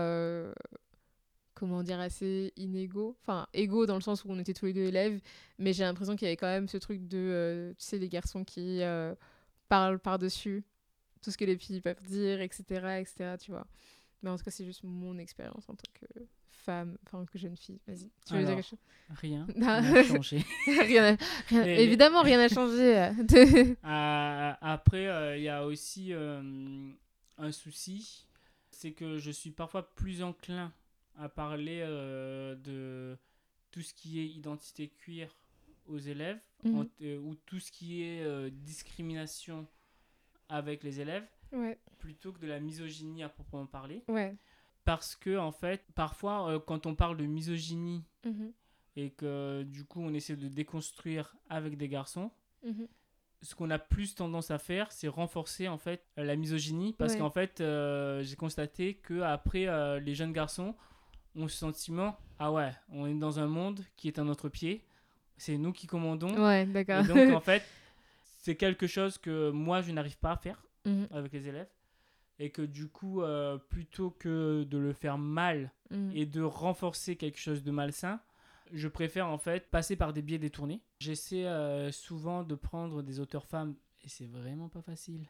comment 1.62 1.84
dire, 1.84 2.00
assez 2.00 2.52
inégaux. 2.56 3.16
Enfin, 3.20 3.46
égaux 3.54 3.86
dans 3.86 3.94
le 3.94 4.00
sens 4.00 4.24
où 4.24 4.28
on 4.30 4.38
était 4.40 4.52
tous 4.52 4.66
les 4.66 4.72
deux 4.72 4.82
élèves. 4.82 5.20
Mais 5.60 5.72
j'ai 5.72 5.84
l'impression 5.84 6.16
qu'il 6.16 6.26
y 6.26 6.28
avait 6.28 6.36
quand 6.36 6.48
même 6.48 6.66
ce 6.66 6.76
truc 6.76 7.06
de, 7.06 7.18
euh, 7.18 7.70
tu 7.78 7.84
sais, 7.84 7.98
les 7.98 8.08
garçons 8.08 8.42
qui 8.42 8.82
euh, 8.82 9.14
parlent 9.68 10.00
par-dessus 10.00 10.64
tout 11.22 11.30
ce 11.30 11.38
que 11.38 11.44
les 11.44 11.56
filles 11.56 11.80
peuvent 11.80 12.02
dire, 12.02 12.40
etc., 12.40 12.64
etc., 12.98 13.36
tu 13.40 13.52
vois. 13.52 13.68
Mais 14.22 14.30
en 14.30 14.36
tout 14.36 14.42
cas, 14.42 14.50
c'est 14.50 14.64
juste 14.64 14.82
mon 14.82 15.16
expérience 15.18 15.68
en 15.68 15.74
tant 15.74 15.88
que 15.94 16.06
femme, 16.48 16.98
enfin, 17.06 17.24
que 17.26 17.38
jeune 17.38 17.56
fille. 17.56 17.78
Vas-y, 17.86 18.10
tu 18.26 18.34
veux 18.34 18.44
dire 18.44 18.56
quelque 18.56 18.66
chose? 18.66 18.80
Rien 19.20 19.46
n'a 19.54 20.02
changé. 20.02 20.44
rien, 20.66 21.16
Évidemment, 21.52 22.22
rien 22.22 22.38
n'a 22.38 22.48
changé. 22.48 22.98
Euh, 22.98 23.74
après, 24.60 25.06
euh, 25.06 25.36
il 25.36 25.44
y 25.44 25.48
a 25.48 25.64
aussi 25.64 26.12
un 26.12 27.52
souci, 27.52 28.26
c'est 28.72 28.90
que 28.90 29.18
je 29.18 29.30
suis 29.30 29.52
parfois 29.52 29.94
plus 29.94 30.24
enclin 30.24 30.72
à 31.18 31.28
parler 31.28 31.80
euh, 31.82 32.54
de 32.56 33.16
tout 33.70 33.82
ce 33.82 33.94
qui 33.94 34.20
est 34.20 34.26
identité 34.26 34.88
cuir 34.88 35.34
aux 35.86 35.98
élèves, 35.98 36.40
Mhm. 36.64 36.76
en- 36.78 36.86
euh, 37.02 37.18
ou 37.18 37.34
tout 37.34 37.58
ce 37.58 37.70
qui 37.72 38.02
est 38.02 38.22
euh, 38.22 38.50
discrimination 38.50 39.66
avec 40.48 40.82
les 40.84 41.00
élèves, 41.00 41.26
ouais, 41.52 41.78
plutôt 41.98 42.32
que 42.32 42.38
de 42.40 42.46
la 42.46 42.60
misogynie 42.60 43.22
à 43.22 43.28
proprement 43.28 43.66
parler. 43.66 44.02
ouais. 44.08 44.36
Parce 44.84 45.14
que, 45.14 45.36
en 45.38 45.52
fait, 45.52 45.84
parfois, 45.94 46.60
quand 46.66 46.86
on 46.86 46.96
parle 46.96 47.16
de 47.16 47.24
misogynie 47.24 48.02
Mhm, 48.24 48.52
et 48.96 49.10
que 49.10 49.62
du 49.62 49.84
coup 49.84 50.00
on 50.02 50.12
essaie 50.12 50.34
de 50.36 50.48
déconstruire 50.48 51.36
avec 51.48 51.76
des 51.76 51.88
garçons, 51.88 52.32
mhm. 52.64 52.88
ce 53.42 53.54
qu'on 53.54 53.70
a 53.70 53.78
plus 53.78 54.14
tendance 54.16 54.50
à 54.50 54.58
faire, 54.58 54.90
c'est 54.90 55.06
renforcer 55.08 55.68
en 55.68 55.78
fait 55.78 56.04
la 56.16 56.34
misogynie 56.36 56.92
parce 56.94 57.12
Ouais. 57.12 57.18
qu'en 57.20 57.30
fait 57.30 57.60
euh, 57.60 58.22
j'ai 58.24 58.34
constaté 58.36 58.94
que 58.96 59.20
après 59.22 59.66
euh, 59.68 60.00
les 60.00 60.14
jeunes 60.16 60.32
garçons 60.32 60.74
ont 61.36 61.48
ce 61.48 61.56
sentiment 61.56 62.16
ah 62.38 62.52
ouais 62.52 62.72
on 62.90 63.06
est 63.06 63.14
dans 63.14 63.38
un 63.38 63.46
monde 63.46 63.80
qui 63.96 64.08
est 64.08 64.18
à 64.18 64.24
notre 64.24 64.48
pied 64.48 64.84
c'est 65.36 65.56
nous 65.56 65.72
qui 65.72 65.86
commandons 65.86 66.34
Ouais, 66.42 66.62
et 66.62 66.66
d'accord. 66.66 67.04
donc 67.04 67.32
en 67.32 67.40
fait 67.50 67.62
c'est 68.38 68.56
quelque 68.56 68.86
chose 68.86 69.18
que 69.18 69.50
moi 69.50 69.82
je 69.82 69.92
n'arrive 69.92 70.18
pas 70.18 70.32
à 70.32 70.36
faire 70.36 70.62
Mhm, 70.84 71.06
avec 71.12 71.32
les 71.32 71.46
élèves 71.46 71.68
et 72.40 72.50
que 72.50 72.62
du 72.62 72.88
coup 72.88 73.22
euh, 73.22 73.56
plutôt 73.56 74.10
que 74.10 74.64
de 74.64 74.78
le 74.78 74.92
faire 74.92 75.16
mal 75.16 75.70
mhm. 75.90 76.10
et 76.12 76.26
de 76.26 76.42
renforcer 76.42 77.14
quelque 77.14 77.38
chose 77.38 77.62
de 77.62 77.70
malsain, 77.70 78.20
je 78.72 78.88
préfère 78.88 79.28
en 79.28 79.38
fait 79.38 79.70
passer 79.70 79.94
par 79.94 80.12
des 80.12 80.22
biais 80.22 80.38
détournés. 80.38 80.80
J'essaie 80.98 81.46
euh, 81.46 81.92
souvent 81.92 82.42
de 82.42 82.56
prendre 82.56 83.00
des 83.02 83.20
auteurs 83.20 83.46
femmes 83.46 83.76
et 84.02 84.08
c'est 84.08 84.26
vraiment 84.26 84.68
pas 84.68 84.82
facile 84.82 85.28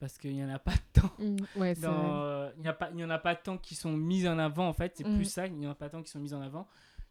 parce 0.00 0.18
qu'il 0.18 0.34
n'y 0.34 0.42
en 0.42 0.48
a 0.48 0.58
pas 0.58 0.74
tant. 0.92 1.10
Mm, 1.18 1.36
Ouais, 1.56 1.74
euh, 1.84 2.50
il 2.56 2.96
n'y 2.96 3.04
en 3.04 3.10
a 3.10 3.18
pas 3.18 3.36
tant 3.36 3.56
qui 3.58 3.74
sont 3.76 3.92
mises 3.96 4.26
en 4.26 4.38
avant 4.38 4.66
en 4.66 4.72
fait, 4.72 4.96
c'est 4.96 5.04
plus 5.04 5.24
ça, 5.26 5.46
il 5.46 5.54
n'y 5.54 5.66
en 5.66 5.70
a 5.70 5.74
pas 5.76 5.88
tant 5.90 6.02
qui 6.02 6.10
sont 6.10 6.18
mises 6.18 6.34
en 6.34 6.40
avant. 6.42 6.66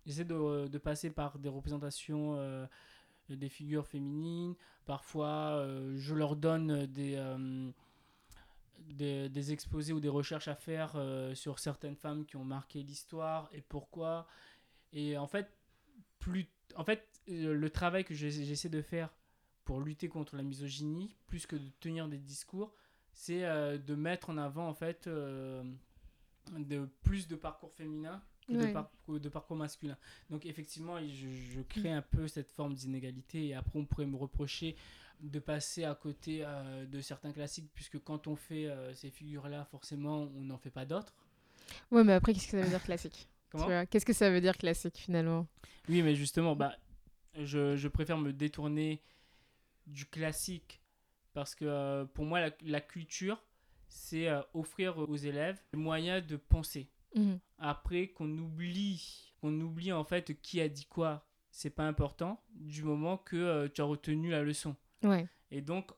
J'essaie 0.06 0.26
de, 0.26 0.68
de 0.68 0.78
passer 0.78 1.10
par 1.12 1.38
des 1.40 1.50
représentations 1.50 2.36
euh, 2.38 2.66
des 3.30 3.50
figures 3.50 3.86
féminines. 3.86 4.56
Parfois, 4.86 5.28
euh, 5.60 5.96
je 5.98 6.16
leur 6.16 6.36
donne 6.36 6.88
des, 6.88 7.14
euh, 7.16 7.70
des, 8.80 9.30
des 9.30 9.52
exposés 9.52 9.94
ou 9.94 10.00
des 10.00 10.10
recherches 10.10 10.48
à 10.48 10.56
faire 10.56 10.94
euh, 10.96 11.36
sur 11.36 11.60
certaines 11.60 11.96
femmes 11.96 12.26
qui 12.26 12.38
ont 12.38 12.46
marqué 12.46 12.82
l'histoire 12.82 13.50
et 13.54 13.62
pourquoi. 13.62 14.26
Et 14.94 15.16
en 15.18 15.28
fait, 15.28 15.52
plus, 16.18 16.48
en 16.76 16.84
fait 16.84 17.06
euh, 17.30 17.54
le 17.54 17.70
travail 17.70 18.04
que 18.04 18.16
j'essaie 18.16 18.70
de 18.70 18.82
faire 18.82 19.14
pour 19.70 19.82
lutter 19.82 20.10
contre 20.10 20.36
la 20.36 20.42
misogynie, 20.42 21.16
plus 21.28 21.46
que 21.46 21.56
de 21.56 21.70
tenir 21.80 22.08
des 22.08 22.18
discours, 22.18 22.74
c'est 23.14 23.46
euh, 23.46 23.78
de 23.78 23.94
mettre 23.94 24.32
en 24.32 24.38
avant 24.40 24.68
en 24.68 24.74
fait 24.74 25.06
euh, 25.06 25.64
de 26.58 26.90
plus 27.04 27.28
de 27.28 27.36
parcours 27.36 27.72
féminins 27.74 28.20
que 28.48 28.54
de, 28.54 28.74
parcours, 28.74 29.20
de 29.20 29.30
parcours 29.30 29.56
masculins. 29.56 29.98
Donc 30.32 30.48
effectivement, 30.48 30.98
je, 31.00 31.28
je 31.54 31.62
crée 31.62 31.92
un 31.92 32.02
peu 32.02 32.28
cette 32.28 32.50
forme 32.50 32.74
d'inégalité 32.74 33.50
et 33.50 33.54
après 33.54 33.78
on 33.78 33.86
pourrait 33.86 34.08
me 34.08 34.18
reprocher 34.18 34.76
de 35.22 35.38
passer 35.38 35.84
à 35.84 35.94
côté 35.94 36.40
euh, 36.44 36.88
de 36.88 37.00
certains 37.00 37.32
classiques 37.32 37.70
puisque 37.76 38.00
quand 38.00 38.26
on 38.26 38.36
fait 38.36 38.76
ces 38.96 39.12
figures-là, 39.12 39.66
forcément, 39.66 40.32
on 40.36 40.46
n'en 40.46 40.58
fait 40.58 40.72
pas 40.72 40.86
d'autres. 40.86 41.14
Ouais, 41.92 42.04
mais 42.04 42.14
après, 42.14 42.34
qu'est-ce 42.34 42.48
que 42.48 42.58
ça 42.58 42.64
veut 42.64 42.70
dire 42.70 42.84
classique? 42.84 43.30
Qu'est-ce 43.92 44.06
que 44.06 44.14
ça 44.14 44.32
veut 44.32 44.42
dire 44.42 44.58
classique 44.58 44.98
finalement? 44.98 45.46
Oui, 45.88 46.02
mais 46.02 46.16
justement, 46.16 46.56
bah, 46.56 46.76
je, 47.36 47.76
je 47.76 47.88
préfère 47.88 48.18
me 48.18 48.34
détourner 48.34 49.04
du 49.90 50.06
classique 50.06 50.82
parce 51.34 51.56
que 51.56 51.66
euh, 51.66 52.06
pour 52.06 52.26
moi, 52.26 52.40
la, 52.40 52.52
la 52.62 52.82
culture, 52.82 53.44
c'est 53.88 54.28
euh, 54.30 54.42
offrir 54.54 54.98
aux 54.98 55.16
élèves 55.16 55.60
le 55.74 55.80
moyen 55.80 56.22
de 56.22 56.36
penser. 56.38 56.90
Mhm. 57.16 57.40
Après, 57.58 58.08
qu'on 58.10 58.30
oublie, 58.38 59.34
qu'on 59.42 59.60
oublie 59.62 59.92
en 59.92 60.04
fait 60.04 60.40
qui 60.42 60.62
a 60.62 60.70
dit 60.70 60.86
quoi, 60.86 61.26
c'est 61.52 61.70
pas 61.72 61.88
important 61.88 62.44
du 62.52 62.84
moment 62.84 63.18
que 63.18 63.36
euh, 63.36 63.68
tu 63.68 63.82
as 63.82 63.86
retenu 63.86 64.30
la 64.30 64.44
leçon. 64.44 64.76
Ouais. 65.04 65.28
Et 65.52 65.62
donc, 65.62 65.92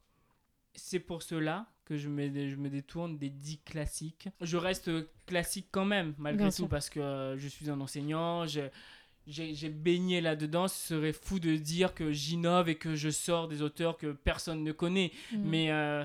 c'est 0.73 0.99
pour 0.99 1.21
cela 1.23 1.67
que 1.85 1.97
je 1.97 2.07
me, 2.07 2.27
je 2.49 2.55
me 2.55 2.69
détourne 2.69 3.17
des 3.17 3.29
dits 3.29 3.59
classiques. 3.59 4.29
Je 4.39 4.55
reste 4.55 4.89
classique 5.25 5.67
quand 5.71 5.83
même, 5.85 6.13
malgré 6.17 6.45
Bien 6.45 6.49
tout, 6.49 6.55
sûr. 6.55 6.69
parce 6.69 6.89
que 6.89 7.35
je 7.37 7.47
suis 7.49 7.69
un 7.69 7.81
enseignant, 7.81 8.45
je- 8.45 8.69
j'ai 9.27 9.69
baigné 9.69 10.19
là-dedans. 10.21 10.67
Ce 10.67 10.95
serait 10.95 11.13
fou 11.13 11.39
de 11.39 11.55
dire 11.55 11.93
que 11.93 12.11
j'innove 12.11 12.69
et 12.69 12.75
que 12.75 12.95
je 12.95 13.09
sors 13.09 13.47
des 13.47 13.61
auteurs 13.61 13.97
que 13.97 14.11
personne 14.11 14.63
ne 14.63 14.71
connaît. 14.71 15.11
Mhm. 15.31 15.41
Mais 15.43 15.71
euh, 15.71 16.03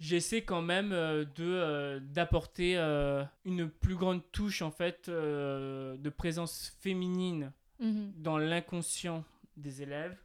j'essaie 0.00 0.42
quand 0.42 0.62
même 0.62 0.92
euh, 0.92 1.24
de 1.24 1.44
euh, 1.44 2.00
d'apporter 2.00 2.76
une 3.44 3.68
plus 3.68 3.96
grande 3.96 4.22
touche, 4.32 4.62
en 4.62 4.70
fait, 4.70 5.08
de 5.10 6.08
présence 6.10 6.72
féminine 6.80 7.52
Mhm. 7.80 8.12
dans 8.16 8.38
l'inconscient 8.38 9.24
des 9.56 9.82
élèves 9.82 10.16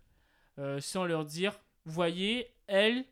sans 0.79 1.05
leur 1.05 1.23
dire 1.23 1.59
voyez 1.85 2.47
elle 2.65 3.05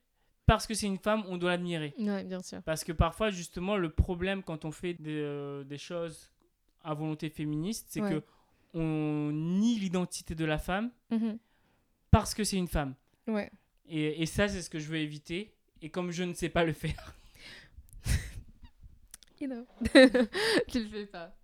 parce 0.47 0.65
que 0.65 0.73
c'est 0.73 0.87
une 0.87 0.97
femme 0.97 1.23
on 1.27 1.37
doit 1.37 1.51
l'admirer 1.51 1.93
Ouais, 1.99 2.23
bien 2.23 2.41
sûr. 2.41 2.59
parce 2.63 2.83
que 2.83 2.91
parfois 2.91 3.29
justement 3.29 3.77
le 3.77 3.91
problème 3.91 4.41
quand 4.41 4.65
on 4.65 4.71
fait 4.71 4.95
des, 4.95 5.61
des 5.63 5.77
choses 5.77 6.31
à 6.83 6.95
volonté 6.95 7.29
féministe 7.29 7.85
c'est 7.91 8.01
Ouais. 8.01 8.09
que 8.19 8.23
on 8.73 9.31
nie 9.33 9.77
l'identité 9.79 10.35
de 10.35 10.45
la 10.45 10.57
femme 10.57 10.91
Mhm. 11.09 11.37
parce 12.09 12.33
que 12.33 12.43
c'est 12.43 12.57
une 12.57 12.67
femme 12.67 12.95
Ouais. 13.27 13.49
et, 13.87 14.21
et 14.21 14.25
ça 14.25 14.47
c'est 14.47 14.61
ce 14.61 14.69
que 14.69 14.79
je 14.79 14.87
veux 14.89 14.97
éviter 14.97 15.53
et 15.81 15.89
comme 15.89 16.11
je 16.11 16.23
ne 16.23 16.33
sais 16.33 16.49
pas 16.49 16.63
le 16.63 16.73
faire 16.73 17.15
You 19.39 19.47
know. 19.47 19.65
tu 20.67 20.79
le 20.83 20.87
fais 20.87 21.05
pas. 21.07 21.35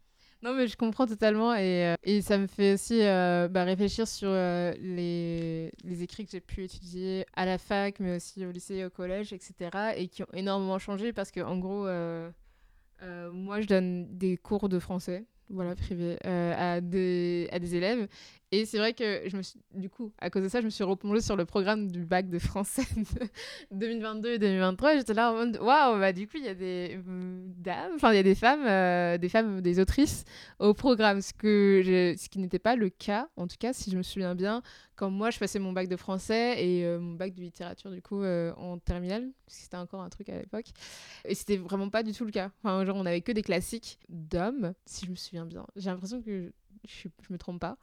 Non, 0.43 0.53
mais 0.53 0.67
je 0.67 0.77
comprends 0.77 1.07
totalement 1.07 1.55
et, 1.55 1.87
euh, 1.87 1.95
et 2.03 2.21
ça 2.21 2.37
me 2.37 2.45
fait 2.45 2.73
aussi 2.75 3.01
euh, 3.01 3.47
bah, 3.47 3.63
réfléchir 3.63 4.07
sur 4.07 4.29
euh, 4.29 4.71
les, 4.79 5.71
les 5.83 6.03
écrits 6.03 6.23
que 6.25 6.31
j'ai 6.31 6.39
pu 6.39 6.63
étudier 6.63 7.25
à 7.35 7.45
la 7.45 7.57
fac, 7.57 7.99
mais 7.99 8.17
aussi 8.17 8.45
au 8.45 8.51
lycée 8.51 8.75
et 8.75 8.85
au 8.85 8.91
collège, 8.91 9.33
etc. 9.33 9.71
et 9.95 10.07
qui 10.09 10.21
ont 10.21 10.27
énormément 10.33 10.77
changé 10.77 11.11
parce 11.11 11.31
que, 11.31 11.39
en 11.39 11.57
gros, 11.57 11.85
moi, 13.33 13.61
je 13.61 13.65
donne 13.67 14.15
des 14.15 14.37
cours 14.37 14.69
de 14.69 14.77
français, 14.77 15.25
voilà, 15.49 15.75
privés, 15.75 16.17
euh, 16.25 16.77
à, 16.77 16.81
des, 16.81 17.47
à 17.51 17.59
des 17.59 17.75
élèves. 17.75 18.07
Et 18.53 18.65
c'est 18.65 18.77
vrai 18.77 18.93
que, 18.93 19.23
je 19.27 19.35
me 19.35 19.41
suis, 19.41 19.59
du 19.73 19.89
coup, 19.89 20.13
à 20.19 20.29
cause 20.29 20.41
de 20.43 20.47
ça, 20.47 20.61
je 20.61 20.65
me 20.65 20.69
suis 20.69 20.83
replongée 20.85 21.19
sur 21.19 21.35
le 21.35 21.43
programme 21.43 21.91
du 21.91 22.05
bac 22.05 22.29
de 22.29 22.39
français 22.39 22.83
de 22.95 23.77
2022 23.77 24.33
et 24.33 24.39
2023. 24.39 24.95
J'étais 24.95 25.13
là 25.13 25.31
en 25.31 25.35
mode, 25.35 25.57
waouh, 25.57 25.99
bah 25.99 26.13
du 26.13 26.27
coup, 26.27 26.37
il 26.37 26.45
y 26.45 26.47
a 26.47 26.53
des 26.53 26.97
euh, 27.07 27.45
dames, 27.57 27.91
enfin, 27.95 28.13
il 28.13 28.15
y 28.15 28.19
a 28.19 28.23
des 28.23 28.35
femmes, 28.35 28.65
euh, 28.65 29.17
des 29.17 29.27
femmes, 29.27 29.59
des 29.59 29.81
autrices 29.81 30.23
au 30.59 30.73
programme, 30.73 31.21
ce, 31.21 31.33
que 31.33 31.81
ce 32.17 32.29
qui 32.29 32.39
n'était 32.39 32.59
pas 32.59 32.77
le 32.77 32.89
cas, 32.89 33.27
en 33.35 33.47
tout 33.47 33.57
cas, 33.59 33.73
si 33.73 33.91
je 33.91 33.97
me 33.97 34.03
souviens 34.03 34.33
bien, 34.33 34.61
quand 34.97 35.11
moi, 35.11 35.29
je 35.29 35.39
passais 35.39 35.59
mon 35.59 35.73
bac 35.73 35.87
de 35.87 35.95
français 35.95 36.55
et 36.65 36.85
euh, 36.85 36.99
mon 36.99 37.13
bac 37.13 37.33
de 37.33 37.41
littérature, 37.41 37.91
du 37.91 38.01
coup, 38.01 38.23
euh, 38.23 38.53
en 38.55 38.79
terminale, 38.79 39.29
parce 39.45 39.57
que 39.57 39.63
c'était 39.63 39.77
encore 39.77 40.01
un 40.01 40.09
truc 40.09 40.27
à 40.29 40.39
l'époque. 40.39 40.67
Et 41.23 41.35
c'était 41.35 41.57
vraiment 41.57 41.89
pas 41.89 42.01
du 42.01 42.13
tout 42.13 42.25
le 42.25 42.31
cas. 42.31 42.49
Enfin, 42.63 42.83
genre, 42.83 42.97
on 42.97 43.05
avait 43.05 43.21
que 43.21 43.31
des 43.31 43.43
classiques 43.43 43.99
d'hommes, 44.09 44.73
si 44.85 45.05
je 45.05 45.11
me 45.11 45.15
souviens 45.15 45.45
bien. 45.45 45.67
J'ai 45.75 45.91
l'impression 45.91 46.21
que 46.21 46.51
je, 46.85 46.89
je, 47.03 47.09
je 47.21 47.31
me 47.31 47.37
trompe 47.37 47.61
pas. 47.61 47.77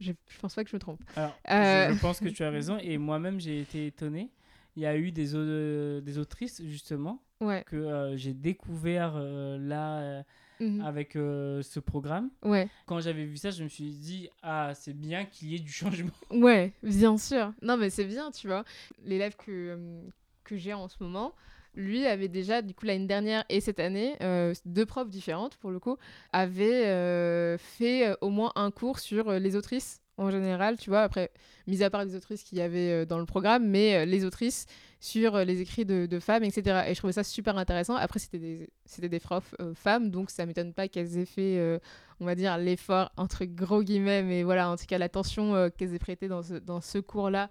Je, 0.00 0.12
je 0.28 0.38
pense 0.40 0.54
pas 0.54 0.62
que 0.64 0.70
je 0.70 0.76
me 0.76 0.80
trompe. 0.80 1.00
Alors, 1.16 1.36
Euh. 1.50 1.88
je, 1.90 1.94
je 1.94 2.00
pense 2.00 2.20
que 2.20 2.28
tu 2.28 2.42
as 2.44 2.50
raison 2.58 2.78
et 2.78 2.98
moi-même 2.98 3.40
j'ai 3.40 3.60
été 3.60 3.86
étonné 3.86 4.30
il 4.76 4.82
y 4.82 4.86
a 4.86 4.96
eu 4.96 5.10
des, 5.10 5.34
au- 5.34 6.00
des 6.00 6.18
autrices 6.18 6.60
justement 6.66 7.22
Ouais. 7.40 7.64
que 7.66 7.76
euh, 7.76 8.16
j'ai 8.16 8.34
découvert 8.34 9.14
euh, 9.16 9.58
là 9.58 9.98
euh, 10.00 10.22
Mhm. 10.58 10.80
avec 10.80 11.16
euh, 11.16 11.60
ce 11.60 11.80
programme. 11.80 12.30
Ouais. 12.42 12.66
Quand 12.86 12.98
j'avais 13.00 13.24
vu 13.26 13.36
ça, 13.36 13.50
je 13.50 13.62
me 13.62 13.68
suis 13.68 13.90
dit 13.92 14.30
ah 14.42 14.72
c'est 14.74 14.94
bien 14.94 15.26
qu'il 15.26 15.48
y 15.48 15.54
ait 15.54 15.58
du 15.58 15.70
changement. 15.72 16.10
Ouais, 16.30 16.72
bien 16.82 17.18
sûr. 17.18 17.52
Non, 17.62 17.76
mais 17.76 17.90
c'est 17.90 18.06
bien, 18.06 18.30
tu 18.30 18.46
vois. 18.46 18.64
L'élève 19.04 19.36
que, 19.36 19.50
euh, 19.50 20.00
que 20.44 20.56
j'ai 20.56 20.72
en 20.72 20.88
ce 20.88 20.96
moment, 21.00 21.34
lui 21.76 22.06
avait 22.06 22.28
déjà, 22.28 22.62
du 22.62 22.74
coup, 22.74 22.86
l'année 22.86 23.06
dernière 23.06 23.44
et 23.48 23.60
cette 23.60 23.80
année, 23.80 24.16
euh, 24.22 24.54
deux 24.64 24.86
profs 24.86 25.08
différentes, 25.08 25.56
pour 25.58 25.70
le 25.70 25.78
coup, 25.78 25.96
avaient 26.32 26.86
euh, 26.86 27.58
fait 27.58 28.08
euh, 28.08 28.14
au 28.20 28.30
moins 28.30 28.52
un 28.56 28.70
cours 28.70 28.98
sur 28.98 29.30
les 29.32 29.56
autrices 29.56 30.00
en 30.18 30.30
général, 30.30 30.78
tu 30.78 30.88
vois. 30.88 31.02
Après, 31.02 31.30
mis 31.66 31.82
à 31.82 31.90
part 31.90 32.04
les 32.04 32.14
autrices 32.14 32.42
qu'il 32.42 32.56
y 32.56 32.62
avait 32.62 33.04
dans 33.04 33.18
le 33.18 33.26
programme, 33.26 33.68
mais 33.68 34.06
les 34.06 34.24
autrices 34.24 34.64
sur 34.98 35.36
les 35.44 35.60
écrits 35.60 35.84
de, 35.84 36.18
femmes, 36.20 36.42
etc. 36.42 36.86
Et 36.88 36.94
je 36.94 36.98
trouvais 36.98 37.12
ça 37.12 37.22
super 37.22 37.58
intéressant. 37.58 37.96
Après, 37.96 38.18
c'était 38.18 38.38
des, 38.38 39.08
des 39.08 39.20
profs 39.20 39.54
femmes, 39.74 40.10
donc 40.10 40.30
ça 40.30 40.46
m'étonne 40.46 40.72
pas 40.72 40.88
qu'elles 40.88 41.18
aient 41.18 41.26
fait, 41.26 41.78
on 42.18 42.24
va 42.24 42.34
dire, 42.34 42.56
l'effort, 42.56 43.12
entre 43.18 43.44
gros 43.44 43.82
guillemets, 43.82 44.22
mais 44.22 44.42
voilà, 44.42 44.70
en 44.70 44.76
tout 44.76 44.86
cas, 44.86 44.96
l'attention 44.96 45.68
qu'elles 45.76 45.94
aient 45.94 45.98
prêtée 45.98 46.28
dans 46.28 46.42
ce, 46.42 46.54
dans 46.54 46.80
ce 46.80 46.96
cours-là 46.96 47.50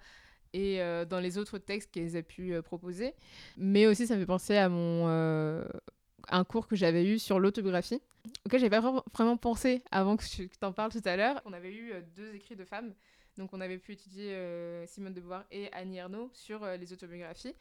et 0.53 0.81
euh, 0.81 1.05
dans 1.05 1.19
les 1.19 1.37
autres 1.37 1.57
textes 1.57 1.91
qu'elles 1.91 2.15
aient 2.15 2.23
pu 2.23 2.53
euh, 2.53 2.61
proposer. 2.61 3.13
Mais 3.57 3.87
aussi, 3.87 4.07
ça 4.07 4.15
me 4.15 4.19
fait 4.21 4.25
penser 4.25 4.55
à 4.57 4.69
mon 4.69 5.07
euh, 5.07 5.65
un 6.29 6.43
cours 6.43 6.67
que 6.67 6.75
j'avais 6.75 7.05
eu 7.05 7.19
sur 7.19 7.39
l'autobiographie, 7.39 8.01
auquel 8.45 8.59
j'avais 8.59 8.69
pas 8.69 9.03
vraiment- 9.13 9.37
pensé 9.37 9.81
avant 9.91 10.17
que 10.17 10.23
tu 10.25 10.49
en 10.61 10.71
parles 10.71 10.91
tout 10.91 11.01
à 11.05 11.15
l'heure. 11.15 11.41
On 11.45 11.53
avait 11.53 11.73
eu 11.73 11.93
deux 12.15 12.33
écrits 12.33 12.55
de 12.55 12.65
femmes. 12.65 12.93
Donc, 13.37 13.49
on 13.53 13.59
avait 13.59 13.77
pu 13.77 13.91
étudier 13.91 14.33
Simone 14.87 15.13
de 15.13 15.19
Beauvoir 15.19 15.43
et 15.51 15.69
Annie 15.73 15.97
Ernaux 15.97 16.29
sur 16.33 16.65
les 16.65 16.93
autobiographies. 16.93 17.53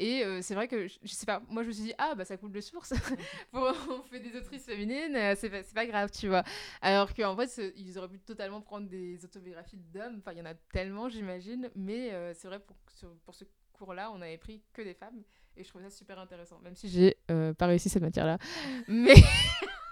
Et 0.00 0.24
euh, 0.24 0.40
c'est 0.40 0.54
vrai 0.54 0.66
que, 0.66 0.88
je, 0.88 0.96
sais 1.04 1.26
pas, 1.26 1.42
moi 1.50 1.62
je 1.62 1.68
me 1.68 1.72
suis 1.74 1.82
dit, 1.84 1.92
ah 1.98 2.14
bah 2.14 2.24
ça 2.24 2.38
coule 2.38 2.52
de 2.52 2.60
source. 2.62 2.94
On 3.52 4.02
fait 4.10 4.20
des 4.20 4.34
autrices 4.34 4.64
féminines, 4.64 5.14
euh, 5.14 5.34
c'est 5.36 5.50
pas, 5.50 5.62
pas 5.74 5.84
grave, 5.84 6.10
tu 6.10 6.26
vois. 6.26 6.42
Alors 6.80 7.12
qu'en 7.12 7.36
fait, 7.36 7.74
ils 7.76 7.98
auraient 7.98 8.08
pu 8.08 8.18
totalement 8.18 8.62
prendre 8.62 8.88
des 8.88 9.22
autobiographies 9.22 9.76
d'hommes. 9.76 10.16
Enfin, 10.20 10.32
il 10.32 10.38
y 10.38 10.40
en 10.40 10.46
a 10.46 10.54
tellement, 10.72 11.10
j'imagine. 11.10 11.68
Mais 11.76 12.14
euh, 12.14 12.32
c'est 12.32 12.48
vrai, 12.48 12.60
pour, 12.60 12.76
pour 13.26 13.34
ce 13.34 13.44
cours-là, 13.74 14.10
on 14.14 14.22
avait 14.22 14.38
pris 14.38 14.62
que 14.72 14.80
des 14.80 14.94
femmes. 14.94 15.22
Et 15.54 15.64
je 15.64 15.68
trouvais 15.68 15.84
ça 15.84 15.90
super 15.90 16.18
intéressant. 16.18 16.58
Même 16.60 16.76
si 16.76 16.88
j'ai 16.88 17.18
pas 17.26 17.66
réussi 17.66 17.90
cette 17.90 18.02
matière-là. 18.02 18.38
Mais. 18.88 19.16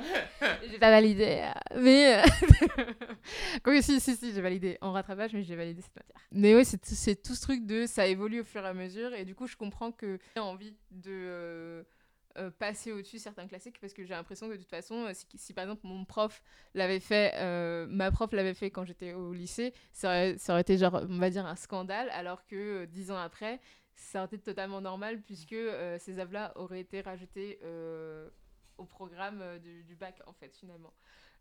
j'ai 0.70 0.78
pas 0.78 0.90
validé. 0.90 1.42
euh, 1.42 1.80
Mais. 1.80 2.18
euh, 2.18 2.22
Quoique, 3.62 3.82
si, 3.82 4.00
si, 4.00 4.16
si, 4.16 4.32
j'ai 4.32 4.40
validé. 4.40 4.78
En 4.80 4.92
rattrapage, 4.92 5.32
mais 5.32 5.42
j'ai 5.42 5.56
validé 5.56 5.80
cette 5.82 5.96
matière. 5.96 6.16
Mais 6.32 6.54
ouais, 6.54 6.64
c'est 6.64 6.78
tout, 7.22 7.34
ce 7.34 7.40
truc 7.42 7.66
de 7.66 7.86
ça 7.86 8.06
évolue 8.06 8.40
au 8.40 8.44
fur 8.44 8.64
et 8.64 8.68
à 8.68 8.74
mesure. 8.74 9.12
Et 9.14 9.24
du 9.24 9.34
coup, 9.34 9.46
je 9.46 9.56
comprends 9.56 9.92
que 9.92 10.18
j'ai 10.36 10.40
envie 10.42 10.74
de. 10.90 11.10
euh, 11.10 11.82
euh, 12.38 12.50
passer 12.50 12.92
au-dessus 12.92 13.18
certains 13.18 13.46
classiques 13.46 13.80
parce 13.80 13.94
que 13.94 14.04
j'ai 14.04 14.12
l'impression 14.12 14.46
que 14.46 14.52
de 14.52 14.58
toute 14.58 14.68
façon, 14.68 15.08
si, 15.14 15.24
si 15.36 15.54
par 15.54 15.64
exemple 15.64 15.80
mon 15.84 16.04
prof 16.04 16.42
l'avait 16.74 17.00
fait, 17.00 17.32
euh, 17.36 17.86
ma 17.88 18.10
prof 18.10 18.30
l'avait 18.32 18.52
fait 18.52 18.70
quand 18.70 18.84
j'étais 18.84 19.14
au 19.14 19.32
lycée, 19.32 19.72
ça 19.90 20.08
aurait, 20.08 20.36
ça 20.36 20.52
aurait 20.52 20.60
été 20.60 20.76
genre, 20.76 21.00
on 21.08 21.16
va 21.18 21.30
dire, 21.30 21.46
un 21.46 21.56
scandale, 21.56 22.10
alors 22.10 22.44
que 22.46 22.82
euh, 22.82 22.86
dix 22.86 23.10
ans 23.10 23.16
après, 23.16 23.58
ça 23.94 24.18
aurait 24.18 24.26
été 24.26 24.38
totalement 24.38 24.82
normal 24.82 25.22
puisque 25.22 25.56
ces 25.98 26.18
œuvres-là 26.18 26.52
auraient 26.56 26.80
été 26.80 27.00
rajoutées 27.00 27.58
au 28.78 28.84
programme 28.84 29.40
euh, 29.42 29.58
du, 29.58 29.84
du 29.84 29.94
bac 29.94 30.20
en 30.26 30.32
fait 30.32 30.54
finalement. 30.56 30.92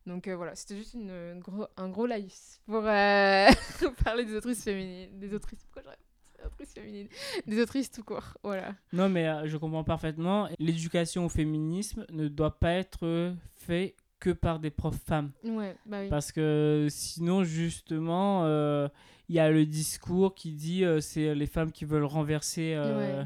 Donc 0.06 0.28
euh, 0.28 0.36
voilà, 0.36 0.56
c'était 0.56 0.76
juste 0.78 0.94
une, 0.94 1.10
une 1.10 1.40
gros, 1.40 1.68
un 1.78 1.90
gros 1.90 2.06
laïus 2.06 2.60
pour 2.66 2.84
euh, 2.86 3.50
parler 4.04 4.26
des 4.26 4.36
autrices 4.36 4.64
féminines, 4.64 5.18
des 5.20 5.34
autrices, 5.34 5.64
pourquoi 5.64 5.82
j'aurais 5.84 5.98
des 6.38 6.46
autrices 6.46 6.74
féminines, 6.74 7.08
des 7.48 7.62
autrices 7.62 7.92
tout 7.92 8.04
court, 8.04 8.38
voilà. 8.44 8.76
Non 8.94 9.10
mais 9.10 9.28
euh, 9.28 9.48
je 9.48 9.58
comprends 9.58 9.84
parfaitement. 9.84 10.48
L'éducation 10.60 11.26
au 11.26 11.30
féminisme 11.30 12.06
ne 12.12 12.28
doit 12.28 12.60
pas 12.60 12.74
être 12.74 13.34
fait 13.56 13.96
que 14.20 14.30
par 14.32 14.60
des 14.60 14.72
profs 14.72 15.02
femmes. 15.06 15.32
Ouais, 15.44 15.76
bah 15.86 16.02
oui. 16.02 16.10
Parce 16.10 16.32
que 16.32 16.88
sinon, 16.90 17.44
justement, 17.44 18.46
euh, 18.46 18.88
il 19.30 19.36
y 19.36 19.40
a 19.40 19.52
le 19.52 19.66
discours 19.66 20.34
qui 20.34 20.52
dit 20.54 20.84
euh, 20.84 21.00
c'est 21.02 21.36
les 21.36 21.48
femmes 21.48 21.72
qui 21.72 21.86
veulent 21.86 22.06
renverser 22.06 22.74
euh, 22.76 23.24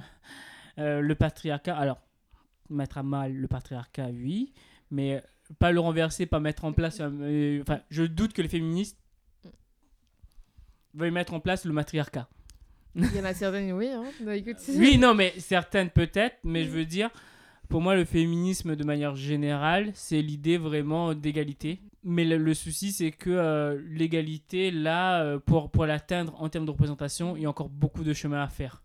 Ouais. 0.77 1.01
Le 1.01 1.13
patriarcat, 1.13 1.75
alors, 1.75 1.99
mettre 2.69 2.97
à 2.97 3.03
mal 3.03 3.33
le 3.33 3.47
patriarcat, 3.47 4.07
oui, 4.07 4.53
mais 4.91 5.23
pas 5.57 5.71
le 5.71 5.79
renverser, 5.79 6.25
pas 6.25 6.39
mettre 6.39 6.65
en 6.65 6.73
place. 6.73 6.99
euh, 7.01 7.61
Enfin, 7.61 7.81
je 7.89 8.03
doute 8.03 8.33
que 8.33 8.41
les 8.41 8.47
féministes 8.49 8.97
veuillent 10.93 11.11
mettre 11.11 11.33
en 11.33 11.39
place 11.39 11.65
le 11.65 11.73
matriarcat. 11.73 12.27
Il 12.95 13.15
y 13.15 13.19
en 13.19 13.25
a 13.25 13.33
certaines, 13.33 13.71
oui. 13.73 13.87
Hein. 13.87 14.05
Bah, 14.21 14.35
écoute, 14.35 14.57
Oui, 14.75 14.97
non, 14.97 15.13
mais 15.13 15.33
certaines 15.39 15.89
peut-être, 15.89 16.37
mais 16.43 16.63
je 16.65 16.69
veux 16.69 16.85
dire, 16.85 17.09
pour 17.69 17.81
moi, 17.81 17.95
le 17.95 18.03
féminisme 18.05 18.75
de 18.75 18.83
manière 18.83 19.15
générale, 19.15 19.91
c'est 19.93 20.21
l'idée 20.21 20.57
vraiment 20.57 21.13
d'égalité. 21.13 21.79
Mais 22.03 22.25
le, 22.25 22.37
le 22.37 22.53
souci, 22.53 22.91
c'est 22.91 23.11
que 23.11 23.29
euh, 23.29 23.79
l'égalité, 23.89 24.71
là, 24.71 25.21
euh, 25.23 25.37
pour, 25.39 25.69
pour 25.69 25.85
l'atteindre 25.85 26.33
en 26.41 26.49
termes 26.49 26.65
de 26.65 26.71
représentation, 26.71 27.35
il 27.37 27.43
y 27.43 27.45
a 27.45 27.49
encore 27.49 27.69
beaucoup 27.69 28.03
de 28.03 28.13
chemin 28.13 28.41
à 28.41 28.47
faire. 28.47 28.81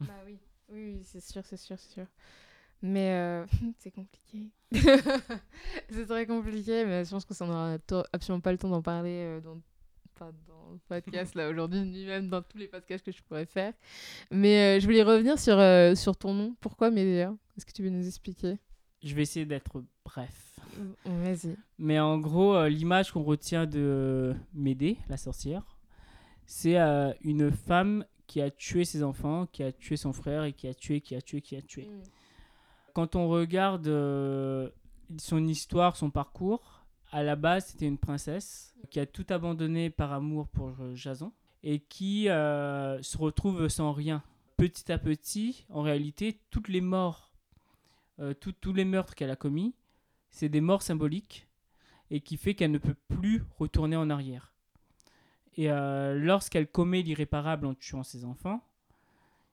Bah 0.00 0.14
oui, 0.26 0.38
oui, 0.70 0.92
oui, 0.94 1.00
c'est 1.04 1.20
sûr, 1.22 1.42
c'est 1.44 1.56
sûr, 1.56 1.76
c'est 1.78 1.92
sûr. 1.92 2.06
Mais 2.82 3.10
euh, 3.12 3.46
c'est 3.78 3.90
compliqué. 3.90 4.48
c'est 5.90 6.06
très 6.06 6.26
compliqué, 6.26 6.84
mais 6.84 7.04
je 7.04 7.10
pense 7.10 7.24
que 7.24 7.34
ça 7.34 7.46
n'aura 7.46 7.78
to- 7.80 8.04
absolument 8.12 8.40
pas 8.40 8.52
le 8.52 8.58
temps 8.58 8.70
d'en 8.70 8.82
parler 8.82 9.22
euh, 9.24 9.40
dans, 9.40 9.60
pas 10.14 10.30
dans 10.46 10.72
le 10.72 10.78
podcast 10.88 11.34
là 11.34 11.48
aujourd'hui, 11.50 11.80
ni 11.80 12.04
même 12.06 12.28
dans 12.28 12.42
tous 12.42 12.56
les 12.58 12.68
podcasts 12.68 13.04
que 13.04 13.12
je 13.12 13.22
pourrais 13.22 13.46
faire. 13.46 13.72
Mais 14.30 14.76
euh, 14.76 14.80
je 14.80 14.86
voulais 14.86 15.02
revenir 15.02 15.38
sur, 15.38 15.58
euh, 15.58 15.94
sur 15.94 16.16
ton 16.16 16.32
nom. 16.34 16.56
Pourquoi 16.60 16.90
Médéa 16.90 17.34
Est-ce 17.56 17.66
que 17.66 17.72
tu 17.72 17.82
veux 17.82 17.90
nous 17.90 18.06
expliquer? 18.06 18.56
Je 19.02 19.14
vais 19.14 19.22
essayer 19.22 19.44
d'être 19.46 19.82
bref. 20.04 20.58
Mm, 20.78 21.22
Vas-y. 21.24 21.56
Mais 21.78 21.98
en 21.98 22.18
gros, 22.18 22.66
l'image 22.66 23.10
qu'on 23.12 23.22
retient 23.24 23.66
de 23.66 24.34
Médée, 24.54 24.98
la 25.08 25.16
sorcière, 25.16 25.76
c'est 26.46 26.76
une 27.22 27.50
femme 27.50 28.04
qui 28.26 28.40
a 28.40 28.50
tué 28.50 28.84
ses 28.84 29.02
enfants, 29.02 29.46
qui 29.46 29.62
a 29.62 29.72
tué 29.72 29.96
son 29.96 30.12
frère 30.12 30.44
et 30.44 30.52
qui 30.52 30.68
a 30.68 30.74
tué, 30.74 31.00
qui 31.00 31.14
a 31.16 31.20
tué, 31.22 31.40
qui 31.40 31.56
a 31.56 31.62
tué. 31.62 31.88
Quand 32.92 33.16
on 33.16 33.28
regarde 33.28 33.86
euh, 33.88 34.68
son 35.18 35.46
histoire, 35.46 35.96
son 35.96 36.10
parcours, 36.10 36.84
à 37.12 37.22
la 37.22 37.36
base, 37.36 37.66
c'était 37.66 37.86
une 37.86 37.98
princesse 37.98 38.74
qui 38.90 39.00
a 39.00 39.06
tout 39.06 39.26
abandonné 39.30 39.90
par 39.90 40.12
amour 40.12 40.48
pour 40.48 40.72
euh, 40.80 40.94
Jason 40.94 41.32
et 41.62 41.80
qui 41.80 42.28
euh, 42.28 43.00
se 43.02 43.18
retrouve 43.18 43.68
sans 43.68 43.92
rien. 43.92 44.22
Petit 44.56 44.90
à 44.90 44.98
petit, 44.98 45.66
en 45.68 45.82
réalité, 45.82 46.40
toutes 46.50 46.68
les 46.68 46.80
morts, 46.82 47.32
tous 48.40 48.74
les 48.74 48.84
meurtres 48.84 49.14
qu'elle 49.14 49.30
a 49.30 49.36
commis, 49.36 49.74
c'est 50.28 50.50
des 50.50 50.60
morts 50.60 50.82
symboliques 50.82 51.48
et 52.10 52.20
qui 52.20 52.36
fait 52.36 52.54
qu'elle 52.54 52.70
ne 52.70 52.76
peut 52.76 52.96
plus 53.08 53.42
retourner 53.58 53.96
en 53.96 54.10
arrière. 54.10 54.52
Et 55.56 55.68
lorsqu'elle 55.68 56.66
commet 56.66 57.00
l'irréparable 57.00 57.64
en 57.64 57.74
tuant 57.74 58.02
ses 58.02 58.26
enfants, 58.26 58.62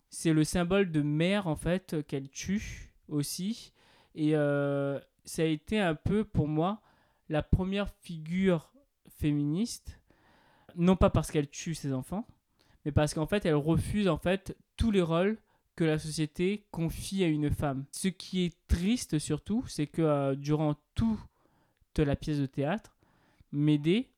c'est 0.10 0.34
le 0.34 0.44
symbole 0.44 0.92
de 0.92 1.02
mère 1.02 1.48
en 1.48 1.56
fait 1.56 2.06
qu'elle 2.06 2.30
tue 2.30 2.87
aussi. 3.08 3.74
Et 4.16 4.36
euh, 4.36 5.00
ça 5.26 5.44
a 5.44 5.46
été 5.46 5.80
un 5.80 5.96
peu 5.96 6.24
pour 6.24 6.48
moi 6.48 6.82
la 7.30 7.44
première 7.44 7.90
figure 8.02 8.72
féministe, 9.10 10.00
non 10.76 10.96
pas 10.96 11.10
parce 11.10 11.32
qu'elle 11.32 11.50
tue 11.50 11.76
ses 11.76 11.94
enfants, 11.94 12.26
mais 12.86 12.92
parce 12.92 13.14
qu'en 13.14 13.26
fait 13.26 13.46
elle 13.46 13.56
refuse 13.56 14.08
en 14.08 14.18
fait 14.18 14.56
tous 14.78 14.92
les 14.92 15.02
rôles 15.02 15.38
que 15.76 15.84
la 15.84 16.00
société 16.00 16.66
confie 16.72 17.24
à 17.24 17.28
une 17.28 17.52
femme. 17.52 17.86
Ce 17.92 18.08
qui 18.08 18.44
est 18.44 18.56
triste 18.68 19.20
surtout, 19.20 19.64
c'est 19.68 19.88
que 19.88 20.02
euh, 20.02 20.36
durant 20.36 20.76
toute 20.96 21.20
la 21.98 22.16
pièce 22.16 22.40
de 22.40 22.46
théâtre, 22.46 22.96
Médée 23.52 24.10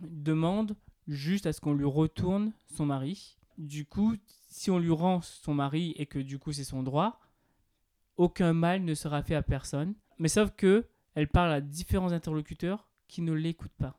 demande 0.00 0.76
juste 1.08 1.46
à 1.46 1.52
ce 1.52 1.60
qu'on 1.60 1.74
lui 1.74 1.84
retourne 1.84 2.52
son 2.74 2.86
mari. 2.86 3.36
Du 3.58 3.84
coup, 3.84 4.16
si 4.48 4.70
on 4.70 4.78
lui 4.78 4.90
rend 4.90 5.20
son 5.20 5.54
mari 5.54 5.94
et 5.96 6.06
que 6.06 6.18
du 6.18 6.38
coup 6.38 6.52
c'est 6.52 6.64
son 6.64 6.82
droit, 6.82 7.20
aucun 8.20 8.52
mal 8.52 8.84
ne 8.84 8.94
sera 8.94 9.22
fait 9.22 9.34
à 9.34 9.42
personne. 9.42 9.94
Mais 10.18 10.28
sauf 10.28 10.50
que 10.50 10.86
elle 11.14 11.26
parle 11.26 11.52
à 11.52 11.60
différents 11.60 12.12
interlocuteurs 12.12 12.86
qui 13.08 13.22
ne 13.22 13.32
l'écoutent 13.32 13.76
pas. 13.78 13.96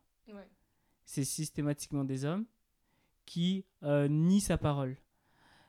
C'est 1.04 1.26
systématiquement 1.26 2.06
des 2.06 2.24
hommes 2.24 2.46
qui 3.26 3.66
euh, 3.84 4.08
nient 4.08 4.40
sa 4.40 4.58
parole. 4.58 4.96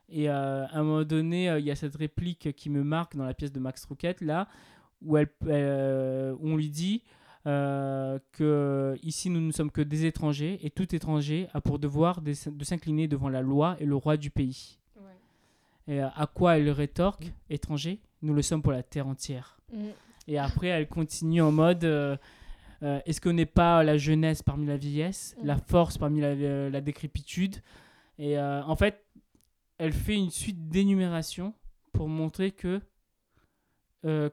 Et 0.09 0.29
euh, 0.29 0.67
à 0.67 0.79
un 0.79 0.83
moment 0.85 1.03
donné, 1.03 1.51
euh, 1.51 1.59
il 1.59 1.65
y 1.65 1.71
a 1.73 1.75
cette 1.75 1.97
réplique 1.97 2.55
qui 2.55 2.71
me 2.71 2.85
marque 2.85 3.17
dans 3.17 3.25
la 3.25 3.35
pièce 3.35 3.51
de 3.51 3.59
Max 3.59 3.85
Rouquette, 3.87 4.21
là, 4.21 4.47
où, 5.01 5.17
elle, 5.17 5.33
où 5.41 6.49
on 6.49 6.57
lui 6.57 6.71
dit 6.71 7.03
que 7.45 8.97
ici 9.03 9.31
nous 9.31 9.41
ne 9.41 9.51
sommes 9.51 9.73
que 9.73 9.81
des 9.81 10.07
étrangers 10.07 10.61
et 10.63 10.71
tout 10.71 10.95
étranger 10.95 11.49
a 11.55 11.61
pour 11.61 11.81
devoir 11.81 12.23
de, 12.23 12.35
s'incliner 12.35 13.09
devant 13.09 13.29
la 13.29 13.41
loi 13.41 13.77
et 13.81 13.85
le 13.85 13.97
roi 13.97 14.17
du 14.17 14.31
pays. 14.31 14.79
Et 15.89 16.01
à 16.01 16.31
quoi 16.33 16.59
elle 16.59 16.71
rétorque 16.71 17.33
Étranger, 17.51 18.01
nous 18.23 18.35
le 18.35 18.43
sommes 18.43 18.63
pour 18.63 18.73
la 18.73 18.83
terre 18.83 19.07
entière. 19.07 19.59
Et 20.29 20.39
après, 20.39 20.69
elle 20.69 20.89
continue 20.89 21.43
en 21.43 21.51
mode 21.53 21.85
euh, 21.85 22.17
euh, 22.83 23.01
Est-ce 23.07 23.21
qu'on 23.21 23.33
n'est 23.33 23.47
pas 23.47 23.83
la 23.83 23.97
jeunesse 23.97 24.43
parmi 24.43 24.67
la 24.67 24.77
vieillesse, 24.77 25.37
la 25.43 25.55
Mhm. 25.57 25.61
force 25.69 25.99
parmi 25.99 26.21
la, 26.21 26.29
euh, 26.29 26.71
la 26.71 26.81
décrépitude? 26.81 27.57
Et 28.19 28.39
euh, 28.39 28.63
en 28.65 28.77
fait, 28.77 29.05
elle 29.79 29.93
fait 29.93 30.15
une 30.17 30.31
suite 30.31 30.69
d'énumérations 30.69 31.55
pour 31.93 32.09
montrer 32.09 32.51
que, 32.53 32.81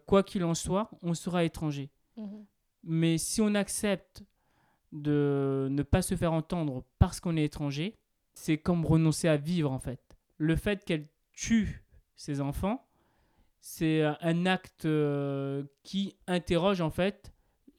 quoi 0.05 0.23
qu'il 0.23 0.43
en 0.43 0.53
soit, 0.55 0.89
on 1.01 1.13
sera 1.13 1.43
étranger. 1.43 1.89
Mais 2.83 3.17
si 3.17 3.41
on 3.41 3.53
accepte 3.55 4.23
de 4.91 5.67
ne 5.69 5.83
pas 5.83 6.01
se 6.01 6.15
faire 6.15 6.33
entendre 6.33 6.83
parce 6.97 7.19
qu'on 7.19 7.37
est 7.37 7.43
étranger, 7.45 7.95
c'est 8.33 8.57
comme 8.57 8.85
renoncer 8.85 9.27
à 9.27 9.37
vivre 9.37 9.71
en 9.71 9.79
fait. 9.79 9.99
Le 10.37 10.55
fait 10.55 10.83
qu'elle 10.85 11.07
tue 11.33 11.83
ses 12.15 12.41
enfants, 12.41 12.87
c'est 13.61 14.01
euh, 14.01 14.13
un 14.21 14.45
acte 14.45 14.85
euh, 14.85 15.63
qui 15.83 16.15
interroge 16.27 16.81
en 16.81 16.89
fait 16.89 17.33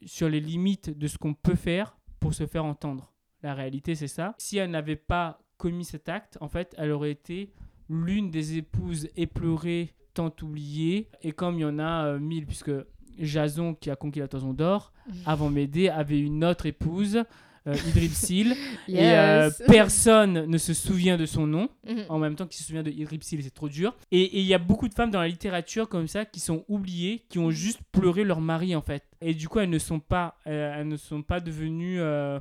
sur 0.05 0.29
les 0.29 0.41
limites 0.41 0.97
de 0.97 1.07
ce 1.07 1.19
qu'on 1.19 1.35
peut 1.35 1.57
faire 1.57 1.99
pour 2.19 2.35
se 2.35 2.47
faire 2.47 2.65
entendre. 2.65 3.13
La 3.43 3.55
réalité, 3.55 3.95
c'est 3.95 4.09
ça. 4.09 4.35
Si 4.39 4.59
elle 4.59 4.71
n'avait 4.71 4.97
pas 4.97 5.41
commis 5.57 5.85
cet 5.85 6.09
acte, 6.09 6.37
en 6.41 6.49
fait, 6.49 6.75
elle 6.79 6.91
aurait 6.91 7.11
été 7.11 7.53
l'une 7.89 8.31
des 8.31 8.57
épouses 8.57 9.09
éplorées, 9.17 9.95
tant 10.15 10.35
oubliées. 10.43 11.11
Et 11.23 11.33
comme 11.33 11.57
il 11.57 11.63
y 11.63 11.65
en 11.65 11.79
a 11.79 12.07
euh, 12.07 12.19
mille, 12.19 12.47
puisque 12.47 12.73
Jason, 13.19 13.75
qui 13.75 13.91
a 13.91 13.97
conquis 13.97 14.21
la 14.21 14.29
toison 14.29 14.53
d'or, 14.53 14.93
avant 15.27 15.51
Médée, 15.51 15.89
avait 15.89 16.21
une 16.21 16.45
autre 16.45 16.67
épouse, 16.67 17.25
euh, 17.67 17.75
Idripsil. 17.89 18.57
Et 18.89 18.99
euh, 19.11 19.51
personne 19.67 20.47
ne 20.47 20.59
se 20.59 20.75
souvient 20.75 21.17
de 21.17 21.27
son 21.27 21.47
nom 21.47 21.69
Mhm. 21.87 22.05
en 22.09 22.19
même 22.19 22.35
temps 22.37 22.47
qu'il 22.47 22.59
se 22.59 22.65
souvient 22.65 22.83
de 22.83 22.91
Idripsil, 22.91 23.43
c'est 23.43 23.51
trop 23.55 23.69
dur. 23.69 23.97
Et 24.11 24.39
il 24.41 24.47
y 24.47 24.55
a 24.55 24.59
beaucoup 24.59 24.89
de 24.89 24.95
femmes 24.95 25.11
dans 25.11 25.21
la 25.21 25.29
littérature 25.29 25.89
comme 25.89 26.09
ça 26.09 26.25
qui 26.25 26.41
sont 26.41 26.65
oubliées, 26.69 27.25
qui 27.29 27.39
ont 27.39 27.51
juste 27.51 27.81
pleuré 27.93 28.25
leur 28.25 28.41
mari 28.41 28.75
en 28.77 28.83
fait. 28.83 29.05
Et 29.21 29.35
du 29.35 29.49
coup, 29.49 29.59
elles 29.61 29.71
ne 29.71 29.79
sont 29.79 30.01
pas, 30.01 30.39
euh, 30.47 30.75
elles 30.77 30.89
ne 30.89 30.97
sont 30.97 31.23
pas 31.23 31.41
devenues 31.41 32.01
euh, 32.01 32.39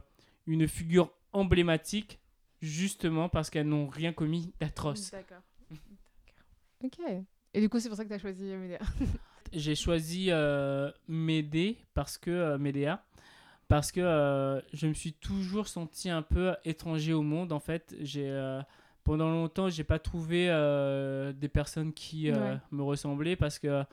une 0.47 0.67
figure 0.67 1.11
emblématique 1.33 2.19
justement 2.61 3.29
parce 3.29 3.49
qu'elles 3.49 3.67
n'ont 3.67 3.87
rien 3.87 4.11
commis 4.13 4.53
d'atroce. 4.59 5.11
D'accord. 5.11 5.41
Ok. 6.83 6.97
Et 7.53 7.59
du 7.61 7.67
coup, 7.67 7.79
c'est 7.79 7.89
pour 7.89 7.97
ça 7.97 8.03
que 8.03 8.09
tu 8.09 8.15
as 8.15 8.19
choisi 8.19 8.43
Médéa. 8.43 8.79
J'ai 9.51 9.75
choisi 9.75 10.29
Médée 11.07 11.77
parce 11.93 12.17
que 12.17 12.57
Médéa 12.57 13.03
parce 13.69 13.91
que 13.93 14.01
euh, 14.01 14.59
je 14.73 14.87
me 14.87 14.93
suis 14.93 15.13
toujours 15.13 15.67
senti 15.69 16.09
un 16.09 16.23
peu 16.23 16.55
étranger 16.65 17.13
au 17.13 17.21
monde 17.21 17.53
en 17.53 17.59
fait. 17.59 17.95
J'ai 18.01 18.27
euh, 18.27 18.61
pendant 19.05 19.29
longtemps, 19.29 19.69
j'ai 19.69 19.83
pas 19.85 19.99
trouvé 19.99 20.47
euh, 20.49 21.31
des 21.31 21.47
personnes 21.47 21.93
qui 21.93 22.29
Ouais. 22.31 22.57
me 22.71 22.81
ressemblaient 22.83 23.35
parce 23.37 23.59
que 23.59 23.83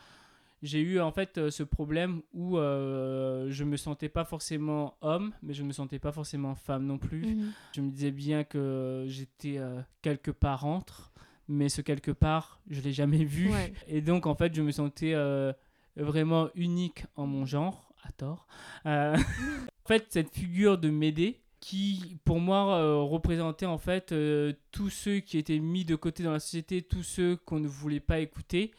j'ai 0.63 0.81
eu 0.81 0.99
en 0.99 1.13
fait 1.13 1.51
ce 1.51 1.63
problème 1.63 2.23
où 2.33 2.57
je 2.57 3.65
me 3.65 3.77
sentais 3.77 4.09
pas 4.09 4.25
forcément 4.25 4.97
homme, 5.03 5.33
mais 5.43 5.53
je 5.53 5.63
me 5.63 5.73
sentais 5.73 5.99
pas 5.99 6.11
forcément 6.11 6.55
femme 6.55 6.87
non 6.87 6.99
plus. 6.99 7.27
Mhm. 7.27 7.53
Je 7.73 7.81
me 7.83 7.91
disais 7.91 8.11
bien 8.11 8.43
que 8.45 9.05
j'étais 9.07 9.61
quelque 10.01 10.31
part 10.31 10.65
entre, 10.65 11.13
mais 11.49 11.69
ce 11.69 11.83
quelque 11.83 12.11
part, 12.11 12.61
je 12.71 12.81
l'ai 12.81 12.93
jamais 12.93 13.25
vu. 13.25 13.51
Ouais. 13.53 13.75
Et 13.87 14.01
donc, 14.01 14.25
en 14.27 14.35
fait, 14.35 14.55
je 14.55 14.63
me 14.63 14.71
sentais 14.73 15.15
vraiment 15.97 16.49
unique 16.55 17.05
en 17.17 17.27
mon 17.27 17.45
genre, 17.45 17.86
à 18.07 18.13
tort. 18.13 18.47
Euh, 18.87 19.17
en 19.85 19.89
fait, 19.89 20.07
cette 20.11 20.33
figure 20.33 20.79
de 20.79 20.91
Médée, 20.91 21.41
qui 21.61 22.19
pour 22.25 22.39
moi 22.39 22.77
euh, 22.77 22.97
représentait 22.97 23.67
en 23.67 23.79
fait 23.79 24.13
euh, 24.13 24.53
tous 24.71 24.91
ceux 24.91 25.21
qui 25.21 25.39
étaient 25.39 25.59
mis 25.59 25.85
de 25.85 25.97
côté 25.97 26.23
dans 26.23 26.33
la 26.33 26.39
société, 26.39 26.83
tous 26.83 27.03
ceux 27.03 27.37
qu'on 27.37 27.61
ne 27.61 27.69
voulait 27.69 28.01
pas 28.01 28.21
écouter. 28.21 28.73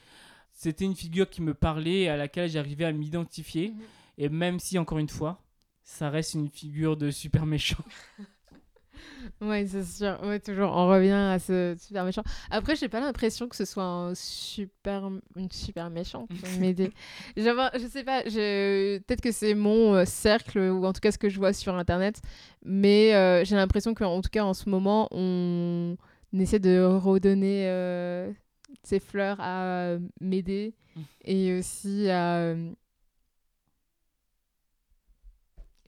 C'était 0.54 0.86
une 0.86 0.96
figure 0.96 1.30
qui 1.30 1.42
me 1.42 1.54
parlait 1.54 2.02
et 2.02 2.10
à 2.10 2.18
laquelle 2.18 2.50
j'arrivais 2.50 2.86
à 2.86 2.92
m'identifier. 2.92 3.70
Mhm. 3.70 3.82
Et 4.20 4.30
même 4.30 4.60
si, 4.60 4.80
encore 4.80 4.98
une 4.98 5.10
fois, 5.10 5.44
ça 5.84 6.10
reste 6.10 6.34
une 6.34 6.50
figure 6.50 6.98
de 6.98 7.12
super 7.12 7.46
méchant. 7.46 7.84
Ouais, 9.42 9.66
c'est 9.68 9.84
sûr. 9.84 10.18
Ouais, 10.24 10.40
toujours. 10.40 10.72
On 10.72 10.88
revient 10.88 11.12
à 11.12 11.40
ce 11.40 11.76
super 11.80 12.04
méchant. 12.06 12.24
Après, 12.50 12.76
j'ai 12.76 12.90
pas 12.90 13.00
l'impression 13.00 13.48
que 13.48 13.56
ce 13.56 13.66
soit 13.66 13.84
un 13.84 14.16
super, 14.16 15.10
une 15.36 15.52
super 15.52 15.90
méchante. 15.90 16.30
J'avais- 17.38 17.80
je 17.80 17.88
sais 17.88 18.04
pas, 18.04 18.24
je... 18.26 18.98
peut-être 19.00 19.22
que 19.22 19.32
c'est 19.32 19.54
mon 19.54 19.94
euh, 19.96 20.06
cercle, 20.06 20.60
ou 20.60 20.86
en 20.86 20.94
tout 20.94 21.00
cas 21.02 21.12
ce 21.12 21.18
que 21.18 21.30
je 21.30 21.38
vois 21.38 21.54
sur 21.54 21.76
Internet, 21.76 22.22
mais 22.64 23.14
euh, 23.16 23.44
j'ai 23.46 23.56
l'impression 23.56 23.94
qu'en 23.94 24.22
tout 24.22 24.30
cas 24.32 24.44
en 24.44 24.54
ce 24.54 24.70
moment, 24.70 25.08
on 25.12 25.96
essaie 26.34 26.60
de 26.60 26.84
redonner 26.84 27.68
euh, 27.68 28.32
ses 28.84 29.00
fleurs 29.00 29.38
à 29.40 29.64
euh, 29.64 30.00
Médée 30.22 30.74
Mm. 30.96 31.02
et 31.26 31.60
aussi 31.60 32.10
à. 32.10 32.38
euh, 32.38 32.72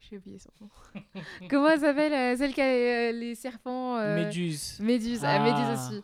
J'ai 0.10 0.18
oublié 0.18 0.40
son 0.40 0.50
nom. 0.62 0.70
Comment 1.50 1.70
elle 1.70 1.80
s'appelle 1.82 2.14
euh, 2.14 2.36
Celle 2.38 2.54
qui 2.54 2.62
a 2.62 2.66
euh, 2.66 3.12
les 3.12 3.36
serpents. 3.36 3.98
euh, 3.98 4.16
Méduse. 4.26 4.80
Méduse, 4.80 5.22
Méduse 5.22 5.24
Ah. 5.24 5.74
aussi. 5.74 6.04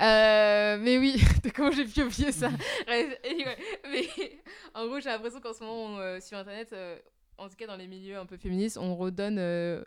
Euh, 0.00 0.78
mais 0.80 0.98
oui, 0.98 1.20
comment 1.54 1.70
j'ai 1.70 1.84
pu 1.84 2.02
oublier 2.02 2.32
ça 2.32 2.48
Ouais, 2.88 3.18
anyway, 3.28 3.56
Mais 3.90 4.08
en 4.74 4.86
gros, 4.86 5.00
j'ai 5.00 5.10
l'impression 5.10 5.40
qu'en 5.40 5.52
ce 5.52 5.60
moment, 5.62 5.84
on, 5.86 5.98
euh, 5.98 6.20
sur 6.20 6.38
Internet, 6.38 6.70
euh, 6.72 6.98
en 7.38 7.48
tout 7.48 7.56
cas 7.56 7.66
dans 7.66 7.76
les 7.76 7.86
milieux 7.86 8.16
un 8.18 8.26
peu 8.26 8.36
féministes, 8.36 8.76
on 8.78 8.94
redonne 8.96 9.36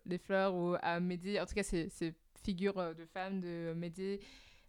les 0.05 0.17
fleurs 0.17 0.53
ou 0.55 0.75
à 0.81 0.99
Médée. 0.99 1.39
En 1.39 1.45
tout 1.45 1.53
cas, 1.55 1.63
ces, 1.63 1.89
ces 1.89 2.13
figures 2.43 2.93
de 2.95 3.05
femmes 3.05 3.39
de 3.41 3.73
Médée, 3.75 4.19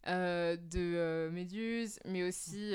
de 0.06 1.28
Méduse, 1.30 1.98
mais 2.06 2.22
aussi. 2.24 2.74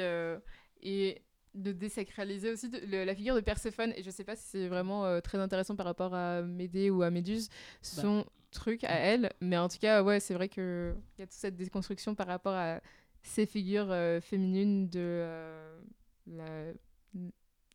et 0.81 1.21
de 1.55 1.71
désacraliser 1.71 2.51
aussi 2.51 2.69
de- 2.69 2.79
le- 2.85 3.03
la 3.05 3.15
figure 3.15 3.35
de 3.35 3.41
Perséphone. 3.41 3.93
Et 3.95 4.03
je 4.03 4.09
sais 4.09 4.23
pas 4.23 4.35
si 4.35 4.43
c'est 4.47 4.67
vraiment 4.67 5.05
euh, 5.05 5.19
très 5.19 5.37
intéressant 5.39 5.75
par 5.75 5.85
rapport 5.85 6.13
à 6.13 6.41
Médée 6.41 6.89
ou 6.89 7.01
à 7.01 7.09
Méduse, 7.09 7.49
Bah. 7.49 7.55
son 7.81 8.25
truc 8.51 8.83
à 8.83 8.95
elle. 8.97 9.31
Mais 9.41 9.57
en 9.57 9.67
tout 9.69 9.77
cas, 9.79 10.01
ouais, 10.03 10.19
c'est 10.19 10.33
vrai 10.33 10.49
qu'il 10.49 10.95
y 11.17 11.21
a 11.21 11.25
toute 11.25 11.31
cette 11.33 11.55
déconstruction 11.55 12.15
par 12.15 12.27
rapport 12.27 12.53
à 12.55 12.81
ces 13.21 13.45
figures 13.45 13.91
euh, 13.91 14.21
féminines 14.21 14.89
de 14.89 14.99
euh, 15.01 15.79
la, 16.27 16.71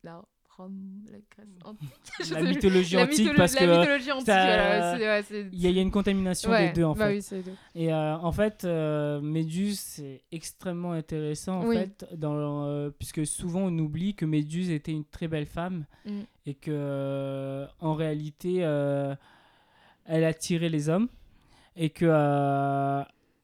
la 0.03 0.25
Rome, 0.57 1.03
la 1.11 1.19
Grèce 1.35 1.49
antique. 1.65 1.89
Mythologie 2.57 2.97
antique, 2.97 3.27
mytholo- 3.27 3.37
parce 3.37 3.55
la 3.55 3.61
que 3.61 3.79
mythologie 3.81 4.13
antique, 4.13 4.27
ça- 4.27 4.45
voilà, 4.45 4.97
c'est- 4.99 5.05
ouais, 5.09 5.23
c'est- 5.23 5.49
il 5.53 5.61
y, 5.61 5.67
a- 5.67 5.71
il 5.71 5.77
y 5.77 5.79
a 5.79 5.83
une 5.83 5.91
contamination 5.91 6.51
ouais, 6.51 6.69
des 6.69 6.73
deux 6.75 6.85
en 6.85 6.95
bah 6.95 7.07
fait. 7.09 7.15
oui, 7.15 7.23
c'est 7.23 7.37
les 7.37 7.43
deux. 7.43 7.55
Et 7.75 7.93
euh, 7.93 8.17
en 8.17 8.31
fait, 8.33 8.65
euh, 8.65 9.21
Méduse, 9.21 9.81
c'est 9.81 10.23
extrêmement 10.33 10.93
intéressant, 10.93 11.61
en 11.63 11.67
Oui. 11.67 11.77
fait, 11.77 12.07
dans, 12.17 12.67
euh, 12.67 12.91
puisque 12.97 13.27
souvent 13.27 13.63
on 13.63 13.79
oublie 13.79 14.15
que 14.15 14.25
Méduse 14.25 14.71
était 14.71 14.93
une 14.93 15.05
très 15.05 15.27
belle 15.29 15.47
femme 15.47 15.87
Mm. 16.07 16.21
et 16.47 16.55
que 16.55 17.67
en 17.81 17.95
réalité, 17.95 18.59
elle 20.07 20.25
attirait 20.25 20.69
les 20.69 20.89
hommes 20.89 21.09
et 21.77 21.91
que 21.91 22.05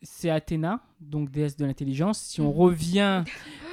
c'est 0.02 0.30
Athéna, 0.30 0.80
donc 1.00 1.30
déesse 1.30 1.56
de 1.56 1.64
l'intelligence. 1.66 2.20
Si 2.20 2.40
on 2.40 2.50
Mhm. 2.52 2.56
revient 2.58 3.24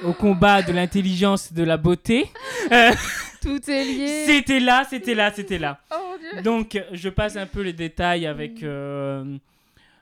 au 0.04 0.12
combat 0.12 0.62
de 0.62 0.72
l'intelligence 0.72 1.50
et 1.50 1.54
de 1.54 1.62
la 1.64 1.76
beauté, 1.76 2.26
euh, 2.72 2.90
Tout 3.42 3.70
est 3.70 3.84
lié. 3.84 4.24
c'était 4.26 4.60
là, 4.60 4.84
c'était 4.88 5.14
là, 5.14 5.32
c'était 5.32 5.58
là. 5.58 5.80
Oh 5.92 6.16
dieu. 6.34 6.42
Donc, 6.42 6.82
je 6.92 7.08
passe 7.08 7.36
un 7.36 7.46
peu 7.46 7.62
les 7.62 7.72
détails 7.72 8.26
avec 8.26 8.62
Mm. 8.62 8.64
euh, 8.66 9.38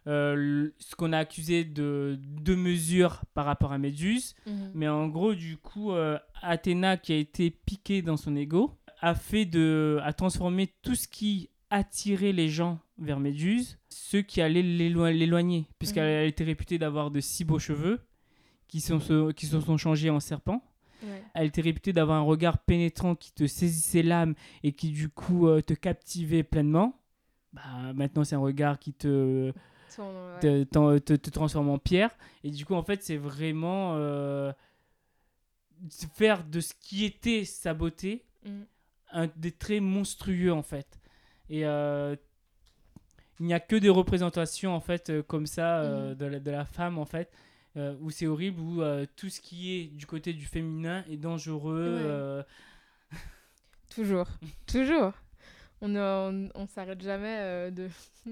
euh, 0.09 0.69
ce 0.79 0.95
qu'on 0.95 1.13
a 1.13 1.19
accusé 1.19 1.65
de 1.65 2.17
deux 2.21 2.57
mesures 2.57 3.23
par 3.35 3.45
rapport 3.45 3.73
à 3.73 3.79
Méduse. 3.79 4.35
Mhm. 4.47 4.71
Mais 4.75 4.89
en 4.89 5.09
gros, 5.09 5.35
du 5.35 5.57
coup, 5.57 5.93
euh, 5.93 6.19
Athéna, 6.43 6.97
qui 6.97 7.13
a 7.13 7.17
été 7.17 7.51
piquée 7.51 8.03
dans 8.03 8.17
son 8.17 8.37
ego, 8.37 8.73
a 9.01 9.15
fait 9.15 9.45
de, 9.45 9.99
a 10.03 10.13
transformé 10.13 10.73
tout 10.83 10.95
ce 10.95 11.07
qui 11.09 11.51
attirait 11.71 12.33
les 12.33 12.49
gens 12.49 12.79
vers 12.99 13.19
Méduse, 13.21 13.79
ceux 13.89 14.23
qui 14.23 14.41
allaient 14.41 14.63
l'élo- 14.63 15.11
l'éloigner, 15.11 15.67
puisqu'elle 15.79 16.23
Mhm. 16.25 16.29
était 16.29 16.45
réputée 16.45 16.79
d'avoir 16.79 17.11
de 17.11 17.21
si 17.21 17.45
beaux 17.45 17.59
cheveux 17.59 18.01
qui, 18.69 18.81
sont, 18.81 19.01
se- 19.01 19.33
qui 19.33 19.47
se 19.47 19.61
sont 19.61 19.77
changés 19.77 20.11
en 20.11 20.21
serpents. 20.21 20.63
Ouais. 21.03 21.23
Elle 21.35 21.47
était 21.49 21.61
réputée 21.61 21.93
d'avoir 21.93 22.19
un 22.19 22.23
regard 22.25 22.59
pénétrant 22.59 23.15
qui 23.15 23.33
te 23.33 23.47
saisissait 23.47 24.03
l'âme 24.03 24.35
et 24.63 24.73
qui 24.73 24.91
du 24.91 25.09
coup 25.09 25.47
euh, 25.49 25.61
te 25.61 25.75
captivait 25.75 26.43
pleinement. 26.43 26.99
Bah, 27.53 27.63
maintenant, 27.95 28.25
c'est 28.25 28.35
un 28.37 28.41
regard 28.41 28.79
qui 28.79 28.93
te, 28.93 29.53
Son- 29.89 30.03
ouais. 30.05 30.41
te, 30.41 30.65
t'en- 30.65 30.99
te- 30.99 31.15
te 31.15 31.31
transforme 31.31 31.69
en 31.69 31.79
pierre. 31.79 32.17
Et 32.45 32.51
du 32.51 32.65
coup, 32.65 32.75
en 32.75 32.83
fait, 32.83 33.03
c'est 33.03 33.17
vraiment 33.19 33.95
euh, 33.97 34.53
faire 36.15 36.45
de 36.45 36.61
ce 36.61 36.73
qui 36.81 37.05
était 37.05 37.45
sa 37.45 37.75
beauté 37.75 38.25
Mm. 38.45 38.63
un 39.13 39.29
des 39.37 39.53
traits 39.53 39.83
monstrueux 39.83 40.53
en 40.53 40.63
fait. 40.63 40.99
Et 41.51 41.65
euh, 41.67 42.17
il 43.41 43.47
n'y 43.47 43.55
a 43.55 43.61
que 43.61 43.77
des 43.77 43.89
représentations 43.91 44.75
en 44.75 44.81
fait 44.81 45.11
euh, 45.11 45.23
comme 45.23 45.47
ça 45.47 45.81
euh, 45.83 46.11
Mhm. 46.11 46.15
de, 46.17 46.25
la, 46.27 46.41
de 46.41 46.51
la 46.51 46.65
femme 46.65 46.99
en 46.99 47.05
fait. 47.07 47.31
où 48.01 48.09
c'est 48.11 48.27
horrible, 48.27 48.59
où 48.61 48.83
tout 49.17 49.29
ce 49.29 49.39
qui 49.41 49.77
est 49.79 49.85
du 49.89 50.07
côté 50.07 50.33
du 50.33 50.47
féminin 50.47 51.05
est 51.11 51.19
dangereux. 51.19 52.45
Ouais. 53.13 53.17
Toujours, 53.95 54.27
toujours. 54.67 55.13
On 55.83 55.89
ne 55.89 56.01
on, 56.01 56.49
on 56.63 56.67
s'arrête 56.67 57.03
jamais 57.03 57.37
euh, 57.39 57.71
de, 57.71 57.89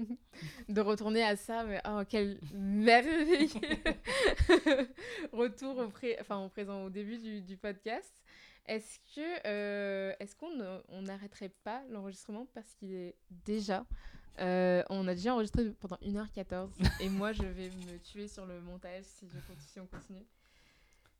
de 0.69 0.81
retourner 0.81 1.21
à 1.23 1.35
ça, 1.35 1.63
mais 1.63 1.79
oh, 1.87 2.01
quel 2.09 2.39
merveilleux 2.55 3.47
retour 5.31 5.77
au, 5.77 5.87
pré- 5.89 6.17
enfin, 6.21 6.37
au 6.39 6.49
présent, 6.49 6.85
au 6.85 6.89
début 6.89 7.19
du, 7.19 7.41
du 7.41 7.55
podcast. 7.55 8.11
Est-ce 8.67 8.99
que 9.15 9.47
euh, 9.47 10.13
est-ce 10.19 10.35
qu'on 10.35 10.81
on 10.89 11.01
n'arrêterait 11.03 11.49
pas 11.63 11.83
l'enregistrement 11.89 12.47
parce 12.53 12.73
qu'il 12.75 12.93
est 12.93 13.15
déjà 13.29 13.85
euh, 14.39 14.83
on 14.89 15.07
a 15.07 15.13
déjà 15.15 15.33
enregistré 15.33 15.71
pendant 15.79 15.95
1h14 15.97 16.69
et 17.01 17.07
moi 17.09 17.31
je 17.31 17.43
vais 17.43 17.69
me 17.69 17.97
tuer 17.99 18.27
sur 18.27 18.45
le 18.45 18.59
montage 18.59 19.03
si, 19.05 19.29
je 19.29 19.37
continue, 19.39 19.67
si 19.67 19.79
on 19.79 19.87
continue. 19.87 20.25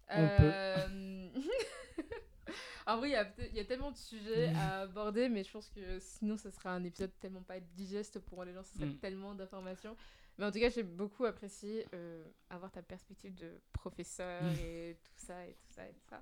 On 0.10 0.28
peut. 0.28 0.52
Euh, 0.52 1.30
en 2.88 2.98
vrai, 2.98 3.10
il 3.10 3.12
y 3.14 3.16
a, 3.16 3.26
peut- 3.26 3.48
il 3.50 3.56
y 3.56 3.60
a 3.60 3.66
tellement 3.66 3.92
de 3.92 3.98
sujets 3.98 4.50
à 4.56 4.82
aborder, 4.82 5.30
mais 5.30 5.44
je 5.44 5.52
pense 5.52 5.70
que 5.70 6.00
sinon, 6.00 6.38
ce 6.38 6.50
sera 6.52 6.72
un 6.72 6.84
épisode 6.84 7.12
tellement 7.20 7.42
pas 7.42 7.60
digeste 7.60 8.20
pour 8.20 8.44
les 8.44 8.54
gens, 8.54 8.64
ce 8.64 8.74
serait 8.76 8.86
Mm. 8.86 8.98
tellement 9.00 9.34
d'informations. 9.34 9.96
Mais 10.38 10.46
en 10.46 10.52
tout 10.52 10.60
cas, 10.60 10.70
j'ai 10.70 10.84
beaucoup 10.84 11.26
apprécié 11.26 11.86
euh, 11.94 12.24
avoir 12.50 12.72
ta 12.72 12.82
perspective 12.82 13.34
de 13.36 13.60
professeur 13.74 14.42
et 14.62 14.98
tout 15.04 15.26
ça, 15.26 15.46
et 15.46 15.54
tout 15.54 15.74
ça, 15.74 15.86
et 15.86 15.94
tout 15.94 16.06
ça. 16.10 16.22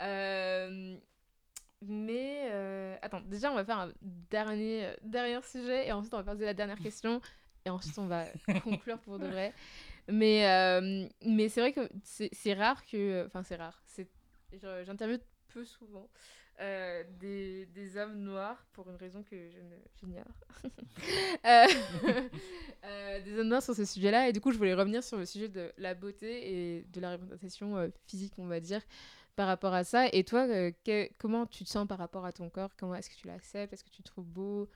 Euh, 0.00 0.96
mais, 1.82 2.48
euh, 2.50 2.96
attends, 3.02 3.22
déjà, 3.22 3.50
on 3.50 3.54
va 3.54 3.64
faire 3.64 3.78
un 3.78 3.92
dernier, 4.02 4.90
dernier 5.02 5.40
sujet, 5.42 5.88
et 5.88 5.92
ensuite, 5.92 6.14
on 6.14 6.18
va 6.18 6.32
poser 6.32 6.44
la 6.44 6.54
dernière 6.54 6.78
question, 6.78 7.20
et 7.64 7.70
ensuite, 7.70 7.98
on 7.98 8.06
va 8.06 8.26
conclure 8.64 8.98
pour 9.00 9.18
de 9.18 9.26
vrai. 9.26 9.52
Mais, 10.08 10.80
mais 11.24 11.48
c'est 11.48 11.60
vrai 11.60 11.72
que 11.72 11.88
c'est 12.02 12.54
rare 12.54 12.84
que. 12.86 13.26
Enfin, 13.26 13.42
c'est 13.42 13.56
rare. 13.56 13.82
J'interviewe 14.84 15.20
peu 15.48 15.64
souvent 15.64 16.08
euh, 16.60 17.02
des, 17.18 17.66
des 17.66 17.96
hommes 17.96 18.18
noirs 18.18 18.66
pour 18.72 18.88
une 18.90 18.96
raison 18.96 19.22
que 19.22 19.36
je 19.50 19.58
ne- 19.58 19.82
j'ignore. 20.00 20.24
Euh, 21.46 21.64
euh, 22.84 23.20
des 23.22 23.38
hommes 23.38 23.48
noirs 23.48 23.62
sur 23.62 23.74
ce 23.74 23.84
sujet-là. 23.84 24.28
Et 24.28 24.32
du 24.32 24.40
coup, 24.40 24.52
je 24.52 24.58
voulais 24.58 24.74
revenir 24.74 25.02
sur 25.02 25.16
le 25.16 25.24
sujet 25.24 25.48
de 25.48 25.72
la 25.78 25.94
beauté 25.94 26.76
et 26.78 26.82
de 26.92 27.00
la 27.00 27.12
représentation 27.12 27.76
euh, 27.76 27.88
physique, 28.06 28.34
on 28.38 28.46
va 28.46 28.60
dire, 28.60 28.82
par 29.36 29.46
rapport 29.46 29.72
à 29.72 29.84
ça. 29.84 30.06
Et 30.12 30.24
toi, 30.24 30.46
euh, 30.48 30.70
que- 30.84 31.08
comment 31.18 31.46
tu 31.46 31.64
te 31.64 31.68
sens 31.70 31.86
par 31.86 31.98
rapport 31.98 32.24
à 32.26 32.32
ton 32.32 32.50
corps? 32.50 32.70
Comment 32.76 32.94
Est-ce 32.94 33.08
que 33.10 33.16
tu 33.16 33.26
l'acceptes? 33.26 33.72
Est-ce 33.72 33.84
que 33.84 33.90
tu 33.90 34.02
te 34.02 34.08
trouves 34.10 34.26
beau? 34.26 34.68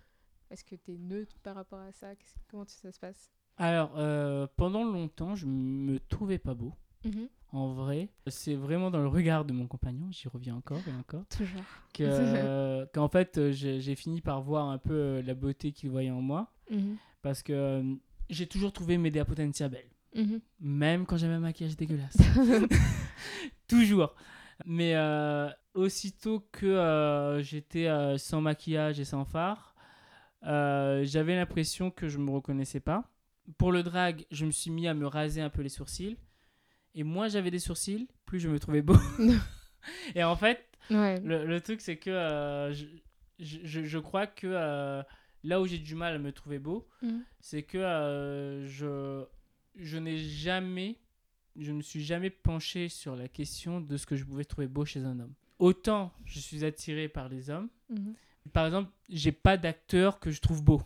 Est-ce 0.51 0.64
que 0.64 0.76
tu 0.76 0.93
es 0.95 0.99
neutre 0.99 1.37
par 1.43 1.55
rapport 1.57 1.80
à 1.80 1.93
ça? 1.93 2.14
Qu'est-ce- 2.16 2.37
Comment 2.51 2.64
ça 2.66 2.91
se 2.93 2.99
passe? 3.01 3.30
Alors, 3.57 3.93
euh, 3.99 4.47
pendant 4.57 4.85
longtemps, 4.85 5.35
je 5.37 5.47
me 5.47 5.99
trouvais 6.09 6.39
pas 6.39 6.55
beau. 6.55 6.72
Mhm. 7.05 7.28
En 7.55 7.68
vrai, 7.72 8.09
c'est 8.26 8.57
vraiment 8.57 8.90
dans 8.90 8.98
le 8.98 9.07
regard 9.07 9.44
de 9.44 9.52
mon 9.52 9.68
compagnon, 9.68 10.09
j'y 10.11 10.26
reviens 10.26 10.57
encore 10.57 10.80
et 10.88 10.92
encore, 10.98 11.22
Toujours. 11.28 11.62
que, 11.92 12.02
euh, 12.02 12.84
qu'en 12.92 13.07
fait, 13.07 13.38
euh, 13.38 13.52
j'ai 13.52 13.94
fini 13.94 14.20
par 14.20 14.42
voir 14.42 14.66
un 14.70 14.78
peu 14.78 14.92
euh, 14.92 15.22
la 15.22 15.34
beauté 15.34 15.70
qu'il 15.70 15.88
voyait 15.90 16.11
en 16.11 16.20
moi. 16.20 16.50
Mhm. 16.68 16.96
Parce 17.22 17.44
que 17.44 17.52
euh, 17.52 17.94
j'ai 18.28 18.48
toujours 18.48 18.72
trouvé 18.72 18.98
Medea 18.98 19.24
Potentia 19.24 19.68
belle. 19.68 19.86
Mhm. 20.16 20.40
Même 20.59 21.07
quand 21.07 21.16
j'avais 21.16 21.34
un 21.34 21.38
maquillage 21.38 21.76
dégueulasse. 21.76 22.16
toujours. 23.68 24.16
Mais 24.66 24.96
euh, 24.96 25.49
aussitôt 25.74 26.45
que 26.50 27.38
j'étais 27.41 27.88
sans 28.18 28.41
maquillage 28.41 28.99
et 28.99 29.04
sans 29.04 29.24
phare, 29.24 29.76
j'avais 30.42 31.37
l'impression 31.37 31.92
que 31.92 32.08
je 32.08 32.18
me 32.18 32.33
reconnaissais 32.33 32.80
pas. 32.80 33.08
Pour 33.58 33.70
le 33.70 33.84
drag, 33.84 34.26
je 34.33 34.45
me 34.45 34.50
suis 34.50 34.72
mis 34.72 34.88
à 34.88 34.95
me 34.95 35.07
raser 35.07 35.41
un 35.41 35.50
peu 35.50 35.62
les 35.62 35.68
sourcils. 35.68 36.16
Et 36.95 37.03
moins 37.03 37.29
j'avais 37.29 37.50
des 37.50 37.58
sourcils, 37.58 38.08
plus 38.26 38.41
je 38.41 38.49
me 38.49 38.58
trouvais 38.58 38.83
beau. 38.83 38.96
et 40.14 40.22
en 40.25 40.37
fait, 40.37 40.64
Ouais. 40.91 41.18
le, 41.21 41.46
le 41.46 41.61
truc, 41.61 41.80
c'est 41.80 41.96
que 41.96 42.11
euh, 42.11 42.72
je, 42.72 42.84
je, 43.38 43.58
je- 43.64 43.84
je 43.84 43.99
crois 43.99 44.26
que 44.26 44.46
euh, 44.46 45.03
là 45.42 45.61
où 45.61 45.66
j'ai 45.66 45.79
du 45.79 45.95
mal 45.95 46.14
à 46.14 46.18
me 46.18 46.30
trouver 46.33 46.58
beau, 46.58 46.87
Mhm. 47.03 47.22
c'est 47.41 47.62
que 47.62 47.79
euh, 47.79 48.66
je, 48.66 49.25
je 49.76 49.96
n'ai 49.99 50.18
jamais, 50.18 50.99
je 51.57 51.72
ne 51.72 51.79
me 51.79 51.83
suis 51.83 52.04
jamais 52.04 52.30
penché 52.30 52.88
sur 52.88 53.16
la 53.16 53.29
question 53.29 53.80
de 53.80 53.96
ce 53.96 54.07
que 54.07 54.14
je 54.16 54.25
pouvais 54.25 54.45
trouver 54.45 54.66
beau 54.68 54.84
chez 54.84 55.00
un 55.00 55.18
homme. 55.21 55.34
Autant 55.58 56.12
je 56.26 56.38
suis 56.38 56.64
attiré 56.64 57.08
par 57.08 57.29
les 57.29 57.49
hommes, 57.50 57.68
Mhm. 57.91 58.14
par 58.53 58.66
exemple, 58.66 58.91
j'ai 59.08 59.33
pas 59.33 59.57
d'acteur 59.57 60.21
que 60.21 60.30
je 60.30 60.41
trouve 60.41 60.62
beau. 60.62 60.83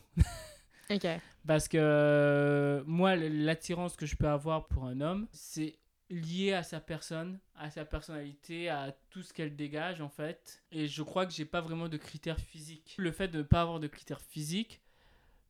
Ok. 0.90 1.06
Parce 1.47 1.66
que 1.68 2.82
moi, 2.86 3.16
l'attirance 3.16 3.97
que 3.97 4.06
je 4.06 4.16
peux 4.16 4.28
avoir 4.28 4.68
pour 4.68 4.85
un 4.85 5.01
homme, 5.01 5.26
c'est 5.32 5.76
lié 6.10 6.52
à 6.55 6.62
sa 6.62 6.80
personne, 6.80 7.39
à 7.55 7.70
sa 7.70 7.85
personnalité, 7.85 8.68
à 8.68 8.97
tout 9.10 9.22
ce 9.22 9.32
qu'elle 9.32 9.55
dégage 9.56 10.01
en 10.01 10.09
fait. 10.09 10.62
Et 10.72 10.86
je 10.89 11.02
crois 11.02 11.26
que 11.26 11.32
j'ai 11.32 11.44
pas 11.44 11.60
vraiment 11.60 11.89
de 11.89 11.97
critères 11.97 12.40
physiques. 12.40 12.94
Le 12.98 13.12
fait 13.12 13.28
de 13.28 13.39
ne 13.39 13.43
pas 13.43 13.60
avoir 13.62 13.78
de 13.80 13.86
critères 13.89 14.20
physiques 14.20 14.80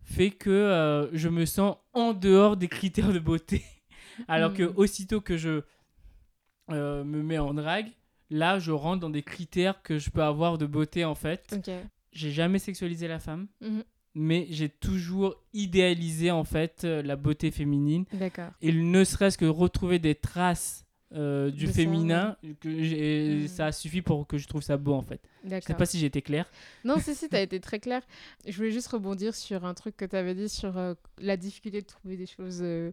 fait 0.03 0.31
que 0.31 0.51
euh, 0.51 1.09
je 1.17 1.29
me 1.29 1.45
sens 1.45 1.77
en 1.93 2.13
dehors 2.15 2.57
des 2.57 2.69
critères 2.69 3.13
de 3.13 3.19
beauté. 3.19 3.65
Alors 4.29 4.53
que 4.55 4.63
Mhm. 4.65 4.73
aussitôt 4.77 5.21
que 5.21 5.37
je 5.37 5.63
euh, 6.71 7.05
me 7.05 7.23
met 7.23 7.39
en 7.39 7.55
drague, 7.55 7.91
là, 8.31 8.59
je 8.59 8.73
rentre 8.73 9.01
dans 9.01 9.11
des 9.11 9.23
critères 9.23 9.81
que 9.83 9.99
je 9.99 10.11
peux 10.11 10.23
avoir 10.23 10.59
de 10.59 10.67
beauté, 10.67 11.05
en 11.05 11.15
fait. 11.15 11.57
J'ai 12.13 12.31
jamais 12.33 12.59
sexualisé 12.59 13.07
la 13.09 13.19
femme, 13.21 13.49
Mhm. 13.61 13.85
Mais 14.15 14.47
j'ai 14.51 14.69
toujours 14.69 15.37
idéalisé, 15.53 16.31
en 16.31 16.45
fait, 16.45 16.83
euh, 16.85 17.03
la 17.03 17.17
beauté 17.17 17.51
féminine. 17.51 18.05
D'accord. 18.13 18.51
Et 18.63 18.73
ne 18.73 19.05
serait-ce 19.05 19.39
que 19.39 19.45
retrouver 19.45 19.99
des 19.99 20.15
traces 20.15 20.85
euh, 21.15 21.51
du 21.51 21.65
De 21.65 21.71
ça, 21.71 21.77
féminin, 21.77 22.37
que 22.61 22.83
j'ai- 22.83 23.45
Mm. 23.45 23.49
ça 23.49 23.73
suffit 23.73 24.03
pour 24.03 24.27
que 24.27 24.37
je 24.37 24.47
trouve 24.47 24.61
ça 24.61 24.77
beau, 24.77 24.93
en 24.93 25.01
fait. 25.03 25.23
Je 25.43 25.59
sais 25.61 25.73
pas 25.73 25.87
si 25.87 25.99
j'étais 25.99 26.21
clair. 26.21 26.51
Non, 26.85 26.99
si, 26.99 27.15
si, 27.15 27.31
t'as 27.31 27.41
été 27.41 27.61
très 27.61 27.79
clair. 27.81 28.03
Je 28.47 28.55
voulais 28.55 28.71
juste 28.73 28.89
rebondir 28.89 29.35
sur 29.35 29.65
un 29.65 29.73
truc 29.73 29.97
que 29.97 30.05
t'avais 30.05 30.35
dit 30.35 30.51
sur 30.51 30.77
euh, 30.77 30.93
la 31.19 31.39
difficulté 31.39 31.81
de 31.81 31.87
trouver 31.87 32.19
des 32.19 32.27
choses 32.27 32.59
euh, 32.61 32.93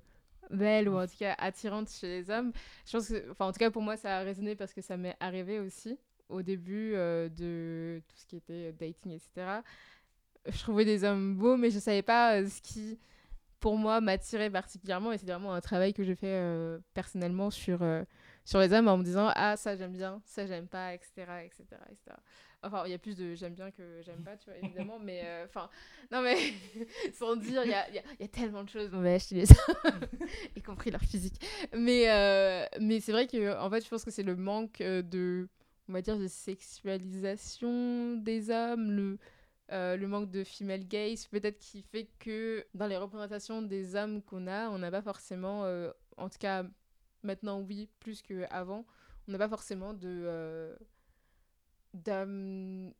belles 0.49 0.87
ou 0.87 0.97
en 0.97 1.05
tout 1.07 1.17
cas 1.19 1.35
attirantes 1.39 1.89
chez 1.89 2.07
les 2.07 2.29
hommes. 2.29 2.53
Je 2.85 2.93
pense 2.93 3.09
que, 3.09 3.31
enfin, 3.31 3.47
en 3.47 3.51
tout 3.51 3.59
cas, 3.59 3.69
pour 3.69 3.81
moi, 3.81 3.97
ça 3.97 4.19
a 4.19 4.23
résonné 4.23 4.55
parce 4.55 4.73
que 4.73 4.81
ça 4.81 4.95
m'est 4.95 5.17
arrivé 5.19 5.59
aussi 5.59 5.97
au 6.29 6.41
début 6.41 6.93
euh, 6.93 7.27
de 7.27 8.01
tout 8.07 8.15
ce 8.17 8.25
qui 8.27 8.37
était 8.37 8.71
dating, 8.71 9.11
etc. 9.11 9.59
Je 10.47 10.59
trouvais 10.59 10.85
des 10.85 11.03
hommes 11.03 11.35
beaux, 11.35 11.57
mais 11.57 11.71
je 11.71 11.79
savais 11.79 12.03
pas 12.03 12.35
euh, 12.35 12.47
ce 12.47 12.61
qui, 12.61 12.99
pour 13.59 13.77
moi, 13.77 13.99
m'attirait 14.01 14.49
particulièrement. 14.49 15.11
Et 15.11 15.17
c'est 15.17 15.25
vraiment 15.25 15.53
un 15.53 15.61
travail 15.61 15.93
que 15.93 16.03
j'ai 16.03 16.15
fait 16.15 16.27
euh, 16.27 16.79
personnellement 16.93 17.49
sur, 17.49 17.81
euh, 17.81 18.03
sur 18.43 18.59
les 18.59 18.71
hommes 18.73 18.87
en 18.87 18.97
me 18.97 19.03
disant 19.03 19.31
Ah, 19.35 19.57
ça 19.57 19.75
j'aime 19.75 19.93
bien, 19.93 20.21
ça 20.25 20.45
j'aime 20.45 20.67
pas, 20.67 20.93
etc. 20.93 21.13
etc., 21.45 21.63
etc. 21.89 22.15
Enfin, 22.61 22.83
il 22.85 22.91
y 22.91 22.93
a 22.95 22.97
plus 22.97 23.15
de 23.15 23.35
j'aime 23.35 23.53
bien 23.53 23.69
que 23.69 24.01
j'aime 24.03 24.23
pas, 24.23 24.37
tu 24.37 24.49
vois, 24.49 24.57
évidemment, 24.57 24.97
mais 24.99 25.23
enfin, 25.45 25.69
non, 26.11 26.21
mais 26.21 26.35
sans 27.13 27.35
dire, 27.35 27.63
il 27.63 27.69
y 27.69 27.73
a, 27.73 27.89
y 27.91 28.01
y 28.19 28.23
a 28.23 28.27
tellement 28.27 28.63
de 28.63 28.69
choses 28.69 28.89
mauvaises 28.91 29.27
chez 29.27 29.35
les 29.35 29.51
hommes, 29.51 29.99
y 30.55 30.61
compris 30.61 30.89
leur 30.89 31.01
physique. 31.01 31.45
Mais, 31.75 32.05
mais 32.79 32.99
c'est 33.01 33.11
vrai 33.11 33.27
que, 33.27 33.59
en 33.59 33.69
fait, 33.69 33.83
je 33.83 33.89
pense 33.89 34.03
que 34.03 34.09
c'est 34.09 34.23
le 34.23 34.35
manque 34.35 34.79
de, 34.79 35.47
on 35.87 35.93
va 35.93 36.01
dire, 36.01 36.17
de 36.17 36.27
sexualisation 36.27 38.15
des 38.15 38.49
hommes, 38.49 38.91
le, 38.91 39.19
euh, 39.71 39.97
le 39.97 40.07
manque 40.07 40.29
de 40.29 40.43
female 40.43 40.87
gaze, 40.87 41.25
peut-être 41.25 41.57
qui 41.57 41.81
fait 41.81 42.07
que 42.19 42.65
dans 42.75 42.85
les 42.85 42.97
représentations 42.97 43.63
des 43.63 43.95
hommes 43.95 44.21
qu'on 44.21 44.45
a, 44.45 44.69
on 44.69 44.77
n'a 44.77 44.91
pas 44.91 45.01
forcément, 45.01 45.65
euh, 45.65 45.91
en 46.17 46.29
tout 46.29 46.37
cas 46.37 46.63
maintenant 47.23 47.61
oui, 47.61 47.89
plus 47.99 48.21
qu'avant, 48.21 48.85
on 49.27 49.31
n'a 49.31 49.39
pas 49.39 49.49
forcément 49.49 49.93
de 49.93 50.07
euh, 50.07 50.75
d'hommes 51.95 52.93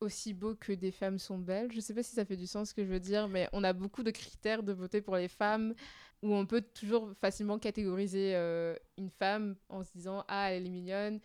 aussi 0.00 0.32
beaux 0.32 0.54
que 0.54 0.72
des 0.72 0.92
femmes 0.92 1.18
sont 1.18 1.38
belles. 1.38 1.72
Je 1.72 1.80
sais 1.80 1.92
pas 1.92 2.04
si 2.04 2.14
ça 2.14 2.24
fait 2.24 2.36
du 2.36 2.46
sens 2.46 2.68
ce 2.68 2.74
que 2.74 2.84
je 2.84 2.90
veux 2.90 3.00
dire, 3.00 3.26
mais 3.26 3.48
on 3.52 3.64
a 3.64 3.72
beaucoup 3.72 4.04
de 4.04 4.12
critères 4.12 4.62
de 4.62 4.72
beauté 4.72 5.00
pour 5.00 5.16
les 5.16 5.26
femmes 5.26 5.74
où 6.22 6.32
on 6.34 6.46
peut 6.46 6.62
toujours 6.62 7.12
facilement 7.20 7.58
catégoriser 7.58 8.36
une 8.96 9.10
femme 9.10 9.56
en 9.68 9.82
se 9.82 9.90
disant 9.92 10.24
ah 10.28 10.52
elle 10.52 10.66
est 10.66 10.70
mignonne, 10.70 11.18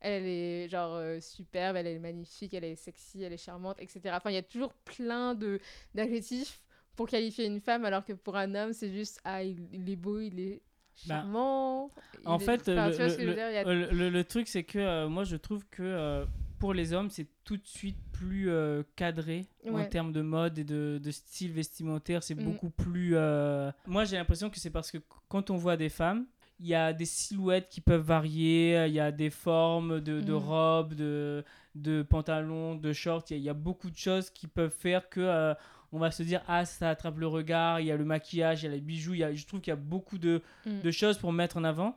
elle 0.00 0.24
est 0.26 0.68
genre 0.68 0.94
euh, 0.94 1.20
superbe, 1.20 1.76
elle 1.76 1.86
est 1.86 1.98
magnifique, 1.98 2.54
elle 2.54 2.64
est 2.64 2.76
sexy, 2.76 3.22
elle 3.22 3.32
est 3.32 3.36
charmante, 3.38 3.76
etc. 3.80 4.00
Enfin 4.16 4.30
il 4.30 4.34
y 4.34 4.38
a 4.38 4.42
toujours 4.42 4.72
plein 4.84 5.34
de 5.34 5.58
d'adjectifs 5.94 6.60
pour 6.96 7.08
qualifier 7.08 7.46
une 7.46 7.60
femme 7.60 7.84
alors 7.84 8.04
que 8.04 8.12
pour 8.12 8.36
un 8.36 8.54
homme 8.54 8.72
c'est 8.72 8.92
juste 8.92 9.20
ah 9.24 9.42
il, 9.42 9.66
il 9.72 9.88
est 9.90 9.96
beau, 9.96 10.20
il 10.20 10.38
est 10.40 10.62
Bah, 11.06 11.16
charmant. 11.16 11.90
il 12.22 12.28
En 12.28 12.38
est- 12.38 12.44
fait, 12.44 12.60
enfin, 12.68 12.88
le, 12.90 14.10
dire, 14.10 14.20
a- 14.20 14.24
truc, 14.24 14.46
c'est 14.48 14.62
que 14.62 14.78
euh, 14.78 15.08
moi, 15.08 15.24
je 15.24 15.34
trouve 15.36 15.64
que 15.68 15.82
euh, 15.82 16.24
pour 16.60 16.72
les 16.72 16.92
hommes, 16.92 17.10
c'est 17.10 17.26
tout 17.42 17.56
de 17.56 17.66
suite 17.66 17.98
plus 18.12 18.48
cadré 18.94 19.46
en 19.68 19.84
termes 19.86 20.12
de 20.12 20.22
mode 20.22 20.56
et 20.58 20.64
de, 20.64 21.00
de 21.02 21.10
style 21.10 21.52
vestimentaire. 21.52 22.22
C'est 22.22 22.36
Mm. 22.36 22.44
beaucoup 22.44 22.70
plus. 22.70 23.14
Moi, 23.86 24.04
j'ai 24.04 24.16
l'impression 24.16 24.50
que 24.50 24.58
c'est 24.60 24.70
parce 24.70 24.90
que 24.92 24.98
qu- 24.98 25.18
quand 25.28 25.50
on 25.50 25.56
voit 25.56 25.76
des 25.76 25.88
femmes, 25.88 26.26
il 26.60 26.66
y 26.66 26.74
a 26.74 26.92
des 26.92 27.04
silhouettes 27.04 27.68
qui 27.68 27.80
peuvent 27.80 28.00
varier, 28.04 28.84
il 28.86 28.92
y 28.92 29.00
a 29.00 29.10
des 29.12 29.30
formes 29.30 30.00
de, 30.00 30.20
de 30.20 30.32
Mm. 30.32 30.36
robes, 30.36 30.94
de, 30.94 31.44
de 31.74 32.02
pantalons, 32.02 32.74
de 32.76 32.92
shorts. 32.92 33.24
Il 33.30 33.32
y, 33.32 33.36
a- 33.36 33.38
il 33.38 33.44
y 33.44 33.48
a 33.48 33.54
beaucoup 33.54 33.90
de 33.90 33.96
choses 33.96 34.30
qui 34.30 34.46
peuvent 34.46 34.70
faire 34.76 35.08
que. 35.08 35.20
euh, 35.20 35.54
on 35.96 35.98
va 36.00 36.10
se 36.10 36.24
dire, 36.24 36.42
ah, 36.48 36.64
ça 36.64 36.90
attrape 36.90 37.18
le 37.18 37.28
regard, 37.28 37.78
il 37.78 37.86
y 37.86 37.92
a 37.92 37.96
le 37.96 38.04
maquillage, 38.04 38.62
il 38.62 38.66
y 38.66 38.68
a 38.68 38.72
les 38.72 38.80
bijoux, 38.80 39.14
y 39.14 39.22
a, 39.22 39.32
je 39.32 39.46
trouve 39.46 39.60
qu'il 39.60 39.70
y 39.70 39.72
a 39.72 39.76
beaucoup 39.76 40.18
de, 40.18 40.42
Mm. 40.66 40.80
de 40.80 40.90
choses 40.90 41.18
pour 41.18 41.32
mettre 41.32 41.56
en 41.56 41.62
avant. 41.62 41.96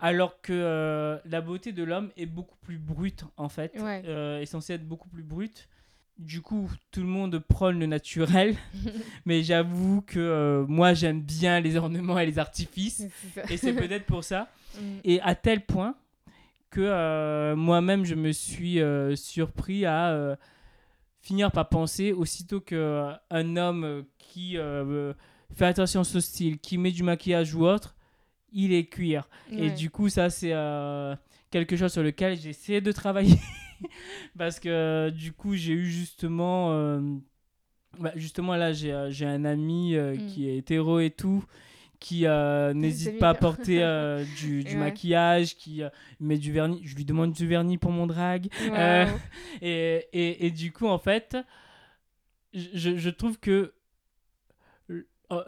Alors 0.00 0.40
que 0.42 0.52
euh, 0.52 1.18
la 1.24 1.40
beauté 1.40 1.72
de 1.72 1.82
l'homme 1.84 2.10
est 2.16 2.26
beaucoup 2.26 2.56
plus 2.62 2.78
brute, 2.78 3.24
en 3.36 3.48
fait. 3.48 3.72
Ouais. 3.80 4.02
Euh, 4.06 4.40
est 4.40 4.46
censée 4.46 4.74
être 4.74 4.86
beaucoup 4.86 5.08
plus 5.08 5.22
brute. 5.22 5.68
Du 6.18 6.40
coup, 6.40 6.70
tout 6.92 7.00
le 7.00 7.06
monde 7.06 7.38
prône 7.38 7.78
le 7.78 7.86
naturel. 7.86 8.56
mais 9.26 9.42
j'avoue 9.42 10.00
que 10.00 10.18
euh, 10.18 10.64
moi, 10.66 10.94
j'aime 10.94 11.20
bien 11.20 11.60
les 11.60 11.76
ornements 11.76 12.18
et 12.18 12.24
les 12.24 12.38
artifices. 12.38 13.02
Et 13.50 13.56
c'est 13.56 13.74
peut-être 13.74 14.06
pour 14.06 14.24
ça. 14.24 14.48
Mm. 14.76 14.98
Et 15.04 15.20
à 15.22 15.34
tel 15.34 15.64
point 15.64 15.94
que 16.68 16.82
euh, 16.82 17.56
moi-même, 17.56 18.04
je 18.04 18.14
me 18.14 18.30
suis 18.30 18.78
euh, 18.78 19.16
surpris 19.16 19.86
à 19.86 20.36
finir 21.22 21.50
par 21.50 21.70
penser, 21.70 22.12
aussitôt 22.12 22.60
qu'un 22.60 23.16
homme 23.56 24.04
qui 24.18 24.58
fait 25.54 25.64
attention 25.64 26.02
à 26.02 26.04
son 26.04 26.20
style, 26.20 26.58
qui 26.58 26.76
met 26.76 26.90
du 26.90 27.04
maquillage 27.04 27.54
ou 27.54 27.64
autre, 27.64 27.96
il 28.52 28.74
est 28.74 28.84
cuir. 28.84 29.30
Et 29.50 29.70
du 29.70 29.88
coup, 29.88 30.10
ça, 30.10 30.28
c'est 30.28 30.52
quelque 31.50 31.74
chose 31.74 31.90
sur 31.90 32.02
lequel 32.02 32.38
j'ai 32.38 32.50
essayé 32.50 32.82
de 32.82 32.92
travailler. 32.92 33.38
Parce 34.38 34.60
que 34.60 34.68
euh, 34.68 35.10
du 35.10 35.32
coup, 35.32 35.54
j'ai 35.54 35.72
eu 35.72 35.86
justement... 35.86 36.72
euh, 36.72 37.00
bah, 37.98 38.12
justement, 38.16 38.54
là, 38.56 38.72
j'ai 38.72 38.92
euh, 38.92 39.10
j'ai 39.10 39.26
un 39.26 39.44
ami 39.44 39.94
euh, 39.94 40.16
Mm. 40.16 40.26
qui 40.26 40.48
est 40.48 40.58
hétéro 40.58 41.00
et 41.00 41.10
tout, 41.10 41.42
qui 41.98 42.26
euh, 42.26 42.74
n'hésite 42.74 43.18
pas 43.18 43.30
à 43.30 43.34
porter 43.34 43.82
euh, 43.82 44.24
du, 44.38 44.62
du 44.64 44.74
Ouais. 44.74 44.80
maquillage, 44.80 45.56
qui 45.56 45.82
euh, 45.82 45.88
met 46.20 46.36
du 46.38 46.52
vernis. 46.52 46.80
Je 46.84 46.94
lui 46.94 47.04
demande 47.06 47.32
du 47.32 47.46
vernis 47.46 47.78
pour 47.78 47.92
mon 47.92 48.06
drag. 48.06 48.48
Wow. 48.60 49.18
Et, 49.62 50.06
et, 50.12 50.46
et 50.46 50.50
du 50.50 50.72
coup, 50.72 50.86
en 50.86 50.98
fait, 50.98 51.36
je, 52.52 52.96
je 52.96 53.10
trouve 53.10 53.38
que 53.38 53.72
le- 54.88 55.06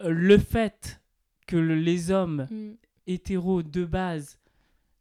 le 0.08 0.38
fait 0.38 1.00
que 1.46 1.56
le- 1.56 1.74
les 1.76 2.10
hommes 2.10 2.46
Mm. 2.50 2.72
hétéros 3.06 3.62
de 3.62 3.84
base 3.84 4.38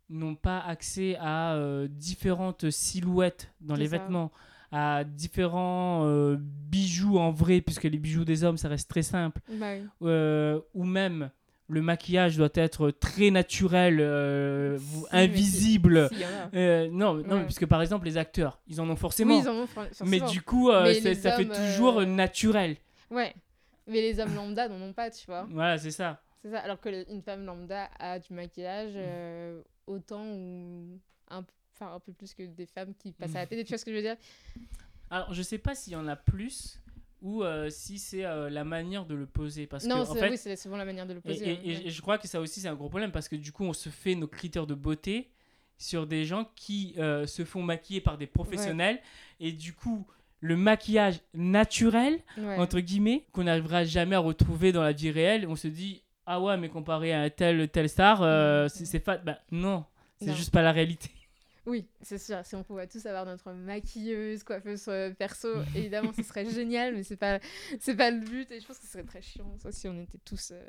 n'ont 0.10 0.36
pas 0.36 0.60
accès 0.60 1.18
à 1.20 1.54
euh, 1.56 1.88
différentes 1.90 2.70
silhouettes 2.70 3.52
dans 3.62 3.76
les 3.76 3.88
ça. 3.88 3.98
vêtements, 3.98 4.32
à 4.72 5.04
différents 5.04 6.04
euh, 6.06 6.38
bijoux 6.40 7.18
en 7.18 7.32
vrai, 7.32 7.62
puisque 7.62 7.84
les 7.86 7.98
bijoux 7.98 8.26
des 8.26 8.44
hommes, 8.44 8.58
ça 8.58 8.68
reste 8.70 8.90
très 8.90 9.02
simple, 9.04 9.42
Bah 9.50 9.74
oui. 9.76 9.86
euh, 10.04 10.60
ou 10.74 10.84
même 10.86 11.30
le 11.70 11.82
maquillage 11.82 12.38
doit 12.38 12.48
être 12.54 12.92
très 12.92 13.30
naturel, 13.30 13.98
Si, 14.80 15.06
invisible. 15.12 16.08
si, 16.10 16.16
si, 16.16 16.24
non, 16.92 17.16
non 17.16 17.24
Ouais. 17.40 17.44
puisque 17.46 17.66
par 17.66 17.82
exemple, 17.82 18.06
les 18.06 18.18
acteurs, 18.18 18.60
ils 18.68 18.80
en 18.80 18.90
ont 18.90 18.96
forcément. 18.96 19.36
Oui, 19.36 19.42
ils 19.44 19.50
en 19.50 19.56
ont 19.56 19.68
fran- 19.68 19.84
mais 20.06 20.22
du 20.22 20.42
coup, 20.42 20.72
Mais 20.72 20.94
ça 21.16 21.32
fait 21.34 21.46
toujours 21.46 22.02
naturel. 22.06 22.78
Ouais. 23.12 23.34
Mais 23.88 24.02
les 24.02 24.20
hommes 24.20 24.36
lambda 24.36 24.68
n'en 24.68 24.82
ont 24.82 24.94
pas, 24.94 25.10
tu 25.10 25.26
vois. 25.28 25.48
Voilà, 25.52 25.78
c'est 25.78 25.92
ça. 25.92 26.22
C'est 26.42 26.52
ça. 26.52 26.60
Alors 26.60 26.80
que 26.80 26.90
le- 26.90 27.10
une 27.12 27.22
femme 27.22 27.46
lambda 27.46 27.90
a 28.00 28.20
du 28.20 28.34
maquillage 28.34 28.92
Mm. 28.94 28.98
euh, 29.00 29.62
autant 29.88 30.26
ou 30.32 31.00
un, 31.30 31.44
enfin, 31.76 31.94
un 31.96 32.00
peu 32.00 32.14
plus 32.14 32.34
que 32.34 32.44
des 32.44 32.66
femmes 32.66 32.94
qui 33.00 33.12
passent 33.12 33.36
à 33.36 33.40
la 33.40 33.48
télé. 33.48 33.64
Tu 33.64 33.70
vois 33.70 33.78
ce 33.78 33.86
que 33.86 33.92
je 33.92 33.96
veux 33.98 34.02
dire? 34.04 34.18
Alors, 35.10 35.34
je 35.34 35.42
sais 35.42 35.58
pas 35.58 35.74
s'il 35.76 35.94
y 35.94 35.96
en 35.96 36.08
a 36.08 36.16
plus 36.16 36.82
ou 37.22 37.44
euh, 37.44 37.70
si 37.70 37.98
c'est 37.98 38.26
euh, 38.26 38.50
la 38.50 38.64
manière 38.64 39.06
de 39.06 39.16
le 39.16 39.26
poser. 39.26 39.66
Parce 39.66 39.86
Non, 39.86 40.04
que, 40.04 40.10
en 40.10 40.14
c'est 40.14 40.20
fait, 40.20 40.30
oui, 40.30 40.38
c'est 40.38 40.56
souvent 40.56 40.78
la 40.78 40.86
manière 40.86 41.08
de 41.08 41.14
le 41.14 41.22
poser. 41.22 41.48
et- 41.48 41.52
hein, 41.56 41.60
et- 41.64 41.76
ouais. 41.78 41.88
et 41.88 41.90
je 41.90 42.02
crois 42.02 42.18
que 42.18 42.28
ça 42.28 42.40
aussi, 42.40 42.60
c'est 42.60 42.68
un 42.68 42.76
gros 42.76 42.90
problème 42.90 43.12
parce 43.12 43.28
que 43.28 43.36
du 43.36 43.52
coup, 43.52 43.64
on 43.64 43.74
se 43.74 43.90
fait 43.90 44.14
nos 44.16 44.28
critères 44.28 44.68
de 44.68 44.76
beauté 44.76 45.32
sur 45.80 46.06
des 46.08 46.26
gens 46.26 46.46
qui 46.56 46.94
euh, 46.98 47.26
se 47.26 47.44
font 47.46 47.64
maquiller 47.64 48.02
par 48.02 48.18
des 48.18 48.28
professionnels. 48.28 49.00
Et 49.40 49.52
du 49.52 49.74
coup, 49.74 50.06
le 50.42 50.56
maquillage 50.58 51.22
naturel, 51.34 52.20
Ouais. 52.38 52.58
entre 52.58 52.80
guillemets, 52.82 53.26
qu'on 53.32 53.46
n'arrivera 53.46 53.84
jamais 53.84 54.16
à 54.16 54.20
retrouver 54.20 54.72
dans 54.72 54.84
la 54.84 54.92
vie 54.92 55.10
réelle, 55.10 55.48
on 55.48 55.56
se 55.56 55.68
dit, 55.68 56.04
ah 56.28 56.40
ouais, 56.40 56.58
mais 56.58 56.70
comparé 56.70 57.12
à 57.14 57.22
un 57.22 57.30
tel, 57.32 57.68
tel 57.70 57.90
star, 57.90 58.22
euh, 58.22 58.66
Mhm. 58.66 58.70
c'est 58.86 59.00
fat. 59.00 59.18
Bah, 59.18 59.40
non, 59.52 59.84
c'est 60.20 60.36
juste 60.36 60.52
pas 60.54 60.62
la 60.62 60.72
réalité. 60.72 61.10
Oui, 61.66 61.86
c'est 62.02 62.18
sûr. 62.18 62.38
Si 62.46 62.56
on 62.56 62.64
pouvait 62.64 62.88
tous 62.88 63.06
avoir 63.08 63.26
notre 63.26 63.52
maquilleuse, 63.52 64.42
coiffeuse 64.44 64.86
euh, 64.88 65.12
perso, 65.14 65.50
évidemment, 65.76 66.14
ce 66.14 66.24
serait 66.24 66.46
génial, 66.50 66.96
mais 66.96 67.04
c'est 67.04 67.18
pas, 67.18 67.40
c'est 67.82 67.96
pas 67.98 68.10
le 68.10 68.22
but. 68.22 68.50
Et 68.52 68.62
je 68.62 68.66
pense 68.66 68.78
que 68.80 68.86
ce 68.86 68.92
serait 68.94 69.04
très 69.04 69.22
chiant, 69.22 69.54
ça, 69.58 69.70
si 69.74 69.86
on 69.90 70.00
était 70.02 70.18
tous 70.24 70.52
euh, 70.54 70.64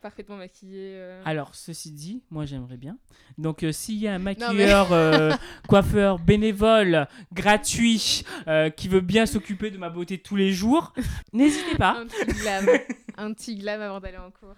parfaitement 0.00 0.36
maquillés. 0.36 0.92
euh. 0.96 1.22
Alors, 1.24 1.54
ceci 1.54 1.90
dit, 1.92 2.22
moi 2.30 2.44
j'aimerais 2.46 2.76
bien. 2.76 2.98
Donc, 3.38 3.62
euh, 3.62 3.72
s'il 3.72 3.96
y 3.98 4.06
a 4.08 4.14
un 4.14 4.18
mais- 4.18 4.36
maquilleur, 4.36 4.92
euh, 4.92 5.32
coiffeur, 5.68 6.18
bénévole, 6.18 7.06
gratuit, 7.32 8.24
euh, 8.48 8.70
qui 8.70 8.88
veut 8.88 9.00
bien 9.00 9.26
s'occuper 9.26 9.70
de 9.70 9.78
ma 9.78 9.90
beauté 9.90 10.18
tous 10.18 10.36
les 10.36 10.52
jours, 10.52 10.92
n'hésitez 11.32 11.76
pas. 11.76 11.98
Un 12.00 12.06
petit 12.06 12.40
glam. 12.40 12.66
un 13.16 13.32
petit 13.32 13.56
glam 13.56 13.80
avant 13.80 14.00
d'aller 14.00 14.18
en 14.18 14.30
cours. 14.30 14.54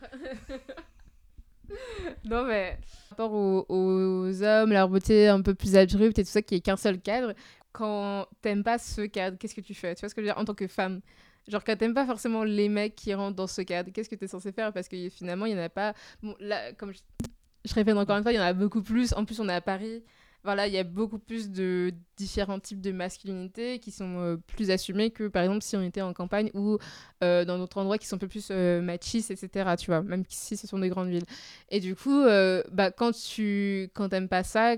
non, 2.25 2.45
mais 2.45 2.79
par 3.17 3.27
rapport 3.27 3.33
aux, 3.33 3.67
aux 3.69 4.43
hommes, 4.43 4.71
leur 4.73 4.89
beauté 4.89 5.29
un 5.29 5.43
peu 5.43 5.55
plus 5.55 5.77
abrupte 5.77 6.19
et 6.19 6.25
tout 6.25 6.31
ça, 6.31 6.43
qui 6.43 6.57
est 6.57 6.61
qu'un 6.61 6.77
seul 6.77 7.01
cadre, 7.01 7.35
quand 7.73 8.27
t'aimes 8.41 8.63
pas 8.65 8.79
ce 8.79 9.03
cadre, 9.03 9.37
qu'est-ce 9.39 9.55
que 9.55 9.61
tu 9.61 9.75
fais? 9.75 9.95
Tu 9.95 10.01
vois 10.01 10.09
ce 10.09 10.15
que 10.15 10.21
je 10.23 10.27
veux 10.27 10.33
dire? 10.33 10.39
En 10.41 10.45
tant 10.45 10.55
que 10.55 10.67
femme 10.67 11.01
Genre, 11.49 11.63
quand 11.65 11.77
t'aimes 11.77 11.95
pas 11.95 12.07
forcément 12.07 12.45
les 12.45 12.69
mecs 12.69 12.97
qui 12.97 13.15
rentrent 13.15 13.37
dans 13.37 13.47
ce 13.47 13.63
cadre, 13.63 13.91
qu'est-ce 13.93 14.09
que 14.09 14.17
t'es 14.17 14.29
censé 14.29 14.53
faire? 14.53 14.73
Parce 14.73 14.89
que 14.89 15.09
finalement, 15.09 15.47
il 15.47 15.53
y 15.53 15.55
en 15.55 15.63
a 15.63 15.69
pas. 15.69 15.95
Là, 16.41 16.73
comme 16.73 16.93
je, 16.93 16.99
je 17.65 17.75
répète 17.75 17.97
encore 17.97 18.17
une 18.17 18.23
fois, 18.23 18.33
il 18.33 18.37
y 18.37 18.41
en 18.41 18.45
a 18.45 18.53
beaucoup 18.53 18.83
plus. 18.83 19.13
En 19.15 19.25
plus, 19.25 19.41
on 19.41 19.49
est 19.49 19.55
à 19.55 19.61
Paris. 19.61 20.03
Voilà, 20.47 20.69
il 20.69 20.73
y 20.73 20.79
a 20.79 20.85
beaucoup 20.85 21.19
plus 21.19 21.51
de 21.51 21.93
différents 22.17 22.61
types 22.61 22.81
de 22.81 22.93
masculinité 22.93 23.81
qui 23.81 23.91
sont 23.91 24.21
euh, 24.21 24.37
plus 24.37 24.71
assumés 24.71 25.11
que, 25.11 25.27
par 25.27 25.43
exemple, 25.43 25.63
si 25.63 25.77
on 25.77 25.83
était 25.83 26.03
en 26.03 26.13
campagne 26.13 26.53
ou 26.55 26.79
euh, 27.25 27.45
dans 27.45 27.59
d'autres 27.59 27.79
endroits 27.79 27.99
qui 27.99 28.07
sont 28.07 28.15
un 28.15 28.21
peu 28.21 28.29
plus 28.29 28.49
euh, 28.53 28.81
machistes, 28.81 29.33
etc. 29.33 29.75
Tu 29.77 29.87
vois, 29.87 30.03
même 30.03 30.23
si 30.29 30.57
ce 30.57 30.69
sont 30.69 30.79
des 30.79 30.89
grandes 30.89 31.09
villes. 31.09 31.27
Et 31.69 31.81
du 31.81 31.97
coup, 31.97 32.23
bah, 32.71 32.93
quand 32.93 33.11
tu 33.11 33.91
quand 33.93 34.09
t'aimes 34.09 34.29
pas 34.29 34.45
ça, 34.45 34.77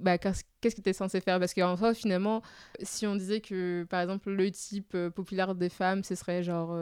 bah, 0.00 0.18
qu'est-ce 0.18 0.44
que 0.74 0.80
tu 0.80 0.90
es 0.90 0.92
censé 0.92 1.20
faire? 1.20 1.38
Parce 1.38 1.54
qu'en 1.54 1.76
fait, 1.76 1.94
finalement, 1.94 2.42
si 2.82 3.06
on 3.06 3.16
disait 3.16 3.40
que, 3.40 3.84
par 3.88 4.00
exemple, 4.00 4.30
le 4.30 4.50
type 4.50 4.96
populaire 5.14 5.54
des 5.54 5.68
femmes, 5.68 6.04
ce 6.04 6.14
serait 6.14 6.42
genre 6.42 6.76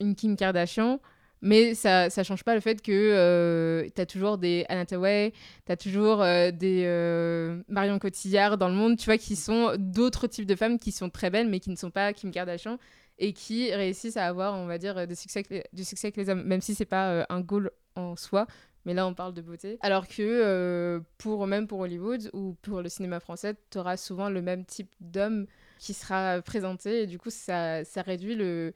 une 0.00 0.14
Kim 0.14 0.36
Kardashian, 0.36 1.00
mais 1.44 1.74
ça 1.74 2.06
ne 2.06 2.22
change 2.22 2.42
pas 2.42 2.54
le 2.54 2.60
fait 2.60 2.80
que 2.80 2.90
euh, 2.90 3.86
tu 3.94 4.00
as 4.00 4.06
toujours 4.06 4.38
des 4.38 4.64
Anna 4.70 4.86
tu 4.86 4.96
as 4.96 5.76
toujours 5.76 6.22
euh, 6.22 6.50
des 6.50 6.84
euh, 6.86 7.62
Marion 7.68 7.98
Cotillard 7.98 8.56
dans 8.56 8.68
le 8.68 8.74
monde, 8.74 8.96
tu 8.96 9.04
vois, 9.04 9.18
qui 9.18 9.36
sont 9.36 9.74
d'autres 9.78 10.26
types 10.26 10.46
de 10.46 10.56
femmes 10.56 10.78
qui 10.78 10.90
sont 10.90 11.10
très 11.10 11.28
belles, 11.28 11.48
mais 11.48 11.60
qui 11.60 11.68
ne 11.68 11.76
sont 11.76 11.90
pas 11.90 12.14
Kim 12.14 12.30
Kardashian 12.30 12.78
et 13.18 13.34
qui 13.34 13.72
réussissent 13.74 14.16
à 14.16 14.26
avoir, 14.26 14.54
on 14.54 14.66
va 14.66 14.78
dire, 14.78 15.06
du 15.06 15.14
succès 15.14 15.44
du 15.72 15.84
succès 15.84 16.06
avec 16.06 16.16
les 16.16 16.30
hommes, 16.30 16.42
même 16.44 16.62
si 16.62 16.74
c'est 16.74 16.86
pas 16.86 17.26
un 17.28 17.40
goal 17.40 17.70
en 17.94 18.16
soi. 18.16 18.46
Mais 18.84 18.94
là, 18.94 19.06
on 19.06 19.14
parle 19.14 19.34
de 19.34 19.40
beauté. 19.40 19.78
Alors 19.80 20.06
que 20.06 21.02
pour 21.18 21.46
même 21.46 21.66
pour 21.66 21.80
Hollywood 21.80 22.30
ou 22.32 22.54
pour 22.62 22.82
le 22.82 22.88
cinéma 22.88 23.20
français, 23.20 23.54
tu 23.70 23.78
auras 23.78 23.96
souvent 23.96 24.28
le 24.28 24.42
même 24.42 24.64
type 24.64 24.90
d'homme 25.00 25.46
qui 25.78 25.94
sera 25.94 26.40
présenté. 26.42 27.02
Et 27.02 27.06
du 27.06 27.18
coup, 27.18 27.30
ça, 27.30 27.84
ça 27.84 28.02
réduit 28.02 28.34
le 28.34 28.74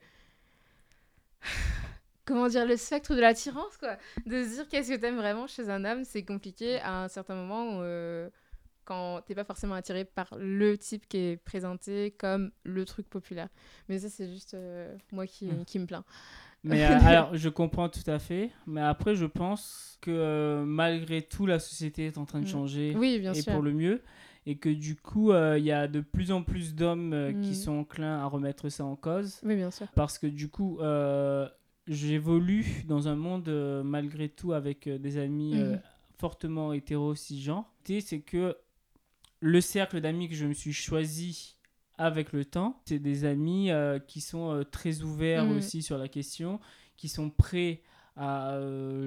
comment 2.25 2.47
dire, 2.47 2.65
le 2.65 2.77
spectre 2.77 3.15
de 3.15 3.21
l'attirance, 3.21 3.77
quoi. 3.77 3.97
De 4.25 4.43
se 4.43 4.55
dire 4.55 4.67
qu'est-ce 4.67 4.89
que 4.89 4.97
t'aimes 4.97 5.17
vraiment 5.17 5.47
chez 5.47 5.69
un 5.69 5.83
homme, 5.85 6.03
c'est 6.03 6.23
compliqué 6.23 6.79
à 6.79 7.03
un 7.03 7.07
certain 7.07 7.35
moment 7.35 7.79
euh, 7.81 8.29
quand 8.85 9.21
t'es 9.25 9.35
pas 9.35 9.43
forcément 9.43 9.75
attiré 9.75 10.05
par 10.05 10.29
le 10.37 10.77
type 10.77 11.07
qui 11.07 11.17
est 11.17 11.37
présenté 11.37 12.11
comme 12.11 12.51
le 12.63 12.85
truc 12.85 13.09
populaire. 13.09 13.49
Mais 13.87 13.99
ça, 13.99 14.09
c'est 14.09 14.29
juste 14.29 14.53
euh, 14.53 14.95
moi 15.11 15.25
qui, 15.25 15.47
hmm. 15.47 15.65
qui, 15.65 15.79
me 15.79 15.85
plains. 15.85 16.05
Mais 16.63 16.83
euh, 16.83 16.99
alors, 17.01 17.35
je 17.35 17.49
comprends 17.49 17.89
tout 17.89 18.03
à 18.07 18.19
fait. 18.19 18.51
Mais 18.67 18.81
après, 18.81 19.15
je 19.15 19.25
pense 19.25 19.97
que 20.01 20.63
malgré 20.65 21.21
tout, 21.21 21.45
la 21.45 21.59
société 21.59 22.07
est 22.07 22.17
en 22.17 22.25
train 22.25 22.39
de 22.39 22.45
hmm. 22.45 22.49
changer. 22.49 22.95
Oui, 22.97 23.19
bien 23.19 23.33
et 23.33 23.41
sûr. 23.41 23.53
pour 23.53 23.61
le 23.61 23.73
mieux 23.73 24.01
et 24.45 24.57
que 24.57 24.69
du 24.69 24.95
coup, 24.95 25.31
il 25.33 25.63
y 25.63 25.71
a 25.71 25.87
de 25.87 25.99
plus 26.01 26.31
en 26.31 26.43
plus 26.43 26.73
d'hommes 26.73 27.33
qui 27.41 27.51
hmm. 27.51 27.53
sont 27.53 27.79
enclins 27.79 28.19
à 28.19 28.25
remettre 28.25 28.69
ça 28.69 28.83
en 28.83 28.95
cause. 28.95 29.39
Oui, 29.43 29.55
bien 29.55 29.71
sûr. 29.71 29.87
Parce 29.95 30.17
que 30.17 30.27
du 30.27 30.49
coup, 30.49 30.79
j'évolue 31.89 32.83
dans 32.87 33.07
un 33.07 33.15
monde 33.15 33.49
euh, 33.49 33.83
malgré 33.83 34.29
tout 34.29 34.53
avec 34.53 34.87
euh, 34.87 34.97
des 34.97 35.17
amis 35.17 35.59
euh, 35.59 35.73
mhm. 35.73 35.81
fortement 36.17 36.71
hétéro 36.71 37.15
cisgenres. 37.15 37.69
C'est 37.83 38.21
que 38.21 38.55
le 39.41 39.61
cercle 39.61 39.99
d'amis 39.99 40.29
que 40.29 40.35
je 40.35 40.45
me 40.45 40.53
suis 40.53 40.73
choisi 40.73 41.57
avec 41.99 42.33
le 42.33 42.45
temps, 42.45 42.81
c'est 42.85 42.97
des 42.97 43.25
amis 43.25 43.69
qui 44.07 44.21
sont 44.21 44.65
très 44.71 45.01
ouverts 45.01 45.45
mhm. 45.45 45.57
aussi 45.57 45.83
sur 45.83 45.97
la 45.97 46.07
question, 46.07 46.59
qui 46.97 47.09
sont 47.09 47.29
prêts 47.29 47.81
à 48.15 48.59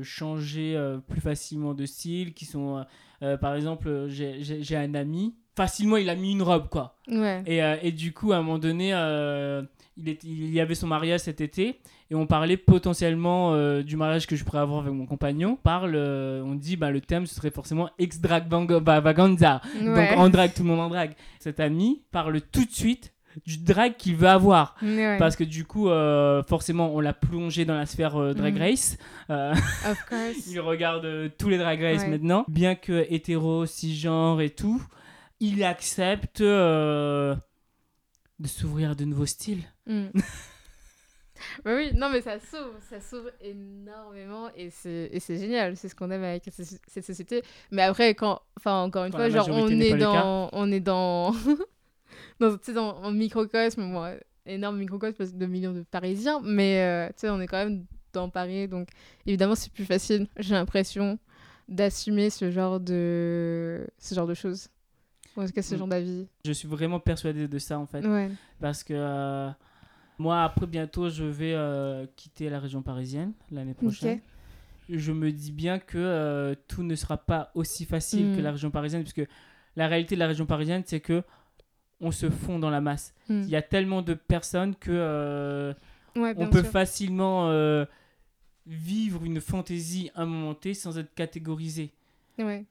changer 0.03 0.81
plus 1.09 1.21
facilement 1.21 1.75
de 1.75 1.87
style, 1.87 2.35
qui 2.35 2.45
sont, 2.45 2.85
par 3.41 3.55
exemple, 3.55 4.07
j'ai 4.09 4.77
un 4.77 4.95
ami, 4.95 5.35
facilement 5.57 5.97
il 5.97 6.09
a 6.09 6.15
mis 6.15 6.33
une 6.33 6.43
robe, 6.43 6.69
quoi. 6.69 6.99
Et, 7.47 7.59
et, 7.59 7.93
du 7.93 8.13
coup, 8.13 8.33
à 8.33 8.37
un 8.37 8.43
moment 8.43 8.59
donné, 8.59 8.93
il, 9.97 10.09
est, 10.09 10.25
il 10.25 10.51
y 10.51 10.61
avait 10.61 10.75
son 10.75 10.87
mariage 10.87 11.21
cet 11.21 11.41
été 11.41 11.81
et 12.11 12.15
on 12.15 12.27
parlait 12.27 12.57
potentiellement 12.57 13.55
euh, 13.55 13.83
du 13.83 13.97
mariage 13.97 14.27
que 14.27 14.37
je 14.37 14.45
pourrais 14.45 14.61
avoir 14.61 14.81
avec 14.81 14.93
mon 14.93 15.07
compagnon. 15.07 15.53
On 15.53 15.57
parle, 15.57 15.95
euh, 15.95 16.43
on 16.43 16.55
dit 16.55 16.77
bah, 16.77 16.91
le 16.91 17.01
thème 17.01 17.27
ce 17.27 17.35
serait 17.35 17.51
forcément 17.51 17.91
ex-drag 17.99 18.49
vaganza. 18.49 19.61
Donc 19.81 20.09
en 20.17 20.29
drag, 20.29 20.53
tout 20.55 20.63
le 20.63 20.69
monde 20.69 20.81
en 20.81 20.89
drag. 20.89 21.15
Cet 21.39 21.61
ami 21.61 22.03
parle 22.11 22.41
tout 22.41 22.65
de 22.65 22.71
suite 22.71 23.13
du 23.47 23.57
drag 23.59 23.97
qu'il 23.97 24.17
veut 24.17 24.29
avoir. 24.29 24.77
Parce 25.19 25.37
que 25.37 25.45
du 25.45 25.65
coup, 25.65 25.89
euh, 25.89 26.43
forcément, 26.43 26.95
on 26.95 27.01
l'a 27.01 27.15
plongé 27.15 27.65
dans 27.65 27.77
la 27.77 27.87
sphère 27.87 28.35
drag 28.35 28.55
mm. 28.55 28.59
race. 28.59 28.99
of 29.31 30.05
course. 30.09 30.47
il 30.51 30.61
regarde 30.61 31.31
tous 31.39 31.49
les 31.49 31.59
drag 31.59 31.81
race 31.81 32.07
maintenant. 32.07 32.45
Bien 32.49 32.75
que 32.75 33.07
hétéro, 33.09 33.65
cisgenre 33.67 34.41
et 34.41 34.51
tout, 34.51 34.83
il 35.41 35.65
accepte 35.65 36.43
de 38.43 38.49
s'ouvrir 38.49 38.91
à 38.91 38.95
de 38.95 39.05
nouveaux 39.05 39.27
styles. 39.27 39.63
Mm. 39.85 40.11
bah 41.65 41.75
oui, 41.75 41.91
non, 41.97 42.09
mais 42.09 42.21
ça 42.21 42.39
s'ouvre, 42.39 42.77
ça 42.89 43.01
s'ouvre 43.01 43.31
énormément 43.41 44.49
et 44.55 44.71
c'est 44.71 45.11
génial, 45.29 45.77
c'est 45.77 45.89
ce 45.89 45.95
qu'on 45.97 46.09
aime 46.13 46.23
avec 46.23 46.45
cette 46.87 47.05
société. 47.05 47.43
Mais 47.73 47.83
après, 47.83 48.15
quand, 48.15 48.41
enfin, 48.57 48.83
encore 48.83 49.07
une 49.07 49.13
fois, 49.13 49.29
genre, 49.29 49.49
on 49.51 49.69
est, 49.69 49.97
dans, 49.97 50.51
on 50.53 50.71
est 50.71 50.79
dans, 50.79 51.33
dans, 52.39 52.57
tu 52.59 52.67
sais, 52.67 52.73
dans 52.73 53.03
un 53.03 53.11
microcosme, 53.11 53.93
bon, 53.93 54.17
énorme 54.47 54.79
microcosme 54.79 55.15
parce 55.15 55.33
que 55.33 55.37
de 55.37 55.47
millions 55.47 55.73
de 55.73 55.83
Parisiens, 55.83 56.41
mais 56.45 56.81
euh, 56.81 57.09
tu 57.09 57.15
sais, 57.23 57.31
on 57.31 57.41
est 57.41 57.49
quand 57.49 57.65
même 57.65 57.87
dans 58.13 58.29
Paris, 58.31 58.69
donc 58.69 58.89
évidemment, 59.27 59.57
c'est 59.57 59.73
plus 59.73 59.85
facile, 59.85 60.29
j'ai 60.39 60.55
l'impression, 60.55 61.19
d'assumer 61.69 62.31
ce 62.31 62.53
genre 62.53 62.79
de, 62.79 63.85
ce 63.99 64.15
genre 64.15 64.29
de 64.29 64.35
choses. 64.35 64.69
Ou 65.37 65.43
est-ce 65.43 65.53
que 65.53 65.63
ce 65.63 65.75
mm. 65.75 65.79
genre 65.79 65.89
d'avis 65.89 66.27
Je 66.45 66.53
suis 66.53 66.69
vraiment 66.69 67.01
persuadée 67.01 67.49
de 67.49 67.59
ça 67.59 67.79
en 67.79 67.87
fait. 67.87 68.05
Parce 68.61 68.85
que 68.85 68.95
euh, 68.95 69.51
moi, 70.19 70.43
après, 70.43 70.67
bientôt, 70.67 71.09
je 71.09 71.25
vais 71.25 71.55
euh, 71.55 72.07
quitter 72.17 72.51
la 72.51 72.61
région 72.61 72.83
parisienne 72.83 73.33
l'année 73.51 73.75
prochaine. 73.75 74.21
Je 74.89 75.13
me 75.13 75.31
dis 75.31 75.53
bien 75.53 75.79
que 75.79 75.97
euh, 75.97 76.55
tout 76.69 76.83
ne 76.83 76.95
sera 76.95 77.17
pas 77.17 77.51
aussi 77.55 77.85
facile 77.85 78.35
que 78.35 78.41
mm. 78.41 78.45
la 78.45 78.51
région 78.53 78.71
parisienne, 78.71 79.03
puisque 79.03 79.27
la 79.77 79.87
réalité 79.87 80.17
de 80.17 80.21
la 80.21 80.27
région 80.27 80.45
parisienne, 80.45 80.83
c'est 80.85 81.01
que 81.01 81.23
on 82.01 82.11
se 82.11 82.31
fond 82.31 82.59
dans 82.59 82.71
la 82.71 82.81
masse. 82.81 83.15
Mm. 83.29 83.43
Il 83.43 83.49
y 83.49 83.57
a 83.57 83.63
tellement 83.63 84.03
de 84.03 84.15
personnes 84.15 84.75
que 84.75 85.75
on 86.17 86.49
peut 86.51 86.63
facilement 86.63 87.51
vivre 88.67 89.25
une 89.25 89.41
fantaisie 89.41 90.11
un 90.15 90.27
moment 90.27 90.55
T 90.55 90.75
sans 90.75 90.99
être 90.99 91.15
catégorisé. 91.15 91.93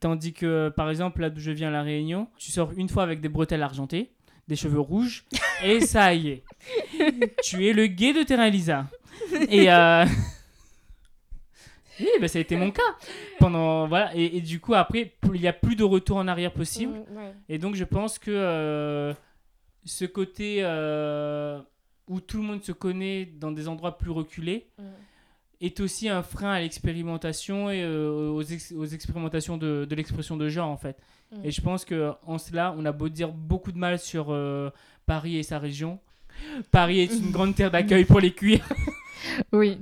Tandis 0.00 0.32
que, 0.32 0.68
par 0.70 0.90
exemple, 0.90 1.20
là 1.20 1.30
d'où 1.30 1.40
je 1.40 1.50
viens 1.50 1.68
à 1.68 1.70
La 1.70 1.82
Réunion, 1.82 2.28
tu 2.36 2.50
sors 2.50 2.72
une 2.72 2.88
fois 2.88 3.02
avec 3.02 3.20
des 3.20 3.28
bretelles 3.28 3.62
argentées, 3.62 4.10
des 4.48 4.56
cheveux 4.56 4.80
rouges, 4.80 5.24
et 5.64 5.80
ça 5.80 6.14
y 6.14 6.28
est. 6.28 6.44
tu 7.42 7.66
es 7.66 7.72
le 7.72 7.86
gay 7.86 8.12
de 8.12 8.22
Terra 8.22 8.48
Elisa. 8.48 8.86
Et. 9.48 9.70
Euh... 9.70 10.04
Oui, 12.00 12.08
bah, 12.20 12.26
ça 12.26 12.38
a 12.38 12.40
été 12.40 12.56
mon 12.56 12.72
cas. 12.72 12.80
Pendant, 13.38 13.86
voilà, 13.86 14.10
et, 14.16 14.40
du 14.40 14.58
coup, 14.58 14.74
après, 14.74 15.12
il 15.32 15.40
n'y 15.40 15.46
a 15.46 15.52
plus 15.52 15.76
de 15.76 15.84
retour 15.84 16.16
en 16.16 16.26
arrière 16.26 16.50
possible. 16.50 16.94
Mm, 16.94 17.18
et 17.50 17.58
donc, 17.58 17.76
je 17.76 17.84
pense 17.84 18.18
que 18.18 18.30
euh, 18.30 19.12
ce 19.84 20.06
côté 20.06 20.60
euh, 20.62 21.60
où 22.08 22.20
tout 22.20 22.38
le 22.38 22.42
monde 22.42 22.64
se 22.64 22.72
connaît 22.72 23.26
dans 23.26 23.52
des 23.52 23.68
endroits 23.68 23.98
plus 23.98 24.10
reculés, 24.10 24.66
mm 24.78 24.82
est 25.62 25.78
aussi 25.80 26.08
un 26.08 26.22
frein 26.22 26.52
à 26.52 26.60
l'expérimentation 26.60 27.70
et 27.70 27.82
euh, 27.82 28.28
aux, 28.30 28.42
aux, 28.42 28.86
expérimentations 28.86 29.56
de, 29.56 29.86
de 29.88 29.94
l'expression 29.94 30.36
de 30.36 30.48
genre 30.48 30.68
en 30.68 30.76
fait. 30.76 30.98
Mm. 31.30 31.44
Et 31.44 31.50
je 31.52 31.60
pense 31.60 31.84
que 31.84 32.12
en 32.26 32.38
cela, 32.38 32.74
on 32.76 32.84
a 32.84 32.92
beau 32.92 33.08
dire 33.08 33.30
beaucoup 33.30 33.70
de 33.70 33.78
mal 33.78 33.98
sur 33.98 34.26
euh, 34.30 34.70
Paris 35.06 35.36
et 35.36 35.44
sa 35.44 35.60
région. 35.60 36.00
Paris 36.72 37.00
est 37.00 37.14
une 37.14 37.30
grande 37.30 37.54
terre 37.54 37.70
d'accueil 37.70 38.04
pour 38.04 38.18
les 38.18 38.32
cuirs. 38.32 38.66
oui. 39.52 39.78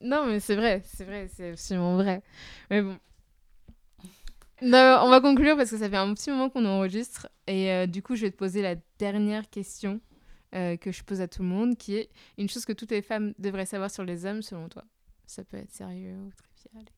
Non, 0.00 0.26
mais 0.26 0.38
c'est 0.38 0.54
vrai, 0.54 0.82
c'est 0.84 1.04
vrai, 1.04 1.28
c'est 1.34 1.50
absolument 1.50 1.96
vrai. 1.96 2.22
Mais 2.70 2.82
bon. 2.82 2.96
on 4.62 5.10
va 5.10 5.20
conclure 5.20 5.56
parce 5.56 5.70
que 5.70 5.78
ça 5.78 5.90
fait 5.90 5.96
un 5.96 6.14
petit 6.14 6.30
moment 6.30 6.48
qu'on 6.48 6.64
enregistre. 6.64 7.28
Et 7.48 7.72
euh, 7.72 7.86
du 7.86 8.02
coup, 8.02 8.14
je 8.14 8.22
vais 8.22 8.30
te 8.30 8.36
poser 8.36 8.62
la 8.62 8.76
dernière 8.98 9.48
question 9.50 10.00
que 10.52 10.92
je 10.92 11.02
pose 11.02 11.20
à 11.20 11.26
tout 11.26 11.42
le 11.42 11.48
monde, 11.48 11.76
qui 11.76 11.96
est 11.96 12.10
une 12.38 12.48
chose 12.48 12.64
que 12.64 12.72
toutes 12.72 12.92
les 12.92 13.02
femmes 13.02 13.34
devraient 13.40 13.66
savoir 13.66 13.90
sur 13.90 14.04
les 14.04 14.24
hommes, 14.24 14.40
selon 14.40 14.68
toi? 14.68 14.84
Ça 15.26 15.44
peut 15.44 15.56
être 15.56 15.72
sérieux 15.72 16.16
ou 16.18 16.30
trivial, 16.32 16.82
etc. 16.82 16.94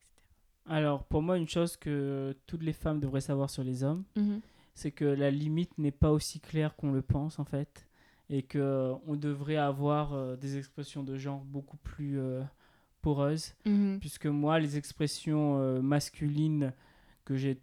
Alors, 0.69 1.05
pour 1.05 1.21
moi, 1.21 1.37
une 1.37 1.47
chose 1.47 1.77
que 1.77 2.35
toutes 2.45 2.63
les 2.63 2.73
femmes 2.73 2.99
devraient 2.99 3.21
savoir 3.21 3.49
sur 3.49 3.63
les 3.63 3.83
hommes, 3.83 4.03
mhm. 4.15 4.41
c'est 4.75 4.91
que 4.91 5.05
la 5.05 5.31
limite 5.31 5.77
n'est 5.77 5.91
pas 5.91 6.11
aussi 6.11 6.39
claire 6.39 6.75
qu'on 6.75 6.91
le 6.91 7.01
pense, 7.01 7.39
en 7.39 7.45
fait. 7.45 7.87
Et 8.29 8.43
qu'on 8.43 8.59
euh, 8.59 9.15
devrait 9.15 9.55
avoir 9.55 10.13
euh, 10.13 10.35
des 10.35 10.57
expressions 10.57 11.01
de 11.03 11.15
genre 11.15 11.45
beaucoup 11.45 11.77
plus 11.77 12.19
euh, 12.19 12.43
poreuses. 13.01 13.55
Mhm. 13.65 13.99
Puisque 13.99 14.25
moi, 14.25 14.59
les 14.59 14.77
expressions 14.77 15.81
masculines 15.81 16.73
que 17.23 17.35
j'ai 17.35 17.61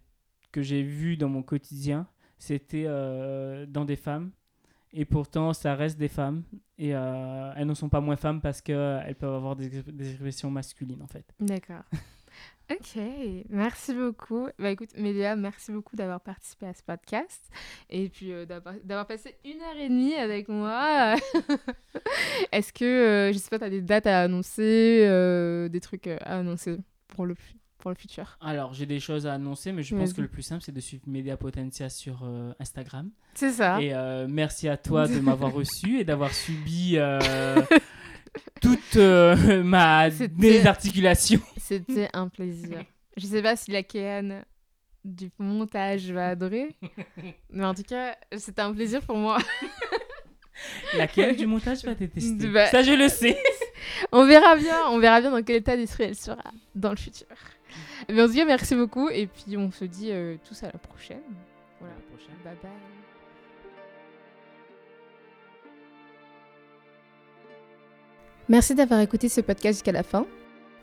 que 0.51 0.61
j'ai 0.61 0.83
vues 0.83 1.17
dans 1.17 1.27
mon 1.27 1.43
quotidien, 1.43 2.07
c'était 2.39 2.85
dans 2.85 3.85
des 3.85 3.97
femmes 3.97 4.31
et 4.95 5.03
pourtant, 5.03 5.51
ça 5.51 5.75
reste 5.75 5.97
des 5.97 6.07
femmes. 6.07 6.43
Et 6.77 6.95
euh, 6.95 7.51
elles 7.55 7.67
ne 7.67 7.73
sont 7.73 7.89
pas 7.89 7.99
moins 7.99 8.15
femmes 8.15 8.39
parce 8.41 8.61
qu'elles 8.61 9.15
peuvent 9.19 9.35
avoir 9.35 9.55
des, 9.57 9.77
expressions 9.77 10.49
masculines, 10.49 11.01
en 11.03 11.07
fait. 11.07 11.25
D'accord. 11.39 11.83
ok, 12.71 13.01
merci 13.49 13.93
beaucoup. 13.93 14.47
Bah 14.57 14.71
écoute, 14.71 14.97
Mélia, 14.97 15.35
merci 15.35 15.73
beaucoup 15.73 15.97
d'avoir 15.97 16.21
participé 16.21 16.67
à 16.67 16.73
ce 16.73 16.81
podcast 16.81 17.49
et 17.89 18.07
puis 18.07 18.31
euh, 18.31 18.45
d'avoir 18.45 19.05
passé 19.05 19.35
une 19.43 19.61
heure 19.61 19.77
et 19.77 19.89
demie 19.89 20.15
avec 20.15 20.47
moi. 20.47 21.15
Est-ce 22.53 22.71
que, 22.71 22.85
euh, 22.85 23.33
je 23.33 23.37
sais 23.37 23.49
pas, 23.49 23.59
tu 23.59 23.65
as 23.65 23.69
des 23.69 23.81
dates 23.81 24.07
à 24.07 24.21
annoncer, 24.21 25.69
des 25.69 25.81
trucs 25.81 26.07
à 26.07 26.37
annoncer 26.37 26.77
pour 27.07 27.25
le 27.25 27.35
pour 27.85 27.91
le 27.91 27.95
futur 27.97 28.35
Alors, 28.41 28.73
j'ai 28.73 28.87
des 28.87 28.99
choses 28.99 29.27
à 29.27 29.33
annoncer, 29.33 29.71
mais 29.71 29.83
je 29.83 29.95
pense 29.95 30.11
que 30.11 30.21
le 30.21 30.27
plus 30.27 30.41
simple, 30.41 30.63
c'est 30.65 30.71
de 30.71 30.79
suivre 30.79 31.03
Media 31.05 31.37
Potentia 31.37 31.87
sur 31.87 32.21
euh, 32.23 32.51
Instagram. 32.59 33.11
C'est 33.35 33.51
ça. 33.51 33.79
Et 33.79 33.93
euh, 33.93 34.25
merci 34.27 34.67
à 34.67 34.75
toi 34.75 35.07
de 35.07 35.19
m'avoir 35.19 35.53
reçu 35.53 35.99
et 35.99 36.03
d'avoir 36.03 36.33
subi 36.33 36.97
euh, 36.97 37.61
toute 38.59 38.95
ma 38.95 40.09
désarticulation. 40.09 41.39
C'était 41.57 42.09
un 42.13 42.27
plaisir. 42.27 42.81
Je 43.17 43.27
sais 43.27 43.43
pas 43.43 43.55
si 43.55 43.69
la 43.69 43.83
Kéane 43.83 44.45
du 45.03 45.29
montage 45.37 46.09
va 46.09 46.29
adorer, 46.29 46.75
mais 47.51 47.65
en 47.65 47.75
tout 47.75 47.83
cas, 47.83 48.15
c'était 48.35 48.63
un 48.63 48.73
plaisir 48.73 49.01
pour 49.03 49.17
moi. 49.17 49.37
Laquelle 50.97 51.35
du 51.35 51.45
montage 51.45 51.83
va 51.83 51.93
détester 51.93 52.47
Bah- 52.47 52.65
Ça, 52.67 52.81
je 52.81 52.93
le 52.93 53.09
sais. 53.09 53.37
On 54.11 54.25
verra 54.25 54.55
bien, 54.55 54.87
on 54.89 54.97
verra 54.97 55.21
bien 55.21 55.29
dans 55.29 55.43
quel 55.43 55.57
état 55.57 55.77
d'esprit 55.77 56.05
elle 56.05 56.15
sera 56.15 56.51
dans 56.73 56.89
le 56.89 56.95
futur. 56.95 57.27
Mais 58.09 58.21
en 58.21 58.27
tout 58.27 58.33
cas, 58.33 58.45
merci 58.45 58.75
beaucoup 58.75 59.09
et 59.09 59.27
puis 59.27 59.57
on 59.57 59.71
se 59.71 59.85
dit 59.85 60.11
euh, 60.11 60.35
tous 60.47 60.63
à 60.63 60.67
la 60.67 60.79
prochaine. 60.79 61.21
Voilà. 61.79 61.95
À 61.95 61.97
la 61.97 62.03
prochaine. 62.15 62.35
Bye 62.43 62.55
bye. 62.61 62.71
Merci 68.47 68.75
d'avoir 68.75 68.99
écouté 68.99 69.27
ce 69.27 69.41
podcast 69.41 69.79
jusqu'à 69.79 69.91
la 69.91 70.03
fin. 70.03 70.25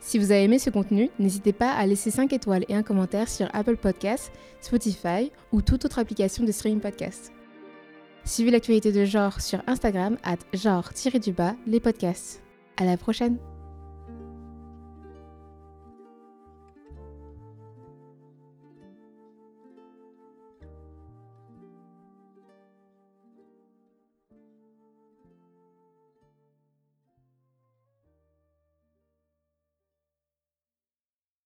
Si 0.01 0.19
vous 0.19 0.31
avez 0.31 0.43
aimé 0.43 0.59
ce 0.59 0.69
contenu, 0.69 1.09
n'hésitez 1.17 1.53
pas 1.53 1.71
à 1.71 1.85
laisser 1.85 2.11
5 2.11 2.33
étoiles 2.33 2.65
et 2.67 2.75
un 2.75 2.83
commentaire 2.83 3.29
sur 3.29 3.47
Apple 3.53 3.77
Podcasts, 3.77 4.33
Spotify 4.59 5.31
ou 5.53 5.61
toute 5.61 5.85
autre 5.85 5.99
application 5.99 6.43
de 6.43 6.51
streaming 6.51 6.81
podcast. 6.81 7.31
Suivez 8.25 8.51
l'actualité 8.51 8.91
de 8.91 9.05
genre 9.05 9.39
sur 9.39 9.61
Instagram 9.65 10.17
at 10.23 10.37
genre-du-bas 10.53 11.55
les 11.65 11.79
podcasts. 11.79 12.43
À 12.75 12.83
la 12.83 12.97
prochaine! 12.97 13.52